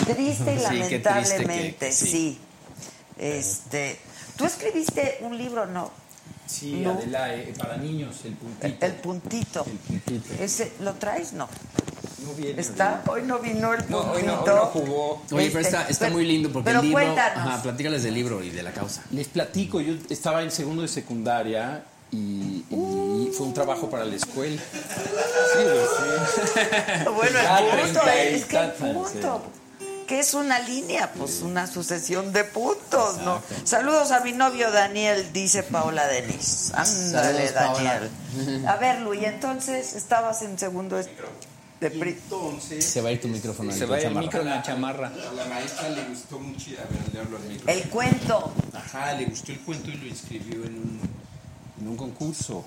Triste 0.05 0.55
y 0.55 0.59
Sí, 0.59 0.65
qué 0.89 0.99
triste 0.99 0.99
que- 0.99 0.99
lamentablemente, 1.03 1.85
que 1.87 1.91
sí. 1.91 2.05
sí. 2.07 2.39
Este, 3.17 3.99
tú 4.37 4.45
escribiste 4.45 5.17
un 5.21 5.37
libro, 5.37 5.65
¿no? 5.65 5.91
Sí, 6.47 6.73
No. 6.83 6.91
Adela, 6.93 7.33
eh, 7.35 7.53
para 7.57 7.77
niños, 7.77 8.15
el 8.25 8.33
puntito. 8.35 8.85
El 8.85 8.93
puntito. 8.93 9.65
Ese, 10.39 10.71
¿Lo 10.79 10.93
traes? 10.95 11.33
No. 11.33 11.47
No 12.25 12.33
viene. 12.33 12.59
¿Está? 12.61 13.03
Hoy 13.07 13.23
no 13.23 13.39
vino 13.39 13.73
el 13.73 13.79
puntito. 13.83 14.03
No, 14.05 14.11
hoy 14.11 14.23
no, 14.23 14.41
hoy 14.41 14.45
no 14.47 14.65
jugó. 14.67 15.23
Oye, 15.31 15.47
pero 15.49 15.59
Este, 15.59 15.59
está, 15.61 15.87
está 15.89 16.05
pero- 16.05 16.13
muy 16.17 16.25
lindo 16.25 16.51
porque 16.51 16.65
pero 16.65 16.79
el 16.79 16.85
libro. 16.87 17.03
cuéntanos. 17.03 17.47
Ajá, 17.47 17.63
platícales 17.63 18.03
del 18.03 18.13
libro 18.13 18.43
y 18.43 18.49
de 18.49 18.63
la 18.63 18.71
causa. 18.71 19.03
Les 19.11 19.27
platico, 19.27 19.81
yo 19.81 19.93
estaba 20.09 20.41
en 20.43 20.51
segundo 20.51 20.81
de 20.83 20.87
secundaria 20.87 21.83
y, 22.11 22.65
y 22.69 23.31
fue 23.33 23.47
un 23.47 23.53
trabajo 23.53 23.89
para 23.89 24.05
la 24.05 24.15
escuela. 24.15 24.61
Sí, 24.61 25.63
sí. 25.97 26.59
Bueno, 27.15 27.39
el 27.39 27.91
punto 27.93 28.07
es 28.09 28.45
que 28.45 28.57
el 28.57 28.71
punto. 28.71 29.41
¿Qué 30.07 30.19
es 30.19 30.33
una 30.33 30.59
línea? 30.59 31.09
Pues 31.13 31.41
una 31.41 31.67
sucesión 31.67 32.33
de 32.33 32.43
puntos, 32.43 33.19
¿no? 33.19 33.41
Saludos 33.63 34.11
a 34.11 34.19
mi 34.19 34.33
novio 34.33 34.69
Daniel, 34.69 35.31
dice 35.31 35.63
Paola 35.63 36.05
Denis. 36.07 36.71
Ándale, 36.75 37.47
Saludos, 37.47 37.51
Paola. 37.53 38.01
Daniel. 38.35 38.67
A 38.67 38.75
ver, 38.75 38.99
Luis, 38.99 39.23
entonces 39.23 39.93
estabas 39.93 40.41
en 40.41 40.59
segundo. 40.59 40.99
entonces... 41.79 42.85
Se 42.85 43.01
va 43.01 43.07
a 43.09 43.11
ir 43.13 43.21
tu 43.21 43.29
micrófono 43.29 43.71
Se 43.71 43.85
va 43.85 43.97
el 43.97 44.03
chamarra. 44.03 44.21
micro 44.25 44.41
en 44.41 44.49
la 44.49 44.61
chamarra. 44.61 45.07
A 45.07 45.33
la 45.33 45.45
maestra 45.45 45.87
le 45.89 46.03
gustó 46.03 46.39
mucho, 46.39 46.71
a 46.71 46.91
ver, 46.91 47.13
leerlo 47.13 47.37
al 47.37 47.43
micro. 47.43 47.71
El 47.71 47.83
cuento. 47.89 48.53
Ajá, 48.73 49.13
le 49.13 49.25
gustó 49.27 49.53
el 49.53 49.59
cuento 49.61 49.89
y 49.91 49.93
lo 49.95 50.07
inscribió 50.07 50.65
en 50.65 50.75
un, 50.75 50.99
en 51.81 51.87
un 51.87 51.97
concurso 51.97 52.63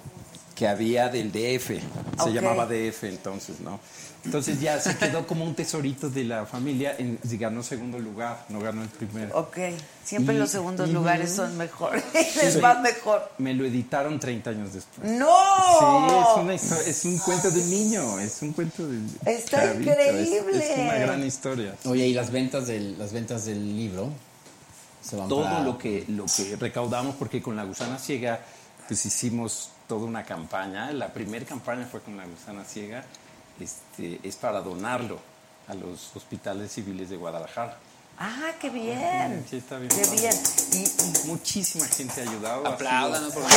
que 0.54 0.68
había 0.68 1.08
del 1.08 1.32
DF. 1.32 1.68
Se 1.68 1.80
Ok. 2.22 2.28
llamaba 2.30 2.66
DF 2.66 3.04
entonces, 3.04 3.60
¿no? 3.60 3.80
Entonces 4.24 4.58
ya 4.58 4.80
se 4.80 4.96
quedó 4.96 5.26
como 5.26 5.44
un 5.44 5.54
tesorito 5.54 6.08
de 6.08 6.24
la 6.24 6.46
familia 6.46 6.94
en, 6.98 7.18
y 7.28 7.36
ganó 7.36 7.62
segundo 7.62 7.98
lugar, 7.98 8.46
no 8.48 8.58
ganó 8.60 8.82
el 8.82 8.88
primero. 8.88 9.36
Ok. 9.38 9.58
Siempre 10.02 10.34
Y- 10.34 10.38
los 10.38 10.48
segundos 10.50 10.86
Ujú. 10.88 10.94
lugares 10.98 11.32
son 11.34 11.54
mejores. 11.58 12.02
Les 12.14 12.54
Sí. 12.54 12.60
va 12.60 12.78
mejor. 12.80 13.30
Me 13.38 13.52
lo 13.52 13.66
editaron 13.66 14.18
30 14.18 14.50
años 14.50 14.72
después. 14.72 15.10
¡No! 15.10 15.26
Sí, 15.26 15.84
es, 16.54 16.70
una 16.72 16.80
es 16.86 17.04
un 17.04 17.18
cuento 17.18 17.50
de 17.50 17.64
niño, 17.64 18.18
es 18.18 18.40
un 18.40 18.52
cuento 18.52 18.86
de 18.86 18.98
Está 19.26 19.60
chavito, 19.62 19.90
es- 19.90 20.28
increíble. 20.28 20.72
Es, 20.72 20.78
una 20.78 20.94
gran 20.94 21.22
historia. 21.26 21.74
Oye, 21.84 22.06
y 22.06 22.14
las 22.14 22.30
ventas 22.30 22.66
del, 22.66 22.98
las 22.98 23.12
ventas 23.12 23.44
del 23.44 23.76
libro 23.76 24.08
se 25.02 25.16
van 25.16 25.28
Todo 25.28 25.42
para... 25.42 25.60
lo 25.60 25.76
que, 25.76 26.04
lo 26.08 26.24
que 26.34 26.56
recaudamos, 26.56 27.14
porque 27.16 27.42
con 27.42 27.56
la 27.56 27.64
gusana 27.64 27.98
ciega, 27.98 28.40
pues 28.86 29.04
hicimos 29.06 29.70
toda 29.88 30.06
una 30.06 30.24
campaña. 30.24 30.92
La 30.92 31.12
primera 31.12 31.44
campaña 31.44 31.86
fue 31.86 32.00
con 32.00 32.16
la 32.16 32.24
gusana 32.24 32.64
ciega, 32.64 33.04
este, 33.60 34.20
es 34.22 34.36
para 34.36 34.60
donarlo 34.60 35.18
a 35.68 35.74
los 35.74 36.14
hospitales 36.14 36.72
civiles 36.72 37.10
de 37.10 37.16
Guadalajara. 37.16 37.78
Ah, 38.18 38.52
qué 38.60 38.70
bien. 38.70 39.44
Sí, 39.48 39.56
está 39.56 39.78
bien. 39.78 39.88
Qué 39.88 40.02
padre. 40.02 40.20
bien. 40.20 40.34
Y, 40.72 40.84
Muchísima 41.26 41.86
gente 41.86 42.20
ha 42.20 42.30
ayudado. 42.30 42.66
Aplaudan. 42.66 43.32
Por 43.32 43.42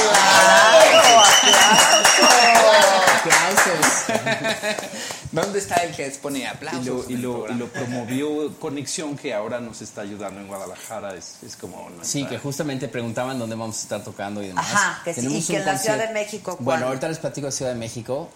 ¡Aplausos! 3.17 3.85
¿Dónde 5.31 5.59
está 5.59 5.75
el 5.83 5.95
que 5.95 6.07
pone 6.21 6.39
Y 6.39 6.43
aplausos? 6.45 6.85
lo, 6.85 7.03
en 7.05 7.11
y, 7.11 7.17
lo, 7.17 7.51
y 7.51 7.53
lo 7.55 7.67
promovió 7.67 8.57
Conexión, 8.59 9.17
que 9.17 9.33
ahora 9.33 9.59
nos 9.59 9.81
está 9.81 10.01
ayudando 10.01 10.39
en 10.39 10.47
Guadalajara. 10.47 11.15
Es, 11.15 11.37
es 11.43 11.55
como 11.55 11.89
nuestra- 11.89 12.05
Sí, 12.05 12.25
que 12.25 12.37
justamente 12.37 12.87
preguntaban 12.87 13.37
dónde 13.37 13.55
vamos 13.55 13.77
a 13.77 13.81
estar 13.81 14.03
tocando 14.03 14.41
y 14.41 14.47
demás. 14.47 14.65
Ajá, 14.71 15.03
que 15.03 15.13
sí, 15.13 15.21
Tenemos 15.21 15.43
y 15.43 15.47
que 15.53 15.57
en 15.59 15.65
la 15.65 15.77
Ciudad 15.77 16.07
de 16.07 16.13
México, 16.13 16.43
¿cuándo? 16.51 16.63
Bueno, 16.63 16.87
ahorita 16.87 17.07
les 17.09 17.19
platico 17.19 17.47
de 17.47 17.51
Ciudad 17.51 17.71
de 17.73 17.77
México, 17.77 18.29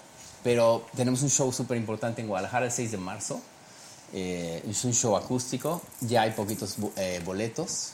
pero 0.43 0.85
tenemos 0.95 1.21
un 1.21 1.29
show 1.29 1.51
súper 1.53 1.77
importante 1.77 2.21
en 2.21 2.27
Guadalajara 2.27 2.65
el 2.65 2.71
6 2.71 2.91
de 2.91 2.97
marzo. 2.97 3.41
Eh, 4.13 4.61
es 4.69 4.83
un 4.83 4.93
show 4.93 5.15
acústico, 5.15 5.81
ya 6.01 6.23
hay 6.23 6.31
poquitos 6.31 6.75
eh, 6.97 7.21
boletos. 7.23 7.91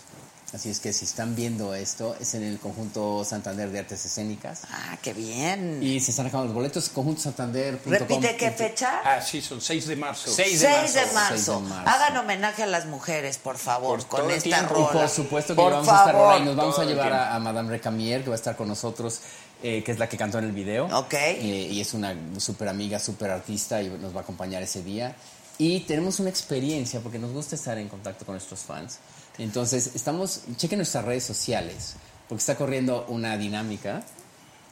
Así 0.53 0.69
es 0.69 0.80
que 0.80 0.94
si 0.94 1.03
están 1.03 1.36
viendo 1.36 1.76
esto, 1.76 2.15
es 2.22 2.34
en 2.34 2.41
el 2.44 2.57
conjunto 2.57 3.26
Santander 3.26 3.69
de 3.69 3.80
Artes 3.80 4.06
Escénicas. 4.06 4.61
Ah, 4.72 4.98
qué 5.02 5.14
bien. 5.14 5.84
Y 5.84 5.99
se 5.99 6.11
están 6.11 6.28
acabando 6.28 6.53
los 6.53 6.56
boletos, 6.56 6.88
conjuntosantander.com. 6.88 7.91
Repite 7.91 8.38
qué 8.38 8.52
fecha. 8.52 9.02
Ah, 9.03 9.22
sí, 9.22 9.41
son 9.41 9.60
6 9.60 9.88
de 9.88 9.95
marzo. 9.98 10.32
6 10.32 10.60
6 10.60 10.61
de 10.61 10.68
de, 10.68 11.06
marzo. 11.07 11.14
marzo. 11.14 11.36
6 11.36 11.45
de 11.64 11.69
marzo. 11.69 11.90
Hagan 11.90 12.18
homenaje 12.18 12.64
a 12.64 12.68
las 12.68 12.86
mujeres, 12.86 13.38
por 13.38 13.57
favor, 13.57 13.99
Por 14.07 14.22
con 14.22 14.32
esta 14.32 14.44
tiempo. 14.44 14.74
Y 14.74 14.78
rola. 14.84 14.91
por 15.02 15.10
supuesto 15.10 15.53
que 15.53 15.61
Por 15.61 15.74
vamos 15.74 15.90
a 15.90 15.98
estar 15.98 16.14
favor. 16.14 16.34
ahí. 16.36 16.45
Nos 16.45 16.56
vamos 16.56 16.80
a 16.80 16.86
llevar 16.86 17.11
a, 17.11 17.36
a 17.36 17.40
Madame 17.40 17.69
Recamier, 17.69 18.24
que 18.24 18.30
va 18.30 18.36
a 18.36 18.40
estar 18.40 18.56
con 18.56 18.69
nosotros, 18.69 19.19
eh, 19.61 19.84
que 19.84 19.91
es 19.91 19.99
la 19.99 20.07
que 20.07 20.15
cantó 20.15 20.40
en 20.40 20.45
el 20.45 20.53
video. 20.53 20.86
Ok. 20.98 21.14
Eh, 21.14 21.68
y 21.74 21.82
es 21.82 21.94
una 21.94 22.15
súper 22.40 22.69
amiga, 22.69 22.99
súper 22.99 23.32
artista 23.32 23.82
y 23.82 23.90
nos 23.90 24.15
va 24.15 24.19
a 24.19 24.24
acompañar 24.24 24.64
ese 24.64 24.82
día. 24.82 25.14
Y 25.57 25.82
tenemos 25.82 26.22
una 26.22 26.30
experiencia, 26.30 27.02
porque 27.02 27.19
nos 27.19 27.32
gusta 27.34 27.56
estar 27.56 27.78
en 27.78 27.90
contacto 27.90 28.26
con 28.26 28.36
nuestros 28.36 28.61
fans. 28.61 28.99
Entonces, 29.38 29.91
estamos, 29.95 30.41
chequen 30.55 30.80
nuestras 30.80 31.05
redes 31.05 31.23
sociales, 31.23 31.95
porque 32.27 32.39
está 32.39 32.55
corriendo 32.55 33.05
una 33.07 33.38
dinámica 33.38 34.03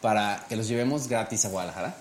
para 0.02 0.46
que 0.50 0.56
los 0.56 0.68
llevemos 0.68 1.08
gratis 1.08 1.46
a 1.46 1.50
Guadalajara. 1.50 1.96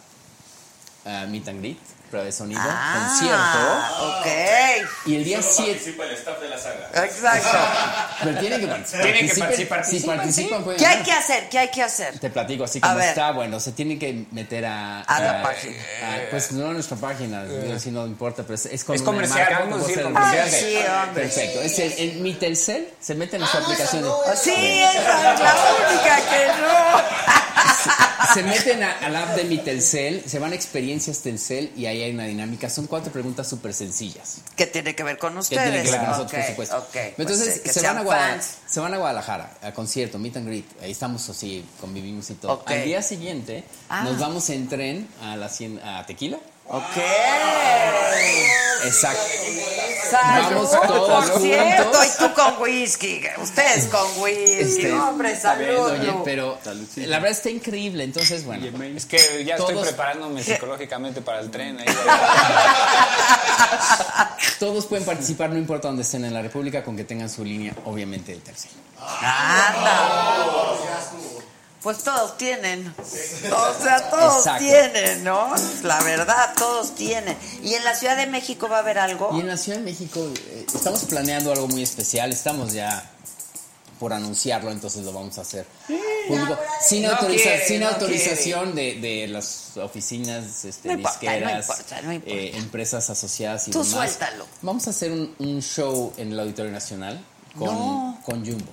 a 1.05 1.27
meet 1.27 1.47
and 1.49 1.61
greet, 1.61 1.79
prueba 2.15 2.27
de 2.27 2.33
sonido, 2.33 2.61
Ah, 2.65 3.09
concierto. 3.09 4.19
ok. 4.21 5.07
Y 5.07 5.17
el 5.17 5.25
día 5.25 5.43
7 5.43 5.73
participa 5.73 6.05
el 6.05 6.11
staff 6.13 6.41
de 6.41 6.49
la 6.49 6.59
saga. 6.59 7.05
Exacto. 7.05 7.59
pero 8.23 8.39
tienen 8.39 8.61
que 8.61 8.67
participar. 8.69 9.03
Tienen 9.03 9.29
que 9.29 9.35
participar, 9.35 9.55
Si 9.57 9.65
participan, 9.67 10.17
participan, 10.19 10.59
sí. 10.61 10.65
pueden 10.65 10.79
¿Qué 10.81 10.87
hay 10.87 11.03
que 11.03 11.13
hacer? 11.13 11.49
¿Qué 11.49 11.59
hay 11.59 11.69
que 11.73 11.83
hacer? 11.83 12.19
Te 12.21 12.31
platico 12.31 12.63
así 12.65 12.79
A 12.79 12.83
como 12.83 12.95
ver. 12.97 13.09
está. 13.09 13.33
Bueno, 13.33 13.59
se 13.59 13.73
tienen 13.73 13.99
que 13.99 14.27
meter 14.31 14.65
a. 14.67 15.01
A 15.03 15.21
la 15.21 15.43
página. 15.43 15.75
a- 16.03 16.31
pues 16.31 16.53
no 16.53 16.71
a 16.71 16.73
nuestra 16.73 16.97
página, 16.97 17.45
digo, 17.45 17.79
si 17.81 17.91
no 17.91 18.07
importa, 18.07 18.43
pero 18.45 18.55
es, 18.55 18.67
es 18.67 18.85
con 18.85 18.95
Es 18.95 19.01
una 19.03 19.11
comercial, 19.11 19.51
marca, 19.51 19.61
como 19.71 19.85
sea, 19.85 20.03
comercial. 20.05 20.51
Sí, 20.51 20.77
hombre. 20.77 21.23
Perfecto. 21.25 21.63
Es 21.63 21.79
el, 21.81 21.93
en 21.99 22.23
mi 22.23 22.35
Telcel, 22.35 22.89
se 23.01 23.15
meten 23.17 23.43
en 23.43 23.49
su 23.49 23.59
aplicación. 23.59 24.05
de- 24.05 24.37
Sí, 24.37 24.53
esa 24.55 25.35
es 25.35 25.41
la 25.41 25.55
única 25.91 26.17
que 26.31 26.47
no. 26.61 27.65
se 28.35 28.43
meten 28.43 28.83
a- 28.83 28.99
al 28.99 29.15
app 29.17 29.37
de 29.37 29.45
mi 29.45 29.59
Telcel, 29.59 30.23
se 30.27 30.39
van 30.39 30.53
a 30.53 30.55
experiencias 30.55 31.21
Telcel 31.21 31.73
y 31.77 31.87
ahí 31.87 32.03
hay 32.03 32.13
una 32.13 32.25
dinámica. 32.25 32.69
Son 32.71 32.87
cuatro 32.87 33.13
preguntas 33.13 33.49
súper 33.49 33.75
sencillas. 33.75 34.39
¿Qué 34.57 34.67
tiene 34.67 34.95
que 34.95 35.03
ver 35.03 35.19
con 35.19 35.35
Que 35.35 35.39
ustedes? 35.41 35.63
tienen 35.63 35.85
que 35.85 35.91
ver 35.91 36.01
con 36.01 36.11
nosotros, 36.11 36.41
por 36.41 36.51
supuesto. 36.51 36.79
ok. 36.79 36.97
Entonces, 37.19 37.47
Pues, 37.47 37.57
eh, 37.59 37.63
que 37.63 37.73
se, 37.73 37.83
van 37.83 37.99
a 37.99 38.03
Guadalajara, 38.03 38.43
se 38.67 38.81
van 38.81 38.95
a 38.95 38.97
Guadalajara, 38.99 39.51
a 39.63 39.73
concierto, 39.73 40.19
meet 40.19 40.37
and 40.37 40.47
greet. 40.47 40.67
Ahí 40.83 40.91
estamos 40.93 41.29
así, 41.29 41.65
convivimos 41.81 42.29
y 42.31 42.35
todo. 42.35 42.53
Ok. 42.53 42.71
Al 42.71 42.85
día 42.85 43.03
siguiente, 43.03 43.65
Ah. 43.89 44.05
nos 44.05 44.19
vamos 44.19 44.49
en 44.51 44.69
tren 44.69 45.09
a, 45.23 45.37
la, 45.37 45.51
a 45.99 46.07
Tequila. 46.07 46.39
Ok. 46.69 46.97
Exacto. 48.85 49.23
Salud, 50.11 50.69
Vamos 50.69 50.71
todos 50.87 51.31
por 51.31 51.41
cierto, 51.41 51.83
juntos. 51.85 52.07
y 52.07 52.19
tú 52.19 52.35
con 52.35 52.63
whisky. 52.63 53.23
Ustedes 53.39 53.87
con 53.87 54.07
whisky. 54.23 54.61
Este, 54.61 54.93
hombre, 54.93 55.41
salud. 55.41 55.91
Oye, 55.91 56.15
pero 56.25 56.59
la 56.97 57.17
verdad 57.19 57.31
está 57.33 57.51
increíble. 57.51 58.05
Entonces, 58.05 58.45
bueno. 58.45 58.67
Es 58.97 59.07
que 59.07 59.45
ya 59.45 59.57
estoy 59.57 59.77
preparándome 59.83 60.43
psicológicamente 60.45 61.21
para 61.23 61.41
el 61.41 61.51
tren. 61.51 61.79
ahí. 61.81 61.87
Todos 64.59 64.87
pueden 64.87 65.05
participar, 65.05 65.51
no 65.51 65.59
importa 65.59 65.89
dónde 65.89 66.03
estén 66.03 66.25
en 66.25 66.35
la 66.35 66.43
República, 66.43 66.85
con 66.85 66.97
que 66.97 67.05
tengan 67.05 67.29
su 67.31 67.45
línea, 67.45 67.75
obviamente, 67.85 68.33
del 68.33 68.43
Telcel. 68.43 68.71
Anda. 69.01 70.11
Pues 71.85 71.99
todos 71.99 72.37
tienen. 72.39 72.93
O 72.99 73.05
sea, 73.85 74.11
todos 74.11 74.39
Exacto. 74.39 74.65
tienen, 74.65 75.23
¿no? 75.23 75.55
La 75.83 76.03
verdad, 76.03 76.55
todos 76.57 76.95
tienen. 76.97 77.37
¿Y 77.63 77.75
en 77.75 77.85
la 77.85 77.95
Ciudad 77.95 78.17
de 78.17 78.27
México 78.27 78.69
va 78.69 78.79
a 78.79 78.81
haber 78.81 78.99
algo? 78.99 79.31
Y 79.37 79.41
en 79.41 79.47
la 79.47 79.57
Ciudad 79.59 79.79
de 79.79 79.85
México 79.85 80.27
eh, 80.49 80.67
estamos 80.75 81.05
planeando 81.05 81.53
algo 81.53 81.69
muy 81.69 81.83
especial. 81.83 82.33
Estamos 82.33 82.73
ya 82.73 83.11
por 84.01 84.13
anunciarlo, 84.13 84.71
entonces 84.73 85.05
lo 85.05 85.13
vamos 85.13 85.39
a 85.39 85.43
hacer 85.43 85.67
público. 86.27 86.59
Sin, 86.85 87.03
No 87.05 87.11
autoriza- 87.13 87.43
quiere, 87.43 87.69
sin 87.69 87.81
no 87.81 87.89
autorización 87.89 88.75
de, 88.75 88.95
de 89.01 89.29
las 89.29 89.77
oficinas 89.77 90.65
este, 90.65 90.89
No 90.89 90.95
importa, 90.95 91.19
disqueras, 91.21 91.53
no 91.53 91.61
importa, 91.75 92.03
no 92.03 92.13
importa. 92.13 92.35
eh, 92.35 92.57
empresas 92.57 93.11
asociadas 93.11 93.69
y 93.69 93.71
Tú 93.71 93.85
demás. 93.85 93.93
suéltalo. 93.95 94.47
Vamos 94.63 94.87
a 94.87 94.91
hacer 94.91 95.13
un, 95.13 95.35
un 95.39 95.61
show 95.63 96.13
en 96.17 96.33
el 96.33 96.41
Auditorio 96.41 96.73
Nacional 96.73 97.23
con, 97.59 97.69
No. 97.69 98.19
con 98.25 98.45
Jumbo. 98.45 98.73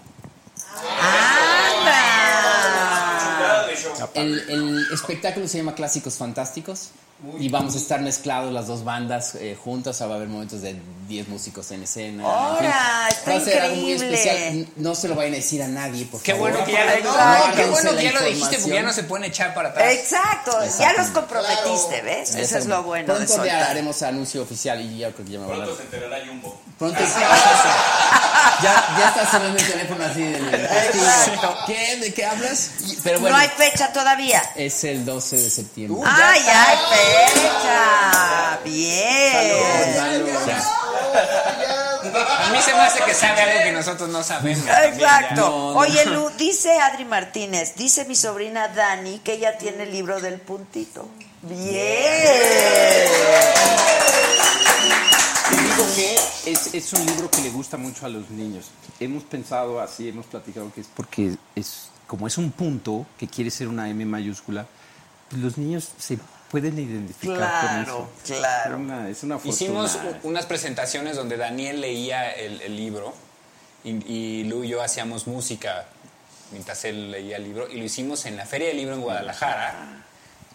¡Anda! 1.00 2.51
El, 4.14 4.40
el 4.50 4.88
espectáculo 4.94 5.48
se 5.48 5.58
llama 5.58 5.76
Clásicos 5.76 6.16
Fantásticos 6.16 6.90
y 7.40 7.50
vamos 7.50 7.76
a 7.76 7.78
estar 7.78 8.02
mezclados 8.02 8.52
las 8.52 8.66
dos 8.66 8.84
bandas 8.84 9.36
eh, 9.36 9.56
juntas. 9.64 9.96
O 9.96 9.98
sea, 10.00 10.08
va 10.08 10.14
a 10.14 10.18
haber 10.18 10.28
momentos 10.28 10.62
de 10.62 10.76
10 11.08 11.28
músicos 11.28 11.70
en 11.70 11.84
escena. 11.84 12.26
¡Ora! 12.26 13.08
En 13.10 13.16
Está 13.16 13.32
Va 13.32 13.38
a 13.38 13.42
ser 13.42 13.62
algo 13.62 13.76
muy 13.76 13.92
especial. 13.92 14.68
No 14.78 14.96
se 14.96 15.08
lo 15.08 15.14
vayan 15.14 15.34
a 15.34 15.36
decir 15.36 15.62
a 15.62 15.68
nadie, 15.68 16.06
por 16.06 16.20
Qué 16.24 16.32
favor. 16.32 16.50
bueno 16.52 16.66
que 16.66 16.72
ya, 16.72 16.96
Exacto. 16.96 17.10
no, 17.10 17.56
qué 17.56 17.66
Guárdense 17.68 17.70
bueno 17.72 17.98
que 17.98 18.04
ya 18.04 18.12
lo 18.12 18.26
dijiste 18.26 18.58
porque 18.58 18.74
ya 18.74 18.82
no 18.82 18.94
se 18.94 19.04
pueden 19.04 19.26
echar 19.26 19.54
para 19.54 19.70
atrás. 19.70 19.94
Exacto, 19.94 20.58
ya 20.80 20.94
los 20.94 21.08
comprometiste, 21.10 22.02
¿ves? 22.02 22.34
Ya 22.34 22.40
Eso 22.42 22.58
es 22.58 22.66
lo 22.66 22.82
bueno 22.84 23.14
de 23.14 23.26
Pronto 23.26 23.46
ya 23.46 23.52
soltar. 23.52 23.64
haremos 23.70 24.02
anuncio 24.02 24.42
oficial 24.42 24.82
y 24.82 24.98
ya 24.98 25.12
creo 25.12 25.26
que 25.26 25.32
ya 25.34 25.40
me 25.40 25.46
van 25.46 25.62
a 25.62 25.64
Pronto 25.66 25.78
se 25.78 25.84
enterará 25.84 26.26
Jumbo. 26.26 26.60
Pronto 26.82 27.00
ya, 28.64 28.96
ya 28.98 29.10
está 29.10 29.30
sonando 29.30 29.60
el 29.60 29.68
teléfono 29.68 30.04
así 30.04 30.24
Exacto. 30.24 31.56
¿Qué? 31.68 31.98
¿De 31.98 32.12
qué 32.12 32.26
hablas? 32.26 32.72
Pero 33.04 33.20
bueno, 33.20 33.36
No 33.36 33.42
hay 33.42 33.50
fecha 33.50 33.94
todavía. 33.94 34.42
es 34.56 34.84
el 34.84 35.06
12 35.06 35.38
de 35.38 35.50
septiembre. 35.52 36.02
¡Ay, 36.04 36.42
hay 36.42 36.78
fecha! 37.36 38.60
¡Bien! 38.64 40.00
A 42.40 42.50
mí 42.52 42.62
se 42.64 42.74
me 42.74 42.80
hace 42.80 43.04
que 43.04 43.14
sabe 43.14 43.42
algo 43.42 43.64
que 43.64 43.72
nosotros 43.74 44.10
no 44.10 44.24
sabemos. 44.24 44.66
Exacto. 44.66 44.96
ya. 44.98 45.36
No, 45.36 45.74
no. 45.74 45.78
Oye, 45.78 46.04
Lu, 46.06 46.32
dice 46.32 46.80
Adri 46.80 47.06
Martínez, 47.06 47.76
dice 47.76 48.06
mi 48.06 48.16
sobrina 48.16 48.70
Dani 48.70 49.20
que 49.20 49.34
ella 49.34 49.56
tiene 49.56 49.84
el 49.84 49.92
libro 49.92 50.20
del 50.20 50.40
puntito. 50.40 51.08
Bien. 51.44 51.92
Que 55.96 56.16
es, 56.52 56.74
es 56.74 56.94
un 56.94 57.06
libro 57.06 57.30
que 57.30 57.42
le 57.42 57.50
gusta 57.50 57.76
mucho 57.78 58.06
a 58.06 58.10
los 58.10 58.30
niños. 58.30 58.68
Hemos 59.00 59.24
pensado 59.24 59.80
así, 59.82 60.10
hemos 60.10 60.26
platicado 60.26 60.72
que 60.74 60.82
es 60.82 60.88
porque 60.96 61.36
es 61.56 61.88
como 62.08 62.28
es 62.28 62.38
un 62.38 62.52
punto 62.52 63.06
que 63.18 63.28
quiere 63.28 63.50
ser 63.52 63.68
una 63.68 63.90
M 63.90 64.06
mayúscula, 64.06 64.66
pues 65.30 65.42
los 65.42 65.58
niños 65.58 65.90
se 65.98 66.18
pueden 66.52 66.78
identificar 66.78 67.38
Claro, 67.38 67.98
con 67.98 68.06
eso. 68.26 68.38
claro. 68.40 68.78
Una, 68.78 69.10
es 69.10 69.24
una 69.24 69.36
fortuna. 69.36 69.54
Hicimos 69.54 69.98
unas 70.24 70.46
presentaciones 70.46 71.16
donde 71.16 71.38
Daniel 71.38 71.82
leía 71.82 72.32
el, 72.32 72.62
el 72.62 72.76
libro 72.76 73.14
y, 73.84 73.90
y 74.14 74.44
Lu 74.44 74.64
y 74.64 74.70
yo 74.70 74.82
hacíamos 74.84 75.26
música 75.28 75.86
mientras 76.52 76.84
él 76.86 77.12
leía 77.12 77.38
el 77.38 77.46
libro 77.46 77.70
y 77.70 77.78
lo 77.78 77.84
hicimos 77.86 78.26
en 78.26 78.36
la 78.38 78.46
Feria 78.46 78.68
del 78.68 78.78
Libro 78.78 78.94
en 78.96 79.02
Guadalajara, 79.02 80.04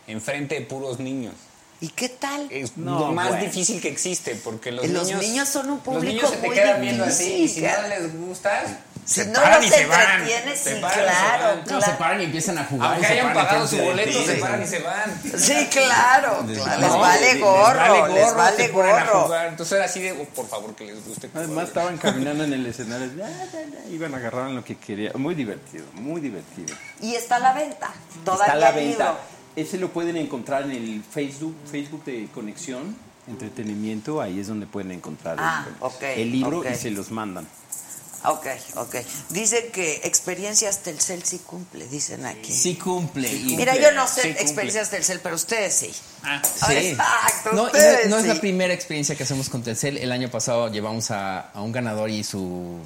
enfrente 0.07 0.55
de 0.57 0.61
puros 0.63 0.99
niños. 1.01 1.35
¿Y 1.81 1.89
qué 1.89 2.09
tal? 2.09 2.47
Es 2.51 2.77
No, 2.79 2.99
lo 2.99 3.13
más 3.13 3.29
bueno. 3.29 3.45
difícil 3.45 3.83
que 3.83 3.89
existe, 3.89 4.35
porque 4.37 4.73
los, 4.73 4.87
Los 4.89 5.07
niños... 5.09 5.21
niños 5.23 5.49
son 5.49 5.67
un 5.69 5.75
Los 5.77 5.83
público 5.85 6.07
niños 6.15 6.31
se 6.31 6.37
te 6.39 6.47
muy 6.47 6.57
quedan 6.57 6.81
viendo 6.81 7.05
así, 7.05 7.25
y 7.25 7.49
si 7.49 7.61
difícil. 7.61 7.83
no 7.83 7.89
les 7.89 8.17
gustas, 8.19 8.65
Si 9.05 9.15
se 9.21 9.27
no 9.27 9.35
paran 9.43 9.61
los 9.63 9.67
y 9.67 9.75
se 9.75 9.87
van. 9.87 10.27
Se 10.27 10.57
sí, 10.57 10.81
paran 10.81 10.97
y 10.97 10.97
se 10.97 11.03
claro, 11.05 11.45
van. 11.45 11.59
No, 11.59 11.65
claro. 11.65 11.81
se 11.85 11.91
paran 11.93 12.21
y 12.21 12.25
empiezan 12.25 12.59
a 12.59 12.65
jugar. 12.65 12.93
Aunque 12.95 13.07
hayan 13.07 13.35
pagado 13.35 13.69
su 13.69 13.77
boleto, 13.77 14.25
se 14.25 14.35
paran 14.37 14.63
y 14.63 14.67
se 14.67 14.79
van. 14.79 15.23
Sí, 15.37 15.67
claro, 15.71 16.47
claro, 16.47 16.81
les 16.81 16.93
vale 16.99 17.33
les- 17.35 17.41
gorro, 17.43 18.07
les 18.09 18.35
vale 18.35 18.69
gorro. 18.69 19.35
Entonces 19.47 19.73
era 19.77 19.85
así 19.85 20.01
de, 20.01 20.13
oh, 20.13 20.25
por 20.35 20.49
favor, 20.49 20.75
que 20.75 20.85
les 20.87 21.05
guste. 21.07 21.29
Además 21.35 21.69
estaban 21.69 21.99
caminando 21.99 22.43
en 22.45 22.55
el 22.55 22.65
escenario, 22.73 23.11
iban 23.91 24.15
a 24.15 24.17
agarrar 24.17 24.49
lo 24.51 24.65
que 24.65 24.77
querían. 24.79 25.13
Muy 25.21 25.35
divertido, 25.35 25.85
muy 25.93 26.23
divertido. 26.23 26.75
Y 27.03 27.15
está 27.17 27.37
a 27.37 27.41
la 27.41 27.53
venta, 27.53 27.91
Está 28.19 28.25
todavía 28.33 28.53
a 28.55 28.57
la 28.57 28.69
el 28.71 28.75
venta. 28.89 29.17
Ese 29.57 29.79
lo 29.79 29.91
pueden 29.93 30.17
encontrar 30.17 30.65
en 30.65 30.73
el 30.73 31.03
Facebook, 31.03 31.55
Facebook 31.71 32.05
de 32.05 32.29
Conexión 32.35 32.95
Entretenimiento. 33.29 34.21
Ahí 34.21 34.39
es 34.39 34.47
donde 34.47 34.67
pueden 34.67 34.93
encontrar 34.93 35.37
Ah, 35.41 35.67
el, 36.15 36.31
libro 36.31 36.63
y 36.71 36.75
se 36.77 36.91
los 36.91 37.11
mandan. 37.11 37.47
Ok, 38.25 38.47
ok. 38.77 38.97
Dicen 39.31 39.71
que 39.73 40.01
experiencias 40.05 40.83
Telcel 40.83 41.23
sí 41.25 41.39
cumple, 41.39 41.87
dicen 41.89 42.25
aquí. 42.25 42.53
Sí 42.53 42.77
cumple. 42.77 43.29
Mira, 43.31 43.77
yo 43.77 43.93
no 43.93 44.07
sé 44.07 44.23
Sí 44.23 44.29
experiencias 44.29 44.91
Telcel, 44.91 45.21
pero 45.21 45.37
ustedes 45.37 45.75
sí. 45.75 45.93
Ah, 46.23 46.41
Sí. 46.45 46.73
Exacto, 46.75 47.53
No, 47.53 47.69
es 47.69 48.23
sí. 48.23 48.29
la 48.29 48.41
primera 48.41 48.73
experiencia 48.75 49.17
que 49.17 49.23
hacemos 49.25 49.49
con 49.49 49.63
Telcel. 49.63 49.97
El 49.99 50.13
año 50.13 50.31
pasado 50.31 50.69
llevamos 50.71 51.11
a, 51.11 51.51
a 51.51 51.63
un 51.63 51.73
ganador 51.73 52.11
y 52.11 52.25
su 52.25 52.79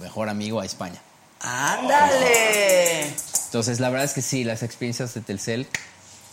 mejor 0.00 0.28
amigo 0.28 0.60
a 0.60 0.66
España. 0.66 1.00
Ándale. 1.40 3.06
Entonces, 3.46 3.80
la 3.80 3.88
verdad 3.90 4.04
es 4.04 4.12
que 4.12 4.22
sí, 4.22 4.44
las 4.44 4.62
experiencias 4.62 5.14
de 5.14 5.20
Telcel 5.20 5.66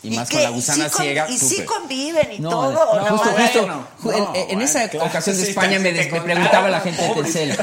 y, 0.04 0.16
más 0.16 0.28
qué? 0.30 0.36
con 0.36 0.44
la 0.44 0.50
¿Y 0.50 0.54
gusana 0.54 0.90
sí 0.90 0.96
ciega. 1.02 1.30
Y 1.30 1.38
sí 1.38 1.50
súper. 1.50 1.66
conviven 1.66 2.32
y 2.34 2.40
No, 2.40 2.50
todo. 2.50 2.72
no, 2.72 2.82
¿o 2.82 3.06
justo, 3.18 3.32
no? 3.32 3.38
justo, 3.44 3.62
Bueno. 3.66 3.88
ju- 4.04 4.12
en, 4.36 4.36
en 4.42 4.46
bueno, 4.48 4.62
esa 4.64 4.90
claro, 4.90 5.06
ocasión 5.08 5.38
de 5.38 5.44
sí, 5.44 5.50
España 5.52 5.80
me, 5.80 5.92
des- 5.94 6.08
preguntaba 6.08 6.70
la 6.70 6.82
gente 6.82 7.02
de. 7.02 7.14
Telcel, 7.14 7.58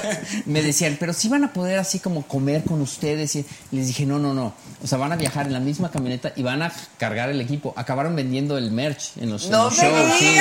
me 0.46 0.62
decían, 0.62 0.96
pero 0.98 1.12
si 1.12 1.28
van 1.28 1.44
a 1.44 1.52
poder 1.52 1.78
así 1.78 2.00
como 2.00 2.22
comer 2.26 2.64
con 2.64 2.80
ustedes. 2.80 3.36
Y 3.36 3.44
les 3.72 3.86
dije, 3.88 4.06
no, 4.06 4.18
no, 4.18 4.32
no. 4.34 4.54
O 4.82 4.86
sea, 4.86 4.96
van 4.98 5.12
a 5.12 5.16
viajar 5.16 5.46
en 5.46 5.52
la 5.52 5.60
misma 5.60 5.90
camioneta 5.90 6.32
y 6.34 6.42
van 6.42 6.62
a 6.62 6.72
cargar 6.96 7.28
el 7.28 7.40
equipo. 7.40 7.74
Acabaron 7.76 8.16
vendiendo 8.16 8.56
el 8.56 8.70
merch 8.70 9.12
en 9.20 9.30
los, 9.30 9.44
en 9.44 9.50
No 9.50 9.64
los 9.64 9.74
shows. 9.76 10.12
Sí. 10.18 10.36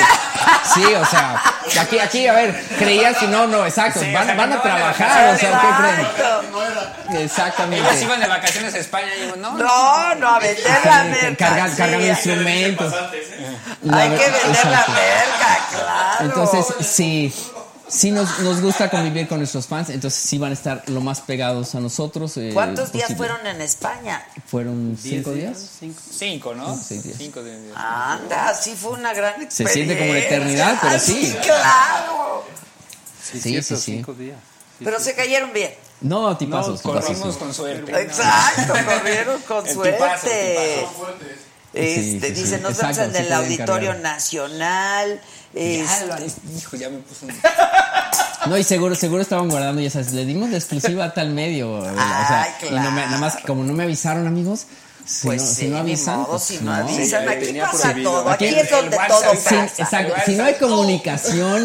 sí, 0.74 0.84
o 0.94 1.04
sea, 1.04 1.42
aquí, 1.80 1.98
aquí, 1.98 2.26
a 2.26 2.32
ver, 2.32 2.64
creías 2.78 3.22
y 3.22 3.26
no, 3.26 3.46
no, 3.46 3.66
exacto. 3.66 4.00
Sí, 4.00 4.10
van 4.12 4.22
o 4.22 4.26
sea, 4.26 4.34
van 4.36 4.52
a 4.52 4.56
no, 4.56 4.62
trabajar, 4.62 5.34
o 5.34 5.38
sea, 5.38 5.60
¿qué 5.60 5.82
creen? 5.82 7.24
Exactamente. 7.24 7.88
Ellos 7.90 8.02
iban 8.02 8.20
de 8.20 8.26
vacaciones 8.28 8.74
a 8.74 8.78
España 8.78 9.08
y 9.16 9.38
no. 9.38 9.52
No, 9.58 10.14
no, 10.14 10.28
a 10.28 10.38
vender 10.38 10.64
la 10.84 11.04
merca. 11.04 11.66
Cargan, 11.90 12.08
instrumentos. 12.10 12.92
La 13.82 13.96
Hay 13.98 14.10
ver- 14.10 14.18
que 14.18 14.30
vender 14.30 14.64
la 14.66 14.86
merca, 14.88 15.68
claro. 15.70 16.24
Entonces, 16.24 16.86
sí, 16.86 17.32
sí 17.88 18.10
nos, 18.10 18.38
nos 18.40 18.60
gusta 18.60 18.88
convivir 18.90 19.26
con 19.28 19.38
nuestros 19.38 19.66
fans, 19.66 19.90
entonces 19.90 20.20
sí 20.20 20.38
van 20.38 20.50
a 20.50 20.54
estar 20.54 20.82
lo 20.88 21.00
más 21.00 21.20
pegados 21.20 21.74
a 21.74 21.80
nosotros. 21.80 22.36
eh, 22.36 22.50
¿Cuántos 22.54 22.92
días 22.92 23.14
fueron 23.16 23.46
en 23.46 23.60
España? 23.60 24.24
Fueron 24.46 24.96
cinco 25.00 25.32
días. 25.32 25.58
Cinco, 26.18 26.54
¿no? 26.54 26.76
seis 26.76 27.02
días. 27.04 27.16
Cinco 27.18 27.42
días. 27.42 27.58
Anda, 27.74 28.54
sí 28.54 28.74
fue 28.76 28.92
una 28.92 29.12
gran 29.14 29.34
Se 29.36 29.44
experiencia. 29.44 29.74
siente 29.84 29.98
como 29.98 30.10
una 30.10 30.18
eternidad, 30.20 30.78
pero 30.80 30.98
sí. 30.98 31.34
claro. 31.42 32.44
Sí, 33.22 33.40
sí, 33.40 33.62
sí. 33.62 33.76
cinco 33.76 34.12
días. 34.14 34.38
Sí, 34.78 34.84
Pero 34.84 34.98
sí. 34.98 35.04
se 35.04 35.14
cayeron 35.14 35.52
bien. 35.52 35.72
No, 36.00 36.34
tipazos, 36.36 36.82
No, 36.84 36.92
tipazos. 36.92 37.02
corrimos 37.12 37.36
con 37.36 37.52
suerte. 37.54 38.00
Exacto, 38.02 38.72
corrieron 38.86 39.40
con 39.42 39.66
El 39.66 39.74
suerte. 39.74 39.92
tipazo, 39.92 40.26
el 40.28 41.49
Este, 41.72 41.94
Sí, 42.02 42.10
sí, 42.12 42.20
sí. 42.20 42.32
dice, 42.32 42.58
nos 42.58 42.72
Exacto, 42.72 43.00
vemos 43.02 43.14
en 43.16 43.20
sí 43.22 43.26
el 43.26 43.32
Auditorio 43.32 43.88
cargar. 43.90 44.02
Nacional. 44.02 45.20
Ya, 45.54 45.60
Es- 45.60 46.06
lo- 46.06 46.56
hijo, 46.58 46.76
ya 46.76 46.88
me 46.90 46.98
puso 46.98 47.26
un... 47.26 47.32
No, 48.46 48.56
y 48.56 48.64
seguro, 48.64 48.94
seguro 48.94 49.20
estaban 49.22 49.48
guardando, 49.50 49.82
ya 49.82 49.90
sabes, 49.90 50.12
le 50.12 50.24
dimos 50.24 50.50
de 50.50 50.56
exclusiva 50.56 51.04
a 51.04 51.12
tal 51.14 51.30
medio. 51.30 51.72
o 51.72 51.84
sea, 51.84 52.42
Ay, 52.42 52.50
y 52.62 52.74
no 52.74 52.90
me- 52.90 53.02
claro. 53.02 53.06
nada 53.06 53.18
más 53.18 53.36
que 53.36 53.42
como 53.44 53.64
no 53.64 53.72
me 53.74 53.82
avisaron, 53.84 54.26
amigos, 54.26 54.66
si, 55.04 55.26
pues 55.26 55.42
no, 55.42 55.48
sí, 55.48 55.54
si 55.56 55.68
no 55.68 55.76
avisan, 55.78 56.16
modo, 56.20 56.30
pues 56.30 56.42
si 56.44 56.56
no 56.58 56.62
no. 56.76 56.88
avisan, 56.88 57.22
Sí, 57.24 57.28
aquí 57.28 57.58
pasa 57.60 57.78
prohibido. 57.82 58.10
todo, 58.12 58.30
aquí 58.30 58.46
Aquí 58.48 58.58
es 58.60 58.70
donde 58.70 58.96
todo 58.96 59.20
WhatsApp, 59.20 59.36
Sí, 59.36 59.54
pasa. 59.54 59.82
exacto. 59.82 60.14
Si 60.24 60.36
no 60.36 60.44
hay 60.44 60.54
comunicación, 60.54 61.64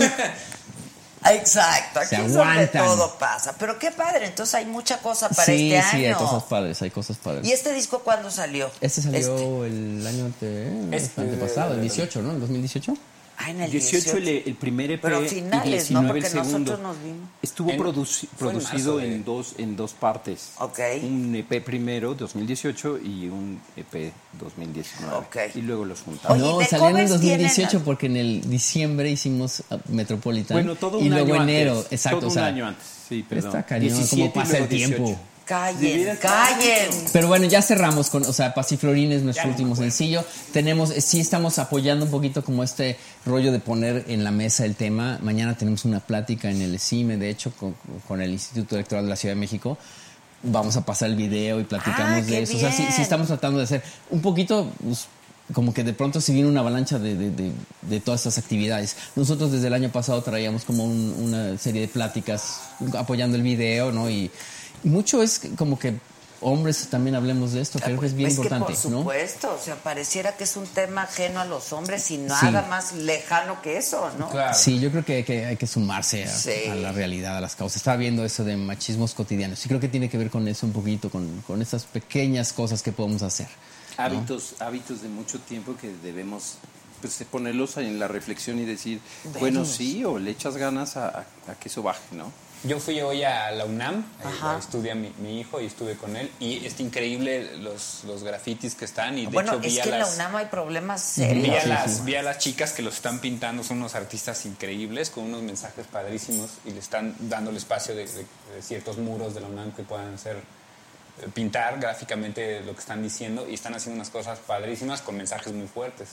Exacto, 1.32 2.00
aquí 2.00 2.10
Se 2.10 2.16
es 2.26 2.34
donde 2.34 2.52
aguantan. 2.52 2.86
todo 2.86 3.16
pasa. 3.18 3.56
Pero 3.58 3.80
qué 3.80 3.92
padre, 3.92 4.28
entonces 4.28 4.56
hay 4.56 4.66
mucha 4.66 5.00
cosa 5.00 5.30
para 5.30 5.46
sí, 5.46 5.74
este 5.74 5.90
sí, 5.92 5.98
hay 5.98 6.06
año. 6.08 6.18
cosas 6.18 6.44
padres, 6.44 6.82
hay 6.82 6.92
cosas 6.92 7.18
padres. 7.18 7.46
¿Y 7.48 7.52
este 7.52 7.74
disco 7.74 8.00
cuándo 8.00 8.30
salió? 8.32 8.70
Este 8.82 9.02
salió 9.02 9.66
el 9.66 10.06
año 10.06 10.26
ante, 10.26 10.96
Este- 10.96 11.22
antepasado, 11.22 11.74
el 11.74 11.82
18, 11.82 12.22
¿no? 12.22 12.32
El 12.32 12.40
2018. 12.42 12.94
Ah, 13.38 13.52
en 13.52 13.62
el 13.62 13.70
18 13.70 14.18
el, 14.18 14.28
el 14.30 14.56
primer 14.56 14.92
EP 14.92 15.02
Pero 15.02 15.24
y 15.24 15.28
finales, 15.28 15.92
¿no? 15.92 16.02
19 16.02 16.08
Porque 16.08 16.20
el 16.26 16.32
segundo. 16.32 16.60
nosotros 16.60 16.80
nos 16.80 17.04
vimos. 17.04 17.30
Estuvo 17.42 17.70
En- 17.72 17.80
produci- 17.80 18.28
fue 18.38 18.48
en 18.52 18.54
producido 18.60 18.98
de- 18.98 19.06
en 19.16 19.26
dos 19.26 19.56
en 19.58 19.76
dos 19.76 19.94
partes. 19.94 20.52
Ok. 20.60 20.80
Un 21.04 21.36
EP 21.36 21.62
primero 21.62 22.14
2018 22.16 22.98
y 23.04 23.28
un 23.28 23.60
EP 23.76 24.14
2019. 24.40 25.16
Ok. 25.18 25.36
Y 25.56 25.62
luego 25.62 25.84
los 25.86 26.02
juntamos. 26.02 26.38
Oye, 26.38 26.50
no, 26.50 26.58
¿de 26.60 26.66
salió 26.66 26.88
en 26.90 26.98
el 26.98 27.06
covers 27.08 27.22
tienen 27.22 27.38
2018 27.42 27.78
al- 27.78 27.84
porque 27.84 28.06
en 28.06 28.18
el 28.18 28.50
diciembre 28.50 29.12
hicimos 29.12 29.64
ah, 29.70 29.78
Metropolitan. 29.90 30.56
Bueno, 30.56 30.76
todo 30.76 31.00
y 31.00 31.04
un 31.04 31.10
luego 31.10 31.34
año 31.34 31.44
enero, 31.44 31.72
antes. 31.78 31.92
exacto. 31.92 32.20
Todo 32.20 32.30
o 32.30 32.34
sea, 32.34 32.44
un 32.44 32.48
año 32.48 32.68
antes. 32.68 32.86
Sí, 33.10 33.24
perdón. 33.28 33.48
Está 33.50 33.64
cañón, 33.66 33.82
17 33.90 34.16
cómo 34.22 34.26
y 34.26 34.30
pasa 34.30 34.54
el 34.54 34.60
luego 34.64 34.68
18. 34.76 34.96
tiempo. 35.04 35.20
Callen, 35.46 36.18
callen. 36.18 36.90
Pero 37.14 37.28
bueno, 37.28 37.46
ya 37.46 37.62
cerramos 37.62 38.10
con, 38.10 38.24
o 38.24 38.34
sea, 38.34 38.54
Pasiflorín 38.56 39.12
es 39.12 39.22
nuestro 39.22 39.46
Ya 39.46 39.50
último 39.52 39.76
sencillo. 39.76 40.26
Tenemos, 40.52 40.90
eh, 40.90 41.02
sí 41.02 41.20
estamos 41.20 41.60
apoyando 41.60 42.06
un 42.06 42.12
poquito 42.12 42.44
como 42.44 42.64
este 42.64 42.98
rollo 43.26 43.52
de 43.52 43.60
poner 43.60 44.06
en 44.08 44.24
la 44.24 44.32
mesa 44.32 44.66
el 44.66 44.76
tema. 44.76 45.20
Mañana 45.22 45.56
tenemos 45.56 45.86
una 45.86 46.00
plática 46.00 46.50
en 46.50 46.62
el 46.62 46.80
CIME, 46.80 47.18
de 47.18 47.30
hecho, 47.30 47.52
con, 47.52 47.76
con 48.08 48.22
el 48.22 48.32
Instituto 48.32 48.76
Electoral 48.76 49.06
de 49.06 49.10
la 49.12 49.16
Ciudad 49.16 49.36
de 49.36 49.40
México. 49.40 49.78
Vamos 50.42 50.78
a 50.78 50.86
pasar 50.86 51.10
el 51.10 51.16
video 51.16 51.60
y 51.60 51.64
platicamos 51.64 52.18
Ah, 52.18 52.22
de 52.22 52.42
eso. 52.42 52.58
O 52.58 52.60
sea, 52.60 52.72
sí, 52.72 52.84
sí 52.96 53.02
estamos 53.04 53.28
tratando 53.28 53.60
de 53.60 53.66
hacer 53.66 53.84
un 54.10 54.22
poquito, 54.22 54.72
pues, 54.84 55.08
como 55.54 55.76
que 55.76 55.84
de 55.84 55.94
pronto 55.94 56.22
se 56.22 56.34
viene 56.34 56.50
una 56.50 56.62
avalancha 56.62 56.98
de, 56.98 57.16
de- 57.16 57.30
de- 57.30 57.52
de 57.84 58.00
todas 58.00 58.22
estas 58.22 58.40
actividades. 58.40 58.96
Nosotros 59.16 59.52
desde 59.52 59.68
el 59.68 59.74
año 59.76 59.90
pasado 59.92 60.24
traíamos 60.24 60.64
como 60.66 60.86
un- 60.86 61.16
una 61.20 61.56
serie 61.60 61.82
de 61.82 61.88
pláticas 61.88 62.62
apoyando 62.98 63.38
el 63.38 63.44
video, 63.44 63.92
¿no? 63.92 64.10
Y 64.10 64.32
mucho 64.84 65.22
es 65.24 65.42
como 65.58 65.78
que 65.80 65.96
hombres 66.42 66.88
también 66.90 67.16
hablemos 67.16 67.54
de 67.54 67.62
esto, 67.62 67.80
creo 67.80 68.00
que 68.00 68.06
es 68.06 68.14
bien 68.14 68.28
Es 68.30 68.36
que 68.36 68.42
importante, 68.44 68.74
por 68.74 68.92
¿no? 68.92 68.98
supuesto, 69.00 69.56
o 69.60 69.64
sea, 69.64 69.76
pareciera 69.76 70.36
que 70.38 70.44
es 70.44 70.56
un 70.58 70.68
tema 70.68 71.04
ajeno 71.04 71.40
a 71.40 71.46
los 71.46 71.74
hombres 71.74 72.12
y 72.12 72.18
nada 72.20 72.62
Sí. 72.64 72.70
más 72.70 72.94
lejano 72.94 73.62
que 73.64 73.78
eso, 73.78 74.12
¿no? 74.20 74.30
Sí, 74.54 74.80
yo 74.80 74.92
creo 74.92 75.04
que 75.04 75.16
hay 75.16 75.24
que, 75.24 75.46
hay 75.46 75.56
que 75.58 75.66
sumarse 75.66 76.26
a, 76.26 76.28
Sí. 76.30 76.52
a 76.70 76.76
la 76.76 76.92
realidad, 76.92 77.38
a 77.38 77.42
las 77.42 77.56
causas. 77.56 77.78
Estaba 77.78 77.98
viendo 77.98 78.24
eso 78.26 78.44
de 78.44 78.58
machismos 78.58 79.14
cotidianos. 79.16 79.66
y 79.66 79.70
creo 79.70 79.80
que 79.80 79.88
tiene 79.88 80.10
que 80.10 80.18
ver 80.20 80.30
con 80.30 80.48
eso 80.48 80.68
un 80.68 80.74
poquito, 80.74 81.10
con, 81.10 81.42
con 81.48 81.62
esas 81.62 81.86
pequeñas 81.86 82.54
cosas 82.54 82.84
que 82.84 82.92
podemos 82.92 83.24
hacer. 83.24 83.48
¿no? 83.98 84.04
hábitos, 84.04 84.56
hábitos 84.60 85.02
de 85.02 85.08
mucho 85.08 85.40
tiempo 85.40 85.76
que 85.80 85.90
debemos 86.04 86.56
pues, 87.02 87.24
ponerlos 87.32 87.78
en 87.78 87.98
la 87.98 88.08
reflexión 88.10 88.60
y 88.60 88.66
decir, 88.66 89.00
bueno, 89.40 89.64
sí, 89.64 90.04
o 90.04 90.20
le 90.20 90.32
echas 90.32 90.58
ganas 90.58 90.98
a, 90.98 91.08
a- 91.08 91.26
a 91.52 91.56
que 91.60 91.70
eso 91.70 91.82
baje, 91.82 92.02
¿no? 92.12 92.32
Yo 92.66 92.80
fui 92.80 93.00
hoy 93.02 93.24
a 93.24 93.52
la 93.52 93.66
UNAM, 93.66 94.00
eh, 94.24 94.58
estudia 94.60 94.96
mi, 94.96 95.14
mi 95.20 95.40
hijo 95.40 95.62
y 95.62 95.66
estuve 95.68 95.96
con 95.96 96.16
él 96.16 96.32
y 96.40 96.66
es 96.66 96.80
increíble 96.80 97.58
los, 97.58 98.04
los 98.06 98.24
grafitis 98.24 98.74
que 98.74 98.86
están 98.86 99.18
y 99.20 99.26
de 99.26 99.32
bueno, 99.32 99.52
hecho 99.54 99.60
vi 99.60 99.76
es 99.76 99.80
a 99.80 99.84
que 99.84 99.90
en 99.90 100.00
la 100.00 100.06
las... 100.06 100.16
UNAM 100.16 100.36
hay 100.38 100.46
problemas 100.48 101.14
Vi 101.18 101.52
a, 101.56 101.66
las, 101.68 102.04
vi 102.06 102.16
a 102.16 102.24
las 102.24 102.40
chicas 102.40 102.72
que 102.72 102.82
los 102.82 102.96
están 102.96 103.20
pintando, 103.20 103.64
son 103.64 103.78
unos 103.78 103.94
artistas 103.94 104.46
increíbles 104.46 105.12
con 105.12 105.26
unos 105.26 105.44
mensajes 105.44 105.86
padrísimos 105.86 106.50
y 106.66 106.72
le 106.72 106.80
están 106.80 107.16
dando 107.20 107.52
el 107.52 107.58
espacio 107.58 107.94
de, 107.96 108.08
de- 108.08 108.26
de 108.56 108.62
ciertos 108.62 108.98
muros 108.98 109.36
de 109.36 109.42
la 109.42 109.48
UNAM 109.48 109.72
que 109.74 109.84
puedan 109.84 110.18
ser 110.18 110.38
eh, 110.38 111.28
pintar 111.34 111.80
gráficamente 111.80 112.62
lo 112.62 112.74
que 112.74 112.80
están 112.80 113.04
diciendo 113.04 113.48
y 113.48 113.54
están 113.54 113.76
haciendo 113.76 113.96
unas 113.98 114.10
cosas 114.10 114.40
padrísimas 114.40 115.02
con 115.02 115.16
mensajes 115.18 115.54
muy 115.54 115.68
fuertes. 115.68 116.10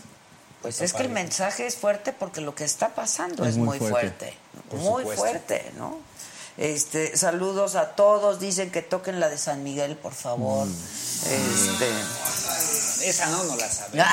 Pues 0.60 0.74
Está 0.74 0.84
es 0.84 0.92
que 0.92 1.02
el 1.02 1.08
mensaje 1.08 1.66
es 1.66 1.76
fuerte 1.76 2.12
porque 2.12 2.40
lo 2.40 2.54
que 2.54 2.64
está 2.64 2.90
pasando 2.90 3.42
es, 3.44 3.50
Es 3.52 3.56
muy 3.56 3.78
muy 3.80 3.88
fuerte. 3.90 4.34
Muy 4.72 5.02
supuesto. 5.02 5.14
fuerte, 5.24 5.72
¿no? 5.76 5.98
Este, 6.58 7.16
saludos 7.16 7.76
a 7.76 7.90
todos, 7.94 8.38
dicen 8.38 8.70
que 8.70 8.82
toquen 8.82 9.20
la 9.20 9.28
de 9.28 9.38
San 9.38 9.62
Miguel, 9.62 9.96
por 9.96 10.12
favor. 10.12 10.66
Este, 10.68 11.88
Esa 13.08 13.26
no, 13.26 13.44
no 13.44 13.56
la 13.56 13.68
sabemos. 13.68 14.06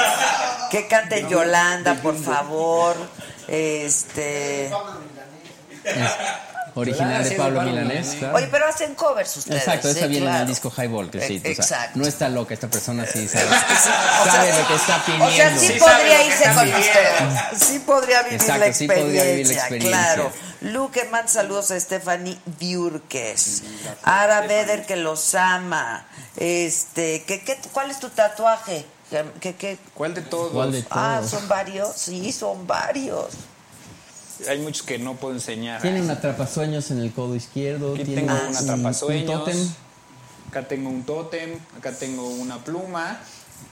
que 0.70 0.86
cante 0.88 1.26
Yolanda, 1.28 1.94
por 2.02 2.16
favor. 2.16 2.96
Este, 3.48 4.70
Original 6.74 7.24
de 7.24 7.30
Pablo 7.36 7.62
Milanés, 7.62 8.16
claro. 8.18 8.36
Oye, 8.36 8.48
pero 8.50 8.66
hacen 8.66 8.94
covers 8.94 9.34
ustedes. 9.38 9.60
Exacto, 9.62 9.88
esa 9.88 10.00
sí, 10.00 10.08
viene 10.08 10.28
en 10.28 10.36
el 10.36 10.46
disco 10.46 10.70
Highball, 10.76 11.10
que 11.10 11.20
sí, 11.26 11.40
Eh, 11.42 11.56
o 11.58 11.62
sea, 11.62 11.78
exacto. 11.78 11.98
no 11.98 12.06
está 12.06 12.28
loca 12.28 12.52
esta 12.52 12.68
persona, 12.68 13.06
sí 13.12 13.26
sabe, 13.28 13.46
O 13.46 13.48
sea, 13.50 14.32
sabe 14.32 14.52
lo 14.60 14.68
que 14.68 14.74
está 14.74 15.02
pidiendo. 15.06 15.26
O 15.26 15.30
sea, 15.30 15.58
sí, 15.58 15.72
podría 15.78 16.26
irse 16.26 16.44
con 16.52 16.68
ustedes. 16.68 17.62
Sí 17.66 17.78
podría 17.78 18.22
vivir 18.24 18.40
Exacto, 18.40 18.66
la 18.66 18.72
sí 18.74 18.86
podría 18.86 19.04
experiencia, 19.06 19.24
vivir 19.24 19.46
la 19.46 19.52
experiencia. 19.54 19.90
claro. 20.14 20.32
Luke 20.60 21.04
manda 21.10 21.28
saludos 21.28 21.70
a 21.70 21.78
Stephanie 21.80 22.38
Biurques. 22.58 23.62
Ara 24.02 24.42
Beder 24.42 24.86
que 24.86 24.96
los 24.96 25.34
ama. 25.34 26.06
Este, 26.36 27.24
¿qué, 27.26 27.42
qué, 27.42 27.58
¿cuál 27.72 27.90
es 27.90 28.00
tu 28.00 28.08
tatuaje? 28.08 28.84
¿Qué, 29.40 29.54
qué? 29.54 29.78
¿Cuál 29.94 30.14
de 30.14 30.22
todos? 30.22 30.52
¿Cuál 30.52 30.72
de 30.72 30.84
Ah, 30.90 31.22
son 31.28 31.46
varios. 31.48 31.94
Sí, 31.96 32.32
son 32.32 32.66
varios. 32.66 33.26
Hay 34.48 34.58
muchos 34.58 34.84
que 34.84 34.98
no 34.98 35.14
puedo 35.14 35.34
enseñar. 35.34 35.80
Tiene 35.80 36.00
un 36.02 36.10
atrapasueños 36.10 36.90
en 36.90 36.98
el 37.00 37.12
codo 37.12 37.34
izquierdo. 37.36 37.94
Aquí 37.94 38.04
tiene 38.04 38.22
tengo 38.22 38.34
un 38.34 38.48
un 38.48 38.56
atrapasueños. 38.56 39.44
tótem. 39.44 39.68
Acá 40.50 40.68
tengo 40.68 40.90
un 40.90 41.04
tótem. 41.04 41.58
Acá 41.78 41.92
tengo 41.92 42.26
una 42.28 42.58
pluma. 42.64 43.18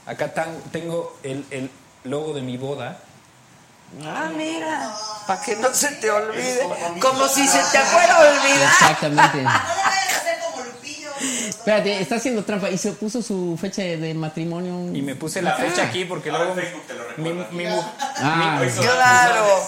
Acá 0.05 0.33
tengo 0.71 1.17
el, 1.23 1.45
el 1.51 1.69
logo 2.03 2.33
de 2.33 2.41
mi 2.41 2.57
boda. 2.57 2.99
Ah, 4.03 4.29
mira. 4.35 4.93
Para 5.27 5.41
que 5.41 5.55
no 5.55 5.73
se 5.73 5.87
te 5.95 6.09
olvide. 6.11 6.67
Como 7.01 7.27
si 7.27 7.47
se 7.47 7.59
te 7.59 7.79
fuera 7.79 8.15
a 8.15 8.19
olvidar. 8.19 8.71
Exactamente. 8.71 9.45
Espérate, 11.49 11.99
está 12.01 12.15
haciendo 12.15 12.43
trampa 12.43 12.69
y 12.69 12.77
se 12.77 12.91
puso 12.91 13.21
su 13.23 13.57
fecha 13.59 13.81
de 13.81 14.13
matrimonio. 14.13 14.95
Y 14.95 15.01
me 15.01 15.15
puse 15.15 15.41
la 15.41 15.53
fecha 15.55 15.83
aquí 15.83 16.05
porque 16.05 16.29
luego 16.29 16.53
mi, 17.17 17.31
mi 17.51 17.65
Ah, 18.17 18.59
mi- 18.61 18.69
Claro. 18.71 19.61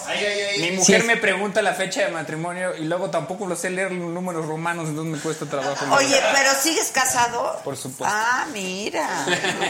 mi 0.58 0.68
Sí, 0.68 0.70
mujer 0.76 1.04
me 1.04 1.16
pregunta 1.16 1.60
la 1.62 1.74
fecha 1.74 2.02
de 2.02 2.08
matrimonio 2.10 2.76
y 2.76 2.84
luego 2.84 3.10
tampoco 3.10 3.46
lo 3.46 3.56
sé 3.56 3.70
leer 3.70 3.90
los 3.92 4.10
números 4.10 4.46
romanos, 4.46 4.88
entonces 4.88 5.12
me 5.14 5.18
cuesta 5.18 5.46
trabajo. 5.46 5.84
Oye, 5.96 6.20
pero 6.34 6.50
¿sigues 6.60 6.90
casado? 6.92 7.60
Por 7.64 7.76
supuesto. 7.76 8.04
Ah, 8.16 8.46
mira. 8.52 9.08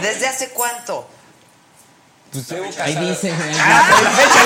¿Desde 0.02 0.26
hace 0.28 0.50
cuánto? 0.50 1.08
Pues 2.32 2.48
llevo 2.50 2.64
Ahí 2.66 2.94
casado. 2.94 3.08
dice. 3.08 3.32
Ah, 3.60 4.00
la 4.02 4.10
fecha. 4.10 4.40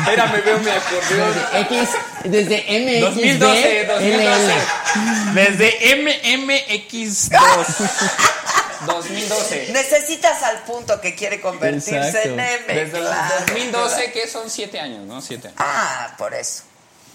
Espérame, 0.00 0.42
veo 0.44 0.58
mi 0.58 0.70
acordeón. 0.70 1.34
X, 1.54 1.88
desde 2.24 2.56
MXD, 2.68 3.00
2012, 3.00 3.84
2012. 3.86 4.54
LL. 4.54 5.34
Desde 5.34 5.68
MMX2. 5.98 7.66
2012. 8.86 9.68
Necesitas 9.72 10.42
al 10.42 10.58
punto 10.62 11.00
que 11.00 11.14
quiere 11.14 11.40
convertirse 11.40 11.96
Exacto. 11.96 12.28
en 12.28 12.40
M. 12.40 12.74
Desde 12.74 12.98
claro. 13.00 13.34
2012, 13.46 14.12
que 14.12 14.28
son 14.28 14.48
7 14.50 14.78
años, 14.80 15.04
¿no? 15.06 15.20
7 15.20 15.48
años. 15.48 15.58
Ah, 15.60 16.14
por 16.18 16.34
eso. 16.34 16.62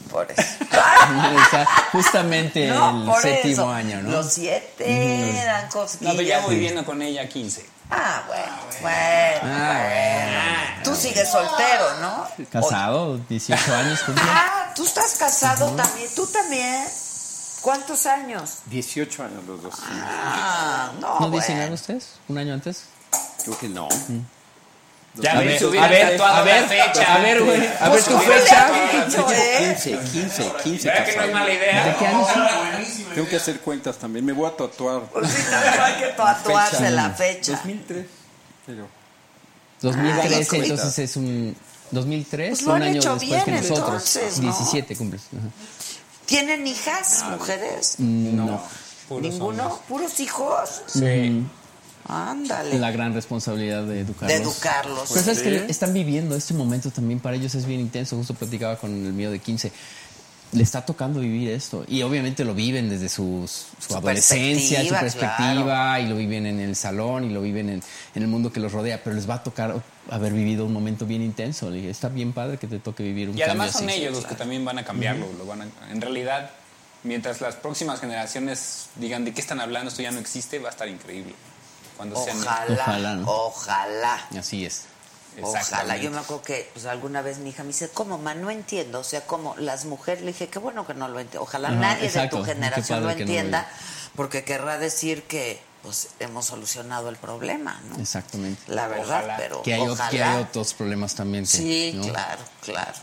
Por 0.09 0.31
eso. 0.31 0.41
Está 0.61 1.65
justamente 1.91 2.67
No, 2.67 3.01
el 3.01 3.07
por 3.09 3.21
séptimo 3.21 3.53
eso. 3.53 3.71
año, 3.71 4.01
¿no? 4.01 4.11
Los 4.11 4.33
siete 4.33 5.39
eran 5.41 5.65
No, 5.65 5.69
pero 5.71 5.81
cosquillas. 5.83 6.15
llevo 6.17 6.47
viviendo 6.49 6.85
con 6.85 7.01
ella 7.01 7.27
15. 7.27 7.65
Ah, 7.89 8.23
bueno, 8.27 8.53
bueno, 8.81 9.39
Ah, 9.43 9.81
bueno. 9.83 10.83
Tú 10.83 10.95
sigues 10.95 11.29
soltero, 11.29 11.99
¿no? 11.99 12.25
Casado, 12.49 13.17
18 13.29 13.75
años 13.75 13.99
cumple. 14.05 14.23
Ah, 14.27 14.71
tú 14.75 14.85
estás 14.85 15.15
casado 15.17 15.69
también. 15.71 16.07
¿Tú 16.15 16.25
también? 16.27 16.85
¿Cuántos 17.61 18.05
años? 18.05 18.59
18 18.67 19.23
años 19.23 19.43
los 19.45 19.61
dos. 19.61 19.75
Ah, 19.91 20.91
no, 20.99 21.07
¿No 21.15 21.19
bueno. 21.19 21.35
dicen 21.35 21.57
nada 21.59 21.71
ustedes? 21.73 22.13
¿Un 22.27 22.37
año 22.37 22.53
antes? 22.53 22.85
Creo 23.43 23.57
que 23.59 23.67
no. 23.69 23.87
Ya 25.15 25.33
A 25.33 25.39
ves, 25.41 25.61
a 25.61 25.67
ver, 25.67 26.21
a 26.21 26.31
la 26.35 26.41
ver, 26.43 26.63
fecha. 26.67 27.15
a 27.15 27.19
ver, 27.19 27.43
güey, 27.43 27.57
a 27.67 27.89
ver 27.89 27.89
Pues 27.89 28.05
tu 28.05 28.13
le 28.17 28.19
fecha. 28.25 28.67
has 28.67 29.07
dicho, 29.11 29.27
¿eh? 29.31 29.75
15, 29.77 29.99
15, 30.13 30.51
15 30.63 30.88
¿Verdad 30.88 31.05
que 31.05 31.15
no 31.17 31.23
es 31.23 31.33
mala 31.33 31.53
idea? 31.53 31.85
¿De 31.85 31.95
qué 31.97 32.11
son? 32.11 33.13
Tengo 33.15 33.27
que 33.27 33.35
hacer 33.35 33.59
cuentas 33.59 33.97
también. 33.97 34.23
Me 34.23 34.31
voy 34.31 34.47
a 34.49 34.55
tatuar. 34.55 35.01
Pues 35.11 35.29
sí, 35.29 35.43
no 35.51 35.83
hay 35.83 35.93
que 35.95 36.07
tatuarse 36.15 36.77
Fecha. 36.77 36.89
la 36.91 37.09
fecha. 37.09 37.51
2003. 37.51 38.05
Pero 38.65 38.88
2013, 39.81 40.55
Ay, 40.55 40.61
entonces 40.63 40.99
es 40.99 41.15
un... 41.17 41.57
2003, 41.91 42.49
Pues 42.49 42.61
lo 42.63 42.69
un 42.69 42.75
han 42.77 42.83
año 42.88 42.99
hecho 43.01 43.15
después 43.15 43.43
que 43.43 43.51
bien, 43.51 43.61
nosotros. 43.63 44.15
entonces, 44.15 44.39
¿no? 44.39 44.43
17 44.43 44.95
cumples. 44.95 45.21
ajá. 45.38 45.47
¿Tienen 46.25 46.65
hijas, 46.67 47.25
mujeres? 47.31 47.95
No. 47.99 48.63
Puros 49.09 49.23
¿Ninguno? 49.33 49.63
hombres. 49.65 49.81
¿Puros 49.89 50.19
hijos? 50.21 50.81
Sí. 50.88 51.43
Ándale. 52.07 52.77
La 52.79 52.91
gran 52.91 53.13
responsabilidad 53.13 53.83
de 53.83 54.01
educarlos. 54.01 54.37
De 54.37 54.43
educarlos. 54.43 55.09
Pero 55.09 55.21
sabes 55.21 55.39
Sí. 55.39 55.43
que 55.45 55.65
están 55.69 55.93
viviendo 55.93 56.35
este 56.35 56.53
momento 56.53 56.91
también 56.91 57.19
para 57.19 57.35
ellos 57.35 57.53
es 57.55 57.65
bien 57.65 57.79
intenso. 57.79 58.15
Justo 58.17 58.33
platicaba 58.33 58.75
con 58.77 58.91
el 58.91 59.13
mío 59.13 59.31
de 59.31 59.39
15. 59.39 59.71
Le 60.53 60.63
está 60.63 60.85
tocando 60.85 61.21
vivir 61.21 61.49
esto. 61.49 61.85
Y 61.87 62.01
obviamente 62.01 62.43
lo 62.43 62.53
viven 62.53 62.89
desde 62.89 63.07
su, 63.07 63.47
su 63.47 63.87
Su 63.87 63.95
adolescencia, 63.97 64.83
su 64.83 64.89
perspectiva, 64.89 65.97
y 66.01 66.07
lo 66.09 66.15
viven 66.17 66.45
en 66.45 66.59
el 66.59 66.75
salón, 66.75 67.23
y 67.23 67.29
lo 67.29 67.41
viven 67.41 67.69
en, 67.69 67.81
en 68.15 68.21
el 68.21 68.27
mundo 68.27 68.51
que 68.51 68.59
los 68.59 68.73
rodea. 68.73 69.01
Pero 69.01 69.15
les 69.15 69.29
va 69.29 69.35
a 69.35 69.43
tocar 69.43 69.81
haber 70.09 70.33
vivido 70.33 70.65
un 70.65 70.73
momento 70.73 71.05
bien 71.05 71.21
intenso. 71.21 71.69
Le 71.69 71.77
dije, 71.77 71.89
está 71.91 72.09
bien 72.09 72.33
padre 72.33 72.57
que 72.57 72.67
te 72.67 72.79
toque 72.79 73.01
vivir 73.03 73.29
un 73.29 73.37
Y 73.37 73.41
además 73.43 73.71
son 73.71 73.87
así. 73.89 73.99
ellos 74.01 74.13
los 74.13 74.25
que 74.25 74.35
también 74.35 74.65
van 74.65 74.77
a 74.77 74.83
cambiarlo. 74.83 75.25
lo 75.37 75.45
van 75.45 75.61
a- 75.61 75.67
en 75.89 76.01
realidad, 76.01 76.51
mientras 77.03 77.39
las 77.39 77.55
próximas 77.55 78.01
generaciones 78.01 78.87
digan 78.97 79.23
de 79.23 79.33
qué 79.33 79.39
están 79.39 79.61
hablando, 79.61 79.87
esto 79.89 80.01
ya 80.01 80.11
no 80.11 80.19
existe, 80.19 80.59
va 80.59 80.67
a 80.67 80.71
estar 80.71 80.89
increíble. 80.89 81.33
Cuando 82.01 82.23
sean 82.23 82.37
Ojalá, 82.41 82.73
Ojalá, 82.81 83.15
¿no? 83.15 83.29
ojalá. 83.31 84.27
Así 84.37 84.65
es. 84.65 84.83
Ojalá. 85.41 85.97
Yo 85.97 86.09
me 86.11 86.17
acuerdo 86.17 86.41
que 86.43 86.69
pues, 86.73 86.85
alguna 86.87 87.21
vez 87.21 87.37
mi 87.37 87.51
hija 87.51 87.61
me 87.63 87.67
dice, 87.67 87.89
¿cómo, 87.89 88.17
ma? 88.17 88.33
No 88.33 88.49
entiendo. 88.49 88.99
O 88.99 89.03
sea, 89.03 89.21
como 89.27 89.55
las 89.57 89.85
mujeres, 89.85 90.21
le 90.21 90.31
dije, 90.33 90.47
qué 90.47 90.57
bueno 90.59 90.85
que 90.87 90.93
no 90.95 91.07
lo 91.07 91.19
entiendo. 91.19 91.43
Ojalá 91.43 91.69
Ajá, 91.69 91.77
nadie 91.77 92.07
exacto. 92.07 92.37
de 92.37 92.41
tu 92.43 92.47
generación 92.47 93.01
lo 93.01 93.05
no 93.05 93.11
entienda, 93.11 93.69
porque 94.15 94.43
querrá 94.43 94.77
decir 94.77 95.23
que 95.23 95.61
pues 95.83 96.09
hemos 96.19 96.45
solucionado 96.45 97.09
el 97.09 97.15
problema, 97.17 97.79
¿no? 97.89 97.99
Exactamente. 98.01 98.61
La 98.67 98.87
verdad, 98.87 99.19
Ojalá. 99.19 99.37
pero 99.37 99.61
Que 99.63 99.73
hay, 99.75 99.81
ojalá. 99.87 100.09
que 100.09 100.23
hay 100.23 100.41
otros 100.43 100.73
problemas 100.73 101.13
también. 101.15 101.43
que, 101.43 101.49
Sí, 101.49 101.93
¿no? 101.95 102.07
claro, 102.07 102.41
claro. 102.61 102.93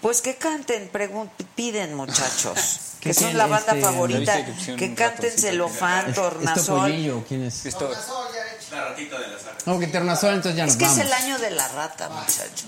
Pues 0.00 0.22
que 0.22 0.36
canten, 0.36 0.90
pregun- 0.92 1.30
piden 1.56 1.94
muchachos. 1.94 2.80
¿Qué 3.00 3.08
que 3.10 3.14
son 3.14 3.36
la 3.36 3.46
banda 3.46 3.72
este- 3.72 3.80
favorita. 3.80 4.36
Que 4.76 4.94
canten 4.94 5.32
celofán, 5.32 6.02
¿Es, 6.02 6.08
¿Es 6.10 6.14
tornasol. 6.14 7.24
Quién 7.26 7.44
es? 7.44 7.64
Esto- 7.66 7.90
La 8.70 8.84
ratita 8.84 9.18
de 9.18 9.28
la 9.28 9.38
saga. 9.38 9.56
No, 9.66 9.78
que 9.78 9.86
Tornasol, 9.88 10.34
entonces 10.34 10.56
ya 10.56 10.64
Es 10.64 10.68
nos 10.70 10.76
que 10.76 10.84
vamos. 10.84 10.98
es 10.98 11.06
el 11.06 11.12
año 11.12 11.38
de 11.38 11.50
la 11.50 11.68
rata, 11.68 12.08
muchachos. 12.08 12.64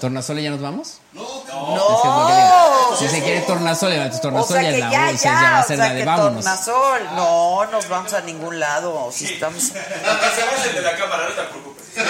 ¿Tornasol 0.00 0.38
ya 0.40 0.50
nos 0.50 0.60
vamos? 0.60 0.98
No, 1.14 1.22
Es 1.24 1.42
que 1.42 2.08
es 2.08 2.14
que 2.26 2.34
digo. 2.34 2.96
Si 2.98 3.08
se 3.08 3.22
quiere 3.22 3.40
Tornasol, 3.42 3.92
entonces 3.92 4.18
O 4.18 4.22
Tornasol 4.22 4.56
sea 4.60 4.62
ya 4.62 4.70
que 4.70 4.76
es 4.78 4.80
la 4.84 4.90
ya, 4.90 5.06
bolsa, 5.06 5.22
ya, 5.24 5.32
ya 5.42 5.50
va 5.50 5.56
a 5.58 5.60
o 5.60 5.66
ser 5.66 5.76
sea 5.76 5.86
la 5.88 5.92
de 5.94 5.98
que 6.00 6.04
vámonos. 6.06 6.44
tornasol. 6.44 7.04
No, 7.16 7.66
nos 7.66 7.88
vamos 7.88 8.12
a 8.12 8.20
ningún 8.20 8.60
lado. 8.60 9.10
Si 9.12 9.24
estamos... 9.24 9.72
De 9.72 10.82
la 10.82 10.96
cámara, 10.96 11.28
no 11.28 11.34
te 11.34 11.42
preocupes. 11.50 11.84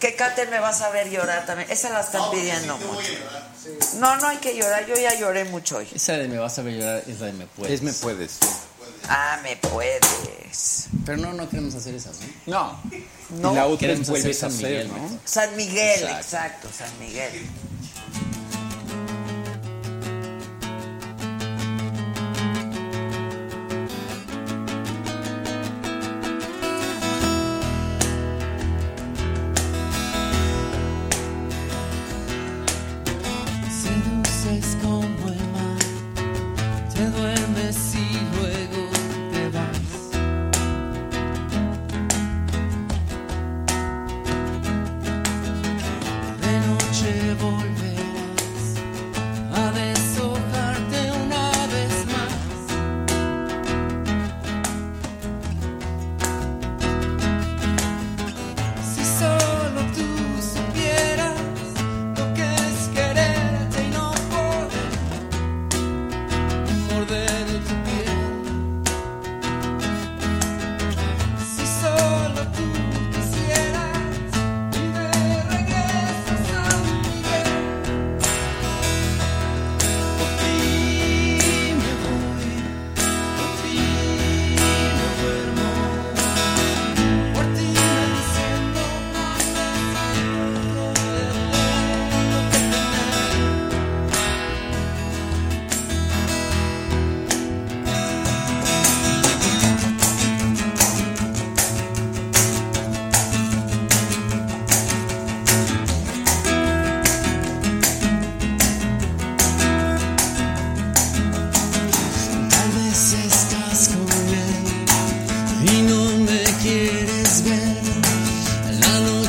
Que 0.00 0.14
canten 0.14 0.50
me 0.50 0.60
vas 0.60 0.82
a 0.82 0.90
ver 0.90 1.08
llorar 1.08 1.46
también. 1.46 1.70
Esa 1.70 1.88
la 1.88 2.00
están 2.00 2.30
pidiendo 2.30 2.76
mucho. 2.76 3.08
No, 3.94 4.14
no 4.16 4.28
hay 4.28 4.36
que 4.36 4.54
llorar. 4.54 4.84
Yo 4.86 4.94
ya 4.94 5.14
lloré 5.14 5.44
mucho 5.46 5.78
hoy. 5.78 5.88
Esa 5.94 6.12
de 6.12 6.28
me 6.28 6.38
vas 6.38 6.58
a 6.58 6.62
ver 6.62 6.74
llorar 6.74 7.02
es 7.06 7.18
la 7.18 7.26
de 7.28 7.32
me 7.32 7.46
puedes. 7.46 7.72
es 7.72 7.82
me 7.82 7.92
puedes. 7.94 8.38
Ah, 9.08 9.38
me 9.42 9.56
puedes. 9.56 10.88
Pero 11.04 11.18
no, 11.18 11.32
no 11.32 11.48
queremos 11.48 11.74
hacer 11.74 11.94
esas, 11.94 12.18
¿no? 12.20 12.26
No. 12.46 12.80
No. 13.40 13.52
y 13.52 13.54
la 13.56 13.66
otra 13.66 13.78
Queremos 13.78 14.08
vuelves 14.08 14.42
hacer 14.42 14.46
a 14.46 14.50
San 14.50 14.58
hacer, 14.58 14.86
Miguel, 14.86 14.88
¿no? 14.88 15.20
San 15.24 15.56
Miguel, 15.56 16.00
Exacto. 16.02 16.18
exacto, 16.20 16.68
San 16.76 16.98
Miguel. 17.00 17.46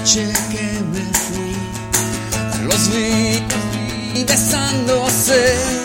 noche 0.08 0.32
que 0.52 0.64
me 0.94 1.04
fui, 1.14 1.54
los 2.66 2.90
vi 2.94 4.24
besándose. 4.24 5.77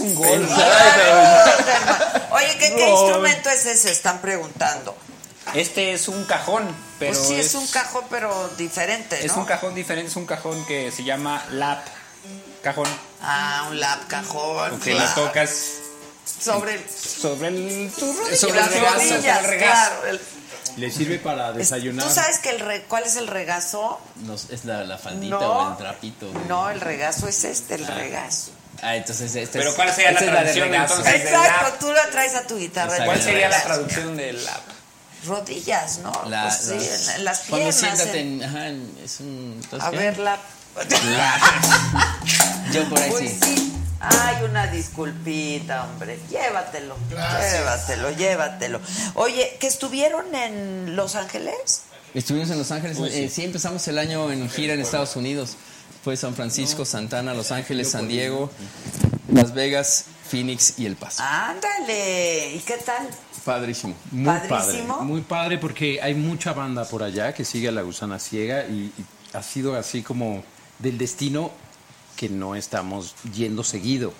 un 0.00 0.14
gol. 0.14 0.48
Oye, 2.30 2.56
¿qué, 2.58 2.88
instrumento 2.90 3.50
es 3.50 3.66
ese? 3.66 3.90
Están 3.92 4.20
preguntando. 4.20 4.96
Este 5.54 5.92
es 5.92 6.08
un 6.08 6.24
cajón, 6.24 6.64
pero 6.98 7.12
pues 7.12 7.26
sí, 7.28 7.34
es, 7.34 7.54
un 7.54 7.66
cajón, 7.68 8.04
pero 8.10 8.48
diferente, 8.56 9.18
¿no? 9.18 9.24
Es 9.24 9.32
un 9.32 9.44
cajón 9.44 9.74
diferente, 9.74 10.10
es 10.10 10.16
un 10.16 10.26
cajón 10.26 10.64
que 10.66 10.90
se 10.90 11.04
llama 11.04 11.44
lap 11.50 11.84
cajón. 12.62 12.88
Ah, 13.22 13.66
un 13.70 13.78
lap 13.78 14.08
cajón. 14.08 14.70
Porque 14.70 14.92
claro. 14.92 15.10
lo 15.16 15.26
tocas 15.26 15.50
Sobre 16.40 16.74
el... 16.74 16.90
sobre 16.90 17.48
el 17.48 17.92
rodilla, 17.92 18.36
Sobre 18.36 18.54
las 18.54 18.72
el 18.72 18.80
rodillas, 18.80 18.94
rodillas, 18.94 19.36
sobre 19.36 19.38
el 19.38 19.44
regazo. 19.60 19.90
claro, 19.90 20.06
el- 20.08 20.20
Le 20.76 20.90
sirve 20.90 21.18
para 21.18 21.52
desayunar. 21.52 22.06
¿Tú 22.08 22.12
sabes 22.12 22.38
que 22.38 22.50
el 22.50 22.60
re- 22.60 22.84
cuál 22.88 23.04
es 23.04 23.16
el 23.16 23.26
regazo? 23.28 24.00
No, 24.16 24.34
¿Es 24.34 24.64
la, 24.64 24.82
la 24.84 24.98
faldita 24.98 25.36
No. 25.38 25.52
o 25.52 25.70
el 25.72 25.76
trapito? 25.76 26.26
No, 26.48 26.70
el 26.70 26.80
regazo 26.80 27.28
es 27.28 27.44
este, 27.44 27.74
el 27.74 27.86
regazo. 27.86 28.50
Ah, 28.82 28.96
entonces 28.96 29.34
este 29.34 29.58
Pero 29.58 29.70
es- 29.70 29.76
¿cuál 29.76 29.92
sería 29.92 30.12
la 30.12 30.18
esta 30.18 30.24
es 30.24 30.30
de 30.30 30.36
traducción, 30.36 30.68
regazo. 30.70 30.94
entonces? 30.96 31.22
de 31.24 31.28
Exacto, 31.30 31.62
lap. 31.70 31.78
tú 31.78 31.92
la 31.92 32.10
traes 32.10 32.34
a 32.34 32.46
tu 32.46 32.58
guitarra. 32.58 32.90
Exacto. 32.92 33.04
¿Cuál 33.12 33.22
sería 33.22 33.48
la 33.48 33.62
traducción 33.62 34.16
del 34.16 34.44
lap? 34.44 34.60
Rodillas, 35.26 35.98
¿no? 35.98 36.12
La- 36.28 36.42
pues 36.42 36.56
sí, 36.58 36.74
las- 36.74 37.08
en, 37.08 37.14
en 37.16 37.24
las 37.24 37.38
Cuando 37.40 37.56
piernas. 37.70 37.76
siéntate 37.76 38.20
en- 38.20 38.42
en, 38.42 38.48
ajá, 38.48 38.68
en- 38.68 38.98
es 39.02 39.20
un... 39.20 39.60
entonces, 39.62 39.88
A 39.88 39.90
¿qué? 39.90 39.96
ver, 39.96 40.18
la... 40.18 40.38
Yo 42.72 42.88
por 42.88 42.98
ahí 43.00 43.10
Pues 43.10 43.30
sí. 43.30 43.38
sí. 43.56 43.70
Ay, 44.00 44.36
una 44.44 44.66
disculpita, 44.66 45.84
hombre. 45.84 46.18
Llévatelo. 46.28 46.96
Llévatelo, 47.08 48.10
llévatelo. 48.10 48.80
Oye, 49.14 49.56
¿que 49.60 49.66
estuvieron 49.66 50.34
en 50.34 50.94
Los 50.94 51.14
Ángeles? 51.14 51.82
Estuvimos 52.12 52.50
en 52.50 52.58
Los 52.58 52.70
Ángeles, 52.70 52.98
Uy, 52.98 53.10
sí. 53.10 53.24
eh, 53.24 53.30
sí. 53.30 53.44
empezamos 53.44 53.86
el 53.88 53.98
año 53.98 54.30
en 54.30 54.50
gira 54.50 54.74
en 54.74 54.80
Estados 54.80 55.16
Unidos. 55.16 55.56
Fue 56.02 56.16
San 56.16 56.34
Francisco, 56.34 56.84
Santana, 56.84 57.32
Los 57.34 57.50
Ángeles, 57.52 57.90
San 57.90 58.08
Diego, 58.08 58.50
Las 59.32 59.54
Vegas, 59.54 60.04
Phoenix 60.28 60.78
y 60.78 60.86
El 60.86 60.96
Paso. 60.96 61.22
Ándale. 61.22 62.54
¿Y 62.56 62.58
qué 62.60 62.76
tal? 62.84 63.08
Padrísimo. 63.44 63.94
Muy 64.10 64.26
Padrísimo. 64.26 64.94
padre, 64.94 65.04
muy 65.06 65.20
padre 65.22 65.58
porque 65.58 66.00
hay 66.02 66.14
mucha 66.14 66.52
banda 66.52 66.84
por 66.84 67.02
allá 67.02 67.32
que 67.34 67.44
sigue 67.44 67.68
a 67.68 67.72
la 67.72 67.82
gusana 67.82 68.18
ciega 68.18 68.66
y, 68.66 68.92
y 68.96 69.04
ha 69.34 69.42
sido 69.42 69.76
así 69.76 70.02
como 70.02 70.42
del 70.78 70.98
destino 70.98 71.50
que 72.16 72.28
no 72.28 72.54
estamos 72.54 73.14
yendo 73.34 73.64
seguido. 73.64 74.12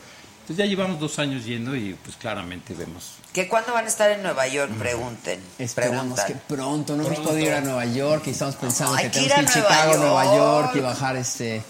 Entonces 0.44 0.56
ya 0.58 0.66
llevamos 0.66 1.00
dos 1.00 1.18
años 1.18 1.46
yendo 1.46 1.74
y 1.74 1.94
pues 1.94 2.16
claramente 2.16 2.74
vemos. 2.74 3.12
¿Que 3.32 3.48
cuándo 3.48 3.72
van 3.72 3.86
a 3.86 3.88
estar 3.88 4.10
en 4.10 4.22
Nueva 4.22 4.46
York? 4.46 4.70
Pregunten. 4.78 5.40
Esperamos 5.58 6.20
Preguntan. 6.20 6.26
que 6.26 6.34
pronto, 6.54 6.96
no 6.96 7.06
hemos 7.06 7.18
podido 7.20 7.46
ir 7.46 7.52
a 7.54 7.62
Nueva 7.62 7.86
York 7.86 8.24
y 8.26 8.30
estamos 8.30 8.56
pensando 8.56 8.94
Hay 8.94 9.08
que 9.08 9.20
que 9.22 9.28
tenemos 9.30 9.50
que 9.52 9.58
ir 9.58 9.64
a 9.64 9.68
Chicago, 9.68 9.96
Nueva 9.96 10.24
Nueva 10.24 10.36
York 10.36 10.64
York. 10.66 10.76
y 10.76 10.80
bajar 10.80 11.16
este 11.16 11.62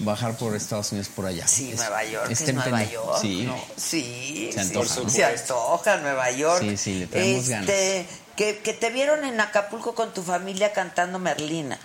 bajar 0.00 0.36
por 0.36 0.54
Estados 0.54 0.92
Unidos 0.92 1.08
por 1.08 1.24
allá. 1.24 1.48
Sí, 1.48 1.70
Es- 1.72 1.78
Nueva 1.78 2.04
York, 2.04 2.30
es 2.30 2.54
Nueva. 2.54 2.84
York. 2.84 3.18
Sí. 3.22 3.42
¿no? 3.44 3.56
Sí, 3.76 4.50
Se 4.52 4.52
sí, 4.52 4.60
antoja, 4.60 5.00
¿no? 5.00 5.08
se 5.08 5.24
antoja 5.24 5.96
Nueva 5.96 6.30
York. 6.30 6.60
Sí, 6.60 6.76
sí, 6.76 6.94
le 7.00 7.06
traemos 7.06 7.48
ganas. 7.48 7.68
Este, 7.70 8.06
Que, 8.36 8.58
que 8.58 8.72
te 8.74 8.90
vieron 8.90 9.24
en 9.24 9.40
Acapulco 9.40 9.94
con 9.96 10.12
tu 10.14 10.22
familia 10.22 10.72
cantando 10.72 11.18
Merlina. 11.18 11.76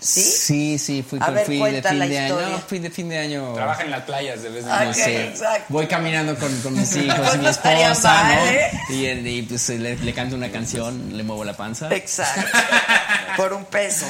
¿Sí? 0.00 0.22
Sí, 0.22 0.78
sí, 0.78 1.02
fui, 1.02 1.18
A 1.20 1.26
con- 1.26 1.34
ver, 1.34 1.44
fui 1.46 1.58
de 1.58 1.82
fin 1.82 1.98
la 1.98 2.06
de 2.06 2.18
año. 2.18 2.26
historia. 2.34 2.48
No, 2.56 2.58
fui 2.62 2.78
de 2.78 2.90
fin 2.90 3.08
de 3.08 3.18
año. 3.18 3.52
Trabaja 3.54 3.82
en 3.82 3.90
las 3.90 4.02
playas 4.04 4.42
de 4.42 4.48
vez 4.50 4.64
en 4.64 4.70
Ah, 4.70 4.84
No 4.84 4.90
ok, 4.90 4.94
sé. 4.96 5.26
exacto. 5.28 5.64
Voy 5.70 5.86
caminando 5.88 6.36
con, 6.36 6.60
con 6.60 6.74
mis 6.74 6.94
hijos 6.96 7.18
Pues 7.18 7.34
y 7.34 7.38
mi 7.38 7.44
no 7.44 7.50
esposa, 7.50 8.14
mal, 8.14 8.34
¿no? 8.36 8.44
¿eh? 8.46 8.70
Y, 8.90 9.06
y, 9.06 9.42
pues 9.42 9.68
le, 9.70 9.96
le 9.96 10.14
canto 10.14 10.36
una 10.36 10.52
canción, 10.52 11.16
le 11.16 11.22
muevo 11.24 11.44
la 11.44 11.56
panza. 11.56 11.88
Exacto. 11.92 12.42
Por 13.36 13.52
un 13.52 13.64
peso. 13.64 14.06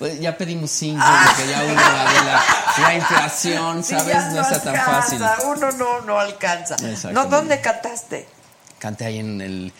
Pues 0.00 0.18
ya 0.20 0.36
pedimos 0.36 0.70
cinco, 0.72 1.04
porque 1.26 1.50
ya 1.50 1.62
uno 1.64 1.74
la, 1.74 2.12
de 2.12 2.24
la, 2.26 2.44
la 2.88 2.94
inflación, 2.94 3.82
¿sabes? 3.84 4.06
ya 4.06 4.30
no 4.30 4.40
está 4.42 4.60
tan 4.62 4.76
fácil. 4.76 5.20
Uno 5.46 5.70
no, 5.72 6.00
no 6.02 6.18
alcanza. 6.18 6.76
No. 7.12 7.26
¿dónde 7.26 7.60
cantaste? 7.60 8.26
Canté 8.78 9.06
ahí 9.06 9.18
en 9.18 9.40
el 9.40 9.72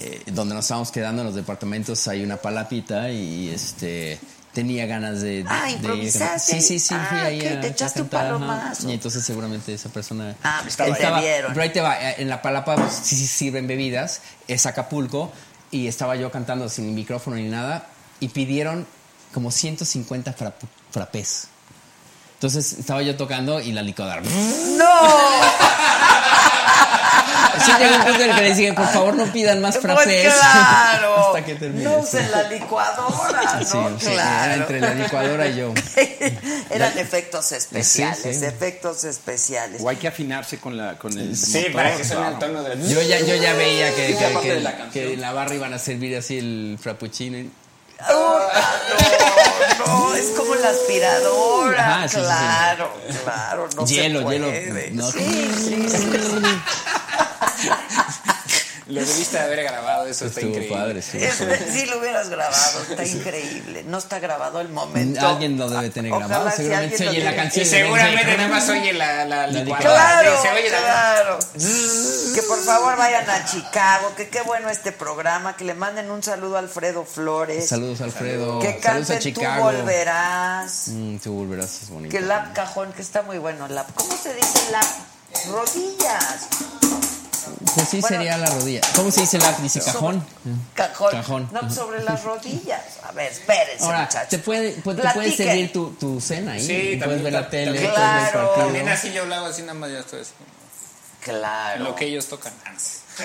eh, 0.00 0.22
donde 0.26 0.54
nos 0.56 0.64
estábamos 0.64 0.90
quedando 0.90 1.22
en 1.22 1.26
los 1.26 1.36
departamentos 1.36 2.08
hay 2.08 2.24
una 2.24 2.36
palapita 2.36 3.08
y 3.10 3.48
este 3.50 4.18
tenía 4.54 4.86
ganas 4.86 5.20
de, 5.20 5.44
Ah, 5.48 5.64
de- 5.66 5.72
¿improvisaste? 5.72 6.60
sí 6.60 6.66
sí 6.66 6.78
sí 6.78 6.94
fui 6.94 7.18
Ah, 7.18 7.24
ahí 7.24 7.40
a, 7.46 7.60
te 7.60 7.66
echaste 7.68 8.00
un 8.02 8.08
y 8.88 8.92
entonces 8.92 9.24
seguramente 9.24 9.74
esa 9.74 9.88
persona 9.90 10.34
Ah, 10.42 10.60
pues 10.62 10.76
te 10.76 10.84
vieron. 11.20 11.52
pero 11.52 11.62
ahí 11.62 11.70
te 11.70 11.80
va 11.80 12.12
en 12.12 12.28
la 12.28 12.40
palapa 12.40 12.76
pues, 12.76 12.92
sí, 13.02 13.16
sí 13.16 13.26
sirven 13.26 13.66
bebidas 13.66 14.20
es 14.48 14.64
Acapulco 14.66 15.32
y 15.70 15.88
estaba 15.88 16.14
yo 16.16 16.30
cantando 16.30 16.68
sin 16.68 16.94
micrófono 16.94 17.36
ni 17.36 17.48
nada 17.48 17.86
y 18.20 18.28
pidieron 18.28 18.86
como 19.34 19.50
150 19.50 20.36
frap- 20.36 20.52
frappés 20.92 21.48
entonces 22.34 22.74
estaba 22.74 23.02
yo 23.02 23.16
tocando 23.16 23.60
y 23.60 23.72
la 23.72 23.82
licuadora 23.82 24.20
¡No! 24.22 24.84
Sí, 27.64 27.72
llegó 27.78 27.94
un 27.96 28.02
punto 28.04 28.22
en 28.22 28.30
el 28.30 28.36
que 28.36 28.42
les 28.42 28.56
dije, 28.56 28.72
por 28.72 28.88
favor, 28.88 29.14
no 29.14 29.26
pidan 29.32 29.60
más 29.60 29.78
frappés. 29.78 30.24
Pues 30.24 30.34
claro. 30.38 31.26
Hasta 31.28 31.44
que 31.44 31.54
termine. 31.54 31.84
No 31.84 31.98
usen 31.98 32.30
la 32.30 32.42
licuadora, 32.44 33.60
Sí, 33.64 33.76
¿no? 33.76 33.98
sí, 34.00 34.06
claro. 34.06 34.44
era 34.44 34.54
entre 34.54 34.80
la 34.80 34.94
licuadora 34.94 35.46
y 35.48 35.56
yo. 35.56 35.72
Eran 36.70 36.98
efectos 36.98 37.52
especiales, 37.52 38.18
Sí, 38.22 38.34
sí. 38.34 38.44
efectos 38.44 39.04
especiales. 39.04 39.80
O 39.82 39.88
hay 39.88 39.96
que 39.96 40.08
afinarse 40.08 40.58
con, 40.58 40.76
la, 40.76 40.98
con 40.98 41.16
el 41.18 41.36
Sí, 41.36 41.58
motor, 41.58 41.72
para 41.72 41.96
que 41.96 42.04
suene 42.04 42.20
claro. 42.22 42.34
el 42.34 42.38
tono 42.40 42.62
de... 42.62 42.88
Yo 42.92 43.02
ya, 43.02 43.20
yo 43.20 43.34
ya 43.36 43.52
veía 43.54 43.94
que, 43.94 44.60
la 44.62 44.74
en 44.94 45.20
la 45.20 45.32
barra 45.32 45.54
iban 45.54 45.72
a 45.74 45.78
servir 45.78 46.16
así 46.16 46.38
el 46.38 46.78
frappuccino. 46.80 47.38
y- 47.38 47.50
No, 48.08 48.38
no, 49.86 50.14
es 50.14 50.26
como 50.36 50.54
la 50.56 50.68
aspiradora. 50.70 51.96
Ajá, 51.96 52.08
sí, 52.08 52.14
sí, 52.16 52.20
sí. 52.20 52.26
claro, 52.26 52.92
claro, 53.24 53.68
no 53.76 53.86
hielo, 53.86 54.18
se 54.20 54.24
puede. 54.24 54.38
hielo. 54.62 55.02
no. 55.04 55.10
Sí, 55.10 55.50
sí, 55.56 55.88
sí. 55.88 56.10
Lo 58.86 59.00
debiste 59.00 59.38
haber 59.38 59.62
grabado, 59.62 60.04
eso 60.06 60.26
está 60.26 60.40
Estuvo 60.40 60.56
increíble. 60.58 60.76
padre, 60.78 60.98
estuvo 60.98 61.22
Este, 61.22 61.72
sí 61.72 61.86
lo 61.86 62.00
hubieras 62.00 62.28
grabado, 62.28 62.82
está 62.90 63.02
increíble. 63.02 63.82
No 63.84 63.96
está 63.96 64.18
grabado 64.18 64.60
el 64.60 64.68
momento. 64.68 65.26
Alguien 65.26 65.56
lo 65.56 65.70
debe 65.70 65.88
tener 65.88 66.12
Ojalá 66.12 66.26
grabado. 66.28 66.50
si 66.50 66.56
Seguramente 66.58 66.98
se 66.98 67.08
oye 67.08 67.24
la 67.24 67.34
canción. 67.34 67.64
Y 67.64 67.68
seguramente 67.70 68.36
nada 68.36 68.48
más 68.50 68.68
oye 68.68 68.92
la, 68.92 69.24
la 69.24 69.46
La 69.46 69.60
licuadora. 69.62 69.90
Claro, 69.90 70.36
Sí, 70.36 70.42
se 70.42 70.48
oye 70.54 70.70
la- 70.70 70.78
claro. 70.80 71.38
Que 72.34 72.42
por 72.42 72.58
favor 72.62 72.96
vayan 72.98 73.30
a 73.30 73.46
Chicago, 73.46 74.12
que 74.18 74.28
qué 74.28 74.42
bueno 74.42 74.68
este 74.68 74.92
programa, 74.92 75.56
que 75.56 75.64
le 75.64 75.72
manden 75.72 76.10
un 76.10 76.22
saludo 76.22 76.56
a 76.56 76.58
Alfredo 76.58 77.06
Flores. 77.06 77.66
Saludos, 77.66 78.02
Alfredo. 78.02 78.58
Que 78.60 78.78
Saludos 78.82 79.10
a 79.10 79.14
canten 79.14 79.32
Tú 79.34 79.40
volverás. 79.62 80.88
Mm, 80.88 81.16
tú 81.20 81.32
volverás, 81.32 81.82
es 81.84 81.88
bonito. 81.88 82.14
Que 82.14 82.20
lap 82.20 82.52
cajón, 82.52 82.92
que 82.92 83.00
está 83.00 83.22
muy 83.22 83.38
bueno. 83.38 83.66
Lap. 83.66 83.88
¿Cómo 83.94 84.14
se 84.14 84.34
dice 84.34 84.70
lap? 84.72 84.84
Rodillas. 85.50 86.48
Pues 87.74 87.88
sí, 87.88 88.00
Bueno, 88.00 88.16
sería 88.16 88.36
la 88.38 88.46
rodilla. 88.46 88.80
¿Cómo 88.94 89.10
se 89.10 89.20
dice 89.22 89.38
lap? 89.38 89.58
Dice 89.58 89.80
cajón. 89.80 90.24
Cajón. 90.74 91.10
Cajón. 91.12 91.48
No, 91.52 91.70
sobre 91.72 92.02
las 92.02 92.22
rodillas. 92.24 92.82
A 93.02 93.12
ver, 93.12 93.32
espérense, 93.32 93.84
Ahora, 93.84 94.02
muchachos. 94.02 94.28
te 94.28 94.38
puede, 94.38 94.72
pues, 94.82 94.96
te 94.96 95.02
puede 95.02 95.12
Platiquen. 95.12 95.46
servir 95.46 95.72
tu, 95.72 95.90
tu 95.92 96.20
cena 96.20 96.52
ahí. 96.52 96.66
Sí, 96.66 97.00
puedes 97.02 97.22
ver 97.22 97.32
la 97.32 97.48
tele, 97.48 97.66
también. 97.72 97.92
puedes 97.92 98.08
ver 98.08 98.18
el 98.18 98.30
Claro. 98.30 98.46
partido. 98.48 98.64
También 98.66 98.88
así 98.88 99.12
yo 99.12 99.22
hago 99.34 99.46
así 99.46 99.62
nada 99.62 99.74
más, 99.74 99.90
ya 99.90 100.00
estoy 100.00 100.20
así. 100.22 100.32
Claro. 101.20 101.84
Lo 101.84 101.94
que 101.94 102.04
ellos 102.06 102.26
tocan. 102.26 102.52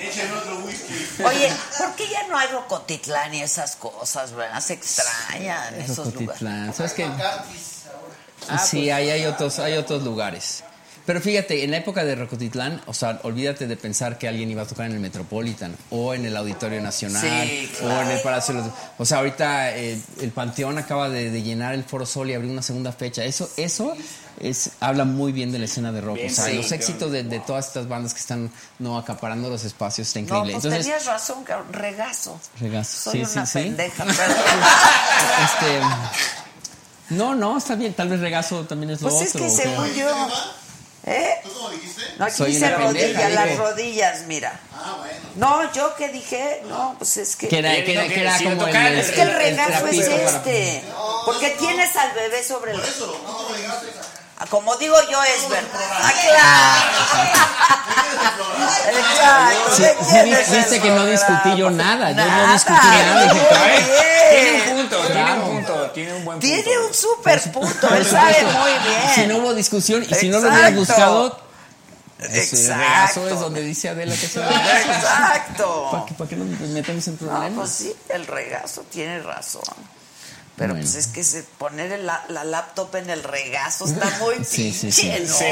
Echen 0.00 0.32
otro 0.32 0.58
whisky. 0.64 1.22
Oye, 1.24 1.52
¿por 1.78 1.94
qué 1.94 2.08
ya 2.08 2.26
no 2.28 2.38
hay 2.38 2.48
Rocotitlán 2.48 3.34
y 3.34 3.42
esas 3.42 3.76
cosas, 3.76 4.32
verdad? 4.32 4.60
Se 4.60 4.74
extrañan 4.74 5.74
esos 5.80 5.98
lugares. 5.98 6.14
Rocotitlán. 6.20 6.74
¿Sabes 6.74 6.92
qué? 6.94 7.04
Ah, 8.48 8.58
sí, 8.58 8.82
pues. 8.84 8.92
ahí 8.94 9.10
hay 9.10 9.26
otros, 9.26 9.58
hay 9.58 9.74
otros 9.76 10.02
lugares. 10.02 10.64
Pero 11.08 11.22
fíjate, 11.22 11.64
en 11.64 11.70
la 11.70 11.78
época 11.78 12.04
de 12.04 12.14
Rocotitlán, 12.14 12.82
o 12.84 12.92
sea, 12.92 13.18
olvídate 13.22 13.66
de 13.66 13.78
pensar 13.78 14.18
que 14.18 14.28
alguien 14.28 14.50
iba 14.50 14.60
a 14.60 14.66
tocar 14.66 14.84
en 14.84 14.92
el 14.92 15.00
Metropolitan 15.00 15.74
o 15.88 16.12
en 16.12 16.26
el 16.26 16.36
Auditorio 16.36 16.82
Nacional 16.82 17.22
Sí, 17.48 17.72
o 17.82 17.88
en 17.90 18.10
el 18.10 18.20
Palacio. 18.20 18.52
de 18.56 18.60
los- 18.60 18.70
O 18.98 19.06
sea, 19.06 19.18
ahorita 19.18 19.74
eh, 19.74 19.98
el 20.20 20.30
Panteón 20.32 20.76
acaba 20.76 21.08
de, 21.08 21.30
de 21.30 21.42
llenar 21.42 21.72
el 21.72 21.82
Foro 21.82 22.04
Sol 22.04 22.28
y 22.28 22.34
abrir 22.34 22.50
una 22.50 22.60
segunda 22.60 22.92
fecha. 22.92 23.24
Eso, 23.24 23.48
eso 23.56 23.96
es, 24.38 24.72
habla 24.80 25.06
muy 25.06 25.32
bien 25.32 25.50
de 25.50 25.58
la 25.58 25.64
escena 25.64 25.92
de 25.92 26.02
rock. 26.02 26.16
Bien, 26.16 26.30
o 26.30 26.34
sea, 26.34 26.44
sí, 26.44 26.52
los 26.56 26.66
claro. 26.66 26.82
éxitos 26.82 27.10
de, 27.10 27.22
de 27.22 27.40
todas 27.40 27.68
estas 27.68 27.88
bandas 27.88 28.12
que 28.12 28.20
están 28.20 28.50
no 28.78 28.98
acaparando 28.98 29.48
los 29.48 29.64
espacios 29.64 30.06
está 30.08 30.20
No, 30.20 30.24
increíble. 30.26 30.52
pues 30.52 30.64
Entonces, 30.66 30.84
tenías 30.84 31.06
razón, 31.06 31.38
regazo. 31.72 32.38
regazo. 32.60 33.10
Soy 33.12 33.24
Sí, 33.24 33.32
una 33.32 33.46
sí, 33.46 33.58
sí. 33.60 33.64
pendeja. 33.64 34.04
Este, 35.44 35.80
no, 37.14 37.34
no, 37.34 37.56
está 37.56 37.74
bien. 37.76 37.94
Tal 37.94 38.10
vez 38.10 38.20
regazo 38.20 38.64
también 38.66 38.90
es 38.90 39.00
lo 39.00 39.08
Pues 39.08 39.22
es 39.22 39.34
otro. 39.34 39.46
que 39.46 39.52
¿o 39.52 39.56
qué? 39.56 39.62
según 39.62 39.94
yo. 39.94 40.28
¿Eh? 41.10 41.40
¿Tú 41.42 41.52
cómo 41.54 41.70
dijiste? 41.70 42.02
No, 42.18 42.24
aquí 42.26 42.34
Soy 42.36 42.52
dice 42.52 42.70
rodillas, 42.70 43.32
las 43.32 43.56
rodillas, 43.56 44.20
mira. 44.26 44.60
Ah, 44.74 44.96
bueno. 44.98 45.18
No, 45.36 45.72
yo 45.72 45.94
que 45.94 46.08
dije, 46.08 46.62
no, 46.68 46.94
pues 46.98 47.16
es 47.16 47.36
que. 47.36 47.48
Que 47.48 47.58
era, 47.60 47.70
que 47.84 47.92
era, 47.92 48.08
que 48.08 48.20
era 48.20 48.36
como 48.38 48.66
el, 48.66 48.76
el- 48.76 48.98
Es 48.98 49.10
que 49.12 49.22
el 49.22 49.28
el 49.28 49.34
regazo 49.36 49.86
es 49.86 50.06
trapito 50.06 50.10
para- 50.24 50.36
este. 50.36 50.82
Porque 51.24 51.50
tienes 51.50 51.94
al 51.96 52.12
bebé 52.12 52.42
sobre 52.42 52.72
el. 52.72 52.80
Eso, 52.80 53.20
no 53.24 53.56
como 54.46 54.76
digo 54.76 54.96
yo, 55.10 55.22
es 55.24 55.48
verdad. 55.48 55.80
Ah, 56.02 56.12
claro. 56.26 57.48
Sí, 59.76 59.82
¿de 59.82 59.88
sí, 59.90 59.94
quién 60.10 60.24
vi- 60.24 60.32
es 60.32 60.48
el 60.50 60.56
viste 60.58 60.80
que 60.80 60.90
no 60.90 61.06
discutí 61.06 61.56
yo 61.56 61.70
nada, 61.70 62.10
yo 62.12 62.24
no 62.24 62.52
discutí 62.52 62.86
nada. 62.86 63.22
Dije, 63.24 63.34
muy 63.34 63.58
"Ay, 63.58 63.84
Tiene 64.30 64.72
un 64.72 64.88
punto, 64.88 65.06
tiene 65.06 65.32
un 65.32 65.40
punto, 65.56 65.90
tiene 65.90 66.14
un 66.14 66.24
buen 66.24 66.38
punto. 66.40 66.54
Tiene 66.62 66.78
un 66.86 66.94
super 66.94 67.52
punto, 67.52 67.94
él 67.94 68.06
sabe 68.06 68.42
muy 68.44 68.70
bien. 68.88 69.14
Si 69.14 69.26
no 69.26 69.36
hubo 69.38 69.54
discusión 69.54 70.04
y 70.08 70.14
si 70.14 70.28
no 70.28 70.38
lo 70.40 70.48
hubieras 70.48 70.70
Exacto. 70.72 70.80
buscado, 70.80 71.40
Exacto. 72.20 72.74
regazo 72.82 73.28
es 73.28 73.40
donde 73.40 73.60
dice 73.62 73.88
Adela 73.90 74.14
que 74.16 74.26
es 74.26 74.36
el 74.36 74.42
regazo. 74.42 74.90
Exacto. 74.92 75.88
¿Para 75.92 76.04
qué, 76.06 76.14
para 76.14 76.30
qué 76.30 76.36
nos 76.36 76.60
metemos 76.60 77.06
en 77.06 77.12
No, 77.14 77.18
problemas? 77.18 77.52
pues 77.54 77.70
sí, 77.70 77.96
el 78.08 78.26
regazo 78.26 78.82
tiene 78.90 79.20
razón. 79.22 79.62
Pero 80.58 80.74
Bueno. 80.74 80.84
pues 80.84 80.96
es 80.96 81.06
que 81.06 81.22
se 81.24 81.42
poner 81.44 81.92
el 81.92 82.04
la, 82.06 82.24
la 82.28 82.44
laptop 82.44 82.94
en 82.96 83.08
el 83.10 83.22
regazo 83.22 83.86
está 83.86 84.10
muy 84.20 84.44
Sí, 84.44 84.72
sí, 84.72 84.90
sí. 84.92 85.08
¿no? 85.26 85.32
Sí. 85.38 85.44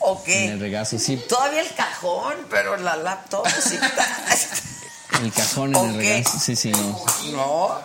¿O 0.00 0.24
qué? 0.24 0.46
En 0.46 0.52
el 0.52 0.60
regazo, 0.60 0.98
sí. 0.98 1.16
Todavía 1.28 1.60
el 1.60 1.74
cajón, 1.74 2.34
pero 2.48 2.76
la 2.78 2.96
laptop 2.96 3.46
sí 3.48 3.74
está. 3.74 4.06
El 5.22 5.32
cajón 5.34 5.74
en 5.76 5.84
el 5.84 5.90
Ok. 5.90 5.96
regazo, 5.98 6.38
sí, 6.38 6.56
sí, 6.56 6.70
no. 6.70 7.04
No, 7.32 7.78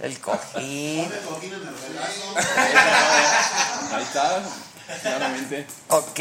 el 0.00 0.18
cojín. 0.20 1.06
Ahí 3.92 4.02
está, 4.02 4.42
claramente. 5.02 5.66
Ok. 5.88 6.20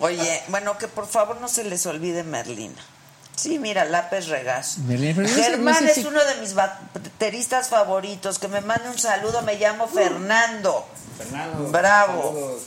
Oye, 0.00 0.42
bueno, 0.48 0.78
que 0.78 0.86
por 0.86 1.08
favor 1.08 1.40
no 1.40 1.48
se 1.48 1.64
les 1.64 1.84
olvide 1.86 2.22
Merlina. 2.22 2.80
Sí, 3.38 3.58
mira, 3.58 3.84
no 3.84 5.28
sé- 5.28 5.42
Germán 5.42 5.84
no 5.84 5.90
es 5.90 5.98
uno 6.04 6.24
de 6.24 6.34
mis 6.40 6.54
bateristas 6.54 7.68
favoritos. 7.68 8.38
Que 8.38 8.48
me 8.48 8.60
mande 8.60 8.88
un 8.88 8.98
saludo. 8.98 9.42
Me 9.42 9.54
llamo 9.56 9.86
Fernando. 9.88 10.86
Fernando. 11.16 11.68
Bravo. 11.70 12.22
saludos. 12.22 12.62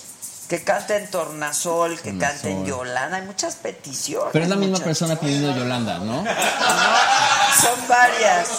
Que 0.48 0.64
cante 0.64 0.98
en 0.98 1.10
Tornasol, 1.10 1.96
que 2.02 2.12
Tornasol. 2.12 2.20
cante 2.20 2.52
en 2.52 2.66
Yolanda. 2.66 3.18
Hay 3.18 3.24
muchas 3.24 3.56
peticiones. 3.56 4.30
Pero 4.34 4.44
es 4.44 4.50
la 4.50 4.58
misma 4.58 4.80
persona 4.80 5.18
pidiendo 5.18 5.56
Yolanda, 5.56 6.00
¿no? 6.00 6.24
Son 6.26 7.88
varias. 7.88 8.50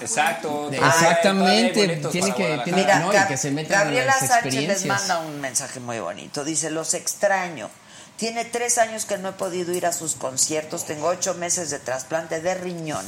Exacto. 0.00 0.70
Exactamente, 0.72 1.72
tiene 2.10 2.32
que- 2.34 2.42
Guadalajara. 2.42 2.64
tiene- 2.64 2.78
Mira, 2.82 2.98
no, 3.00 3.12
y 3.12 3.16
Gab- 3.16 3.28
que 3.28 3.36
se 3.36 3.50
metan 3.50 3.80
a 3.80 3.84
Gabriela 3.84 4.06
las 4.06 4.18
Sánchez 4.18 4.30
les 4.32 4.54
experiencias. 4.54 4.86
manda 4.98 5.18
un 5.20 5.40
mensaje 5.40 5.80
muy 5.80 6.00
bonito. 6.00 6.44
Dice, 6.44 6.70
los 6.70 6.94
extraño. 6.94 7.70
Tiene 8.22 8.44
tres 8.44 8.78
años 8.78 9.04
que 9.04 9.18
no 9.18 9.30
he 9.30 9.32
podido 9.32 9.72
ir 9.72 9.84
a 9.84 9.92
sus 9.92 10.14
conciertos. 10.14 10.84
Tengo 10.86 11.08
ocho 11.08 11.34
meses 11.34 11.70
de 11.70 11.80
trasplante 11.80 12.40
de 12.40 12.54
riñón. 12.54 13.04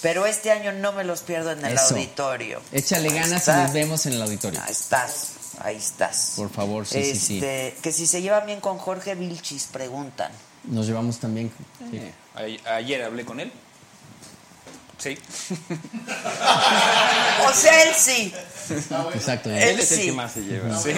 Pero 0.00 0.24
este 0.24 0.50
año 0.50 0.72
no 0.72 0.92
me 0.92 1.04
los 1.04 1.20
pierdo 1.20 1.52
en 1.52 1.62
el 1.62 1.74
Eso. 1.74 1.88
auditorio. 1.94 2.62
Échale 2.72 3.10
ganas 3.10 3.46
y 3.46 3.50
nos 3.50 3.72
vemos 3.74 4.06
en 4.06 4.14
el 4.14 4.22
auditorio. 4.22 4.58
Ahí 4.64 4.72
estás, 4.72 5.26
ahí 5.58 5.76
estás. 5.76 6.32
Por 6.36 6.48
favor, 6.50 6.86
sí, 6.86 7.04
sí, 7.04 7.16
sí. 7.18 7.34
Este, 7.36 7.76
Que 7.82 7.92
si 7.92 8.06
se 8.06 8.22
llevan 8.22 8.46
bien 8.46 8.62
con 8.62 8.78
Jorge 8.78 9.14
Vilchis, 9.14 9.64
preguntan. 9.64 10.32
Nos 10.64 10.86
llevamos 10.86 11.18
también. 11.18 11.52
sí. 11.90 11.98
Eh, 12.38 12.58
Ayer 12.64 13.02
hablé 13.02 13.26
con 13.26 13.40
él. 13.40 13.52
Sí. 14.96 15.18
O 17.46 17.52
sea, 17.52 17.82
él 17.82 17.94
sí. 17.94 18.32
Exacto. 19.12 19.50
Él 19.50 19.62
Él 19.62 19.80
es 19.80 19.92
el 19.92 20.00
que 20.00 20.12
más 20.12 20.32
se 20.32 20.40
lleva. 20.40 20.80
Sí. 20.80 20.94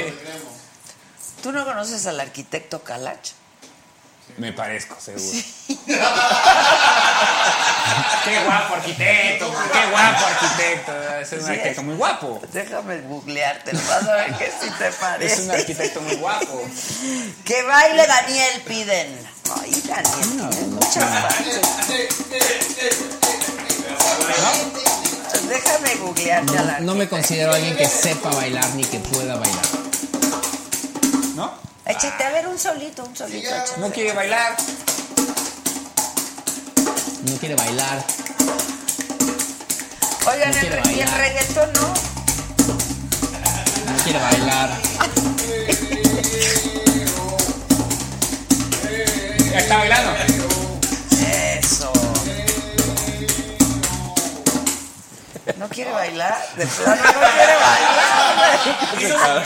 ¿Tú 1.43 1.51
no 1.51 1.65
conoces 1.65 2.07
al 2.07 2.21
arquitecto 2.21 2.85
Calach? 2.85 3.31
Me 4.39 4.53
parezco, 4.53 4.97
seguro. 5.01 5.25
qué 8.25 8.39
guapo 8.45 8.75
arquitecto, 8.75 9.53
qué 9.73 9.87
guapo 9.91 10.25
arquitecto. 10.27 10.93
Es 11.21 11.33
un 11.33 11.41
Sí, 11.41 11.47
arquitecto 11.51 11.81
es- 11.81 11.87
muy 11.87 11.97
guapo. 11.97 12.41
Déjame 12.53 13.01
googlearte, 13.01 13.73
vas 13.73 14.07
a 14.09 14.15
ver 14.15 14.35
que 14.37 14.47
sí 14.47 14.71
te 14.79 14.91
parece. 14.93 15.35
Es 15.35 15.41
un 15.41 15.51
arquitecto 15.51 16.01
muy 16.03 16.15
guapo. 16.17 16.63
Que 17.45 17.63
baile 17.63 18.07
Daniel, 18.07 18.63
piden. 18.67 19.19
Ay, 19.61 19.83
Daniel, 19.87 20.51
tienes 20.51 20.69
muchas 20.69 21.05
partes. 21.23 21.61
Déjame 25.49 25.95
googlearte 25.97 26.59
al 26.59 26.85
No 26.85 26.95
me 26.95 27.09
considero 27.09 27.53
alguien 27.55 27.77
que 27.77 27.87
sepa 27.89 28.31
bailar 28.31 28.69
ni 28.75 28.85
que 28.85 28.99
pueda 29.01 29.37
bailar. 29.37 29.65
¿No? 31.35 31.68
Échate 31.89 32.25
a 32.25 32.31
ver 32.31 32.47
un 32.47 32.59
solito, 32.59 33.05
un 33.05 33.17
solito. 33.17 33.51
No 33.79 33.91
quiere 33.91 34.13
bailar. 34.13 34.55
No 37.23 37.37
quiere 37.39 37.55
bailar. 37.55 38.05
Oigan, 40.31 40.51
no 40.51 40.57
el, 40.59 40.67
re- 40.73 40.83
y 40.93 41.01
el 41.01 41.09
bailar. 41.09 41.19
reggaetón 41.21 41.73
no. 41.73 41.89
No 43.93 44.03
quiere 44.05 44.19
bailar. 44.19 44.71
Ya 49.51 49.59
está 49.59 49.77
bailando. 49.79 50.48
¿No 55.57 55.69
quiere 55.69 55.91
bailar? 55.93 56.37
De 56.57 56.67
plano 56.67 57.03
no 57.03 57.21
quiere 57.37 57.55
bailar. 57.55 59.39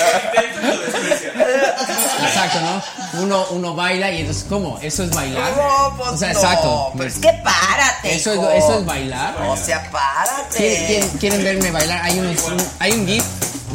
Exacto, 2.26 2.58
¿no? 2.60 3.22
Uno, 3.22 3.46
uno 3.50 3.74
baila 3.74 4.10
y 4.10 4.20
entonces, 4.20 4.44
¿cómo? 4.48 4.78
¿Eso 4.82 5.02
es 5.04 5.10
bailar? 5.10 5.52
No, 5.56 5.94
pues 5.96 6.08
o 6.10 6.16
sea, 6.16 6.32
no, 6.32 6.40
exacto. 6.40 6.92
pero 6.96 7.08
es 7.08 7.18
que 7.18 7.32
párate, 7.44 8.14
Eso 8.14 8.32
es, 8.32 8.64
eso 8.64 8.78
es 8.78 8.86
bailar. 8.86 9.36
O 9.46 9.56
sea, 9.56 9.90
párate. 9.90 10.56
¿Quieren, 10.56 10.86
quieren- 10.86 11.08
quieren 11.18 11.44
verme 11.44 11.70
bailar? 11.70 12.00
Hay, 12.04 12.18
unos- 12.18 12.42
un, 12.44 12.56
hay 12.78 12.92
un 12.92 13.06
GIF 13.06 13.24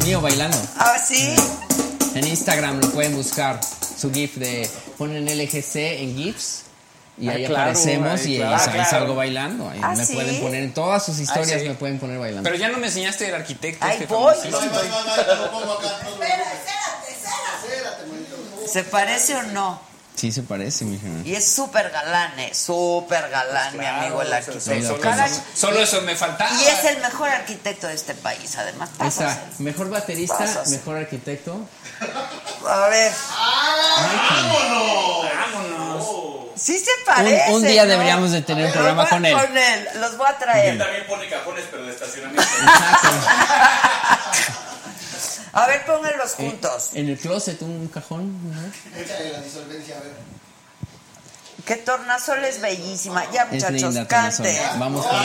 mío 0.04 0.20
bailando. 0.20 0.58
Ah, 0.78 0.96
sí. 1.06 1.34
En 2.14 2.26
Instagram 2.26 2.80
lo 2.80 2.90
pueden 2.90 3.14
buscar. 3.16 3.60
Su 3.98 4.12
GIF 4.12 4.36
de. 4.36 4.68
Ponen 4.96 5.26
LGC 5.26 6.02
en 6.02 6.16
GIFs. 6.16 6.62
Y 7.20 7.28
Ah, 7.28 7.32
ahí 7.32 7.46
claro, 7.46 7.62
aparecemos 7.70 8.20
ahí, 8.20 8.34
y 8.34 8.36
claro. 8.38 8.54
ahí, 8.56 8.62
Ah, 8.66 8.70
claro. 8.72 8.90
salgo 8.90 9.14
bailando. 9.16 9.68
Ahí 9.70 9.80
¿Ah, 9.82 9.94
me 9.96 10.06
sí? 10.06 10.14
pueden 10.14 10.40
poner 10.40 10.62
en 10.64 10.72
todas 10.74 11.04
sus 11.04 11.18
historias, 11.18 11.56
Ah, 11.56 11.60
sí. 11.62 11.68
me 11.68 11.74
pueden 11.74 11.98
poner 11.98 12.18
bailando. 12.18 12.48
Pero 12.48 12.56
ya 12.56 12.68
no 12.68 12.78
me 12.78 12.86
enseñaste 12.86 13.28
el 13.28 13.34
arquitecto. 13.34 13.86
Este 13.86 14.06
voy. 14.06 14.34
¿Se 18.70 18.84
parece 18.84 19.34
o 19.36 19.42
no? 19.44 19.80
Sí 20.14 20.32
se 20.32 20.42
parece, 20.42 20.84
mija. 20.84 21.06
Y 21.24 21.34
es 21.36 21.48
súper 21.48 21.90
galán, 21.90 22.36
¿eh? 22.40 22.52
Súper 22.52 23.30
galán, 23.30 23.72
mi 23.74 23.78
Claro, 23.78 24.00
amigo 24.02 24.22
el 24.22 24.32
arquitecto. 24.32 24.98
solo, 24.98 25.24
solo 25.54 25.78
eso 25.80 26.02
me 26.02 26.16
faltaba. 26.16 26.50
Y 26.60 26.66
es 26.66 26.84
el 26.86 27.00
mejor 27.00 27.28
arquitecto 27.28 27.86
de 27.86 27.94
este 27.94 28.14
país, 28.14 28.56
además. 28.56 28.90
Pásasela. 28.98 29.40
Mejor 29.60 29.90
baterista, 29.90 30.44
mejor 30.70 30.96
arquitecto. 30.96 31.60
A 32.68 32.88
ver. 32.88 33.12
Sí 36.68 36.78
se 36.78 36.90
parece. 37.06 37.48
Un, 37.48 37.54
un 37.56 37.62
día 37.66 37.84
¿no? 37.84 37.90
deberíamos 37.92 38.30
de 38.30 38.42
tener 38.42 38.66
un 38.66 38.72
programa 38.72 39.08
con 39.08 39.24
él. 39.24 39.32
Con 39.32 39.56
él, 39.56 39.88
los 40.00 40.18
voy 40.18 40.26
a 40.28 40.36
traer. 40.36 40.72
Él 40.74 40.78
también 40.78 41.06
pone 41.06 41.26
cajones, 41.26 41.64
pero 41.70 41.86
de 41.86 41.92
estacionamiento. 41.92 42.42
A 45.54 45.66
ver, 45.66 45.86
pónganlos 45.86 46.32
Eh, 46.32 46.34
juntos. 46.36 46.90
en 46.92 47.08
el 47.08 47.18
closet 47.18 47.62
un 47.62 47.88
cajón. 47.88 48.52
¿no? 48.54 48.60
Échale 49.00 49.32
la 49.32 49.40
disolvencia, 49.40 49.96
a 49.96 50.00
ver. 50.00 50.12
Que 51.64 51.76
Tornasol 51.76 52.44
es 52.44 52.60
bellísima. 52.60 53.24
Ya, 53.32 53.44
Es 53.44 53.52
muchachos. 53.52 53.94
Tornasol. 54.06 54.46
Vamos 54.78 55.06
con 55.06 55.16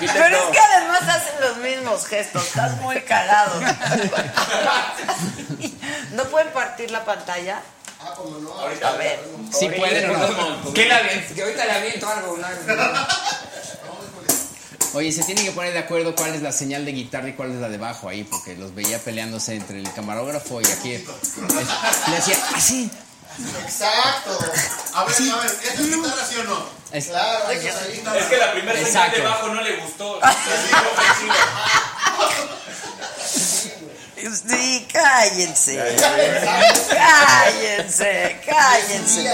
Pero 0.00 0.36
es 0.36 0.42
que 0.52 0.58
además 0.58 1.00
hacen 1.02 1.40
los 1.40 1.56
mismos 1.58 2.04
gestos. 2.06 2.44
Estás 2.46 2.76
muy 2.82 3.00
cagado. 3.02 3.58
¿No 6.12 6.24
pueden 6.24 6.52
partir 6.52 6.90
la 6.90 7.04
pantalla? 7.06 7.62
Ah, 8.02 8.14
como 8.16 8.38
no. 8.38 8.58
A 8.58 8.66
ver. 8.96 9.20
Sí 9.52 9.68
pueden 9.68 10.10
o 10.10 10.16
no. 10.16 10.72
Que, 10.72 10.86
la, 10.86 11.02
que 11.34 11.42
ahorita 11.42 11.64
le 11.66 11.72
aviento 11.72 12.08
algo. 12.08 12.36
¿no? 12.36 12.46
Oye, 14.94 15.12
se 15.12 15.22
tienen 15.22 15.44
que 15.44 15.52
poner 15.52 15.72
de 15.72 15.78
acuerdo 15.78 16.16
cuál 16.16 16.34
es 16.34 16.42
la 16.42 16.50
señal 16.50 16.84
de 16.84 16.90
guitarra 16.92 17.28
y 17.28 17.34
cuál 17.34 17.52
es 17.52 17.58
la 17.60 17.68
de 17.68 17.78
bajo 17.78 18.08
ahí, 18.08 18.24
porque 18.24 18.56
los 18.56 18.74
veía 18.74 18.98
peleándose 18.98 19.54
entre 19.54 19.78
el 19.78 19.92
camarógrafo 19.92 20.60
y 20.60 20.66
aquí. 20.66 20.94
Es- 20.94 21.04
Le 22.08 22.16
decía, 22.16 22.36
así. 22.54 22.90
Exacto. 23.62 24.36
A 24.94 25.04
ver, 25.04 25.14
a 25.14 25.36
ver, 25.36 25.46
¿esta 25.62 25.74
es 25.74 25.86
guitarra 25.94 26.26
sí 26.28 26.36
o 26.40 26.44
no? 26.44 26.66
Es- 26.90 27.06
Claro, 27.06 27.50
es. 27.50 27.64
Es 27.64 28.24
que 28.28 28.36
la 28.36 28.52
primera 28.52 28.84
señal 28.84 29.12
de 29.12 29.20
bajo 29.20 29.46
no 29.48 29.60
le 29.62 29.76
gustó. 29.76 30.18
Sí, 34.20 34.86
cállense. 34.92 35.96
Cállense, 36.90 38.40
cállense. 38.46 39.30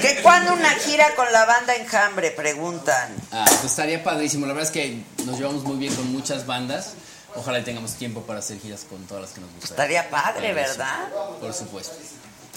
¿Que 0.00 0.22
cuándo 0.22 0.52
una 0.52 0.70
gira 0.70 1.14
con 1.14 1.30
la 1.32 1.44
banda 1.44 1.74
Enjambre? 1.74 2.30
Preguntan. 2.30 3.14
Ah, 3.32 3.44
pues 3.46 3.64
estaría 3.64 4.02
padrísimo. 4.02 4.46
La 4.46 4.52
verdad 4.52 4.68
es 4.68 4.72
que 4.72 5.02
nos 5.24 5.38
llevamos 5.38 5.64
muy 5.64 5.76
bien 5.76 5.94
con 5.94 6.10
muchas 6.12 6.46
bandas. 6.46 6.94
Ojalá 7.34 7.58
y 7.58 7.62
tengamos 7.62 7.94
tiempo 7.94 8.22
para 8.22 8.38
hacer 8.38 8.58
giras 8.58 8.86
con 8.88 9.06
todas 9.06 9.22
las 9.24 9.32
que 9.32 9.40
nos 9.40 9.50
gustan. 9.52 9.70
Estaría 9.70 10.08
padre, 10.08 10.52
¿verdad? 10.54 11.08
Por 11.40 11.52
supuesto. 11.52 11.96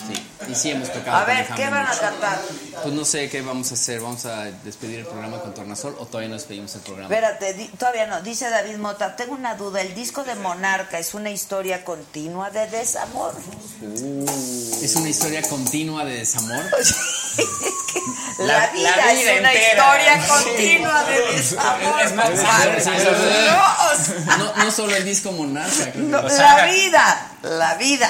Sí. 0.08 0.28
Y 0.50 0.56
sí 0.56 0.72
hemos 0.72 0.92
tocado. 0.92 1.18
A 1.18 1.26
ver, 1.26 1.48
¿qué 1.56 1.70
van 1.70 1.86
a 1.86 1.92
cantar? 1.98 2.40
Pues 2.82 2.94
no 2.94 3.06
sé 3.06 3.30
qué 3.30 3.42
vamos 3.42 3.70
a 3.72 3.76
hacer. 3.76 4.00
¿Vamos 4.02 4.26
a 4.26 4.46
despedir 4.46 5.00
el 5.00 5.06
programa 5.06 5.40
con 5.40 5.54
Tornasol 5.54 5.96
o 6.00 6.06
todavía 6.08 6.30
no 6.30 6.36
despedimos 6.36 6.74
el 6.76 6.82
programa? 6.82 7.14
Espérate, 7.14 7.70
todavía 7.78 8.08
no. 8.08 8.22
Dice 8.22 8.50
David 8.50 8.78
Mota, 8.78 9.16
tengo 9.16 9.34
una 9.36 9.56
duda. 9.56 9.82
¿El 9.82 9.94
disco 9.94 10.24
de 10.24 10.36
Monarca 10.36 10.98
es 11.00 11.14
una 11.14 11.30
historia 11.30 11.86
continua 11.86 12.50
de 12.50 12.68
desamor? 12.68 13.34
Es 14.82 14.96
una 14.96 15.10
historia 15.10 15.42
continua 15.44 16.04
de 16.06 16.16
desamor. 16.16 16.64
La, 18.40 18.48
La- 18.48 18.68
vida, 18.72 18.96
la 18.96 19.12
es 19.14 19.20
vida 19.20 19.34
una 19.40 19.54
entera. 19.54 20.00
historia 20.00 20.24
Sí. 20.24 20.30
continua 20.44 21.04
de 21.04 21.20
desamor. 21.38 22.02
Es 22.02 22.14
más. 22.14 22.30
No, 22.32 24.38
No, 24.38 24.54
no 24.66 24.72
solo 24.72 24.96
el 24.96 25.06
disco 25.06 25.32
Monarca. 25.32 25.72
creo 25.76 25.94
que- 25.94 26.00
no, 26.00 26.20
O 26.22 26.30
sea- 26.30 26.58
la 26.58 26.66
vida, 26.72 27.32
la 27.44 27.76
vida. 27.76 28.10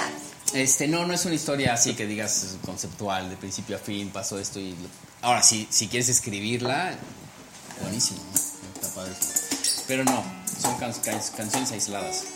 Este, 0.53 0.87
no, 0.87 1.05
no 1.05 1.13
es 1.13 1.25
una 1.25 1.35
historia 1.35 1.73
así 1.73 1.93
que 1.93 2.05
digas 2.05 2.55
conceptual, 2.65 3.29
de 3.29 3.37
principio 3.37 3.75
a 3.77 3.79
fin, 3.79 4.09
pasó 4.09 4.37
esto 4.39 4.59
y... 4.59 4.71
lo- 4.71 4.89
Ahora, 5.21 5.43
si, 5.43 5.67
si 5.69 5.87
quieres 5.87 6.09
escribirla, 6.09 6.93
buenísimo, 7.81 8.19
¿no? 8.33 8.39
Está 8.81 8.95
padre. 8.95 9.13
Pero 9.87 10.03
no, 10.03 10.23
son 10.61 10.77
can- 10.79 10.93
can- 11.03 11.21
canciones 11.37 11.71
aisladas. 11.71 12.23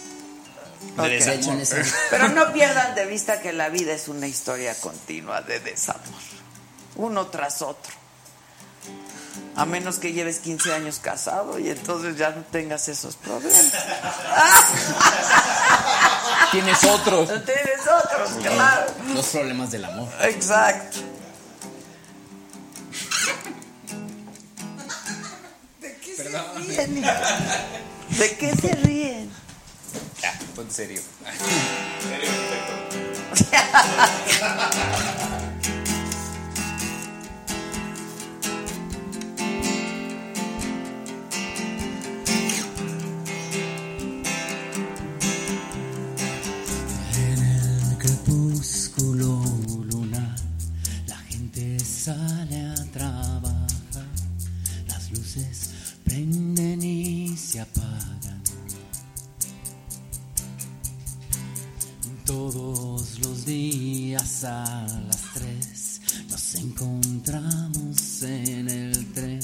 Pero 2.12 2.30
no 2.30 2.54
pierdan 2.54 2.94
de 2.96 3.06
vista 3.08 3.42
que 3.42 3.52
la 3.54 3.70
vida 3.70 3.94
es 3.94 4.08
una 4.08 4.28
historia 4.28 4.76
continua 4.80 5.42
de 5.42 5.60
desamor. 5.60 6.04
Uno 6.96 7.28
tras 7.28 7.62
otro. 7.64 7.92
A 9.56 9.66
menos 9.66 10.00
que 10.00 10.12
lleves 10.12 10.40
15 10.40 10.74
años 10.74 11.00
casado 11.02 11.58
y 11.60 11.70
entonces 11.70 12.18
ya 12.18 12.32
no 12.32 12.42
tengas 12.52 12.90
esos 12.90 13.16
problemas. 13.16 13.56
Tienes 16.52 16.84
otros. 16.84 17.30
No 17.30 17.42
tienes 17.42 17.82
otros, 17.82 18.30
claro. 18.42 18.92
Los 19.14 19.26
problemas 19.28 19.72
del 19.72 19.86
amor. 19.86 20.10
Exacto. 20.22 20.98
Perdón. 26.18 26.46
Ríen, 26.68 26.98
hija. 26.98 27.22
¿De 28.18 28.38
qué 28.38 28.56
se 28.56 28.74
ríen? 28.76 29.30
Ya, 30.22 30.38
ponte 30.56 30.74
serio. 30.74 31.02
Serio, 32.02 32.32
Todos 62.26 63.20
los 63.20 63.46
días 63.46 64.44
a 64.46 64.88
las 65.08 65.34
tres 65.36 66.02
nos 66.30 66.56
encontramos 66.56 68.24
en 68.24 68.68
el 68.68 69.14
tren, 69.14 69.40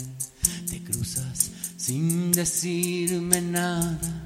te 0.68 0.84
cruzas 0.84 1.52
sin 1.78 2.32
decirme 2.32 3.40
nada. 3.40 4.24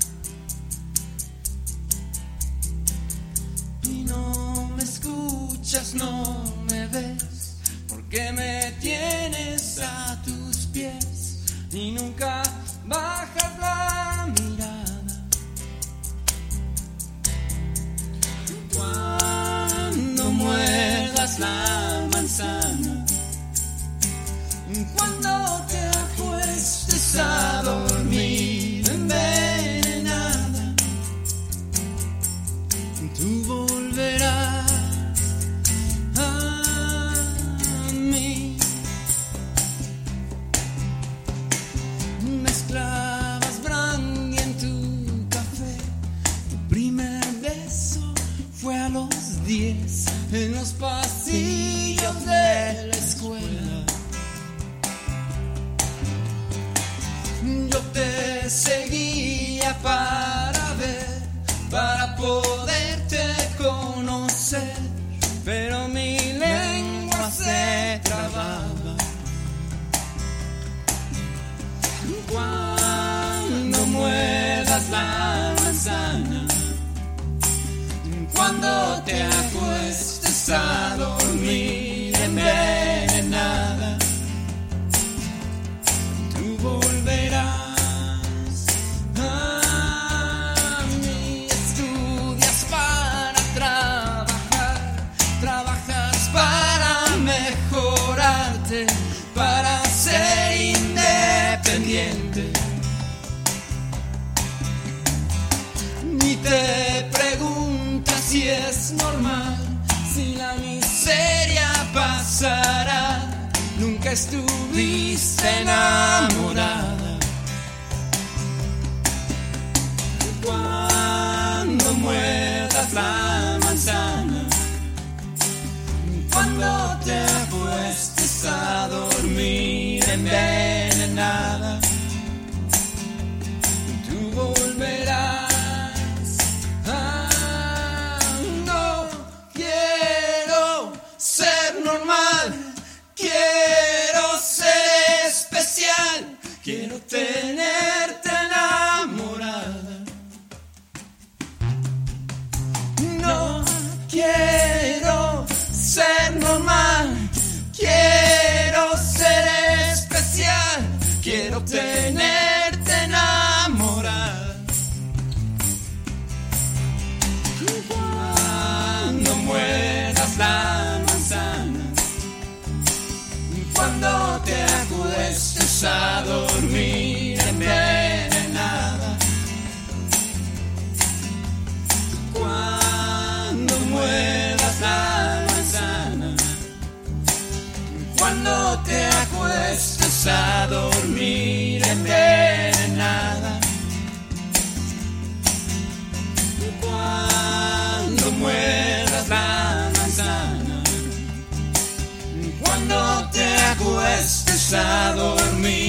A 204.73 205.13
dormir 205.15 205.84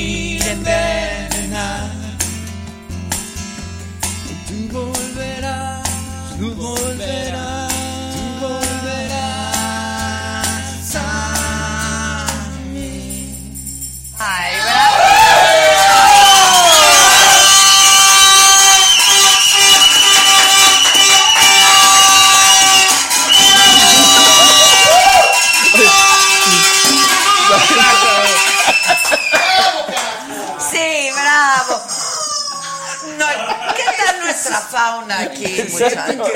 fauna 34.67 35.21
aquí, 35.21 35.63
muchachos? 35.71 36.31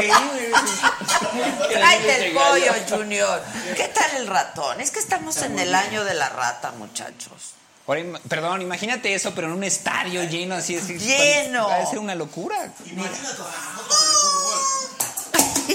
Tráete 1.71 2.27
el 2.27 2.35
pollo, 2.35 2.73
Junior. 2.89 3.43
¿Qué 3.77 3.89
tal 3.89 4.17
el 4.17 4.27
ratón? 4.27 4.81
Es 4.81 4.91
que 4.91 4.99
estamos 4.99 5.37
en 5.43 5.59
el 5.59 5.75
año 5.75 6.05
de 6.05 6.15
la 6.15 6.29
rata, 6.29 6.73
muchachos. 6.73 7.55
Perdón, 8.29 8.63
imagínate 8.63 9.13
eso, 9.15 9.33
pero 9.35 9.49
en 9.49 9.55
un 9.55 9.65
estadio 9.65 10.23
lleno 10.25 10.55
así. 10.55 10.77
así 10.77 10.97
Lleno. 10.99 11.67
Va 11.69 11.79
a 11.79 11.87
ser 11.87 11.99
una 11.99 12.15
locura. 12.15 12.73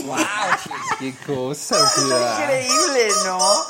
¡Wow! 0.05 0.17
¡Qué 0.99 1.15
cosa! 1.25 1.89
ciudad. 1.89 2.39
Increíble, 2.41 3.07
¿no? 3.25 3.65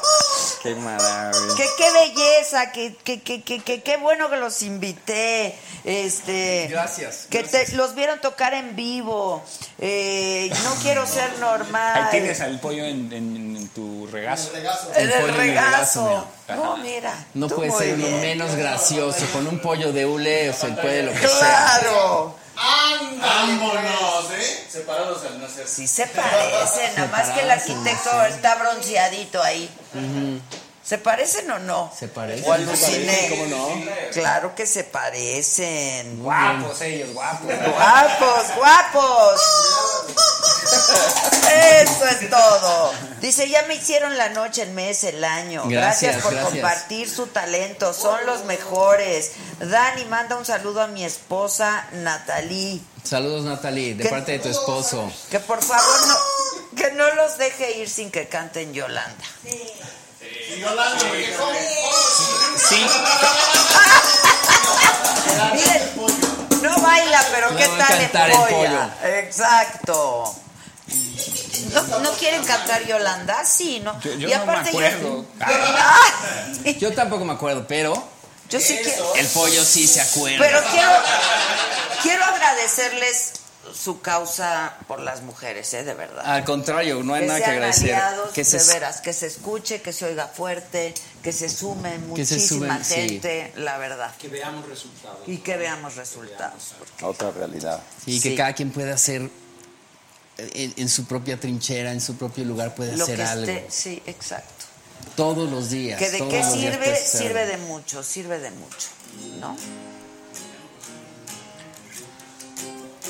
¡Qué 0.66 0.76
maravilla! 0.76 1.56
Que 1.56 1.68
qué 1.78 1.92
belleza, 1.92 2.72
que, 2.72 2.96
que- 2.96 3.82
qué 3.84 3.98
bueno 3.98 4.30
que 4.30 4.38
los 4.38 4.62
invité. 4.64 5.56
Este, 5.84 6.68
Gracias, 6.70 7.28
Que 7.30 7.44
te- 7.44 7.72
los 7.74 7.94
vieron 7.96 8.20
tocar 8.20 8.54
en 8.56 8.76
vivo. 8.76 9.44
Eh, 9.80 10.52
no 10.64 10.74
quiero 10.82 11.06
ser 11.06 11.38
normal. 11.40 11.96
Ahí 12.06 12.08
tienes 12.12 12.42
al 12.42 12.60
pollo 12.60 12.84
en, 12.86 13.14
en- 13.14 13.56
en 13.58 13.68
tu 13.70 14.08
regazo. 14.08 14.52
En 14.56 15.04
el 15.04 15.12
pollo 15.12 15.26
en 15.28 15.30
el 15.30 15.36
regazo. 15.36 16.28
No, 16.50 16.78
mira. 16.78 17.14
No 17.36 17.48
puede 17.50 17.72
ser 17.72 17.94
uno 17.96 18.18
menos 18.18 18.56
gracioso. 18.56 19.26
Con 19.32 19.48
un 19.48 19.60
pollo 19.60 19.92
de 19.94 20.06
hule 20.06 20.54
se 20.54 20.68
puede 20.70 21.04
lo 21.04 21.12
que 21.14 21.20
sea. 21.20 21.80
Claro. 21.82 22.36
¡Vámonos, 22.56 24.32
eh! 24.32 24.68
Separados 24.70 25.24
al 25.26 25.42
nacer. 25.42 25.68
Sí 25.68 25.88
se 25.88 26.08
parecen, 26.08 26.96
nada 26.96 27.08
más 27.10 27.30
que 27.30 27.42
el 27.42 27.52
arquitecto 27.52 28.26
está 28.26 28.56
bronceadito 28.56 29.42
ahí. 29.42 29.70
¿Se 30.86 31.00
parecen 31.00 31.50
o 31.50 31.58
no? 31.58 31.92
Se 31.98 32.08
parecen. 32.08 32.48
O 32.48 32.54
aluciné. 32.54 33.30
¿Cómo 33.32 33.46
no? 33.48 33.68
Claro 34.14 34.54
que 34.54 34.68
se 34.68 34.84
parecen. 34.84 36.22
Guapos 36.22 36.80
ellos, 36.82 37.12
guapos. 37.12 37.48
Guapos, 37.48 38.56
guapos. 38.56 39.42
Eso 41.82 42.06
es 42.06 42.30
todo. 42.30 42.94
Dice, 43.20 43.50
ya 43.50 43.64
me 43.64 43.76
hicieron 43.76 44.16
la 44.16 44.30
noche, 44.30 44.62
el 44.62 44.72
mes, 44.72 45.04
el 45.04 45.24
año. 45.24 45.64
Gracias, 45.68 46.02
Gracias, 46.18 46.24
por 46.24 46.34
gracias. 46.34 46.52
compartir 46.54 47.10
su 47.10 47.28
talento. 47.28 47.92
Son 47.94 48.24
los 48.28 48.46
mejores. 48.46 49.32
Dani 49.60 50.06
manda 50.06 50.36
un 50.38 50.46
saludo 50.46 50.82
a 50.82 50.88
mi 50.88 51.04
esposa 51.04 51.88
Natalie. 51.94 52.80
Saludos, 53.04 53.44
Natalie, 53.46 53.96
de 53.96 54.08
parte 54.08 54.34
de 54.34 54.40
tu 54.40 54.50
esposo. 54.50 55.12
Que 55.32 55.40
por 55.40 55.64
favor 55.64 56.08
no, 56.08 56.16
que 56.76 56.92
no 56.92 57.12
los 57.16 57.38
deje 57.40 57.80
ir 57.80 57.90
sin 57.90 58.12
que 58.12 58.28
canten 58.28 58.72
Yolanda. 58.74 59.26
Y 60.58 60.62
¿cómo? 61.34 61.52
Sí. 62.70 62.86
Miren, 65.54 65.92
no 66.62 66.78
baila, 66.82 67.26
pero 67.32 67.52
No 67.52 67.58
¿qué 67.58 67.68
tal 68.12 68.32
el 68.32 68.38
polla? 68.38 68.96
Exacto. 69.04 70.36
¿No, 71.74 72.00
¿No 72.00 72.12
quieren 72.14 72.44
cantar 72.46 72.86
Yolanda? 72.86 73.44
Sí, 73.46 73.80
¿no? 73.82 74.00
Yo- 74.02 74.14
yo 74.14 74.30
y 74.30 74.32
no 74.32 74.46
me 74.46 74.52
aparte 74.52 74.70
acuerdo. 74.70 75.26
Ah, 75.42 76.10
Yo 76.80 76.94
tampoco 76.94 77.26
me 77.26 77.34
acuerdo, 77.34 77.66
pero 77.68 77.94
yo 78.50 78.60
sí 78.60 78.80
el 79.16 79.28
pollo 79.28 79.64
sí 79.66 79.88
se 79.88 80.02
acuerda. 80.02 80.38
Pero 80.40 80.64
quiero, 80.72 80.92
quiero 82.04 82.24
agradecerles 82.26 83.34
su 83.76 84.00
causa 84.02 84.78
por 84.88 85.00
las 85.02 85.22
mujeres, 85.22 85.74
¿eh? 85.74 85.84
De 85.84 85.94
verdad. 85.94 86.24
Al 86.26 86.44
contrario, 86.46 87.04
no 87.04 87.14
hay 87.14 87.22
que 87.22 87.28
nada 87.28 87.40
que 87.40 87.46
agradecer. 87.52 87.94
aliados, 87.94 88.32
que 88.32 88.44
de 88.44 88.60
se, 88.60 88.74
veras, 88.74 89.02
que 89.02 89.12
se 89.14 89.28
escuche, 89.28 89.82
que 89.82 89.92
se 89.92 90.06
oiga 90.06 90.28
fuerte, 90.28 90.94
que 91.22 91.32
se 91.34 91.50
sume 91.50 91.90
Que 92.16 92.26
se 92.26 92.36
muchísima 92.36 92.84
sí. 92.84 92.94
gente, 92.96 93.52
la 93.58 93.78
verdad. 93.78 94.16
Que 94.18 94.30
veamos 94.30 94.68
resultados. 94.68 95.20
Y 95.28 95.38
que 95.40 95.58
veamos 95.58 95.96
resultados. 95.96 96.74
Otra 97.02 97.32
realidad. 97.32 97.82
y 98.06 98.20
que 98.22 98.30
Sí. 98.30 98.36
cada 98.36 98.54
quien 98.54 98.72
puede 98.72 98.92
hacer 98.94 99.30
en, 100.38 100.74
en 100.78 100.90
su 100.90 101.06
propia 101.06 101.40
trinchera, 101.40 101.92
en 101.92 102.02
su 102.02 102.16
propio 102.18 102.44
lugar, 102.46 102.76
puede 102.76 102.96
Lo 102.98 103.04
hacer 103.04 103.18
que 103.18 103.24
algo. 103.24 103.52
esté, 103.52 103.66
sí, 103.70 104.02
exacto. 104.06 104.66
Todos 105.16 105.50
los 105.50 105.70
días. 105.70 106.00
Que 106.00 106.10
de 106.10 106.28
qué 106.28 106.44
sirve, 106.44 106.96
sirve 106.96 107.46
de 107.46 107.58
mucho, 107.58 108.04
sirve 108.04 108.40
de 108.40 108.52
mucho, 108.52 108.88
¿no? 109.40 109.56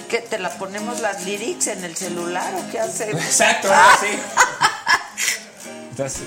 ¿Qué, 0.09 0.19
te 0.19 0.37
la 0.39 0.49
ponemos 0.57 0.99
las 1.01 1.23
lyrics 1.25 1.67
en 1.67 1.83
el 1.83 1.95
celular 1.95 2.53
o 2.55 2.71
qué 2.71 2.79
hacemos? 2.79 3.21
Exacto, 3.23 3.69
Ah, 3.71 3.97
sí. 3.99 4.07
Entonces, 5.91 6.21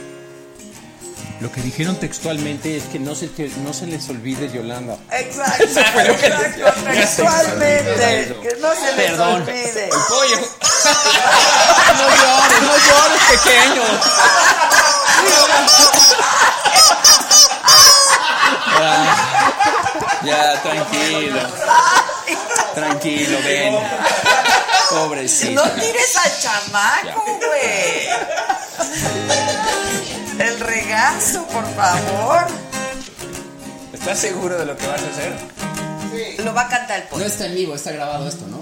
Lo 1.40 1.52
que 1.52 1.60
dijeron 1.60 1.94
textualmente 2.00 2.76
es 2.76 2.82
que 2.84 2.98
no 2.98 3.14
se, 3.14 3.28
te- 3.28 3.48
no 3.62 3.72
se 3.72 3.86
les 3.86 4.09
olvide 4.09 4.50
Yolanda. 4.50 4.96
Exacto, 5.12 5.62
exacto, 5.64 6.02
textualmente, 6.90 8.36
que 8.42 8.56
no 8.60 8.74
se 8.74 8.86
les 8.86 8.94
Perdón. 9.06 9.42
olvide. 9.42 9.84
el 9.84 9.90
pollo. 10.09 10.38
No 11.96 12.09
llores, 12.16 12.62
no 12.62 12.76
llores, 12.76 13.22
pequeño. 13.30 13.82
Ya, 20.28 20.62
tranquilo. 20.62 21.40
Tranquilo, 22.74 23.38
ven. 23.44 23.74
Pobrecito. 24.90 25.64
No 25.64 25.70
tires 25.72 26.16
al 26.16 26.38
chamaco, 26.40 27.24
güey. 27.24 28.09
El 30.38 30.60
regazo, 30.60 31.44
por 31.46 31.64
favor. 31.74 32.46
¿Estás 33.92 34.18
seguro 34.18 34.59
de 34.59 34.64
lo 34.66 34.76
que 34.76 34.86
vas 34.86 35.00
a 35.02 35.06
hacer? 35.10 35.34
Lo 36.44 36.55
va 36.55 36.62
a 36.62 36.68
cantar 36.68 36.98
el 36.98 37.05
No 37.05 37.10
podcast. 37.10 37.30
está 37.32 37.46
en 37.46 37.55
vivo, 37.55 37.74
está 37.74 37.92
grabado 37.92 38.28
esto, 38.28 38.46
¿no? 38.46 38.59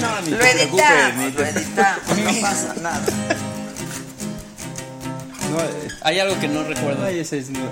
No, 0.00 0.20
ni 0.22 0.30
Lo 0.30 0.38
te 0.38 0.50
editamos, 0.62 1.34
lo 1.34 1.44
editamos, 1.44 2.18
no 2.18 2.40
pasa 2.40 2.74
nada. 2.80 3.00
No, 5.50 5.60
eh, 5.60 5.88
Hay 6.02 6.20
algo 6.20 6.38
que 6.40 6.48
no 6.48 6.62
recuerdo. 6.64 7.04
Ay, 7.06 7.20
ese 7.20 7.38
es. 7.38 7.50
No, 7.50 7.60
no. 7.60 7.68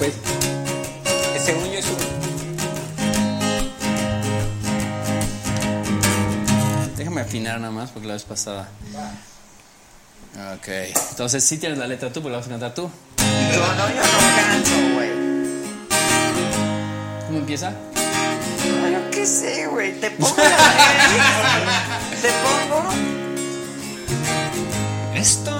Después. 0.00 0.14
Según 1.44 1.64
yo 1.72 1.78
es 1.78 1.86
un... 1.86 1.96
Déjame 6.96 7.20
afinar 7.20 7.58
nada 7.60 7.72
más 7.72 7.90
porque 7.90 8.06
la 8.06 8.14
vez 8.14 8.22
pasada. 8.24 8.68
Ok. 10.54 10.68
Entonces, 11.10 11.42
sí 11.42 11.58
tienes 11.58 11.78
la 11.78 11.86
letra 11.86 12.12
tú, 12.12 12.20
pero 12.20 12.30
la 12.32 12.38
vas 12.38 12.46
a 12.46 12.50
cantar 12.50 12.74
tú. 12.74 12.90
Yo 13.52 13.60
no, 13.74 13.88
yo 13.88 14.02
no 14.02 14.18
canto, 14.36 14.70
güey. 14.94 15.10
¿Cómo 17.26 17.38
empieza? 17.38 17.70
No, 17.70 18.88
Yo 18.88 19.10
qué 19.10 19.26
sé, 19.26 19.66
güey. 19.66 19.98
Te 20.00 20.10
pongo 20.12 20.36
la? 20.36 20.44
Te 22.22 22.28
pongo. 22.28 22.90
Esto 25.14 25.50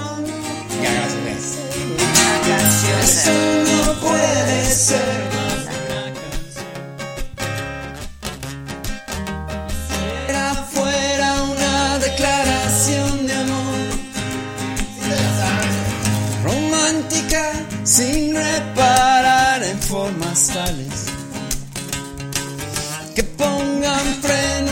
Ya, 0.81 0.93
gracias. 0.93 1.18
Canción. 2.49 2.99
Esto 3.03 3.31
no 3.69 3.93
puede 4.01 4.65
ser. 4.73 5.19
Era 10.27 10.55
fuera 10.73 11.43
una 11.43 11.99
declaración 11.99 13.27
de 13.27 13.33
amor 13.33 13.79
romántica 16.43 17.51
sin 17.83 18.33
reparar 18.33 19.61
en 19.63 19.79
formas 19.79 20.47
tales 20.47 21.05
que 23.13 23.23
pongan 23.23 24.05
freno 24.23 24.68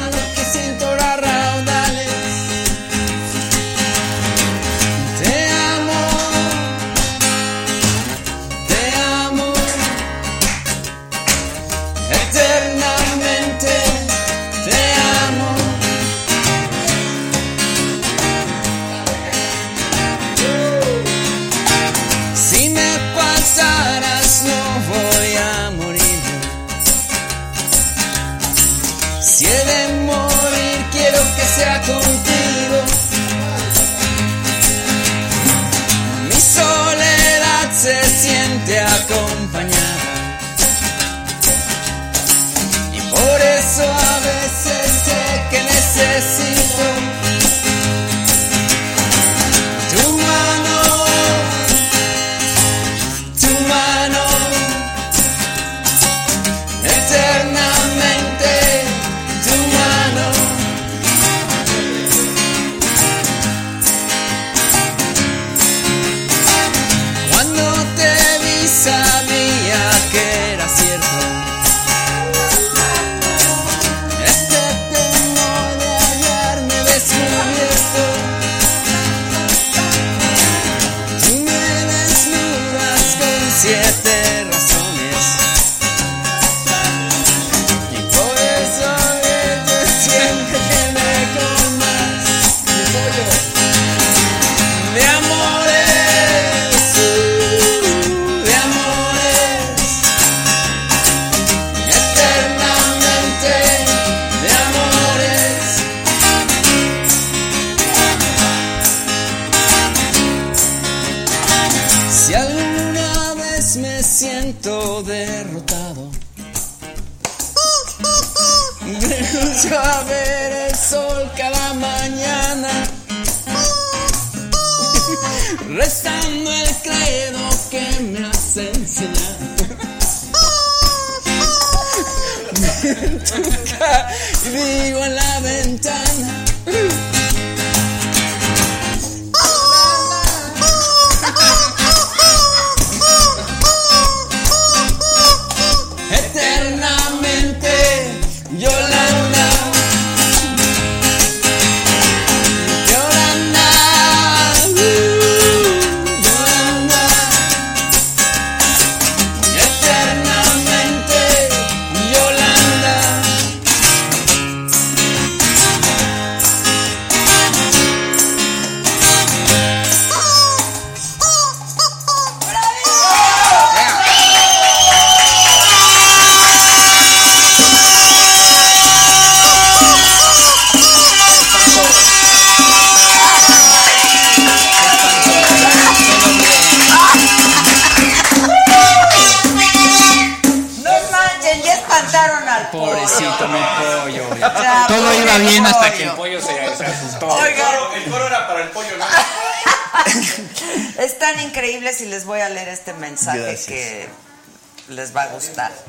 En 133.37 133.41
tu 133.41 135.26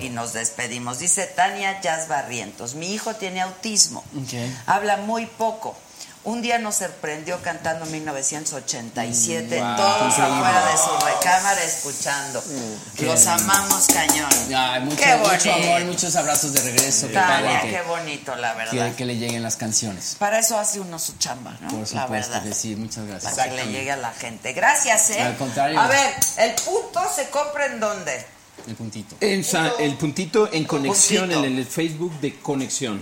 y 0.01 0.09
nos 0.11 0.33
despedimos. 0.33 0.99
Dice 0.99 1.27
Tania 1.27 1.81
Jazz 1.81 2.09
Barrientos, 2.09 2.75
mi 2.75 2.93
hijo 2.93 3.15
tiene 3.15 3.41
autismo, 3.43 4.05
habla 4.67 4.97
muy 4.99 5.27
poco. 5.27 5.77
Un 6.25 6.43
día 6.43 6.59
nos 6.59 6.75
sorprendió 6.77 7.41
cantando 7.43 7.87
1987, 7.87 9.61
Mm, 9.61 9.65
wow, 9.65 9.77
todos 9.77 10.19
afuera 10.19 10.67
de 10.71 10.77
su 10.77 11.07
recámara 11.07 11.63
escuchando. 11.65 12.43
Los 13.01 13.21
lindo. 13.25 13.31
amamos 13.31 13.87
cañón. 13.87 14.29
Ay, 14.55 14.81
mucho, 14.83 14.97
Qué 14.97 15.17
mucho 15.17 15.53
amor, 15.55 15.85
muchos 15.85 16.17
abrazos 16.17 16.53
de 16.53 16.61
regreso. 16.61 17.07
Qué 17.09 17.15
Tania, 17.15 17.61
que, 17.63 17.71
qué 17.71 17.83
bonito, 17.83 18.35
la 18.37 18.53
verdad. 18.55 18.91
que, 18.91 18.97
que 18.97 19.05
le 19.07 19.17
lleguen 19.17 19.43
las 19.43 19.57
canciones. 19.57 20.17
Para 20.19 20.41
eso 20.41 20.59
hace 20.59 20.81
uno 20.81 20.99
su 20.99 21.17
chamba, 21.19 21.57
¿no? 21.61 21.69
Por 21.69 21.81
la 21.81 21.87
supuesto 21.87 22.11
verdad. 22.33 22.43
que 22.43 22.53
sí, 22.55 22.77
muchas 22.77 23.07
gracias. 23.07 23.35
Para 23.35 23.49
que 23.49 23.57
le 23.57 23.67
llegue 23.73 23.93
a 23.93 23.97
la 23.97 24.13
gente. 24.13 24.53
Gracias, 24.53 25.11
¿eh? 25.11 25.23
Al 25.23 25.37
contrario. 25.37 25.81
A 25.81 25.87
ver, 25.87 26.15
¿el 26.39 26.53
punto 26.57 27.01
se 27.15 27.31
compra 27.31 27.67
en 27.67 27.81
dónde? 27.81 28.27
El 28.69 28.75
puntito. 28.75 29.17
En 29.21 29.43
sa- 29.45 29.73
el 29.81 29.95
puntito 29.95 30.49
en 30.53 30.65
conexión, 30.65 31.33
en 31.33 31.57
el 31.59 31.65
Facebook 31.65 32.13
de 32.21 32.35
conexión. 32.35 33.01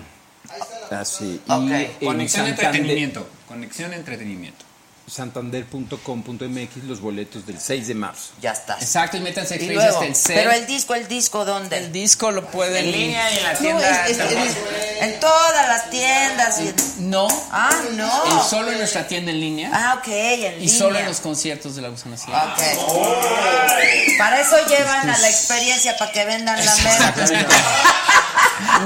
Así. 0.91 1.41
Ok. 1.49 1.63
Y 1.63 1.73
en 1.75 1.89
Conexión 2.07 2.47
Santander- 2.47 2.51
entretenimiento. 2.51 3.29
Conexión 3.49 3.93
entretenimiento. 3.93 4.65
santander.com.mx 5.07 6.85
los 6.85 7.01
boletos 7.01 7.47
del 7.47 7.61
6 7.61 7.89
de 7.89 7.95
marzo. 7.95 8.31
Ya 8.41 8.53
está. 8.53 8.75
Exacto, 8.81 9.17
y 9.17 9.21
métanse 9.21 9.55
a 9.55 9.57
Y 9.57 9.61
experiencias 9.61 9.95
luego, 9.95 10.07
Telcel. 10.07 10.35
pero 10.37 10.51
el 10.53 10.67
disco, 10.67 10.95
el 10.95 11.09
disco, 11.09 11.45
¿dónde? 11.45 11.79
El 11.79 11.93
disco 11.93 12.31
lo 12.33 12.47
pueden... 12.47 12.85
En 12.85 12.93
línea 12.93 13.31
y 13.33 13.37
en 13.39 13.43
la 13.45 13.53
No, 13.53 13.59
tienda. 13.59 14.07
es- 14.07 14.19
es- 14.19 14.33
es- 14.33 14.57
en 15.01 15.21
todas 15.21 15.69
las 15.69 15.91
tiendas. 15.91 16.61
y 16.61 16.69
en- 16.69 17.11
no. 17.11 17.29
Ah, 17.53 17.71
no. 17.93 18.41
En 18.43 18.49
solo 18.49 18.73
en 18.73 18.79
nuestra 18.79 19.07
tienda 19.07 19.31
en 19.31 19.41
línea. 19.41 19.71
Ah, 19.73 19.97
ok, 19.99 20.09
en 20.09 20.63
y 20.63 20.69
solo 20.69 20.99
en 20.99 21.07
los 21.07 21.21
conciertos 21.21 21.77
de 21.77 21.83
la 21.83 21.89
Gusana 21.89 22.17
Ciega. 22.17 22.55
Ok. 22.55 22.61
Para 24.19 24.41
eso 24.41 24.57
llevan 24.67 25.09
a 25.11 25.19
la 25.19 25.29
experiencia, 25.29 25.97
para 25.99 26.11
que 26.13 26.25
vendan 26.25 26.65
la 26.65 26.75
mera. 26.77 27.15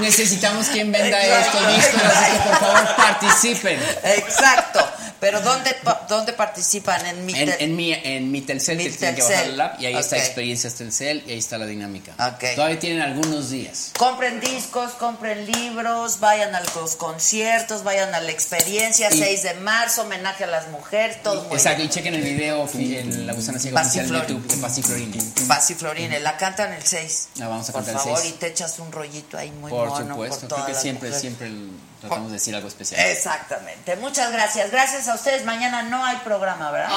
Necesitamos 0.00 0.66
quien 0.68 0.90
venda 0.90 1.20
estos 1.22 1.76
discos, 1.76 2.02
así 2.02 2.32
que 2.32 2.38
por 2.48 2.58
favor 2.58 2.96
participen. 2.96 3.80
Exacto. 4.04 4.84
Pero 5.20 5.40
¿dónde, 5.42 5.76
dónde 6.08 6.32
participan? 6.32 7.04
En 7.06 7.26
mi 7.26 7.34
En, 7.38 7.54
en 7.58 7.76
mi, 7.76 7.92
en 7.92 8.32
mi 8.32 8.40
Telcel, 8.40 8.78
Mi 8.78 8.84
que 8.84 8.90
tienen 8.90 9.14
que 9.16 9.20
Telcel. 9.22 9.36
bajar 9.36 9.50
el 9.52 9.60
app 9.60 9.80
y 9.80 9.86
ahí 9.86 9.94
está 9.96 10.16
Ok. 10.16 10.22
Experiencias 10.22 10.74
Telcel 10.74 11.22
y 11.26 11.32
ahí 11.32 11.38
está 11.38 11.58
la 11.58 11.66
dinámica. 11.66 12.12
Ok. 12.34 12.54
Todavía 12.54 12.78
tienen 12.78 13.02
algunos 13.02 13.50
días. 13.50 13.92
Compren 13.98 14.40
discos, 14.40 14.92
compren 14.92 15.46
libros, 15.46 16.20
vayan 16.20 16.54
a 16.54 16.60
los 16.74 16.96
conciertos, 16.96 17.84
vayan 17.84 18.14
a 18.14 18.20
la 18.20 18.30
experiencia, 18.30 19.08
Y- 19.12 19.18
6 19.18 19.42
de 19.42 19.54
marzo, 19.54 20.02
homenaje 20.02 20.44
a 20.44 20.46
las 20.46 20.68
mujeres, 20.68 21.22
todo 21.22 21.42
muy 21.44 21.56
Exacto, 21.56 21.82
y 21.82 21.86
bien. 21.86 21.90
chequen 21.90 22.14
el 22.14 22.22
video 22.22 22.68
en 22.72 23.26
la 23.26 23.32
Gusana 23.34 23.58
Ciega 23.58 23.80
oficial 23.80 24.08
de. 24.08 24.18
YouTube 24.20 24.46
de 24.46 24.56
Pasi 24.56 24.82
Florini. 24.82 25.18
Pasi 25.46 25.74
Florine, 25.74 26.20
la 26.20 26.36
cantan 26.36 26.72
el 26.72 26.82
6. 26.82 27.28
La 27.36 27.48
vamos 27.48 27.68
a 27.68 27.72
Por 27.72 27.84
cantar 27.84 27.94
el 27.96 28.00
favor, 28.08 28.18
6. 28.22 28.34
y 28.34 28.38
te 28.38 28.46
echas 28.46 28.78
un 28.78 28.90
rollito 28.90 29.36
ahí 29.36 29.50
muy 29.50 29.70
Por 29.70 29.88
mono 29.88 30.08
supuesto, 30.14 30.40
por 30.40 30.48
creo 30.48 30.48
todas 30.48 30.66
que 30.66 30.74
siempre, 30.82 31.08
mujeres. 31.10 31.20
siempre 31.20 31.46
el- 31.48 31.70
tratamos 32.00 32.28
de 32.28 32.34
decir 32.34 32.54
algo 32.54 32.68
especial. 32.68 33.06
Exactamente. 33.06 33.96
Muchas 33.96 34.32
gracias. 34.32 34.70
Gracias 34.70 35.08
a 35.08 35.14
ustedes. 35.14 35.44
Mañana 35.44 35.82
no 35.82 36.04
hay 36.04 36.16
programa, 36.18 36.70
¿verdad? 36.70 36.90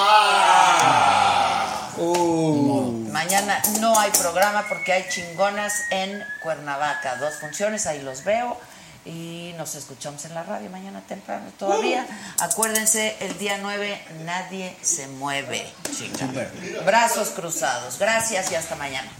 Mañana 3.11 3.61
no 3.79 3.99
hay 3.99 4.11
programa 4.11 4.65
porque 4.67 4.93
hay 4.93 5.05
chingonas 5.09 5.73
en 5.91 6.23
Cuernavaca. 6.41 7.17
Dos 7.17 7.35
funciones, 7.39 7.85
ahí 7.85 8.01
los 8.01 8.23
veo. 8.23 8.57
Y 9.05 9.53
nos 9.57 9.75
escuchamos 9.75 10.23
en 10.25 10.33
la 10.33 10.43
radio 10.43 10.69
mañana 10.69 11.01
temprano 11.01 11.51
todavía. 11.59 12.07
Acuérdense, 12.39 13.17
el 13.19 13.37
día 13.37 13.57
9 13.61 14.01
nadie 14.23 14.75
se 14.81 15.07
mueve. 15.07 15.69
chinga. 15.95 16.47
Brazos 16.85 17.29
cruzados. 17.29 17.99
Gracias 17.99 18.49
y 18.51 18.55
hasta 18.55 18.75
mañana. 18.75 19.11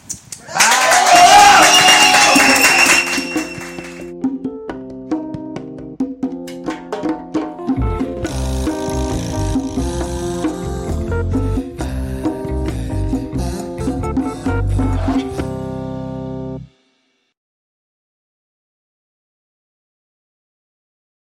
Bye. 2.38 2.83